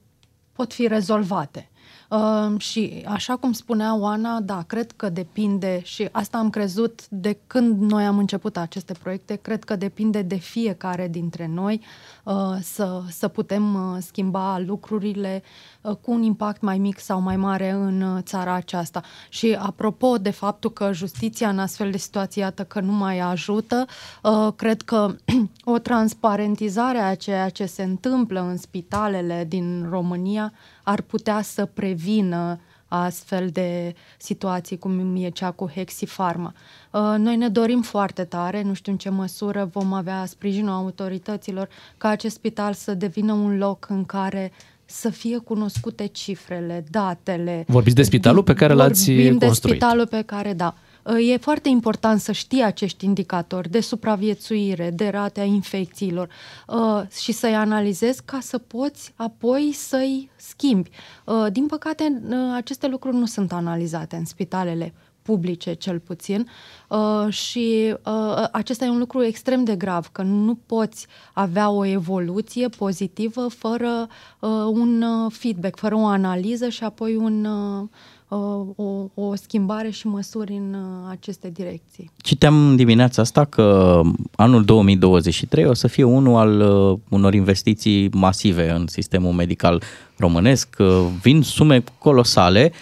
pot 0.52 0.72
fi 0.72 0.86
rezolvate. 0.86 1.70
Uh, 2.08 2.60
și 2.60 3.04
așa 3.06 3.36
cum 3.36 3.52
spunea 3.52 3.96
Oana, 3.96 4.40
da, 4.40 4.62
cred 4.66 4.92
că 4.92 5.08
depinde 5.08 5.80
și 5.84 6.08
asta 6.12 6.38
am 6.38 6.50
crezut 6.50 7.08
de 7.08 7.38
când 7.46 7.90
noi 7.90 8.04
am 8.04 8.18
început 8.18 8.56
aceste 8.56 8.92
proiecte, 8.92 9.34
cred 9.34 9.64
că 9.64 9.76
depinde 9.76 10.22
de 10.22 10.36
fiecare 10.36 11.08
dintre 11.08 11.46
noi. 11.46 11.74
uh, 11.74 12.17
să, 12.60 13.02
să 13.08 13.28
putem 13.28 13.74
uh, 13.74 13.96
schimba 14.00 14.58
lucrurile 14.58 15.42
uh, 15.80 15.96
cu 15.96 16.10
un 16.10 16.22
impact 16.22 16.60
mai 16.60 16.78
mic 16.78 16.98
sau 16.98 17.20
mai 17.20 17.36
mare 17.36 17.70
în 17.70 18.00
uh, 18.00 18.22
țara 18.22 18.52
aceasta. 18.52 19.02
Și 19.28 19.56
apropo 19.58 20.16
de 20.16 20.30
faptul 20.30 20.70
că 20.70 20.92
justiția 20.92 21.48
în 21.48 21.58
astfel 21.58 21.90
de 21.90 21.96
situații, 21.96 22.42
iată 22.42 22.64
că 22.64 22.80
nu 22.80 22.92
mai 22.92 23.18
ajută, 23.18 23.86
uh, 24.22 24.52
cred 24.56 24.82
că 24.82 25.14
o 25.64 25.78
transparentizare 25.78 26.98
a 26.98 27.14
ceea 27.14 27.48
ce 27.48 27.66
se 27.66 27.82
întâmplă 27.82 28.40
în 28.40 28.56
spitalele 28.56 29.44
din 29.48 29.86
România 29.90 30.52
ar 30.82 31.00
putea 31.00 31.42
să 31.42 31.64
prevină 31.64 32.58
astfel 32.88 33.48
de 33.48 33.94
situații 34.18 34.78
cum 34.78 35.16
e 35.16 35.28
cea 35.28 35.50
cu 35.50 35.70
Hexifarma. 35.74 36.52
Uh, 36.90 37.14
Noi 37.18 37.36
ne 37.36 37.48
dorim 37.48 37.82
foarte 37.82 38.24
tare, 38.24 38.62
nu 38.62 38.74
știu 38.74 38.92
în 38.92 38.98
ce 38.98 39.08
măsură 39.08 39.68
vom 39.72 39.92
avea 39.92 40.24
sprijinul 40.26 40.72
autorităților 40.72 41.68
ca 41.98 42.08
acest 42.08 42.34
spital 42.34 42.72
să 42.72 42.94
devină 42.94 43.32
un 43.32 43.58
loc 43.58 43.86
în 43.88 44.04
care 44.04 44.52
să 44.84 45.10
fie 45.10 45.38
cunoscute 45.38 46.06
cifrele, 46.06 46.84
datele. 46.90 47.64
Vorbiți 47.66 47.96
de 47.96 48.02
spitalul 48.02 48.42
pe 48.42 48.54
care 48.54 48.72
l-ați 48.72 49.04
Vorbim 49.12 49.38
de 49.38 49.46
construit. 49.46 49.76
spitalul 49.76 50.06
pe 50.06 50.22
care, 50.22 50.52
da. 50.52 50.74
E 51.18 51.36
foarte 51.36 51.68
important 51.68 52.20
să 52.20 52.32
știi 52.32 52.62
acești 52.62 53.04
indicatori 53.04 53.70
de 53.70 53.80
supraviețuire, 53.80 54.90
de 54.90 55.08
rate 55.08 55.40
a 55.40 55.44
infecțiilor 55.44 56.28
uh, 56.66 57.02
și 57.20 57.32
să-i 57.32 57.54
analizezi 57.54 58.22
ca 58.24 58.38
să 58.40 58.58
poți 58.58 59.12
apoi 59.16 59.72
să-i 59.74 60.30
schimbi. 60.36 60.90
Uh, 61.24 61.46
Din 61.52 61.66
păcate, 61.66 62.22
uh, 62.28 62.36
aceste 62.54 62.86
lucruri 62.86 63.16
nu 63.16 63.26
sunt 63.26 63.52
analizate 63.52 64.16
în 64.16 64.24
spitalele 64.24 64.92
publice 65.28 65.72
cel 65.72 65.98
puțin 65.98 66.48
uh, 66.88 67.32
și 67.32 67.94
uh, 68.04 68.44
acesta 68.52 68.84
e 68.84 68.88
un 68.88 68.98
lucru 68.98 69.22
extrem 69.22 69.64
de 69.64 69.76
grav, 69.76 70.08
că 70.12 70.22
nu 70.22 70.54
poți 70.66 71.06
avea 71.32 71.70
o 71.70 71.84
evoluție 71.84 72.68
pozitivă 72.68 73.48
fără 73.48 74.08
uh, 74.40 74.50
un 74.70 75.02
uh, 75.02 75.32
feedback, 75.32 75.78
fără 75.78 75.94
o 75.94 76.06
analiză 76.06 76.68
și 76.68 76.84
apoi 76.84 77.16
un, 77.16 77.44
uh, 77.44 77.82
uh, 77.82 77.88
o, 78.28 79.10
o 79.14 79.34
schimbare 79.34 79.90
și 79.90 80.06
măsuri 80.06 80.52
în 80.52 80.74
uh, 80.74 81.10
aceste 81.10 81.50
direcții. 81.50 82.10
Citeam 82.16 82.76
dimineața 82.76 83.22
asta 83.22 83.44
că 83.44 84.00
anul 84.36 84.64
2023 84.64 85.66
o 85.66 85.74
să 85.74 85.86
fie 85.86 86.04
unul 86.04 86.36
al 86.36 86.60
uh, 86.60 86.98
unor 87.08 87.34
investiții 87.34 88.08
masive 88.12 88.70
în 88.70 88.86
sistemul 88.86 89.32
medical 89.32 89.82
românesc. 90.16 90.76
Uh, 90.78 91.06
Vin 91.22 91.42
sume 91.42 91.84
colosale 91.98 92.72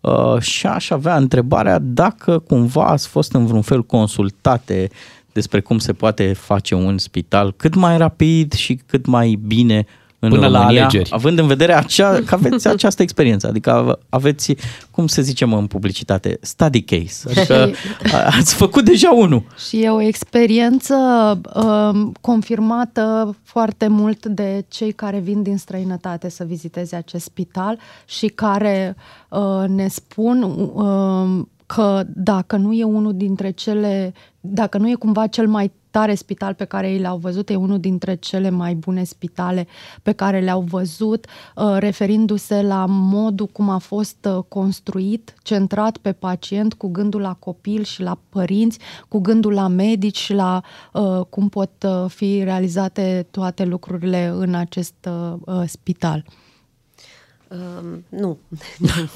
uh, 0.00 0.40
și 0.40 0.66
aș 0.66 0.90
avea 0.90 1.16
întrebarea 1.16 1.78
dacă 1.78 2.38
cumva 2.38 2.86
ați 2.86 3.08
fost 3.08 3.32
în 3.32 3.46
vreun 3.46 3.62
fel 3.62 3.82
consultate 3.82 4.90
despre 5.32 5.60
cum 5.60 5.78
se 5.78 5.92
poate 5.92 6.32
face 6.32 6.74
un 6.74 6.98
spital 6.98 7.52
cât 7.56 7.74
mai 7.74 7.98
rapid 7.98 8.52
și 8.52 8.80
cât 8.86 9.06
mai 9.06 9.38
bine 9.46 9.86
în 10.18 10.28
Până 10.28 10.46
la 10.46 10.58
România, 10.58 10.82
alegeri. 10.82 11.10
având 11.12 11.38
în 11.38 11.46
vedere 11.46 11.74
acea, 11.74 12.22
că 12.26 12.34
aveți 12.34 12.68
această 12.68 13.02
experiență, 13.02 13.46
adică 13.46 13.98
aveți, 14.08 14.54
cum 14.90 15.06
se 15.06 15.22
zice 15.22 15.44
mă 15.44 15.56
în 15.56 15.66
publicitate, 15.66 16.38
study 16.40 16.82
case, 16.82 17.28
adică 17.30 17.70
ați 18.38 18.54
făcut 18.54 18.84
deja 18.84 19.10
unul. 19.10 19.42
Și 19.68 19.82
e 19.82 19.90
o 19.90 20.00
experiență 20.00 20.94
um, 21.54 22.12
confirmată 22.20 23.36
foarte 23.42 23.88
mult 23.88 24.26
de 24.26 24.64
cei 24.68 24.92
care 24.92 25.18
vin 25.18 25.42
din 25.42 25.56
străinătate 25.56 26.28
să 26.28 26.44
viziteze 26.44 26.96
acest 26.96 27.24
spital 27.24 27.78
și 28.04 28.26
care 28.26 28.96
uh, 29.28 29.64
ne 29.68 29.88
spun 29.88 30.42
um, 30.42 31.48
că 31.66 32.02
dacă 32.06 32.56
nu 32.56 32.72
e 32.72 32.84
unul 32.84 33.16
dintre 33.16 33.50
cele, 33.50 34.12
dacă 34.40 34.78
nu 34.78 34.88
e 34.88 34.94
cumva 34.94 35.26
cel 35.26 35.48
mai 35.48 35.72
tare 35.96 36.14
spital 36.14 36.54
pe 36.54 36.64
care 36.64 36.90
ei 36.90 37.00
l-au 37.00 37.16
văzut, 37.16 37.50
e 37.50 37.54
unul 37.54 37.78
dintre 37.78 38.14
cele 38.14 38.50
mai 38.50 38.74
bune 38.74 39.04
spitale 39.04 39.66
pe 40.02 40.12
care 40.12 40.40
le-au 40.40 40.60
văzut, 40.60 41.26
uh, 41.26 41.76
referindu-se 41.78 42.62
la 42.62 42.84
modul 42.88 43.46
cum 43.46 43.68
a 43.68 43.78
fost 43.78 44.28
uh, 44.36 44.42
construit, 44.48 45.34
centrat 45.42 45.96
pe 45.96 46.12
pacient, 46.12 46.74
cu 46.74 46.88
gândul 46.88 47.20
la 47.20 47.34
copil 47.34 47.82
și 47.82 48.02
la 48.02 48.18
părinți, 48.28 48.78
cu 49.08 49.18
gândul 49.18 49.52
la 49.52 49.68
medici 49.68 50.18
și 50.18 50.32
la 50.32 50.62
uh, 50.92 51.20
cum 51.30 51.48
pot 51.48 51.70
uh, 51.86 52.04
fi 52.08 52.42
realizate 52.44 53.26
toate 53.30 53.64
lucrurile 53.64 54.32
în 54.36 54.54
acest 54.54 55.08
uh, 55.08 55.32
uh, 55.44 55.62
spital. 55.66 56.24
Um, 57.48 58.04
nu. 58.08 58.38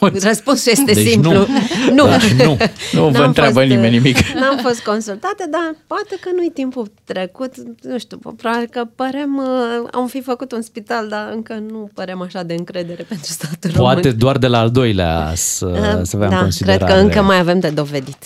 Răspunsul 0.29 0.73
este 0.73 0.93
Deci 0.93 1.09
simplu. 1.09 1.33
nu. 1.39 1.47
Nu. 1.95 2.05
Da, 2.07 2.45
nu. 2.45 2.57
Nu 2.93 3.09
vă 3.09 3.19
N-am 3.19 3.27
întreabă 3.27 3.53
fost, 3.53 3.67
nimeni 3.67 3.97
uh, 3.97 4.03
nimic. 4.03 4.17
N-am 4.41 4.59
fost 4.63 4.83
consultate, 4.83 5.47
dar 5.51 5.75
poate 5.87 6.17
că 6.21 6.29
nu-i 6.37 6.51
timpul 6.55 6.93
trecut. 7.05 7.53
Nu 7.83 7.99
știu, 7.99 8.19
probabil 8.19 8.69
că 8.71 8.85
părem, 8.95 9.37
uh, 9.37 9.89
am 9.93 10.07
fi 10.07 10.21
făcut 10.23 10.53
un 10.53 10.63
spital, 10.63 11.09
dar 11.09 11.31
încă 11.35 11.63
nu 11.71 11.91
părem 11.95 12.21
așa 12.21 12.43
de 12.43 12.55
încredere 12.55 13.03
pentru 13.03 13.33
statul 13.33 13.71
Poate 13.71 14.01
român. 14.01 14.19
doar 14.19 14.39
de 14.39 14.47
la 14.47 14.59
al 14.59 14.71
doilea 14.71 15.33
să, 15.35 15.67
Uh, 15.67 16.01
să 16.03 16.17
avem 16.17 16.29
da, 16.31 16.39
considerare. 16.41 16.85
cred 16.85 16.95
că 16.97 17.01
încă 17.03 17.23
mai 17.23 17.39
avem 17.39 17.59
de 17.61 17.69
dovedit. 17.69 18.25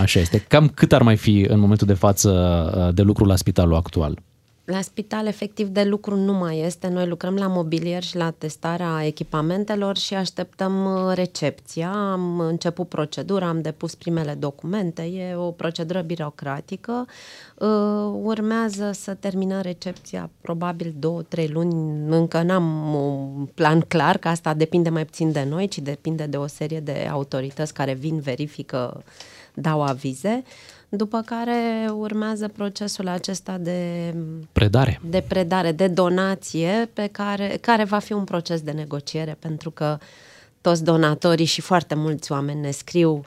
Așa 0.00 0.20
este. 0.20 0.44
Cam 0.48 0.68
cât 0.68 0.92
ar 0.92 1.02
mai 1.02 1.16
fi 1.16 1.46
în 1.48 1.58
momentul 1.58 1.86
de 1.86 1.94
față 1.94 2.30
uh, 2.88 2.94
de 2.94 3.02
lucru 3.02 3.24
la 3.24 3.36
spitalul 3.36 3.74
actual? 3.74 4.18
La 4.64 4.80
spital, 4.80 5.26
efectiv, 5.26 5.68
de 5.68 5.82
lucru 5.82 6.16
nu 6.16 6.32
mai 6.32 6.58
este. 6.58 6.88
Noi 6.88 7.06
lucrăm 7.06 7.34
la 7.34 7.46
mobilier 7.46 8.02
și 8.02 8.16
la 8.16 8.30
testarea 8.30 9.06
echipamentelor 9.06 9.96
și 9.96 10.14
așteptăm 10.14 10.84
uh, 10.84 11.14
recepția. 11.14 11.90
Am 11.90 12.40
început 12.40 12.88
procedura, 12.88 13.48
am 13.48 13.62
depus 13.62 13.94
primele 13.94 14.34
documente. 14.34 15.02
E 15.02 15.34
o 15.34 15.50
procedură 15.50 16.00
birocratică. 16.00 17.06
Uh, 17.58 17.68
Urmează 18.22 18.90
să 18.92 19.14
terminăm 19.14 19.60
recepția 19.60 20.30
probabil 20.40 20.94
două, 20.98 21.22
trei 21.22 21.48
luni. 21.48 21.72
Încă 22.16 22.42
n-am 22.42 22.94
un 22.94 23.46
plan 23.54 23.80
clar, 23.80 24.18
că 24.18 24.28
asta 24.28 24.54
depinde 24.54 24.88
mai 24.88 25.04
puțin 25.04 25.32
de 25.32 25.44
noi, 25.48 25.68
ci 25.68 25.78
depinde 25.78 26.26
de 26.26 26.36
o 26.36 26.46
serie 26.46 26.80
de 26.80 27.08
autorități 27.10 27.74
care 27.74 27.94
vin, 27.94 28.20
verifică, 28.20 29.02
dau 29.54 29.82
avize. 29.82 30.42
După 30.94 31.22
care 31.26 31.90
urmează 31.94 32.48
procesul 32.48 33.08
acesta 33.08 33.58
de 33.58 34.14
Predare. 34.52 35.00
de 35.08 35.24
predare, 35.28 35.72
de 35.72 35.86
donație, 35.86 36.90
pe 36.92 37.06
care, 37.12 37.58
care 37.60 37.84
va 37.84 37.98
fi 37.98 38.12
un 38.12 38.24
proces 38.24 38.60
de 38.60 38.70
negociere, 38.70 39.36
pentru 39.38 39.70
că 39.70 39.98
toți 40.60 40.84
donatorii 40.84 41.44
și 41.44 41.60
foarte 41.60 41.94
mulți 41.94 42.32
oameni 42.32 42.60
ne 42.60 42.70
scriu 42.70 43.24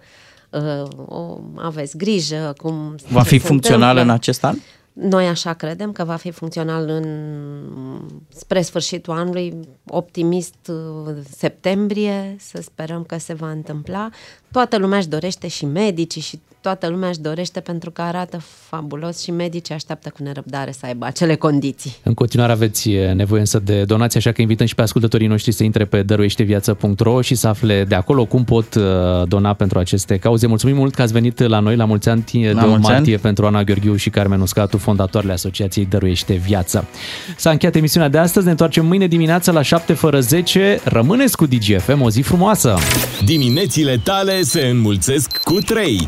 uh, 0.49 0.89
o, 1.05 1.39
aveți 1.55 1.97
grijă 1.97 2.53
cum 2.57 2.95
Va 3.09 3.21
fi 3.21 3.39
se 3.39 3.47
funcțional 3.47 3.89
întâmplă. 3.89 4.01
în 4.01 4.09
acest 4.09 4.43
an? 4.43 4.57
Noi 4.93 5.27
așa 5.27 5.53
credem 5.53 5.91
că 5.91 6.03
va 6.03 6.15
fi 6.15 6.31
funcțional 6.31 6.89
în, 6.89 7.05
spre 8.29 8.61
sfârșitul 8.61 9.13
anului, 9.13 9.53
optimist 9.87 10.55
uh, 10.69 11.13
septembrie, 11.37 12.35
să 12.39 12.61
sperăm 12.61 13.03
că 13.03 13.17
se 13.17 13.33
va 13.33 13.51
întâmpla. 13.51 14.09
Toată 14.51 14.77
lumea 14.77 14.97
își 14.97 15.07
dorește 15.07 15.47
și 15.47 15.65
medicii 15.65 16.21
și 16.21 16.39
toată 16.67 16.87
lumea 16.87 17.09
își 17.09 17.19
dorește 17.19 17.59
pentru 17.59 17.91
că 17.91 18.01
arată 18.01 18.41
fabulos 18.69 19.21
și 19.21 19.31
medicii 19.31 19.73
așteaptă 19.73 20.09
cu 20.09 20.23
nerăbdare 20.23 20.71
să 20.71 20.85
aibă 20.85 21.05
acele 21.05 21.35
condiții. 21.35 21.95
În 22.03 22.13
continuare 22.13 22.51
aveți 22.51 22.91
e, 22.91 23.11
nevoie 23.11 23.39
însă 23.39 23.59
de 23.59 23.83
donații, 23.83 24.19
așa 24.19 24.31
că 24.31 24.41
invităm 24.41 24.65
și 24.65 24.75
pe 24.75 24.81
ascultătorii 24.81 25.27
noștri 25.27 25.51
să 25.51 25.63
intre 25.63 25.85
pe 25.85 26.03
dăruieșteviață.ro 26.03 27.21
și 27.21 27.35
să 27.35 27.47
afle 27.47 27.83
de 27.83 27.95
acolo 27.95 28.25
cum 28.25 28.43
pot 28.43 28.75
uh, 28.75 28.83
dona 29.27 29.53
pentru 29.53 29.79
aceste 29.79 30.17
cauze. 30.17 30.47
Mulțumim 30.47 30.75
mult 30.75 30.95
că 30.95 31.01
ați 31.01 31.13
venit 31.13 31.39
la 31.39 31.59
noi 31.59 31.75
la 31.75 31.85
mulți 31.85 32.09
ani 32.09 32.23
de 32.31 32.51
La 32.51 32.65
mulți 32.65 32.89
martie 32.89 33.13
ani. 33.13 33.21
pentru 33.21 33.45
Ana 33.45 33.63
Gheorghiu 33.63 33.95
și 33.95 34.09
Carmen 34.09 34.41
Uscatu, 34.41 34.77
fondatoarele 34.77 35.33
Asociației 35.33 35.85
Dăruiește 35.85 36.33
Viață. 36.33 36.87
S-a 37.37 37.49
încheiat 37.49 37.75
emisiunea 37.75 38.09
de 38.09 38.17
astăzi, 38.17 38.45
ne 38.45 38.51
întoarcem 38.51 38.85
mâine 38.85 39.07
dimineață 39.07 39.51
la 39.51 39.61
7 39.61 39.93
fără 39.93 40.19
10. 40.19 40.79
Rămâneți 40.83 41.37
cu 41.37 41.45
DGFM, 41.45 42.01
o 42.01 42.09
zi 42.09 42.21
frumoasă! 42.21 42.77
Diminețile 43.25 43.97
tale 44.03 44.41
se 44.41 44.61
înmulțesc 44.61 45.37
cu 45.37 45.53
3. 45.53 46.07